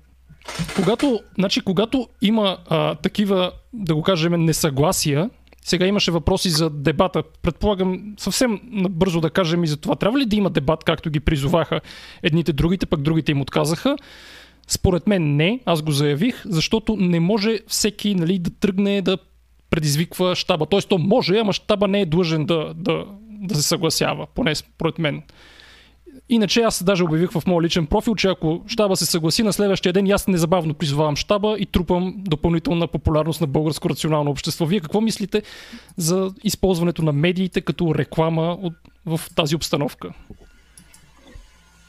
Когато, 0.77 1.21
значи, 1.39 1.61
когато 1.61 2.09
има 2.23 2.59
а, 2.69 2.95
такива, 2.95 3.53
да 3.73 3.95
го 3.95 4.03
кажем, 4.03 4.45
несъгласия, 4.45 5.31
сега 5.65 5.87
имаше 5.87 6.11
въпроси 6.11 6.51
за 6.51 6.71
дебата. 6.71 7.23
Предполагам 7.43 8.15
съвсем 8.19 8.61
бързо 8.91 9.21
да 9.21 9.31
кажем 9.31 9.65
и 9.65 9.67
за 9.67 9.77
това. 9.77 9.97
Трябва 9.97 10.19
ли 10.19 10.27
да 10.27 10.37
има 10.37 10.51
дебат, 10.51 10.85
както 10.85 11.11
ги 11.11 11.21
призоваха 11.21 11.81
едните 12.23 12.53
другите, 12.53 12.87
пък 12.87 13.03
другите 13.03 13.33
им 13.33 13.41
отказаха? 13.41 13.97
Според 14.69 15.07
мен 15.07 15.37
не, 15.37 15.61
аз 15.65 15.83
го 15.83 15.91
заявих, 15.91 16.43
защото 16.47 16.97
не 16.97 17.21
може 17.21 17.59
всеки 17.67 18.15
нали, 18.15 18.39
да 18.39 18.51
тръгне 18.51 19.03
да 19.03 19.19
предизвиква 19.71 20.37
щаба. 20.37 20.67
Тоест, 20.67 20.89
то 20.89 20.99
може, 20.99 21.39
ама 21.39 21.53
щаба 21.53 21.89
не 21.89 22.01
е 22.01 22.07
длъжен 22.07 22.47
да, 22.47 22.73
да, 22.77 23.05
да 23.29 23.55
се 23.55 23.63
съгласява, 23.63 24.27
поне 24.35 24.55
според 24.55 24.99
мен. 24.99 25.23
Иначе 26.29 26.61
аз 26.61 26.85
даже 26.85 27.05
обявих 27.05 27.31
в 27.31 27.43
моят 27.47 27.65
личен 27.65 27.87
профил, 27.87 28.15
че 28.15 28.29
ако 28.29 28.63
щаба 28.67 28.97
се 28.97 29.07
съгласи 29.07 29.43
на 29.43 29.53
следващия 29.53 29.93
ден, 29.93 30.11
аз 30.11 30.29
незабавно 30.29 30.75
призовавам 30.75 31.17
щаба 31.17 31.57
и 31.59 31.67
трупам 31.67 32.15
допълнителна 32.19 32.87
популярност 32.87 33.41
на 33.41 33.47
българско 33.47 33.91
рационално 33.91 34.31
общество. 34.31 34.67
Вие 34.67 34.81
какво 34.81 35.01
мислите 35.01 35.43
за 35.97 36.31
използването 36.45 37.03
на 37.03 37.13
медиите 37.13 37.61
като 37.61 37.95
реклама 37.95 38.59
от, 38.63 38.75
в 39.07 39.21
тази 39.35 39.57
обстановка? 39.57 40.09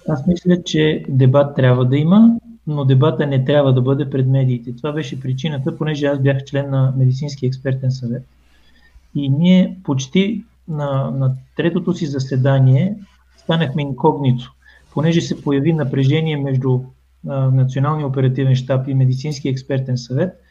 Аз 0.10 0.28
мисля, 0.28 0.64
че 0.64 1.04
дебат 1.10 1.56
трябва 1.56 1.86
да 1.86 1.98
има, 1.98 2.36
но 2.68 2.86
дебата 2.86 3.28
не 3.28 3.46
трябва 3.46 3.74
да 3.74 3.82
бъде 3.82 4.10
пред 4.10 4.28
медиите. 4.28 4.76
Това 4.76 4.92
беше 4.92 5.20
причината, 5.20 5.78
понеже 5.78 6.06
аз 6.06 6.20
бях 6.20 6.44
член 6.44 6.70
на 6.70 6.94
Медицински 6.98 7.46
експертен 7.46 7.92
съвет. 7.92 8.28
И 9.16 9.30
ние 9.30 9.78
почти 9.84 10.44
на, 10.68 11.12
на 11.12 11.36
третото 11.58 11.94
си 11.94 12.06
заседание 12.06 12.96
станахме 13.38 13.82
инкогнито, 13.82 14.54
понеже 14.94 15.22
се 15.22 15.42
появи 15.42 15.74
напрежение 15.74 16.38
между 16.38 16.80
а, 17.28 17.52
Националния 17.52 18.08
оперативен 18.08 18.56
щаб 18.56 18.88
и 18.88 18.94
Медицински 18.94 19.50
експертен 19.50 19.98
съвет, 19.98 20.42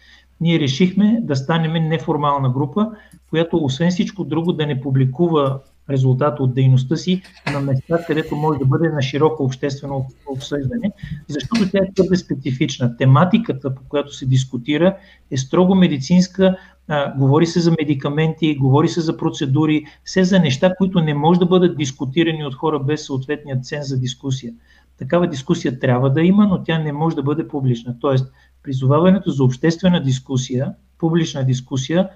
ние 0.40 0.60
решихме 0.60 1.20
да 1.22 1.36
станем 1.36 1.88
неформална 1.88 2.50
група, 2.50 2.90
която 3.30 3.56
освен 3.56 3.90
всичко 3.90 4.24
друго 4.24 4.52
да 4.52 4.66
не 4.66 4.80
публикува 4.80 5.60
резултат 5.90 6.40
от 6.40 6.54
дейността 6.54 6.96
си 6.96 7.22
на 7.52 7.60
места, 7.60 8.04
където 8.06 8.36
може 8.36 8.58
да 8.58 8.64
бъде 8.64 8.88
на 8.88 9.02
широко 9.02 9.44
обществено 9.44 10.06
обсъждане, 10.26 10.92
защото 11.28 11.70
тя 11.70 11.78
е 11.78 11.92
твърде 11.94 12.16
специфична. 12.16 12.96
Тематиката, 12.96 13.74
по 13.74 13.82
която 13.88 14.12
се 14.12 14.26
дискутира, 14.26 14.96
е 15.30 15.36
строго 15.36 15.74
медицинска, 15.74 16.56
а, 16.88 17.18
говори 17.18 17.46
се 17.46 17.60
за 17.60 17.74
медикаменти, 17.80 18.56
говори 18.56 18.88
се 18.88 19.00
за 19.00 19.16
процедури, 19.16 19.84
все 20.04 20.24
за 20.24 20.40
неща, 20.40 20.74
които 20.78 21.00
не 21.00 21.14
може 21.14 21.40
да 21.40 21.46
бъдат 21.46 21.76
дискутирани 21.76 22.44
от 22.44 22.54
хора 22.54 22.78
без 22.78 23.06
съответния 23.06 23.60
цен 23.60 23.82
за 23.82 23.98
дискусия. 23.98 24.52
Такава 24.98 25.26
дискусия 25.26 25.78
трябва 25.78 26.10
да 26.10 26.22
има, 26.22 26.46
но 26.46 26.62
тя 26.62 26.78
не 26.78 26.92
може 26.92 27.16
да 27.16 27.22
бъде 27.22 27.48
публична. 27.48 27.96
Тоест, 28.00 28.32
призоваването 28.62 29.30
за 29.30 29.44
обществена 29.44 30.02
дискусия, 30.02 30.72
публична 30.98 31.44
дискусия, 31.44 32.08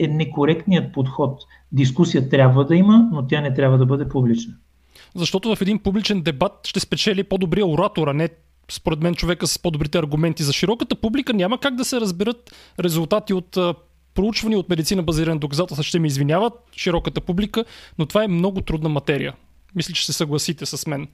е 0.00 0.08
некоректният 0.08 0.92
подход. 0.92 1.42
Дискусия 1.72 2.28
трябва 2.28 2.64
да 2.64 2.76
има, 2.76 3.08
но 3.12 3.26
тя 3.26 3.40
не 3.40 3.54
трябва 3.54 3.78
да 3.78 3.86
бъде 3.86 4.08
публична. 4.08 4.54
Защото 5.14 5.56
в 5.56 5.62
един 5.62 5.78
публичен 5.78 6.22
дебат 6.22 6.60
ще 6.64 6.80
спечели 6.80 7.24
по-добрия 7.24 7.66
оратор, 7.66 8.08
а 8.08 8.12
не 8.12 8.28
според 8.70 9.02
мен 9.02 9.14
човека 9.14 9.46
с 9.46 9.58
по-добрите 9.58 9.98
аргументи. 9.98 10.42
За 10.42 10.52
широката 10.52 10.94
публика 10.94 11.32
няма 11.32 11.58
как 11.58 11.74
да 11.74 11.84
се 11.84 12.00
разберат 12.00 12.54
резултати 12.80 13.34
от 13.34 13.58
проучвания 14.14 14.58
от 14.58 14.68
медицина 14.68 15.02
базирани 15.02 15.38
доказателства. 15.38 15.84
Ще 15.84 15.98
ми 15.98 16.08
извиняват 16.08 16.52
широката 16.76 17.20
публика, 17.20 17.64
но 17.98 18.06
това 18.06 18.24
е 18.24 18.28
много 18.28 18.60
трудна 18.60 18.88
материя. 18.88 19.34
Мисля, 19.74 19.94
че 19.94 20.06
се 20.06 20.12
съгласите 20.12 20.66
с 20.66 20.86
мен. 20.86 21.08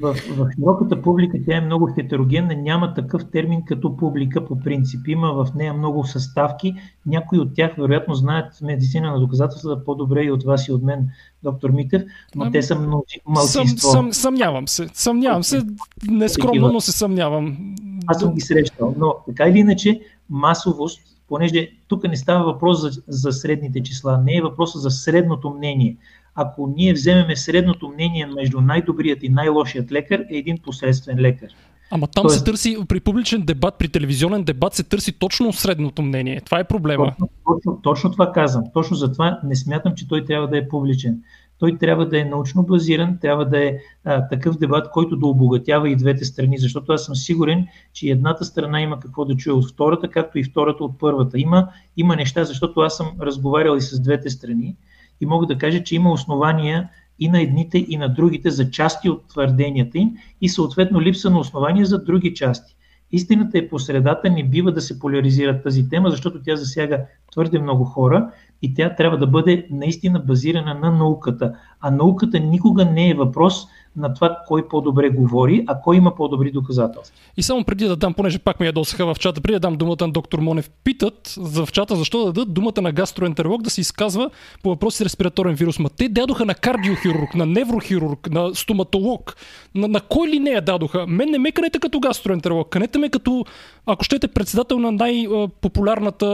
В, 0.00 0.14
в 0.14 0.48
широката 0.56 1.02
публика 1.02 1.38
тя 1.46 1.56
е 1.56 1.60
много 1.60 1.92
хетерогенна. 1.94 2.54
Няма 2.54 2.94
такъв 2.94 3.30
термин 3.30 3.62
като 3.64 3.96
публика 3.96 4.46
по 4.46 4.60
принцип. 4.60 5.08
Има 5.08 5.32
в 5.32 5.54
нея 5.54 5.74
много 5.74 6.04
съставки. 6.04 6.74
Някои 7.06 7.38
от 7.38 7.54
тях 7.54 7.72
вероятно 7.78 8.14
знаят 8.14 8.60
медицина 8.62 9.12
на 9.12 9.20
доказателствата 9.20 9.84
по-добре 9.84 10.22
и 10.22 10.30
от 10.30 10.44
вас 10.44 10.68
и 10.68 10.72
от 10.72 10.82
мен, 10.82 11.08
доктор 11.42 11.70
Митев, 11.70 12.02
но 12.34 12.44
а, 12.44 12.50
те 12.50 12.62
са 12.62 12.78
много 12.78 13.04
малцинство. 13.26 13.90
Съм, 13.90 14.02
съм, 14.02 14.12
съмнявам 14.12 14.68
се. 14.68 14.88
Съмнявам 14.92 15.44
се. 15.44 15.62
Нескромно, 16.08 16.72
но 16.72 16.80
се 16.80 16.92
съмнявам. 16.92 17.74
Аз 18.06 18.18
съм 18.18 18.34
ги 18.34 18.40
срещал. 18.40 18.94
Но 18.98 19.14
така 19.26 19.48
или 19.48 19.58
иначе, 19.58 20.00
масовост, 20.30 21.00
понеже 21.28 21.70
тук 21.88 22.04
не 22.04 22.16
става 22.16 22.44
въпрос 22.44 22.80
за, 22.80 23.02
за 23.08 23.32
средните 23.32 23.82
числа, 23.82 24.22
не 24.24 24.36
е 24.36 24.42
въпрос 24.42 24.76
за 24.76 24.90
средното 24.90 25.50
мнение 25.50 25.96
ако 26.34 26.72
ние 26.76 26.92
вземеме 26.92 27.36
средното 27.36 27.88
мнение 27.88 28.26
между 28.26 28.60
най-добрият 28.60 29.22
и 29.22 29.28
най-лошият 29.28 29.92
лекар, 29.92 30.20
е 30.20 30.36
един 30.36 30.58
посредствен 30.58 31.18
лекар. 31.18 31.48
Ама 31.90 32.06
там 32.06 32.22
Тоест, 32.22 32.38
се 32.38 32.44
търси, 32.44 32.76
при 32.88 33.00
публичен 33.00 33.42
дебат, 33.42 33.74
при 33.78 33.88
телевизионен 33.88 34.44
дебат 34.44 34.74
се 34.74 34.82
търси 34.82 35.12
точно 35.12 35.52
средното 35.52 36.02
мнение. 36.02 36.40
Това 36.40 36.58
е 36.58 36.64
проблема. 36.64 37.06
Точно, 37.06 37.28
точно, 37.46 37.80
точно 37.82 38.10
това 38.10 38.32
казвам. 38.32 38.64
Точно 38.74 38.96
затова 38.96 39.40
не 39.44 39.56
смятам, 39.56 39.94
че 39.94 40.08
той 40.08 40.24
трябва 40.24 40.48
да 40.48 40.58
е 40.58 40.68
публичен. 40.68 41.22
той 41.58 41.78
трябва 41.78 42.08
да 42.08 42.20
е 42.20 42.24
научно 42.24 42.62
базиран, 42.62 43.18
трябва 43.20 43.44
да 43.44 43.64
е 43.64 43.78
а, 44.04 44.28
такъв 44.28 44.58
дебат, 44.58 44.90
който 44.90 45.16
да 45.16 45.26
обогатява 45.26 45.90
и 45.90 45.96
двете 45.96 46.24
страни, 46.24 46.58
защото 46.58 46.92
аз 46.92 47.04
съм 47.04 47.14
сигурен, 47.14 47.66
че 47.92 48.06
едната 48.06 48.44
страна 48.44 48.80
има 48.80 49.00
какво 49.00 49.24
да 49.24 49.36
чуе 49.36 49.52
от 49.52 49.70
втората, 49.70 50.08
както 50.08 50.38
и 50.38 50.44
втората 50.44 50.84
от 50.84 50.98
първата. 50.98 51.38
Има, 51.38 51.68
има 51.96 52.16
неща, 52.16 52.44
защото 52.44 52.80
аз 52.80 52.96
съм 52.96 53.06
разговарял 53.20 53.76
и 53.76 53.80
с 53.80 54.00
двете 54.00 54.30
страни 54.30 54.76
и 55.20 55.26
мога 55.26 55.46
да 55.46 55.58
кажа, 55.58 55.84
че 55.84 55.94
има 55.94 56.12
основания 56.12 56.88
и 57.18 57.28
на 57.28 57.40
едните, 57.40 57.78
и 57.88 57.96
на 57.96 58.08
другите 58.08 58.50
за 58.50 58.70
части 58.70 59.10
от 59.10 59.28
твърденията 59.28 59.98
им 59.98 60.10
и 60.40 60.48
съответно 60.48 61.00
липса 61.00 61.30
на 61.30 61.38
основания 61.38 61.86
за 61.86 62.04
други 62.04 62.34
части. 62.34 62.76
Истината 63.12 63.58
е 63.58 63.68
по 63.68 63.78
средата, 63.78 64.30
не 64.30 64.44
бива 64.44 64.72
да 64.72 64.80
се 64.80 64.98
поляризира 64.98 65.62
тази 65.62 65.88
тема, 65.88 66.10
защото 66.10 66.42
тя 66.42 66.56
засяга 66.56 67.00
твърде 67.32 67.58
много 67.58 67.84
хора 67.84 68.30
и 68.62 68.74
тя 68.74 68.94
трябва 68.96 69.18
да 69.18 69.26
бъде 69.26 69.66
наистина 69.70 70.20
базирана 70.20 70.74
на 70.74 70.90
науката. 70.90 71.54
А 71.80 71.90
науката 71.90 72.40
никога 72.40 72.84
не 72.84 73.10
е 73.10 73.14
въпрос 73.14 73.66
на 73.96 74.14
това 74.14 74.38
кой 74.46 74.68
по-добре 74.68 75.10
говори, 75.10 75.64
а 75.66 75.80
кой 75.80 75.96
има 75.96 76.14
по-добри 76.14 76.50
доказателства. 76.50 77.16
И 77.36 77.42
само 77.42 77.64
преди 77.64 77.84
да 77.84 77.96
дам, 77.96 78.14
понеже 78.14 78.38
пак 78.38 78.60
ме 78.60 78.66
ядосаха 78.66 79.14
в 79.14 79.18
чата, 79.18 79.40
преди 79.40 79.52
да 79.52 79.60
дам 79.60 79.76
думата 79.76 79.96
на 80.00 80.08
доктор 80.08 80.38
Монев, 80.38 80.70
питат 80.84 81.34
в 81.38 81.68
чата 81.72 81.96
защо 81.96 82.18
да 82.18 82.24
дадат 82.24 82.54
думата 82.54 82.82
на 82.82 82.92
гастроентеролог 82.92 83.62
да 83.62 83.70
се 83.70 83.80
изказва 83.80 84.30
по 84.62 84.68
въпроси 84.68 84.96
с 84.96 85.00
респираторен 85.00 85.54
вирус. 85.54 85.78
Ма 85.78 85.88
те 85.90 86.08
дадоха 86.08 86.44
на 86.44 86.54
кардиохирург, 86.54 87.34
на 87.34 87.46
неврохирург, 87.46 88.30
на 88.30 88.54
стоматолог. 88.54 89.36
На, 89.74 89.88
на 89.88 90.00
кой 90.00 90.28
ли 90.28 90.38
не 90.38 90.50
я 90.50 90.60
дадоха? 90.60 91.06
Мен 91.06 91.30
не 91.30 91.38
ме 91.38 91.52
канете 91.52 91.78
като 91.78 92.00
гастроентеролог, 92.00 92.68
канете 92.68 92.98
ме 92.98 93.08
като, 93.08 93.44
ако 93.86 94.04
щете, 94.04 94.28
председател 94.28 94.78
на 94.78 94.92
най-популярната 94.92 96.26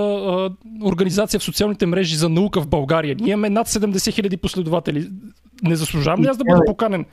организация 0.84 1.40
в 1.40 1.44
социалните 1.44 1.86
мрежи 1.86 2.16
за 2.16 2.28
наука 2.28 2.60
в 2.60 2.68
България. 2.68 3.16
Ние 3.20 3.32
имаме 3.32 3.50
над 3.50 3.68
70 3.68 4.12
хиляди 4.12 4.36
последователи. 4.36 5.10
Не 5.62 5.76
заслужавам 5.76 6.22
ли 6.22 6.26
аз 6.26 6.36
да 6.36 6.44
бъда 6.44 6.62
поканен? 6.66 7.04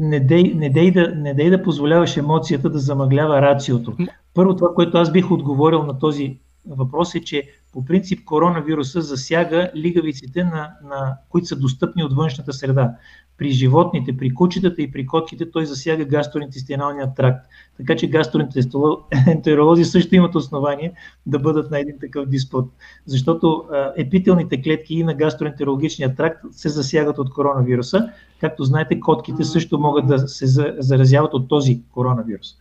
Не 0.00 0.20
дей, 0.20 0.54
не, 0.56 0.70
дей 0.70 0.90
да, 0.90 1.14
не 1.16 1.34
дей 1.34 1.50
да 1.50 1.62
позволяваш 1.62 2.16
емоцията 2.16 2.70
да 2.70 2.78
замъглява 2.78 3.42
рациото. 3.42 3.96
Първо 4.34 4.56
това, 4.56 4.74
което 4.74 4.98
аз 4.98 5.12
бих 5.12 5.30
отговорил 5.30 5.82
на 5.82 5.98
този 5.98 6.38
въпрос 6.66 7.14
е, 7.14 7.20
че 7.20 7.42
по 7.72 7.84
принцип 7.84 8.24
коронавируса 8.24 9.00
засяга 9.00 9.70
лигавиците, 9.76 10.44
на, 10.44 10.70
на, 10.84 11.16
които 11.28 11.46
са 11.46 11.56
достъпни 11.56 12.04
от 12.04 12.16
външната 12.16 12.52
среда. 12.52 12.94
При 13.38 13.50
животните, 13.50 14.16
при 14.16 14.34
кучетата 14.34 14.82
и 14.82 14.90
при 14.90 15.06
котките 15.06 15.50
той 15.50 15.66
засяга 15.66 16.04
гастроинтестиналния 16.04 17.14
тракт. 17.14 17.46
Така 17.76 17.96
че 17.96 18.06
гастроентеролози 18.06 19.84
също 19.84 20.14
имат 20.14 20.34
основание 20.34 20.92
да 21.26 21.38
бъдат 21.38 21.70
на 21.70 21.78
един 21.78 21.98
такъв 22.00 22.28
диспут. 22.28 22.72
Защото 23.06 23.64
епителните 23.96 24.62
клетки 24.62 24.94
и 24.94 25.04
на 25.04 25.14
гастроентерологичния 25.14 26.14
тракт 26.14 26.44
се 26.50 26.68
засягат 26.68 27.18
от 27.18 27.30
коронавируса. 27.30 28.08
Както 28.40 28.64
знаете, 28.64 29.00
котките 29.00 29.44
също 29.44 29.78
могат 29.78 30.06
да 30.06 30.18
се 30.18 30.46
заразяват 30.78 31.34
от 31.34 31.48
този 31.48 31.82
коронавирус. 31.92 32.56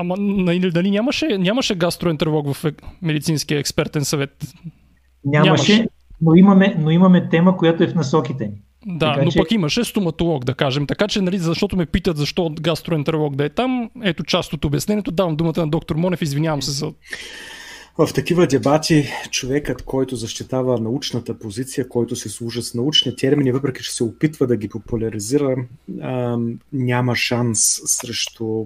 Ама 0.00 0.14
нали, 0.18 0.70
дали 0.70 0.90
нямаше, 0.90 1.38
нямаше 1.38 1.74
гастроентеролог 1.74 2.54
в 2.54 2.72
медицинския 3.02 3.58
експертен 3.58 4.04
съвет? 4.04 4.44
Нямаше, 5.24 5.72
нямаше. 5.72 5.88
Но, 6.20 6.34
имаме, 6.34 6.76
но 6.78 6.90
имаме 6.90 7.28
тема, 7.28 7.56
която 7.56 7.82
е 7.82 7.88
в 7.88 7.94
насоките 7.94 8.46
ни. 8.46 8.52
Да, 8.86 9.12
така, 9.12 9.24
но 9.24 9.30
че... 9.30 9.38
пък 9.38 9.52
имаше 9.52 9.84
стоматолог, 9.84 10.44
да 10.44 10.54
кажем. 10.54 10.86
Така 10.86 11.08
че, 11.08 11.20
нали, 11.20 11.38
защото 11.38 11.76
ме 11.76 11.86
питат 11.86 12.16
защо 12.16 12.54
гастроентеролог 12.60 13.36
да 13.36 13.44
е 13.44 13.48
там, 13.48 13.90
ето 14.02 14.24
част 14.24 14.52
от 14.52 14.64
обяснението. 14.64 15.10
Давам 15.10 15.36
думата 15.36 15.54
на 15.56 15.68
доктор 15.68 15.96
Монев, 15.96 16.22
извинявам 16.22 16.62
се 16.62 16.70
за 16.70 16.92
в 17.98 18.12
такива 18.14 18.46
дебати 18.46 19.08
човекът, 19.30 19.82
който 19.82 20.16
защитава 20.16 20.78
научната 20.78 21.38
позиция, 21.38 21.88
който 21.88 22.16
се 22.16 22.28
служа 22.28 22.62
с 22.62 22.74
научни 22.74 23.16
термини, 23.16 23.52
въпреки 23.52 23.82
че 23.82 23.92
се 23.92 24.04
опитва 24.04 24.46
да 24.46 24.56
ги 24.56 24.68
популяризира, 24.68 25.56
няма 26.72 27.16
шанс 27.16 27.80
срещу 27.84 28.64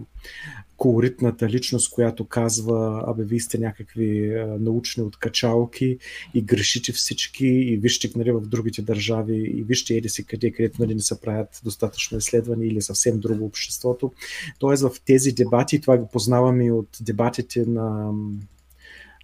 колоритната 0.84 1.48
личност, 1.48 1.90
която 1.90 2.24
казва, 2.24 3.04
абе, 3.06 3.24
вие 3.24 3.40
сте 3.40 3.58
някакви 3.58 4.34
научни 4.60 5.02
откачалки 5.02 5.98
и 6.34 6.42
грешите 6.42 6.92
всички 6.92 7.46
и 7.46 7.76
вижте 7.76 8.10
нали, 8.16 8.32
в 8.32 8.40
другите 8.40 8.82
държави 8.82 9.52
и 9.56 9.62
вижте 9.62 9.94
еди 9.94 10.08
си 10.08 10.24
къде, 10.24 10.50
където 10.52 10.82
нали, 10.82 10.94
не 10.94 11.00
се 11.00 11.20
правят 11.20 11.60
достатъчно 11.64 12.18
изследвания 12.18 12.68
или 12.68 12.82
съвсем 12.82 13.20
друго 13.20 13.44
обществото. 13.44 14.12
Тоест 14.58 14.82
в 14.82 14.90
тези 15.04 15.32
дебати, 15.32 15.80
това 15.80 15.98
го 15.98 16.08
познаваме 16.08 16.64
и 16.64 16.70
от 16.70 16.88
дебатите 17.00 17.64
на 17.66 18.12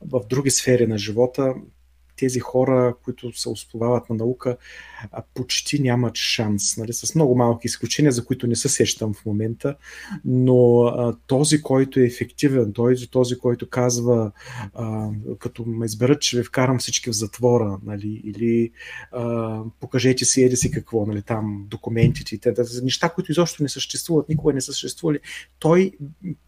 в 0.03 0.21
други 0.31 0.51
сфери 0.51 0.87
на 0.87 0.99
живота, 0.99 1.55
тези 2.21 2.41
хора, 2.41 2.95
които 3.05 3.39
се 3.39 3.49
основават 3.49 4.11
на 4.11 4.17
наука, 4.17 4.57
почти 5.35 5.83
нямат 5.83 6.17
шанс. 6.17 6.77
Нали? 6.77 6.93
С 6.93 7.15
много 7.15 7.37
малки 7.37 7.67
изключения, 7.67 8.13
за 8.13 8.25
които 8.25 8.47
не 8.47 8.57
се 8.57 8.69
сещам 8.69 9.15
в 9.15 9.27
момента, 9.27 9.77
но 10.25 10.83
а, 10.83 11.17
този, 11.27 11.63
който 11.63 12.01
е 12.01 12.05
ефективен, 12.05 12.73
този, 12.73 13.11
този 13.11 13.39
който 13.39 13.69
казва, 13.69 14.33
а, 14.75 15.09
като 15.39 15.65
ме 15.67 15.87
изберат, 15.87 16.21
че 16.21 16.37
ви 16.37 16.45
вкарам 16.45 16.79
всички 16.79 17.11
в 17.11 17.13
затвора, 17.13 17.79
нали? 17.85 18.23
или 18.25 18.71
а, 19.13 19.63
покажете 19.81 20.25
си, 20.25 20.43
еди 20.43 20.57
си 20.57 20.71
какво, 20.71 21.07
нали? 21.07 21.23
там 21.23 21.67
документите, 21.69 22.39
те, 22.39 22.55
неща, 22.83 23.09
които 23.09 23.33
изобщо 23.33 23.63
не 23.63 23.69
съществуват, 23.69 24.29
никога 24.29 24.53
не 24.53 24.61
са 24.61 24.73
съществували, 24.73 25.19
той 25.59 25.93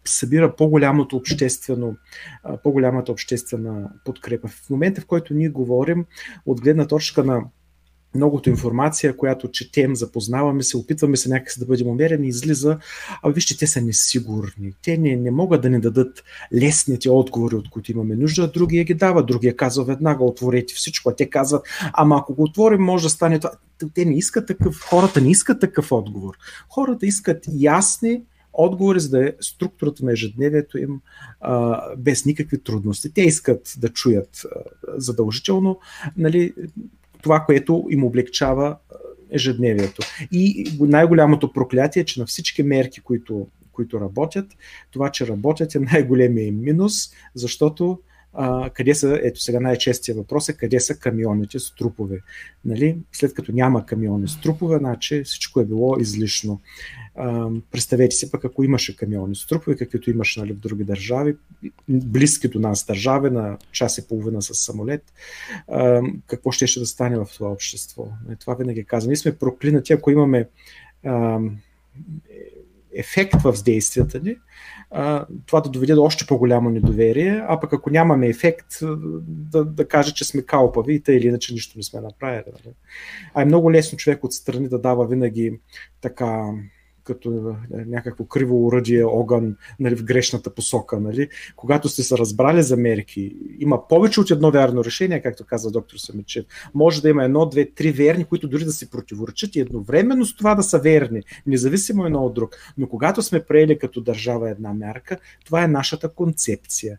събира 0.05 0.55
по-голямото 0.55 1.15
обществено, 1.15 1.95
по-голямата 2.63 3.11
обществена 3.11 3.89
подкрепа. 4.05 4.47
В 4.47 4.69
момента, 4.69 5.01
в 5.01 5.05
който 5.05 5.33
ние 5.33 5.49
говорим 5.63 6.05
от 6.45 6.61
гледна 6.61 6.87
точка 6.87 7.23
на 7.23 7.41
многото 8.15 8.49
информация, 8.49 9.17
която 9.17 9.51
четем, 9.51 9.95
запознаваме 9.95 10.63
се, 10.63 10.77
опитваме 10.77 11.17
се 11.17 11.29
някакси 11.29 11.59
да 11.59 11.65
бъдем 11.65 11.87
умерени, 11.87 12.27
излиза, 12.27 12.77
а 13.23 13.29
вижте, 13.29 13.57
те 13.57 13.67
са 13.67 13.81
несигурни. 13.81 14.73
Те 14.83 14.97
не, 14.97 15.15
не 15.15 15.31
могат 15.31 15.61
да 15.61 15.69
ни 15.69 15.81
дадат 15.81 16.23
лесните 16.53 17.09
отговори, 17.09 17.55
от 17.55 17.69
които 17.69 17.91
имаме 17.91 18.15
нужда, 18.15 18.51
другия 18.51 18.83
ги 18.83 18.93
дава, 18.93 19.23
другия 19.23 19.55
казва 19.55 19.83
веднага, 19.83 20.23
отворете 20.23 20.73
всичко, 20.73 21.09
а 21.09 21.15
те 21.15 21.29
казват, 21.29 21.65
ама 21.93 22.17
ако 22.17 22.35
го 22.35 22.43
отворим, 22.43 22.81
може 22.81 23.03
да 23.03 23.09
стане 23.09 23.39
това. 23.39 23.51
Те 23.93 24.05
не 24.05 24.17
искат 24.17 24.47
такъв, 24.47 24.79
хората 24.79 25.21
не 25.21 25.31
искат 25.31 25.61
такъв 25.61 25.91
отговор. 25.91 26.37
Хората 26.69 27.05
искат 27.05 27.45
ясни, 27.53 28.21
отговори, 28.53 28.99
за 28.99 29.09
да 29.09 29.27
е 29.27 29.33
структурата 29.41 30.05
на 30.05 30.11
ежедневието 30.11 30.77
им 30.77 31.01
а, 31.41 31.81
без 31.95 32.25
никакви 32.25 32.57
трудности. 32.57 33.13
Те 33.13 33.21
искат 33.21 33.73
да 33.77 33.89
чуят 33.89 34.41
а, 34.45 34.59
задължително 34.95 35.79
нали, 36.17 36.53
това, 37.21 37.39
което 37.39 37.87
им 37.89 38.03
облегчава 38.03 38.77
ежедневието. 39.31 40.01
И 40.31 40.71
най-голямото 40.79 41.53
проклятие 41.53 42.01
е, 42.01 42.05
че 42.05 42.19
на 42.19 42.25
всички 42.25 42.63
мерки, 42.63 43.01
които, 43.01 43.47
които 43.71 44.01
работят, 44.01 44.45
това, 44.91 45.09
че 45.09 45.27
работят 45.27 45.75
е 45.75 45.79
най-големия 45.79 46.47
им 46.47 46.61
минус, 46.61 46.93
защото 47.35 47.99
а, 48.33 48.69
къде 48.69 48.95
са, 48.95 49.19
ето 49.23 49.41
сега 49.41 49.59
най-честия 49.59 50.15
въпрос 50.15 50.49
е 50.49 50.57
къде 50.57 50.79
са 50.79 50.95
камионите 50.95 51.59
с 51.59 51.75
трупове. 51.75 52.19
Нали? 52.65 52.97
След 53.11 53.33
като 53.33 53.51
няма 53.51 53.85
камиони 53.85 54.27
с 54.27 54.41
трупове, 54.41 54.77
значи 54.77 55.23
всичко 55.23 55.59
е 55.59 55.65
било 55.65 55.97
излишно. 55.99 56.61
А, 57.15 57.49
представете 57.71 58.15
си 58.15 58.31
пък 58.31 58.45
ако 58.45 58.63
имаше 58.63 58.95
камиони 58.95 59.35
с 59.35 59.47
трупове, 59.47 59.75
каквито 59.75 60.09
имаше 60.09 60.39
нали, 60.39 60.53
в 60.53 60.59
други 60.59 60.83
държави, 60.83 61.35
близки 61.89 62.47
до 62.47 62.59
нас 62.59 62.85
държави, 62.85 63.29
на 63.29 63.57
час 63.71 63.97
и 63.97 64.07
половина 64.07 64.41
с 64.41 64.53
самолет, 64.53 65.13
а, 65.67 66.01
какво 66.27 66.51
ще, 66.51 66.67
ще 66.67 66.79
да 66.79 66.85
стане 66.85 67.17
в 67.17 67.27
това 67.33 67.49
общество. 67.49 68.07
Нали, 68.25 68.37
това 68.39 68.53
винаги 68.53 68.85
казвам. 68.85 69.09
Ние 69.09 69.17
сме 69.17 69.37
проклинати, 69.37 69.93
ако 69.93 70.11
имаме 70.11 70.49
а, 71.05 71.39
ефект 72.93 73.41
в 73.41 73.63
действията 73.65 74.19
ни, 74.19 74.35
това 75.45 75.61
да 75.61 75.69
доведе 75.69 75.93
до 75.93 76.03
още 76.03 76.25
по-голямо 76.27 76.69
недоверие, 76.69 77.45
а 77.47 77.59
пък 77.59 77.73
ако 77.73 77.89
нямаме 77.89 78.27
ефект, 78.27 78.67
да, 79.27 79.65
да 79.65 79.87
каже, 79.87 80.13
че 80.13 80.25
сме 80.25 80.41
калпави 80.41 80.93
и 80.93 80.99
тъй 80.99 81.15
или 81.15 81.27
иначе 81.27 81.53
нищо 81.53 81.77
не 81.77 81.83
сме 81.83 82.01
направили. 82.01 82.43
Нали? 82.45 82.75
А 83.33 83.41
е 83.41 83.45
много 83.45 83.71
лесно 83.71 83.97
човек 83.97 84.23
отстрани 84.23 84.69
да 84.69 84.79
дава 84.79 85.07
винаги 85.07 85.59
така 86.01 86.51
като 87.03 87.55
е, 87.73 87.85
някакво 87.85 88.25
криво 88.25 88.65
уръдие, 88.65 89.03
огън 89.03 89.55
нали, 89.79 89.95
в 89.95 90.03
грешната 90.03 90.49
посока. 90.49 90.99
Нали. 90.99 91.29
Когато 91.55 91.89
сте 91.89 92.03
се 92.03 92.17
разбрали 92.17 92.63
за 92.63 92.77
мерки, 92.77 93.35
има 93.59 93.87
повече 93.87 94.21
от 94.21 94.31
едно 94.31 94.51
вярно 94.51 94.85
решение, 94.85 95.21
както 95.21 95.45
казва 95.45 95.71
доктор 95.71 95.97
Самичев. 95.97 96.45
Може 96.73 97.01
да 97.01 97.09
има 97.09 97.23
едно, 97.23 97.45
две, 97.45 97.65
три 97.65 97.91
верни, 97.91 98.25
които 98.25 98.47
дори 98.47 98.65
да 98.65 98.71
си 98.71 98.89
противоречат 98.89 99.55
и 99.55 99.59
едновременно 99.59 100.25
с 100.25 100.35
това 100.35 100.55
да 100.55 100.63
са 100.63 100.79
верни, 100.79 101.21
независимо 101.47 102.05
едно 102.05 102.25
от 102.25 102.33
друг. 102.33 102.55
Но 102.77 102.87
когато 102.87 103.21
сме 103.21 103.43
приели 103.43 103.79
като 103.79 104.01
държава 104.01 104.49
една 104.49 104.73
мярка, 104.73 105.17
това 105.45 105.63
е 105.63 105.67
нашата 105.67 106.09
концепция. 106.09 106.97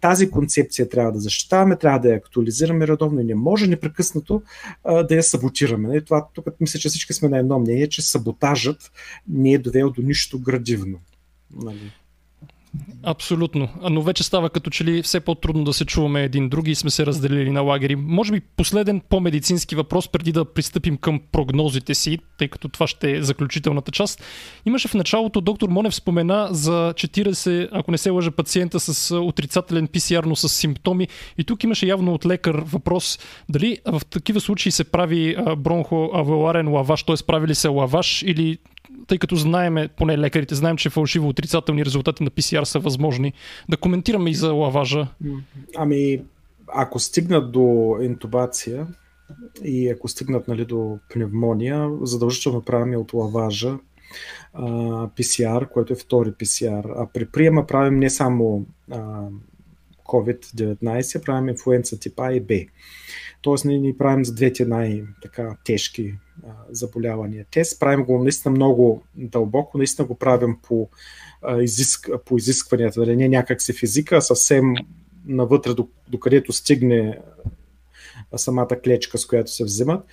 Тази 0.00 0.30
концепция 0.30 0.88
трябва 0.88 1.12
да 1.12 1.20
защитаваме, 1.20 1.76
трябва 1.76 1.98
да 1.98 2.08
я 2.08 2.16
актуализираме 2.16 2.86
редовно 2.86 3.20
и 3.20 3.24
не 3.24 3.34
може 3.34 3.66
непрекъснато 3.66 4.42
а, 4.84 5.02
да 5.02 5.14
я 5.14 5.22
саботираме. 5.22 5.88
Нали. 5.88 6.04
Това, 6.04 6.28
тук 6.34 6.46
мисля, 6.60 6.78
че 6.78 6.88
всички 6.88 7.12
сме 7.12 7.28
на 7.28 7.38
едно 7.38 7.58
мнение, 7.58 7.88
че 7.88 8.02
саботажът 8.02 8.92
не 9.34 9.52
е 9.52 9.58
довел 9.58 9.90
до 9.90 10.02
нищо 10.02 10.38
градивно. 10.38 10.98
Нали? 11.56 11.92
Абсолютно. 13.02 13.68
Но 13.90 14.02
вече 14.02 14.22
става 14.22 14.50
като 14.50 14.70
че 14.70 14.84
ли 14.84 15.02
все 15.02 15.20
по-трудно 15.20 15.64
да 15.64 15.72
се 15.72 15.84
чуваме 15.84 16.22
един 16.22 16.48
други 16.48 16.70
и 16.70 16.74
сме 16.74 16.90
се 16.90 17.06
разделили 17.06 17.50
на 17.50 17.60
лагери. 17.60 17.96
Може 17.96 18.32
би 18.32 18.40
последен 18.40 19.00
по-медицински 19.08 19.76
въпрос, 19.76 20.08
преди 20.08 20.32
да 20.32 20.44
пристъпим 20.44 20.96
към 20.96 21.20
прогнозите 21.32 21.94
си, 21.94 22.18
тъй 22.38 22.48
като 22.48 22.68
това 22.68 22.86
ще 22.86 23.12
е 23.12 23.22
заключителната 23.22 23.92
част. 23.92 24.22
Имаше 24.66 24.88
в 24.88 24.94
началото, 24.94 25.40
доктор 25.40 25.68
Монев 25.68 25.94
спомена 25.94 26.48
за 26.50 26.92
40, 26.96 27.68
ако 27.72 27.90
не 27.90 27.98
се 27.98 28.10
лъжа, 28.10 28.30
пациента 28.30 28.80
с 28.80 29.16
отрицателен 29.16 29.88
PCR, 29.88 30.26
но 30.26 30.36
с 30.36 30.48
симптоми. 30.48 31.08
И 31.38 31.44
тук 31.44 31.64
имаше 31.64 31.86
явно 31.86 32.14
от 32.14 32.26
лекар 32.26 32.62
въпрос 32.66 33.18
дали 33.48 33.78
в 33.86 34.02
такива 34.10 34.40
случаи 34.40 34.72
се 34.72 34.84
прави 34.84 35.36
бронхоавеларен 35.58 36.72
лаваш, 36.72 37.02
т.е. 37.02 37.16
прави 37.26 37.48
ли 37.48 37.54
се 37.54 37.68
лаваш 37.68 38.22
или 38.22 38.58
тъй 39.06 39.18
като 39.18 39.36
знаеме, 39.36 39.88
поне 39.88 40.18
лекарите 40.18 40.54
знаем, 40.54 40.76
че 40.76 40.90
фалшиво 40.90 41.28
отрицателни 41.28 41.84
резултати 41.84 42.22
на 42.22 42.30
PCR 42.30 42.64
са 42.64 42.78
възможни. 42.78 43.32
Да 43.68 43.76
коментираме 43.76 44.30
и 44.30 44.34
за 44.34 44.52
лаважа. 44.52 45.08
Ами, 45.76 46.22
ако 46.68 46.98
стигнат 46.98 47.52
до 47.52 47.96
интубация 48.02 48.86
и 49.64 49.88
ако 49.88 50.08
стигнат 50.08 50.48
нали, 50.48 50.64
до 50.64 50.98
пневмония, 51.12 51.90
задължително 52.02 52.62
правим 52.62 53.00
от 53.00 53.12
лаважа 53.12 53.78
PCR, 55.16 55.68
което 55.68 55.92
е 55.92 55.96
втори 55.96 56.30
PCR. 56.30 56.92
А 56.96 57.06
при 57.14 57.26
приема 57.26 57.66
правим 57.66 57.98
не 57.98 58.10
само 58.10 58.66
а, 58.90 59.26
COVID-19, 60.04 61.24
правим 61.24 61.48
инфлуенца 61.48 61.98
тип 61.98 62.20
А 62.20 62.32
и 62.32 62.40
Б. 62.40 62.54
Тоест 63.44 63.64
ние 63.64 63.78
ни 63.78 63.96
правим 63.96 64.24
за 64.24 64.34
двете 64.34 64.64
най-тежки 64.64 66.14
заболявания 66.70 67.44
тест. 67.50 67.80
Правим 67.80 68.04
го 68.04 68.22
наистина 68.22 68.52
много 68.52 69.02
дълбоко, 69.14 69.78
наистина 69.78 70.08
го 70.08 70.14
правим 70.14 70.56
по, 70.62 70.88
изиск, 71.60 72.10
по 72.24 72.36
изискванията, 72.36 73.00
нали, 73.00 73.16
не 73.16 73.28
някак 73.28 73.62
си 73.62 73.72
физика, 73.72 74.16
а 74.16 74.20
съвсем 74.20 74.74
навътре, 75.26 75.70
докъдето 76.08 76.52
стигне 76.52 77.18
самата 78.36 78.80
клечка, 78.84 79.18
с 79.18 79.26
която 79.26 79.50
се 79.50 79.64
взимат. 79.64 80.06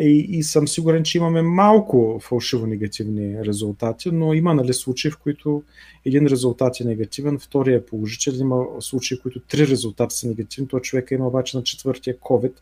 И, 0.00 0.26
и 0.30 0.42
съм 0.42 0.68
сигурен, 0.68 1.02
че 1.02 1.18
имаме 1.18 1.42
малко 1.42 2.20
фалшиво 2.22 2.66
негативни 2.66 3.44
резултати, 3.44 4.10
но 4.12 4.34
има 4.34 4.54
нали, 4.54 4.74
случаи, 4.74 5.10
в 5.10 5.18
които 5.18 5.62
един 6.04 6.26
резултат 6.26 6.80
е 6.80 6.84
негативен, 6.84 7.38
втория 7.38 7.76
е 7.76 7.84
положителен, 7.84 8.40
има 8.40 8.64
случаи, 8.80 9.18
в 9.18 9.22
които 9.22 9.40
три 9.40 9.66
резултата 9.66 10.14
са 10.14 10.28
негативни, 10.28 10.68
то 10.68 10.80
човека 10.80 11.14
има 11.14 11.28
обаче 11.28 11.56
на 11.56 11.62
четвъртия 11.62 12.18
COVID. 12.18 12.52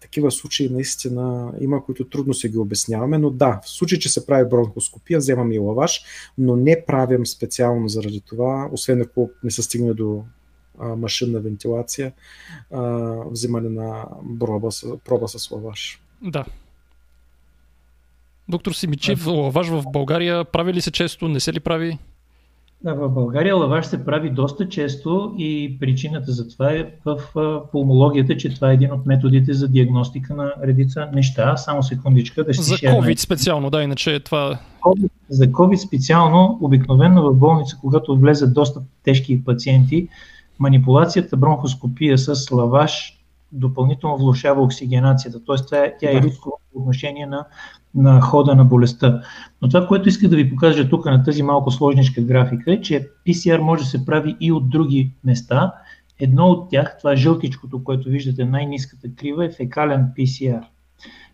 Такива 0.00 0.30
случаи 0.30 0.68
наистина 0.68 1.52
има, 1.60 1.84
които 1.84 2.04
трудно 2.04 2.34
се 2.34 2.48
ги 2.48 2.58
обясняваме, 2.58 3.18
но 3.18 3.30
да, 3.30 3.60
в 3.64 3.70
случай, 3.70 3.98
че 3.98 4.08
се 4.08 4.26
прави 4.26 4.48
бронхоскопия, 4.48 5.18
вземаме 5.18 5.54
и 5.54 5.58
лаваш, 5.58 6.00
но 6.38 6.56
не 6.56 6.84
правим 6.86 7.26
специално 7.26 7.88
заради 7.88 8.20
това, 8.20 8.68
освен 8.72 9.02
ако 9.02 9.30
не 9.44 9.50
се 9.50 9.62
стигне 9.62 9.94
до 9.94 10.24
машинна 10.96 11.40
вентилация, 11.40 12.12
взимане 13.30 13.68
на 13.68 14.04
проба, 14.40 14.68
проба 15.04 15.28
с 15.28 15.50
лаваш. 15.50 16.00
Да. 16.22 16.44
Доктор 18.48 18.72
Симичев, 18.72 19.26
лаваш 19.26 19.68
в 19.68 19.84
България 19.92 20.44
прави 20.44 20.74
ли 20.74 20.80
се 20.80 20.90
често, 20.90 21.28
не 21.28 21.40
се 21.40 21.52
ли 21.52 21.60
прави? 21.60 21.98
Да, 22.84 22.94
в 22.94 23.08
България 23.08 23.56
лаваш 23.56 23.86
се 23.86 24.04
прави 24.04 24.30
доста 24.30 24.68
често 24.68 25.34
и 25.38 25.76
причината 25.80 26.32
за 26.32 26.48
това 26.48 26.72
е 26.72 26.86
в 27.04 27.20
пулмологията, 27.72 28.36
че 28.36 28.54
това 28.54 28.70
е 28.70 28.74
един 28.74 28.92
от 28.92 29.06
методите 29.06 29.52
за 29.52 29.68
диагностика 29.68 30.34
на 30.34 30.54
редица 30.62 31.08
неща. 31.14 31.56
Само 31.56 31.82
секундичка 31.82 32.44
да 32.44 32.54
ще 32.54 32.62
За 32.62 32.76
COVID 32.76 33.18
специално, 33.18 33.70
да, 33.70 33.82
иначе 33.82 34.20
това... 34.20 34.58
COVID, 34.80 35.10
за 35.28 35.46
COVID 35.46 35.76
специално, 35.76 36.58
обикновено 36.60 37.22
в 37.22 37.34
болница, 37.34 37.78
когато 37.80 38.16
влезат 38.16 38.54
доста 38.54 38.80
тежки 39.02 39.44
пациенти, 39.44 40.08
манипулацията 40.58 41.36
бронхоскопия 41.36 42.18
с 42.18 42.50
лаваш 42.50 43.18
допълнително 43.52 44.16
влушава 44.16 44.62
оксигенацията, 44.62 45.44
т.е. 45.44 45.56
тя, 45.68 45.84
е, 45.84 45.94
тя 46.00 46.10
е 46.10 46.22
рисково 46.22 46.60
по 46.72 46.78
отношение 46.78 47.26
на, 47.26 47.46
на 47.94 48.20
хода 48.20 48.54
на 48.54 48.64
болестта. 48.64 49.22
Но 49.62 49.68
това, 49.68 49.86
което 49.86 50.08
исках 50.08 50.30
да 50.30 50.36
ви 50.36 50.50
покажа 50.50 50.88
тук 50.88 51.04
на 51.04 51.22
тази 51.22 51.42
малко 51.42 51.70
сложничка 51.70 52.22
графика 52.22 52.72
е, 52.72 52.80
че 52.80 53.08
PCR 53.26 53.58
може 53.58 53.82
да 53.82 53.88
се 53.88 54.04
прави 54.06 54.36
и 54.40 54.52
от 54.52 54.70
други 54.70 55.12
места. 55.24 55.72
Едно 56.20 56.46
от 56.46 56.70
тях, 56.70 56.98
това 56.98 57.12
е 57.12 57.16
жълтичкото, 57.16 57.84
което 57.84 58.08
виждате, 58.08 58.44
най-низката 58.44 59.08
крива 59.16 59.44
е 59.44 59.50
фекален 59.50 60.08
PCR. 60.18 60.62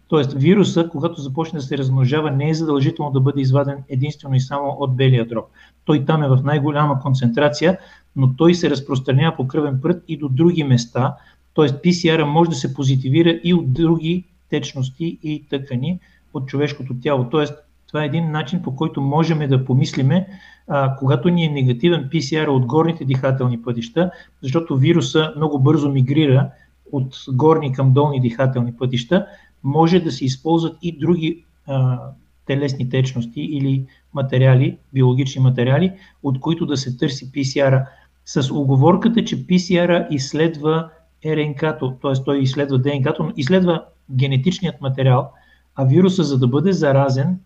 Тоест 0.08 0.32
вируса, 0.32 0.88
когато 0.88 1.20
започне 1.20 1.58
да 1.58 1.62
се 1.62 1.78
размножава, 1.78 2.30
не 2.30 2.48
е 2.48 2.54
задължително 2.54 3.10
да 3.10 3.20
бъде 3.20 3.40
изваден 3.40 3.76
единствено 3.88 4.34
и 4.34 4.40
само 4.40 4.76
от 4.78 4.96
белия 4.96 5.26
дроб. 5.26 5.44
Той 5.84 6.04
там 6.04 6.22
е 6.22 6.28
в 6.28 6.38
най-голяма 6.44 7.00
концентрация, 7.00 7.78
но 8.16 8.36
той 8.36 8.54
се 8.54 8.70
разпространява 8.70 9.36
по 9.36 9.46
кръвен 9.48 9.80
прът 9.82 10.04
и 10.08 10.16
до 10.16 10.28
други 10.28 10.64
места, 10.64 11.16
т.е. 11.54 11.68
PCR 11.68 12.22
може 12.22 12.50
да 12.50 12.56
се 12.56 12.74
позитивира 12.74 13.40
и 13.44 13.54
от 13.54 13.72
други 13.72 14.24
течности 14.50 15.18
и 15.22 15.44
тъкани 15.50 15.98
от 16.34 16.46
човешкото 16.46 16.94
тяло. 17.02 17.24
Т.е. 17.24 17.44
това 17.88 18.02
е 18.02 18.06
един 18.06 18.30
начин 18.30 18.62
по 18.62 18.76
който 18.76 19.00
можем 19.00 19.48
да 19.48 19.64
помислиме, 19.64 20.26
а, 20.68 20.96
когато 20.96 21.28
ни 21.28 21.44
е 21.44 21.50
негативен 21.50 22.08
PCR 22.12 22.48
от 22.48 22.66
горните 22.66 23.04
дихателни 23.04 23.62
пътища, 23.62 24.10
защото 24.42 24.76
вируса 24.76 25.32
много 25.36 25.58
бързо 25.58 25.90
мигрира 25.90 26.50
от 26.92 27.16
горни 27.28 27.72
към 27.72 27.92
долни 27.92 28.20
дихателни 28.20 28.76
пътища, 28.76 29.26
може 29.64 30.00
да 30.00 30.12
се 30.12 30.24
използват 30.24 30.76
и 30.82 30.98
други 30.98 31.44
а, 31.66 31.98
телесни 32.46 32.88
течности 32.88 33.40
или 33.40 33.86
материали, 34.14 34.78
биологични 34.92 35.42
материали, 35.42 35.92
от 36.22 36.40
които 36.40 36.66
да 36.66 36.76
се 36.76 36.96
търси 36.96 37.32
PCR-а 37.32 37.86
с 38.24 38.50
оговорката, 38.50 39.24
че 39.24 39.46
PCR 39.46 40.08
изследва 40.10 40.90
РНК-то, 41.26 41.96
т.е. 42.02 42.24
той 42.24 42.38
изследва 42.38 42.78
ДНК-то, 42.78 43.22
но 43.22 43.32
изследва 43.36 43.84
генетичният 44.10 44.80
материал, 44.80 45.32
а 45.74 45.84
вируса, 45.84 46.24
за 46.24 46.38
да 46.38 46.46
бъде 46.46 46.72
заразен, 46.72 47.38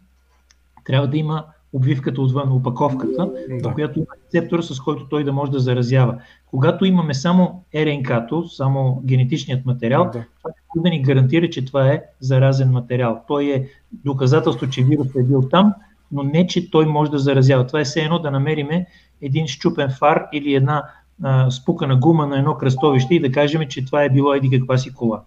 трябва 0.84 1.08
да 1.08 1.16
има 1.16 1.44
обвивката 1.72 2.22
отвън, 2.22 2.52
опаковката, 2.52 3.30
да. 3.62 3.72
която 3.74 3.98
има 3.98 4.06
рецептор, 4.24 4.62
с 4.62 4.80
който 4.80 5.08
той 5.08 5.24
да 5.24 5.32
може 5.32 5.52
да 5.52 5.58
заразява. 5.58 6.18
Когато 6.46 6.84
имаме 6.84 7.14
само 7.14 7.64
РНК-то, 7.74 8.48
само 8.48 9.02
генетичният 9.04 9.66
материал, 9.66 10.04
да. 10.04 10.10
това 10.10 10.50
е 10.50 10.80
да 10.80 10.90
ни 10.90 11.02
гарантира, 11.02 11.50
че 11.50 11.64
това 11.64 11.88
е 11.88 12.02
заразен 12.20 12.70
материал. 12.70 13.20
Той 13.28 13.44
е 13.44 13.68
доказателство, 14.04 14.68
че 14.68 14.84
вирусът 14.84 15.16
е 15.16 15.22
бил 15.22 15.42
там, 15.50 15.74
но 16.12 16.22
не, 16.22 16.46
че 16.46 16.70
той 16.70 16.86
може 16.86 17.10
да 17.10 17.18
заразява. 17.18 17.66
Това 17.66 17.80
е 17.80 17.84
все 17.84 18.00
едно 18.00 18.18
да 18.18 18.30
намериме 18.30 18.86
един 19.22 19.46
щупен 19.46 19.90
фар 19.90 20.26
или 20.32 20.54
една 20.54 20.84
а, 21.22 21.50
спукана 21.50 21.96
гума 21.96 22.26
на 22.26 22.38
едно 22.38 22.54
кръстовище 22.54 23.14
и 23.14 23.20
да 23.20 23.32
кажем, 23.32 23.68
че 23.68 23.84
това 23.84 24.02
е 24.02 24.10
било 24.10 24.34
еди 24.34 24.50
каква 24.50 24.78
си 24.78 24.94
кола. 24.94 25.22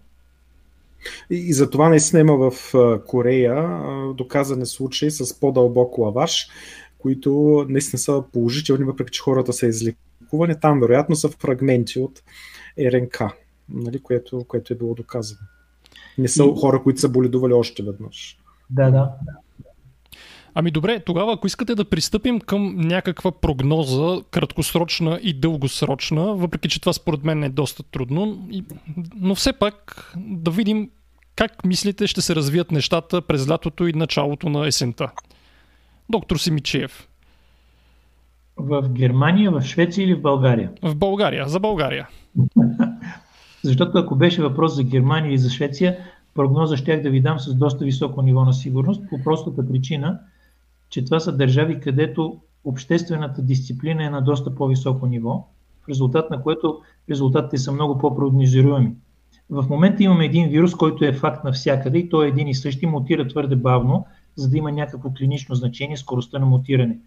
И, 1.30 1.36
и 1.36 1.54
за 1.54 1.70
това 1.70 1.90
наистина 1.90 2.20
има 2.20 2.52
в 2.52 2.74
Корея 3.06 3.80
доказани 4.14 4.66
случаи 4.66 5.12
с 5.12 5.40
по-дълбок 5.40 5.98
лаваш, 5.98 6.48
които 6.98 7.66
наистина 7.70 8.00
са 8.00 8.24
положителни, 8.34 8.84
въпреки 8.84 9.12
че 9.12 9.22
хората 9.22 9.54
са 9.54 9.68
излекувани. 9.68 10.60
Там 10.62 10.80
вероятно 10.80 11.16
са 11.16 11.30
фрагменти 11.30 12.00
от 12.00 12.24
РНК, 12.80 13.22
нали, 13.70 14.00
което, 14.00 14.44
което 14.48 14.74
е 14.74 14.78
било 14.78 14.94
доказано. 14.94 15.42
Не 16.18 16.28
са 16.28 16.44
и... 16.44 16.54
хора, 16.60 16.84
които 16.84 17.00
са 17.00 17.10
боледували 17.10 17.54
още 17.54 17.84
веднъж. 17.84 18.38
Да, 18.70 18.92
да. 18.92 19.14
Ами 20.56 20.72
добре, 20.72 21.00
тогава 21.00 21.34
ако 21.34 21.48
искате 21.48 21.76
да 21.76 21.86
пристъпим 21.86 22.40
към 22.40 22.76
някаква 22.78 23.32
прогноза, 23.32 24.22
краткосрочна 24.32 25.20
и 25.24 25.34
дългосрочна, 25.34 26.36
въпреки 26.36 26.70
че 26.70 26.80
това 26.82 26.94
според 26.94 27.24
мен 27.24 27.44
е 27.44 27.50
доста 27.50 27.84
трудно, 27.84 28.50
но 29.16 29.36
все 29.36 29.54
пак 29.54 30.06
да 30.18 30.52
видим 30.52 30.90
как 31.36 31.66
мислите 31.66 32.08
ще 32.08 32.22
се 32.22 32.36
развият 32.36 32.72
нещата 32.72 33.22
през 33.22 33.50
лятото 33.50 33.88
и 33.88 33.94
началото 33.94 34.50
на 34.50 34.68
есента. 34.68 35.12
Доктор 36.10 36.38
Симичиев. 36.38 37.08
В 38.58 38.90
Германия, 38.90 39.52
в 39.52 39.62
Швеция 39.62 40.06
или 40.06 40.14
в 40.14 40.22
България? 40.22 40.72
В 40.84 40.96
България, 40.96 41.48
за 41.48 41.60
България. 41.60 42.08
Защото 43.64 43.98
ако 43.98 44.16
беше 44.16 44.42
въпрос 44.42 44.76
за 44.76 44.84
Германия 44.84 45.30
или 45.30 45.38
за 45.38 45.50
Швеция, 45.50 45.98
прогноза 46.36 46.78
щях 46.78 47.02
да 47.02 47.10
ви 47.10 47.22
дам 47.22 47.40
с 47.40 47.56
доста 47.56 47.86
високо 47.86 48.22
ниво 48.22 48.46
на 48.46 48.54
сигурност, 48.54 49.02
по 49.10 49.24
простата 49.24 49.68
причина– 49.68 50.20
че 50.92 51.06
това 51.06 51.20
са 51.20 51.38
държави, 51.38 51.80
където 51.80 52.40
обществената 52.64 53.42
дисциплина 53.42 54.04
е 54.06 54.10
на 54.10 54.22
доста 54.22 54.56
по-високо 54.56 55.06
ниво, 55.06 55.48
в 55.84 55.90
резултат 55.90 56.30
на 56.30 56.42
което 56.42 56.82
резултатите 57.10 57.58
са 57.58 57.72
много 57.72 57.98
по-прогнозируеми. 57.98 58.94
В 59.50 59.66
момента 59.70 60.04
имаме 60.04 60.26
един 60.26 60.50
вирус, 60.50 60.76
който 60.76 61.06
е 61.06 61.14
факт 61.14 61.44
навсякъде 61.44 61.98
и 61.98 62.10
той 62.10 62.26
е 62.26 62.30
един 62.30 62.48
и 62.48 62.56
същи, 62.56 62.86
мутира 62.86 63.28
твърде 63.28 63.56
бавно, 63.56 64.06
за 64.36 64.50
да 64.50 64.58
има 64.58 64.72
някакво 64.72 65.14
клинично 65.14 65.56
значение 65.56 65.98
скоростта 65.98 66.40
на 66.40 66.46
мутиране. 66.46 67.00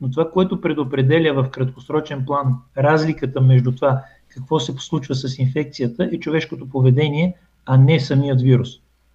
Но 0.00 0.10
това, 0.10 0.30
което 0.30 0.60
предопределя 0.60 1.42
в 1.42 1.50
краткосрочен 1.50 2.24
план 2.26 2.54
разликата 2.78 3.40
между 3.40 3.72
това 3.72 4.02
какво 4.28 4.60
се 4.60 4.74
случва 4.78 5.14
с 5.14 5.38
инфекцията 5.38 6.08
е 6.12 6.18
човешкото 6.18 6.68
поведение, 6.68 7.34
а 7.66 7.76
не 7.76 8.00
самият 8.00 8.40
вирус. 8.40 8.68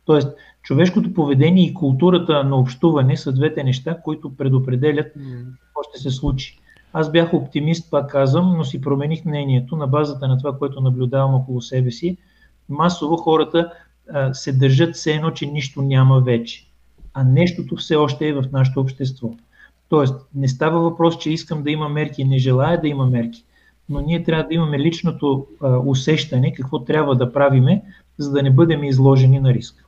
Тоест, 0.06 0.27
човешкото 0.61 1.13
поведение 1.13 1.63
и 1.63 1.73
културата 1.73 2.43
на 2.43 2.55
общуване 2.55 3.17
са 3.17 3.31
двете 3.31 3.63
неща, 3.63 3.97
които 4.03 4.35
предопределят 4.35 5.13
какво 5.59 5.83
ще 5.89 5.99
се 5.99 6.09
случи. 6.09 6.57
Аз 6.93 7.11
бях 7.11 7.33
оптимист, 7.33 7.91
пак 7.91 8.11
казвам, 8.11 8.57
но 8.57 8.63
си 8.63 8.81
промених 8.81 9.25
мнението 9.25 9.75
на 9.75 9.88
базата 9.88 10.27
на 10.27 10.38
това, 10.38 10.57
което 10.57 10.81
наблюдавам 10.81 11.35
около 11.35 11.61
себе 11.61 11.91
си. 11.91 12.17
Масово 12.69 13.17
хората 13.17 13.71
а, 14.13 14.33
се 14.33 14.53
държат 14.53 14.95
все 14.95 15.13
едно, 15.13 15.31
че 15.31 15.45
нищо 15.45 15.81
няма 15.81 16.19
вече. 16.19 16.67
А 17.13 17.23
нещото 17.23 17.75
все 17.75 17.95
още 17.95 18.27
е 18.27 18.33
в 18.33 18.43
нашето 18.51 18.79
общество. 18.79 19.31
Тоест, 19.89 20.15
не 20.35 20.47
става 20.47 20.79
въпрос, 20.79 21.17
че 21.17 21.31
искам 21.31 21.63
да 21.63 21.71
има 21.71 21.89
мерки, 21.89 22.23
не 22.23 22.38
желая 22.38 22.81
да 22.81 22.88
има 22.88 23.05
мерки, 23.05 23.45
но 23.89 24.01
ние 24.01 24.23
трябва 24.23 24.43
да 24.43 24.53
имаме 24.53 24.79
личното 24.79 25.47
а, 25.61 25.77
усещане 25.77 26.53
какво 26.53 26.79
трябва 26.79 27.15
да 27.15 27.33
правиме, 27.33 27.81
за 28.17 28.31
да 28.31 28.43
не 28.43 28.51
бъдем 28.51 28.83
изложени 28.83 29.39
на 29.39 29.53
риск. 29.53 29.85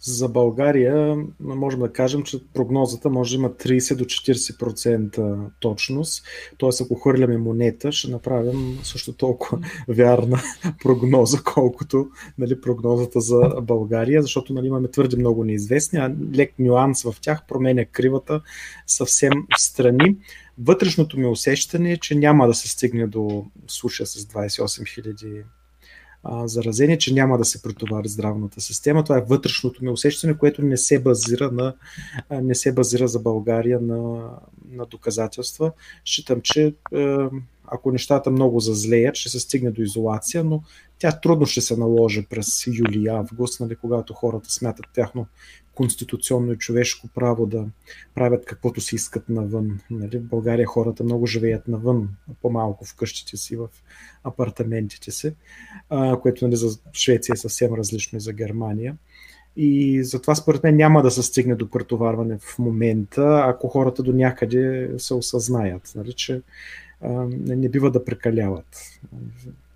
За 0.00 0.28
България 0.28 1.16
можем 1.40 1.80
да 1.80 1.92
кажем, 1.92 2.22
че 2.22 2.38
прогнозата 2.54 3.10
може 3.10 3.36
да 3.36 3.40
има 3.40 3.50
30 3.50 3.96
до 3.96 4.04
40% 4.04 5.50
точност. 5.60 6.24
Тоест, 6.58 6.80
ако 6.80 6.94
хвърляме 6.94 7.36
монета, 7.36 7.92
ще 7.92 8.10
направим 8.10 8.78
също 8.82 9.12
толкова 9.12 9.58
вярна 9.88 10.40
прогноза, 10.82 11.38
колкото 11.44 12.08
нали, 12.38 12.60
прогнозата 12.60 13.20
за 13.20 13.40
България, 13.62 14.22
защото 14.22 14.52
нали, 14.52 14.66
имаме 14.66 14.90
твърде 14.90 15.16
много 15.16 15.44
неизвестни, 15.44 15.98
а 15.98 16.14
лек 16.34 16.54
нюанс 16.58 17.02
в 17.02 17.14
тях 17.20 17.46
променя 17.48 17.84
кривата 17.84 18.40
съвсем 18.86 19.32
в 19.56 19.60
страни. 19.60 20.16
Вътрешното 20.58 21.18
ми 21.18 21.26
усещане 21.26 21.92
е, 21.92 21.96
че 21.96 22.14
няма 22.14 22.46
да 22.46 22.54
се 22.54 22.68
стигне 22.68 23.06
до 23.06 23.46
случая 23.66 24.06
с 24.06 24.24
28 24.24 24.62
000 24.62 25.42
а, 26.24 26.48
че 26.98 27.14
няма 27.14 27.38
да 27.38 27.44
се 27.44 27.62
претовари 27.62 28.08
здравната 28.08 28.60
система. 28.60 29.04
Това 29.04 29.18
е 29.18 29.24
вътрешното 29.28 29.84
ми 29.84 29.90
усещане, 29.90 30.38
което 30.38 30.62
не 30.62 30.76
се 30.76 30.98
базира, 30.98 31.50
на, 31.52 31.74
не 32.30 32.54
се 32.54 32.72
базира 32.72 33.08
за 33.08 33.18
България 33.18 33.80
на, 33.80 34.30
на 34.70 34.86
доказателства. 34.86 35.72
Считам, 36.04 36.40
че 36.42 36.74
ако 37.66 37.92
нещата 37.92 38.30
много 38.30 38.60
зазлеят, 38.60 39.16
ще 39.16 39.28
се 39.28 39.40
стигне 39.40 39.70
до 39.70 39.82
изолация, 39.82 40.44
но 40.44 40.62
тя 40.98 41.20
трудно 41.20 41.46
ще 41.46 41.60
се 41.60 41.76
наложи 41.76 42.26
през 42.30 42.66
юли 42.66 43.02
и 43.02 43.08
август, 43.08 43.60
нали, 43.60 43.76
когато 43.76 44.14
хората 44.14 44.50
смятат 44.50 44.86
тяхно 44.94 45.26
конституционно 45.74 46.52
и 46.52 46.58
човешко 46.58 47.08
право 47.14 47.46
да 47.46 47.66
правят 48.14 48.44
каквото 48.44 48.80
си 48.80 48.94
искат 48.94 49.28
навън. 49.28 49.80
Нали? 49.90 50.18
В 50.18 50.22
България 50.22 50.66
хората 50.66 51.04
много 51.04 51.26
живеят 51.26 51.68
навън, 51.68 52.08
по-малко 52.42 52.84
в 52.84 52.94
къщите 52.96 53.36
си, 53.36 53.56
в 53.56 53.68
апартаментите 54.24 55.10
си, 55.10 55.34
а, 55.90 56.20
което 56.20 56.44
нали, 56.44 56.56
за 56.56 56.78
Швеция 56.92 57.32
е 57.32 57.36
съвсем 57.36 57.74
различно 57.74 58.16
и 58.16 58.20
за 58.20 58.32
Германия. 58.32 58.96
И 59.56 60.04
затова 60.04 60.34
според 60.34 60.62
мен 60.62 60.76
няма 60.76 61.02
да 61.02 61.10
се 61.10 61.22
стигне 61.22 61.54
до 61.54 61.70
претоварване 61.70 62.38
в 62.38 62.58
момента, 62.58 63.44
ако 63.46 63.68
хората 63.68 64.02
до 64.02 64.12
някъде 64.12 64.90
се 64.98 65.14
осъзнаят, 65.14 65.92
нали, 65.96 66.12
че 66.12 66.42
а, 67.00 67.08
не 67.46 67.68
бива 67.68 67.90
да 67.90 68.04
прекаляват 68.04 68.98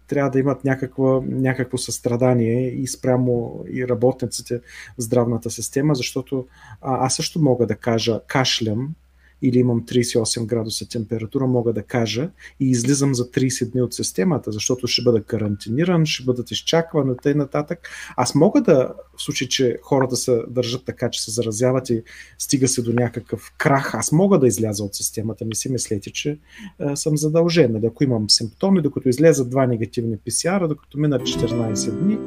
трябва 0.07 0.31
да 0.31 0.39
имат 0.39 0.65
някакво, 0.65 1.21
някакво 1.21 1.79
състрадание 1.79 2.69
и 2.69 2.87
спрямо 2.87 3.65
и 3.73 3.89
работниците 3.89 4.59
в 4.59 4.63
здравната 4.99 5.51
система, 5.51 5.95
защото 5.95 6.47
а, 6.83 7.07
аз 7.07 7.15
също 7.15 7.43
мога 7.43 7.67
да 7.67 7.77
кажа 7.77 8.21
кашлям 8.27 8.95
или 9.43 9.59
имам 9.59 9.83
38 9.87 10.47
градуса 10.47 10.89
температура, 10.89 11.47
мога 11.47 11.73
да 11.73 11.83
кажа 11.83 12.31
и 12.61 12.71
излизам 12.71 13.15
за 13.15 13.31
30 13.31 13.73
дни 13.73 13.83
от 13.83 13.95
системата, 13.95 14.53
защото 14.53 14.87
ще 14.87 15.03
бъда 15.03 15.23
карантиниран, 15.23 16.07
ще 16.07 16.25
бъдат 16.25 16.51
изчаквани 16.51 17.15
и 17.27 17.35
нататък. 17.35 17.89
Аз 18.17 18.35
мога 18.35 18.61
да, 18.61 18.95
в 19.17 19.23
случай, 19.23 19.49
че 19.49 19.79
хората 19.83 20.17
се 20.17 20.43
държат 20.49 20.85
така, 20.85 21.11
че 21.11 21.23
се 21.23 21.31
заразяват 21.31 21.91
и 21.91 22.03
стига 22.39 22.69
се 22.69 22.83
до 22.83 22.93
някакъв 22.93 23.53
крах, 23.59 23.95
аз 23.95 24.13
мога 24.13 24.39
да 24.39 24.47
изляза 24.47 24.85
от 24.85 24.95
системата. 24.95 25.45
Не 25.45 25.55
си 25.55 25.73
мислете, 25.73 26.11
че 26.13 26.39
а, 26.79 26.97
съм 26.97 27.17
задължен. 27.17 27.73
Нали, 27.73 27.87
ако 27.87 28.05
имам 28.05 28.31
симптоми, 28.31 28.83
докато 28.83 29.09
излезат 29.09 29.51
два 29.51 29.67
негативни 29.67 30.17
PCR, 30.17 30.69
докато 30.69 30.99
минат 30.99 31.23
14 31.23 31.91
дни, 31.91 32.19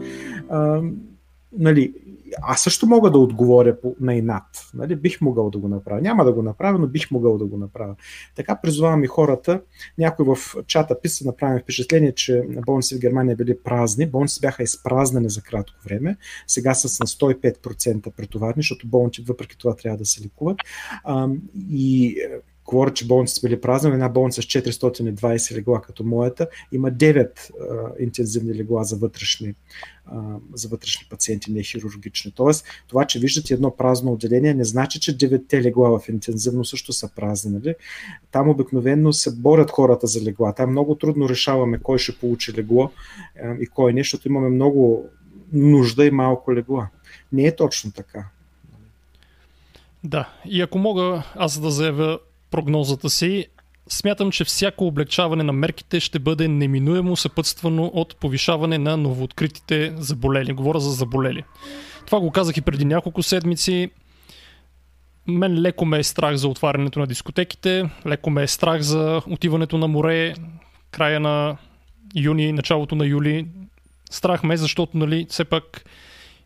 а, 0.49 0.81
нали, 1.57 1.93
аз 2.41 2.61
също 2.61 2.87
мога 2.87 3.11
да 3.11 3.17
отговоря 3.17 3.81
по, 3.81 3.95
на 3.99 4.15
инат. 4.15 4.69
Нали? 4.73 4.95
Бих 4.95 5.21
могъл 5.21 5.49
да 5.49 5.57
го 5.57 5.67
направя. 5.67 6.01
Няма 6.01 6.25
да 6.25 6.33
го 6.33 6.41
направя, 6.41 6.79
но 6.79 6.87
бих 6.87 7.11
могъл 7.11 7.37
да 7.37 7.45
го 7.45 7.57
направя. 7.57 7.95
Така 8.35 8.59
призвавам 8.61 9.03
и 9.03 9.07
хората. 9.07 9.61
Някой 9.97 10.25
в 10.25 10.55
чата 10.67 11.01
писа, 11.01 11.25
направим 11.25 11.59
впечатление, 11.59 12.11
че 12.11 12.43
болници 12.65 12.95
в 12.95 12.99
Германия 12.99 13.35
били 13.35 13.57
празни. 13.63 14.05
Болници 14.05 14.41
бяха 14.41 14.63
изпразнени 14.63 15.29
за 15.29 15.41
кратко 15.41 15.75
време. 15.85 16.17
Сега 16.47 16.73
са 16.73 17.03
на 17.03 17.07
105% 17.07 18.11
претоварни, 18.11 18.61
защото 18.61 18.87
болници 18.87 19.21
въпреки 19.21 19.57
това 19.57 19.75
трябва 19.75 19.97
да 19.97 20.05
се 20.05 20.23
лекуват. 20.23 20.57
А, 21.03 21.27
и 21.69 22.15
говорят, 22.69 22.95
че 22.95 23.07
болници 23.07 23.41
били 23.41 23.61
празни, 23.61 23.91
една 23.91 24.09
болница 24.09 24.41
с 24.41 24.45
420 24.45 25.55
легла 25.55 25.81
като 25.81 26.03
моята 26.03 26.47
има 26.71 26.91
9 26.91 27.29
а, 27.29 27.91
интензивни 27.99 28.55
легла 28.55 28.83
за 28.83 28.95
вътрешни, 28.95 29.53
а, 30.05 30.21
за 30.53 30.67
вътрешни 30.67 31.07
пациенти, 31.09 31.51
не 31.51 31.63
хирургични. 31.63 32.31
Тоест, 32.31 32.65
това, 32.87 33.05
че 33.05 33.19
виждате 33.19 33.53
едно 33.53 33.75
празно 33.75 34.11
отделение, 34.11 34.53
не 34.53 34.63
значи, 34.63 34.99
че 34.99 35.17
9 35.17 35.61
легла 35.61 35.99
в 35.99 36.09
интензивно 36.09 36.65
също 36.65 36.93
са 36.93 37.09
празни. 37.15 37.51
Нали? 37.51 37.75
Там 38.31 38.49
обикновено 38.49 39.13
се 39.13 39.35
борят 39.35 39.71
хората 39.71 40.07
за 40.07 40.21
легла. 40.21 40.53
Там 40.53 40.71
много 40.71 40.95
трудно 40.95 41.29
решаваме 41.29 41.79
кой 41.79 41.97
ще 41.97 42.17
получи 42.17 42.53
легло 42.53 42.91
а, 43.43 43.55
и 43.61 43.67
кой 43.67 43.93
не, 43.93 44.01
защото 44.01 44.27
имаме 44.27 44.49
много 44.49 45.09
нужда 45.53 46.05
и 46.05 46.11
малко 46.11 46.53
легла. 46.53 46.87
Не 47.31 47.43
е 47.43 47.55
точно 47.55 47.91
така. 47.91 48.25
Да, 50.03 50.29
и 50.45 50.61
ако 50.61 50.77
мога 50.77 51.23
аз 51.35 51.59
да 51.59 51.71
заявя 51.71 52.19
прогнозата 52.51 53.09
си, 53.09 53.47
смятам, 53.89 54.31
че 54.31 54.43
всяко 54.43 54.87
облегчаване 54.87 55.43
на 55.43 55.53
мерките 55.53 55.99
ще 55.99 56.19
бъде 56.19 56.47
неминуемо 56.47 57.15
съпътствано 57.15 57.85
от 57.93 58.15
повишаване 58.15 58.77
на 58.77 58.97
новооткритите 58.97 59.93
заболели. 59.97 60.53
Говоря 60.53 60.79
за 60.79 60.91
заболели. 60.91 61.43
Това 62.05 62.19
го 62.19 62.31
казах 62.31 62.57
и 62.57 62.61
преди 62.61 62.85
няколко 62.85 63.23
седмици. 63.23 63.89
Мен 65.27 65.61
леко 65.61 65.85
ме 65.85 65.99
е 65.99 66.03
страх 66.03 66.35
за 66.35 66.47
отварянето 66.47 66.99
на 66.99 67.07
дискотеките, 67.07 67.89
леко 68.07 68.29
ме 68.29 68.43
е 68.43 68.47
страх 68.47 68.81
за 68.81 69.21
отиването 69.27 69.77
на 69.77 69.87
море, 69.87 70.33
края 70.91 71.19
на 71.19 71.57
юни, 72.15 72.51
началото 72.51 72.95
на 72.95 73.05
юли. 73.05 73.47
Страх 74.11 74.43
ме, 74.43 74.57
защото 74.57 74.97
нали, 74.97 75.25
все 75.29 75.45
пак 75.45 75.85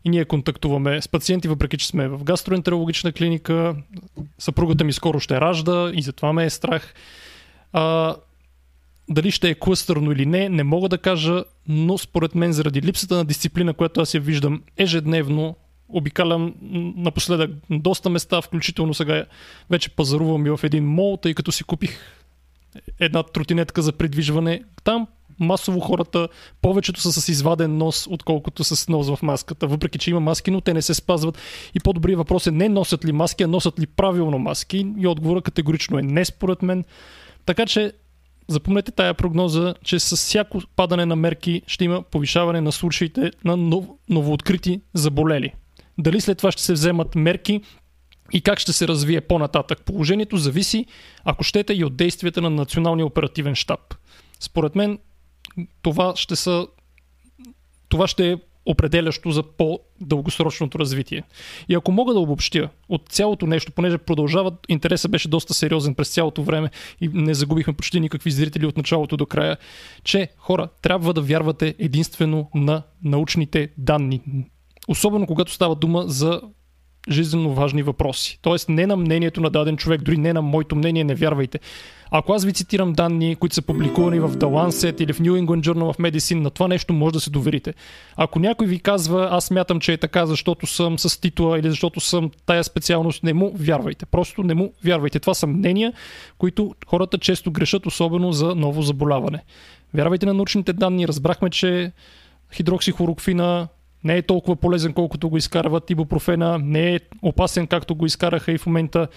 и 0.04 0.10
ние 0.10 0.24
контактуваме 0.24 1.02
с 1.02 1.08
пациенти, 1.08 1.48
въпреки 1.48 1.78
че 1.78 1.86
сме 1.86 2.08
в 2.08 2.24
гастроентерологична 2.24 3.12
клиника. 3.12 3.76
Съпругата 4.38 4.84
ми 4.84 4.92
скоро 4.92 5.20
ще 5.20 5.40
ражда 5.40 5.90
и 5.94 6.02
затова 6.02 6.32
ме 6.32 6.44
е 6.44 6.50
страх. 6.50 6.94
А, 7.72 8.16
дали 9.08 9.30
ще 9.30 9.50
е 9.50 9.54
клъстърно 9.54 10.12
или 10.12 10.26
не, 10.26 10.48
не 10.48 10.64
мога 10.64 10.88
да 10.88 10.98
кажа, 10.98 11.44
но 11.68 11.98
според 11.98 12.34
мен 12.34 12.52
заради 12.52 12.82
липсата 12.82 13.16
на 13.16 13.24
дисциплина, 13.24 13.74
която 13.74 14.00
аз 14.00 14.14
я 14.14 14.20
виждам 14.20 14.62
ежедневно, 14.76 15.56
обикалям 15.88 16.54
напоследък 16.96 17.50
доста 17.70 18.10
места, 18.10 18.42
включително 18.42 18.94
сега 18.94 19.24
вече 19.70 19.90
пазарувам 19.90 20.46
и 20.46 20.50
в 20.50 20.60
един 20.62 20.86
мол, 20.86 21.16
тъй 21.16 21.34
като 21.34 21.52
си 21.52 21.64
купих 21.64 21.98
една 23.00 23.22
тротинетка 23.22 23.82
за 23.82 23.92
придвижване. 23.92 24.62
Там 24.84 25.06
масово 25.40 25.80
хората, 25.80 26.28
повечето 26.62 27.00
са 27.00 27.12
с 27.12 27.28
изваден 27.28 27.78
нос, 27.78 28.06
отколкото 28.10 28.64
с 28.64 28.88
нос 28.88 29.08
в 29.08 29.22
маската, 29.22 29.66
въпреки 29.66 29.98
че 29.98 30.10
има 30.10 30.20
маски, 30.20 30.50
но 30.50 30.60
те 30.60 30.74
не 30.74 30.82
се 30.82 30.94
спазват. 30.94 31.38
И 31.74 31.80
по-добрият 31.80 32.18
въпрос 32.18 32.46
е 32.46 32.50
не 32.50 32.68
носят 32.68 33.04
ли 33.04 33.12
маски, 33.12 33.42
а 33.42 33.46
носят 33.46 33.80
ли 33.80 33.86
правилно 33.86 34.38
маски. 34.38 34.86
И 34.98 35.06
отговора 35.06 35.42
категорично 35.42 35.98
е 35.98 36.02
не 36.02 36.24
според 36.24 36.62
мен. 36.62 36.84
Така 37.46 37.66
че 37.66 37.92
запомнете 38.48 38.92
тая 38.92 39.14
прогноза, 39.14 39.74
че 39.84 40.00
с 40.00 40.16
всяко 40.16 40.60
падане 40.76 41.06
на 41.06 41.16
мерки 41.16 41.62
ще 41.66 41.84
има 41.84 42.02
повишаване 42.02 42.60
на 42.60 42.72
случаите 42.72 43.30
на 43.44 43.56
нов, 43.56 43.84
новооткрити 44.08 44.80
заболели. 44.94 45.52
Дали 45.98 46.20
след 46.20 46.38
това 46.38 46.52
ще 46.52 46.62
се 46.62 46.72
вземат 46.72 47.14
мерки 47.14 47.60
и 48.32 48.40
как 48.40 48.58
ще 48.58 48.72
се 48.72 48.88
развие 48.88 49.20
по-нататък. 49.20 49.82
Положението 49.84 50.36
зависи, 50.36 50.86
ако 51.24 51.44
щете, 51.44 51.74
и 51.74 51.84
от 51.84 51.96
действията 51.96 52.42
на 52.42 52.50
Националния 52.50 53.06
оперативен 53.06 53.54
штаб. 53.54 53.80
Според 54.40 54.76
мен 54.76 54.98
това 55.82 56.12
ще 56.16 56.36
са 56.36 56.66
това 57.88 58.08
ще 58.08 58.32
е 58.32 58.36
определящо 58.66 59.30
за 59.30 59.42
по-дългосрочното 59.42 60.78
развитие. 60.78 61.22
И 61.68 61.74
ако 61.74 61.92
мога 61.92 62.14
да 62.14 62.20
обобщя 62.20 62.68
от 62.88 63.08
цялото 63.08 63.46
нещо, 63.46 63.72
понеже 63.72 63.98
продължават, 63.98 64.54
интересът 64.68 65.10
беше 65.10 65.28
доста 65.28 65.54
сериозен 65.54 65.94
през 65.94 66.08
цялото 66.08 66.42
време 66.42 66.70
и 67.00 67.08
не 67.08 67.34
загубихме 67.34 67.72
почти 67.72 68.00
никакви 68.00 68.30
зрители 68.30 68.66
от 68.66 68.76
началото 68.76 69.16
до 69.16 69.26
края, 69.26 69.56
че 70.04 70.28
хора, 70.36 70.68
трябва 70.82 71.14
да 71.14 71.22
вярвате 71.22 71.74
единствено 71.78 72.50
на 72.54 72.82
научните 73.04 73.68
данни. 73.78 74.20
Особено 74.88 75.26
когато 75.26 75.52
става 75.52 75.76
дума 75.76 76.04
за 76.06 76.42
жизненно 77.10 77.54
важни 77.54 77.82
въпроси. 77.82 78.38
Тоест 78.42 78.68
не 78.68 78.86
на 78.86 78.96
мнението 78.96 79.40
на 79.40 79.50
даден 79.50 79.76
човек, 79.76 80.02
дори 80.02 80.16
не 80.16 80.32
на 80.32 80.42
моето 80.42 80.76
мнение, 80.76 81.04
не 81.04 81.14
вярвайте. 81.14 81.60
Ако 82.10 82.32
аз 82.32 82.44
ви 82.44 82.52
цитирам 82.52 82.92
данни, 82.92 83.36
които 83.36 83.54
са 83.54 83.62
публикувани 83.62 84.20
в 84.20 84.30
The 84.30 84.44
Lancet 84.44 85.02
или 85.02 85.12
в 85.12 85.20
New 85.20 85.44
England 85.44 85.60
Journal 85.60 85.96
of 85.96 85.98
Medicine, 85.98 86.40
на 86.40 86.50
това 86.50 86.68
нещо 86.68 86.92
може 86.92 87.12
да 87.12 87.20
се 87.20 87.30
доверите. 87.30 87.74
Ако 88.16 88.38
някой 88.38 88.66
ви 88.66 88.78
казва, 88.78 89.28
аз 89.30 89.50
мятам, 89.50 89.80
че 89.80 89.92
е 89.92 89.96
така, 89.96 90.26
защото 90.26 90.66
съм 90.66 90.98
с 90.98 91.20
титла 91.20 91.58
или 91.58 91.70
защото 91.70 92.00
съм 92.00 92.30
тая 92.46 92.64
специалност, 92.64 93.22
не 93.22 93.32
му 93.32 93.52
вярвайте. 93.54 94.06
Просто 94.06 94.42
не 94.42 94.54
му 94.54 94.72
вярвайте. 94.84 95.20
Това 95.20 95.34
са 95.34 95.46
мнения, 95.46 95.92
които 96.38 96.74
хората 96.86 97.18
често 97.18 97.50
грешат, 97.50 97.86
особено 97.86 98.32
за 98.32 98.54
ново 98.54 98.82
заболяване. 98.82 99.44
Вярвайте 99.94 100.26
на 100.26 100.34
научните 100.34 100.72
данни. 100.72 101.08
Разбрахме, 101.08 101.50
че 101.50 101.92
хидроксихлороквина 102.52 103.68
не 104.04 104.16
е 104.16 104.22
толкова 104.22 104.56
полезен, 104.56 104.92
колкото 104.92 105.28
го 105.28 105.36
изкарват 105.36 105.90
ибупрофена, 105.90 106.58
не 106.58 106.94
е 106.94 107.00
опасен, 107.22 107.66
както 107.66 107.94
го 107.94 108.06
изкараха 108.06 108.52
и 108.52 108.58
в 108.58 108.66
момента. 108.66 109.08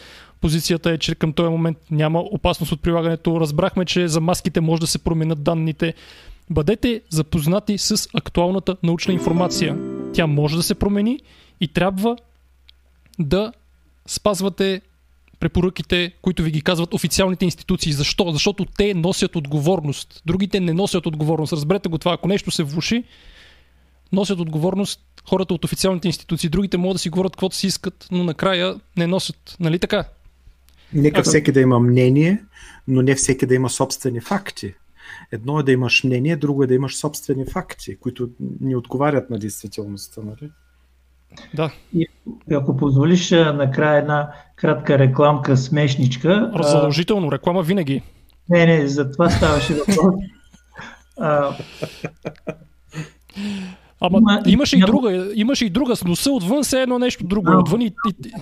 Позицията 0.42 0.92
е, 0.92 0.98
че 0.98 1.16
към 1.16 1.34
този 1.34 1.50
момент 1.50 1.78
няма 1.92 2.20
опасност 2.20 2.72
от 2.72 2.82
прилагането. 2.82 3.40
Разбрахме, 3.40 3.86
че 3.86 4.08
за 4.08 4.22
маските 4.22 4.62
може 4.62 4.80
да 4.80 4.88
се 4.88 5.00
променят 5.00 5.44
данните. 5.44 5.94
Бъдете 6.50 7.02
запознати 7.10 7.78
с 7.78 8.10
актуалната 8.14 8.78
научна 8.84 9.14
информация. 9.14 9.78
Тя 10.14 10.28
може 10.28 10.56
да 10.56 10.64
се 10.64 10.76
промени 10.76 11.20
и 11.62 11.68
трябва 11.68 12.18
да 13.20 13.54
спазвате 14.06 14.82
препоръките, 15.40 16.12
които 16.22 16.44
ви 16.44 16.52
ги 16.52 16.62
казват 16.62 16.94
официалните 16.94 17.46
институции. 17.46 17.94
Защо? 17.94 18.32
Защото 18.32 18.66
те 18.66 18.94
носят 18.94 19.36
отговорност. 19.36 20.22
Другите 20.26 20.60
не 20.60 20.74
носят 20.74 21.06
отговорност. 21.06 21.54
Разберете 21.54 21.90
го 21.90 21.98
това. 21.98 22.14
Ако 22.14 22.28
нещо 22.28 22.52
се 22.52 22.64
влуши, 22.64 23.04
носят 24.12 24.40
отговорност 24.40 25.02
хората 25.30 25.54
от 25.54 25.66
официалните 25.66 26.08
институции. 26.08 26.50
Другите 26.50 26.78
могат 26.78 26.96
да 26.96 27.00
си 27.00 27.10
говорят 27.10 27.32
каквото 27.32 27.56
си 27.56 27.68
искат, 27.68 28.08
но 28.12 28.24
накрая 28.24 28.76
не 28.98 29.08
носят. 29.08 29.58
Нали 29.60 29.80
така? 29.80 30.04
Нека 30.94 31.24
всеки 31.24 31.52
да 31.52 31.62
има 31.62 31.80
мнение, 31.80 32.44
но 32.88 33.02
не 33.02 33.16
всеки 33.16 33.46
да 33.46 33.56
има 33.56 33.70
собствени 33.70 34.22
факти. 34.22 34.74
Едно 35.32 35.60
е 35.60 35.64
да 35.64 35.72
имаш 35.72 36.04
мнение, 36.04 36.36
друго 36.36 36.64
е 36.64 36.68
да 36.68 36.74
имаш 36.74 36.98
собствени 36.98 37.46
факти, 37.46 37.96
които 37.96 38.30
ни 38.62 38.76
отговарят 38.76 39.30
на 39.30 39.40
действителността. 39.40 40.22
Нали? 40.22 40.52
Да. 41.54 41.72
И 41.94 42.08
ако 42.52 42.78
позволиш 42.78 43.32
накрая 43.32 44.00
една 44.00 44.32
кратка 44.56 45.00
рекламка, 45.00 45.58
смешничка. 45.58 46.52
Задължително, 46.64 47.32
реклама 47.32 47.64
винаги. 47.64 48.02
Не, 48.50 48.66
не, 48.66 48.88
за 48.88 49.12
това 49.12 49.30
ставаше 49.30 49.74
въпрос. 49.74 49.98
Ама 54.02 54.18
Има, 54.18 54.42
имаше, 54.48 54.78
и 54.78 54.80
друга, 54.80 55.32
имаше 55.36 55.66
и 55.66 55.70
друга 55.70 55.96
с 55.96 56.04
носа 56.04 56.32
отвън, 56.32 56.64
все 56.64 56.82
едно 56.82 57.00
нещо 57.00 57.24
друго. 57.24 57.52
А, 57.52 57.58
отвън 57.58 57.82
и... 57.82 57.92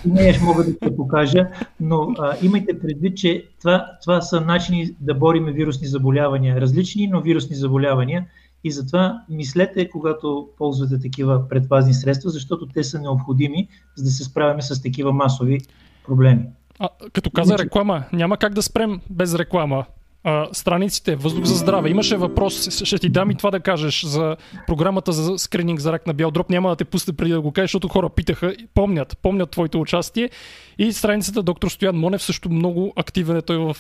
Не, 0.05 0.33
ще 0.33 0.43
мога 0.43 0.63
да 0.63 0.79
те 0.79 0.95
покажа, 0.95 1.47
но 1.79 2.15
а, 2.19 2.35
имайте 2.41 2.79
предвид, 2.79 3.17
че 3.17 3.45
това, 3.59 3.85
това 4.01 4.21
са 4.21 4.41
начини 4.41 4.89
да 5.01 5.13
бориме 5.13 5.51
вирусни 5.51 5.87
заболявания. 5.87 6.61
Различни, 6.61 7.07
но 7.07 7.21
вирусни 7.21 7.55
заболявания. 7.55 8.25
И 8.63 8.71
затова 8.71 9.21
мислете, 9.29 9.89
когато 9.89 10.47
ползвате 10.57 10.99
такива 10.99 11.49
предпазни 11.49 11.93
средства, 11.93 12.29
защото 12.29 12.65
те 12.65 12.83
са 12.83 12.99
необходими, 12.99 13.67
за 13.95 14.03
да 14.03 14.09
се 14.09 14.23
справяме 14.23 14.61
с 14.61 14.81
такива 14.81 15.13
масови 15.13 15.59
проблеми. 16.05 16.43
А, 16.79 16.89
като 17.13 17.29
каза 17.29 17.57
реклама, 17.57 18.03
няма 18.13 18.37
как 18.37 18.53
да 18.53 18.61
спрем 18.61 19.01
без 19.09 19.35
реклама 19.35 19.85
а, 20.25 20.47
страниците 20.51 21.15
Въздух 21.15 21.43
за 21.43 21.55
здраве. 21.55 21.89
Имаше 21.89 22.17
въпрос, 22.17 22.83
ще 22.83 22.99
ти 22.99 23.09
дам 23.09 23.31
и 23.31 23.35
това 23.35 23.51
да 23.51 23.59
кажеш 23.59 24.05
за 24.05 24.35
програмата 24.67 25.11
за 25.11 25.37
скрининг 25.37 25.79
за 25.79 25.91
рак 25.91 26.07
на 26.07 26.13
бял 26.13 26.31
дроб. 26.31 26.49
Няма 26.49 26.69
да 26.69 26.75
те 26.75 26.85
пусне 26.85 27.13
преди 27.13 27.31
да 27.31 27.41
го 27.41 27.51
кажеш, 27.51 27.67
защото 27.67 27.87
хора 27.87 28.09
питаха, 28.09 28.55
помнят, 28.73 29.17
помнят 29.21 29.49
твоето 29.49 29.81
участие. 29.81 30.29
И 30.77 30.93
страницата 30.93 31.43
доктор 31.43 31.69
Стоян 31.69 31.95
Монев 31.95 32.23
също 32.23 32.49
много 32.49 32.93
активен 32.95 33.37
е 33.37 33.41
той 33.41 33.57
в 33.57 33.77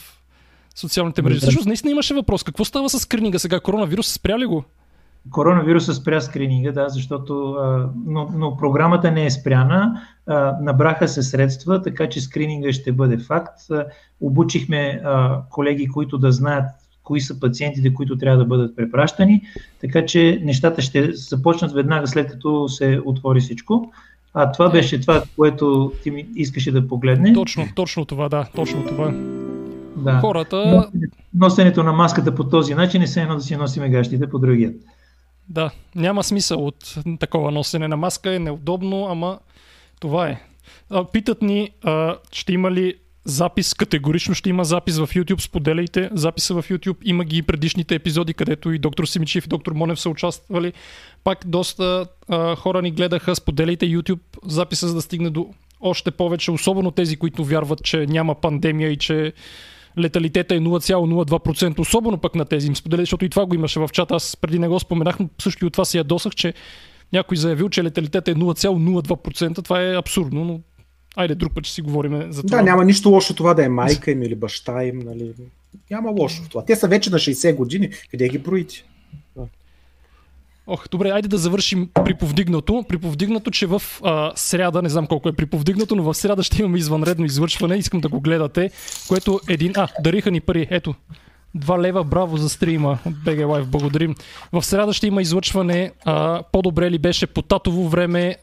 социалните 0.75 1.21
мрежи. 1.21 1.39
Също 1.39 1.67
наистина 1.67 1.91
имаше 1.91 2.13
въпрос. 2.13 2.43
Какво 2.43 2.65
става 2.65 2.89
с 2.89 2.99
скрининга 2.99 3.39
сега? 3.39 3.59
Коронавирус 3.59 4.07
спря 4.07 4.39
ли 4.39 4.45
го? 4.45 4.63
Коронавируса 5.31 5.93
спря 5.93 6.21
скрининга, 6.21 6.71
да, 6.71 6.89
защото 6.89 7.57
но, 8.05 8.29
но 8.35 8.57
програмата 8.57 9.11
не 9.11 9.25
е 9.25 9.31
спряна. 9.31 10.01
Набраха 10.61 11.07
се 11.07 11.23
средства, 11.23 11.81
така 11.81 12.09
че 12.09 12.21
скрининга 12.21 12.73
ще 12.73 12.91
бъде 12.91 13.17
факт. 13.17 13.59
Обучихме 14.21 15.01
колеги, 15.49 15.87
които 15.87 16.17
да 16.17 16.31
знаят 16.31 16.65
кои 17.03 17.21
са 17.21 17.39
пациентите, 17.39 17.93
които 17.93 18.17
трябва 18.17 18.37
да 18.37 18.45
бъдат 18.45 18.75
препращани, 18.75 19.41
така 19.81 20.05
че 20.05 20.41
нещата 20.43 20.81
ще 20.81 21.11
започнат 21.13 21.73
веднага 21.73 22.07
след 22.07 22.31
като 22.31 22.69
се 22.69 23.01
отвори 23.05 23.39
всичко. 23.39 23.91
А 24.33 24.51
това 24.51 24.69
беше 24.69 25.01
това, 25.01 25.23
което 25.35 25.91
ти 26.03 26.11
ми 26.11 26.25
искаше 26.35 26.71
да 26.71 26.87
погледне. 26.87 27.33
Точно, 27.33 27.63
точно 27.75 28.05
това, 28.05 28.29
да, 28.29 28.45
точно 28.55 28.85
това. 28.87 29.13
Да. 29.97 30.19
Хората... 30.19 30.89
Носенето 31.33 31.83
на 31.83 31.93
маската 31.93 32.35
по 32.35 32.43
този 32.43 32.75
начин 32.75 33.01
е 33.01 33.05
все 33.05 33.21
едно 33.21 33.35
да 33.35 33.41
си 33.41 33.55
носиме 33.55 33.89
гащите 33.89 34.29
по 34.29 34.39
другият. 34.39 34.75
Да, 35.49 35.71
няма 35.95 36.23
смисъл 36.23 36.65
от 36.65 36.95
такова 37.19 37.51
носене 37.51 37.87
на 37.87 37.97
маска, 37.97 38.35
е 38.35 38.39
неудобно, 38.39 39.07
ама 39.09 39.39
това 39.99 40.27
е. 40.27 40.41
Питат 41.11 41.41
ни, 41.41 41.71
ще 42.31 42.53
има 42.53 42.71
ли 42.71 42.95
запис, 43.25 43.73
категорично 43.73 44.35
ще 44.35 44.49
има 44.49 44.65
запис 44.65 44.97
в 44.97 45.07
YouTube, 45.07 45.41
споделяйте 45.41 46.09
записа 46.13 46.61
в 46.61 46.69
YouTube, 46.69 46.97
има 47.03 47.23
ги 47.23 47.37
и 47.37 47.41
предишните 47.41 47.95
епизоди, 47.95 48.33
където 48.33 48.71
и 48.71 48.79
доктор 48.79 49.05
Симичев 49.05 49.45
и 49.45 49.49
доктор 49.49 49.71
Монев 49.71 49.99
са 49.99 50.09
участвали. 50.09 50.73
Пак 51.23 51.43
доста 51.45 52.07
а, 52.27 52.55
хора 52.55 52.81
ни 52.81 52.91
гледаха, 52.91 53.35
споделяйте 53.35 53.85
YouTube 53.85 54.19
записа, 54.43 54.87
за 54.87 54.95
да 54.95 55.01
стигне 55.01 55.29
до 55.29 55.53
още 55.81 56.11
повече, 56.11 56.51
особено 56.51 56.91
тези, 56.91 57.17
които 57.17 57.45
вярват, 57.45 57.83
че 57.83 58.05
няма 58.05 58.35
пандемия 58.35 58.89
и 58.89 58.97
че 58.97 59.33
леталитета 59.97 60.55
е 60.55 60.59
0,02%, 60.59 61.79
особено 61.79 62.17
пък 62.17 62.35
на 62.35 62.45
тези 62.45 62.67
им 62.67 62.75
сподели, 62.75 63.01
защото 63.01 63.25
и 63.25 63.29
това 63.29 63.45
го 63.45 63.55
имаше 63.55 63.79
в 63.79 63.89
чата. 63.91 64.15
Аз 64.15 64.37
преди 64.37 64.59
не 64.59 64.67
го 64.67 64.79
споменах, 64.79 65.19
но 65.19 65.29
също 65.41 65.65
и 65.65 65.67
от 65.67 65.73
това 65.73 65.85
си 65.85 65.97
ядосах, 65.97 66.35
че 66.35 66.53
някой 67.13 67.37
заявил, 67.37 67.69
че 67.69 67.83
леталитета 67.83 68.31
е 68.31 68.35
0,02%. 68.35 69.63
Това 69.63 69.83
е 69.83 69.95
абсурдно, 69.95 70.45
но 70.45 70.59
айде 71.15 71.35
друг 71.35 71.55
път 71.55 71.65
ще 71.65 71.73
си 71.73 71.81
говорим 71.81 72.31
за 72.31 72.43
това. 72.43 72.57
Да, 72.57 72.63
няма 72.63 72.85
нищо 72.85 73.09
лошо 73.09 73.35
това 73.35 73.53
да 73.53 73.65
е 73.65 73.69
майка 73.69 74.11
им 74.11 74.23
или 74.23 74.35
баща 74.35 74.83
им. 74.83 74.99
Нали. 74.99 75.33
Няма 75.91 76.11
лошо 76.11 76.43
в 76.43 76.49
това. 76.49 76.65
Те 76.65 76.75
са 76.75 76.87
вече 76.87 77.09
на 77.09 77.17
60 77.17 77.55
години. 77.55 77.89
Къде 78.11 78.29
ги 78.29 78.37
броите? 78.37 78.83
Ох, 80.67 80.89
добре, 80.91 81.09
айде 81.09 81.27
да 81.27 81.37
завършим 81.37 81.89
при 82.05 82.13
повдигнато. 82.13 82.85
При 82.89 82.97
че 83.51 83.65
в 83.65 83.81
а, 84.03 84.31
сряда, 84.35 84.81
не 84.81 84.89
знам 84.89 85.07
колко 85.07 85.29
е 85.29 85.33
при 85.33 85.45
повдигнато, 85.45 85.95
но 85.95 86.03
в 86.03 86.13
сряда 86.13 86.43
ще 86.43 86.61
имаме 86.61 86.77
извънредно 86.77 87.25
извършване. 87.25 87.75
Искам 87.75 87.99
да 87.99 88.09
го 88.09 88.21
гледате, 88.21 88.71
което 89.07 89.39
един... 89.49 89.73
А, 89.75 89.87
дариха 90.03 90.31
ни 90.31 90.41
пари. 90.41 90.67
Ето, 90.69 90.95
2 91.57 91.81
лева, 91.81 92.03
браво 92.03 92.37
за 92.37 92.49
стрима 92.49 92.97
от 93.05 93.13
BG 93.13 93.45
Live, 93.45 93.65
благодарим. 93.65 94.15
В 94.51 94.63
сряда 94.63 94.93
ще 94.93 95.07
има 95.07 95.21
излъчване, 95.21 95.91
а, 96.05 96.43
по-добре 96.51 96.91
ли 96.91 96.99
беше 96.99 97.27
по 97.27 97.41
татово 97.41 97.89
време, 97.89 98.35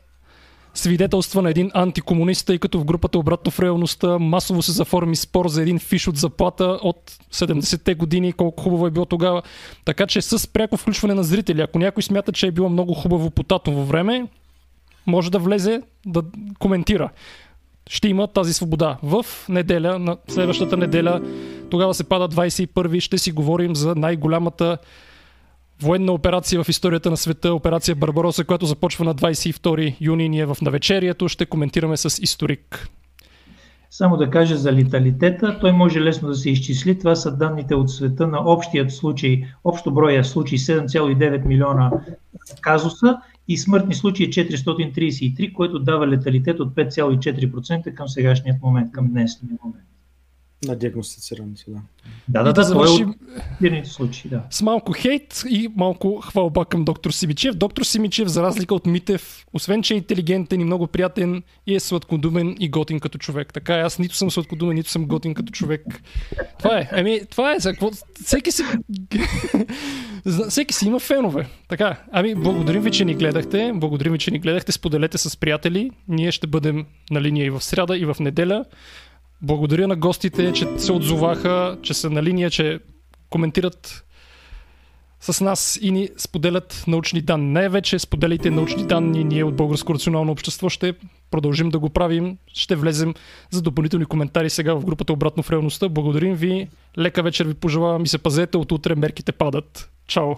свидетелства 0.75 1.43
на 1.43 1.51
един 1.51 1.71
антикомунист, 1.75 2.47
тъй 2.47 2.59
като 2.59 2.81
в 2.81 2.85
групата 2.85 3.19
обратно 3.19 3.51
в 3.51 3.61
реалността 3.61 4.19
масово 4.19 4.63
се 4.63 4.73
заформи 4.73 5.17
спор 5.17 5.49
за 5.49 5.63
един 5.63 5.79
фиш 5.79 6.09
от 6.09 6.17
заплата 6.17 6.65
от 6.65 7.13
70-те 7.33 7.95
години, 7.95 8.33
колко 8.33 8.63
хубаво 8.63 8.87
е 8.87 8.91
било 8.91 9.07
тогава. 9.07 9.43
Така 9.85 10.07
че 10.07 10.23
с 10.23 10.53
пряко 10.53 10.77
включване 10.77 11.15
на 11.15 11.25
зрители, 11.25 11.61
ако 11.61 11.79
някой 11.79 12.03
смята, 12.03 12.33
че 12.33 12.47
е 12.47 12.51
било 12.51 12.69
много 12.69 12.95
хубаво 12.95 13.31
по 13.31 13.43
татово 13.43 13.85
време, 13.85 14.27
може 15.07 15.31
да 15.31 15.39
влезе 15.39 15.83
да 16.07 16.23
коментира. 16.59 17.11
Ще 17.89 18.09
има 18.09 18.27
тази 18.27 18.55
свобода. 18.55 18.99
В 19.03 19.27
неделя, 19.49 19.99
на 19.99 20.17
следващата 20.29 20.77
неделя, 20.77 21.21
тогава 21.71 21.95
се 21.95 22.05
пада 22.05 22.29
21 22.29 23.01
ще 23.01 23.19
си 23.19 23.33
говорим 23.33 23.77
за 23.77 23.95
най-голямата 23.95 24.79
военна 25.83 26.13
операция 26.13 26.65
в 26.65 26.69
историята 26.69 27.11
на 27.11 27.17
света, 27.17 27.55
операция 27.55 27.95
Барбароса, 27.95 28.45
която 28.45 28.67
започва 28.67 29.05
на 29.05 29.15
22 29.15 29.97
юни. 30.01 30.29
Ние 30.29 30.47
в 30.47 30.57
навечерието 30.63 31.29
ще 31.29 31.47
коментираме 31.47 31.97
с 31.97 32.23
историк. 32.23 32.89
Само 33.91 34.17
да 34.17 34.31
кажа 34.31 34.57
за 34.57 34.73
леталитета, 34.73 35.59
той 35.61 35.73
може 35.73 36.01
лесно 36.01 36.29
да 36.29 36.35
се 36.35 36.51
изчисли. 36.51 36.99
Това 36.99 37.15
са 37.15 37.37
данните 37.37 37.75
от 37.75 37.91
света 37.91 38.27
на 38.27 38.51
общият 38.51 38.93
случай, 38.93 39.45
общо 39.65 39.91
броя 39.91 40.25
случаи 40.25 40.59
7,9 40.59 41.47
милиона 41.47 41.91
казуса 42.61 43.19
и 43.49 43.59
смъртни 43.59 43.95
случаи 43.95 44.31
433, 44.31 45.53
което 45.53 45.79
дава 45.79 46.09
леталитет 46.09 46.61
от 46.61 46.75
5,4% 46.75 47.95
към 47.95 48.09
сегашният 48.09 48.63
момент, 48.63 48.93
към 48.93 49.09
днесния 49.09 49.59
момент. 49.65 49.85
На 50.67 50.77
диагностицираните, 50.77 51.65
да. 51.69 51.79
Да, 52.29 52.43
да, 52.43 52.51
и 52.51 52.53
да, 52.53 52.63
завършим 52.63 53.15
това 53.59 53.77
е 53.77 53.85
случаи, 53.85 54.31
да. 54.31 54.43
с 54.51 54.63
малко 54.63 54.93
хейт 54.93 55.43
и 55.49 55.69
малко 55.77 56.21
хвалба 56.21 56.65
към 56.65 56.85
доктор 56.85 57.11
Симичев. 57.11 57.55
Доктор 57.55 57.83
Симичев, 57.83 58.29
за 58.29 58.43
разлика 58.43 58.75
от 58.75 58.87
Митев, 58.87 59.47
освен 59.53 59.83
че 59.83 59.95
е 59.95 59.97
интелигентен 59.97 60.61
и 60.61 60.65
много 60.65 60.87
приятен, 60.87 61.43
и 61.67 61.75
е 61.75 61.81
сладкодумен 61.81 62.57
и 62.61 62.69
готин 62.69 63.01
като 63.01 63.19
човек. 63.19 63.53
Така 63.53 63.75
аз 63.75 63.99
нито 63.99 64.17
съм 64.17 64.31
сладкодумен, 64.31 64.75
нито 64.75 64.91
съм 64.91 65.07
готин 65.07 65.35
като 65.35 65.53
човек. 65.53 66.03
Това 66.59 66.79
е. 66.79 66.89
Ами, 66.93 67.21
това 67.31 67.55
е. 67.55 67.59
За 67.59 67.71
какво... 67.71 67.91
Всеки 68.25 68.53
си... 68.53 68.63
Всеки 70.49 70.75
си 70.75 70.87
има 70.87 70.99
фенове. 70.99 71.49
Така. 71.69 71.97
Ами, 72.13 72.35
благодарим 72.35 72.83
ви, 72.83 72.91
че 72.91 73.05
ни 73.05 73.15
гледахте. 73.15 73.73
Благодарим 73.75 74.13
ви, 74.13 74.19
че 74.19 74.31
ни 74.31 74.39
гледахте. 74.39 74.73
Споделете 74.73 75.19
с 75.19 75.37
приятели. 75.37 75.91
Ние 76.09 76.33
ще 76.33 76.47
бъдем 76.47 76.87
на 77.11 77.21
линия 77.21 77.47
и 77.47 77.51
в 77.51 77.61
сряда, 77.61 77.99
и 77.99 78.05
в 78.05 78.17
неделя. 78.21 78.65
Благодаря 79.43 79.89
на 79.89 79.97
гостите, 79.97 80.53
че 80.53 80.67
се 80.77 80.93
отзоваха, 80.93 81.79
че 81.83 81.95
са 81.95 82.11
на 82.11 82.23
линия, 82.23 82.51
че 82.51 82.81
коментират 83.31 84.05
с 85.21 85.45
нас 85.45 85.79
и 85.83 85.91
ни 85.91 86.09
споделят 86.19 86.85
научни 86.87 87.21
данни. 87.21 87.53
Най-вече 87.53 87.99
споделяйте 87.99 88.51
научни 88.51 88.87
данни. 88.87 89.25
Ние 89.25 89.45
от 89.45 89.57
Българско 89.57 89.95
рационално 89.95 90.33
общество 90.33 90.69
ще 90.69 90.95
продължим 91.31 91.69
да 91.69 91.79
го 91.79 91.91
правим. 91.91 92.39
Ще 92.53 92.77
влезем 92.77 93.15
за 93.51 93.63
допълнителни 93.63 94.05
коментари 94.05 94.51
сега 94.51 94.75
в 94.75 94.85
групата 94.85 95.13
Обратно 95.13 95.43
в 95.43 95.51
реалността. 95.51 95.89
Благодарим 95.89 96.35
ви. 96.35 96.69
Лека 96.99 97.23
вечер 97.23 97.47
ви 97.47 97.55
пожелавам 97.55 98.03
и 98.03 98.09
се 98.09 98.19
пазете. 98.19 98.57
От 98.57 98.73
утре 98.73 98.95
мерките 98.95 99.33
падат. 99.33 99.91
Чао! 100.07 100.35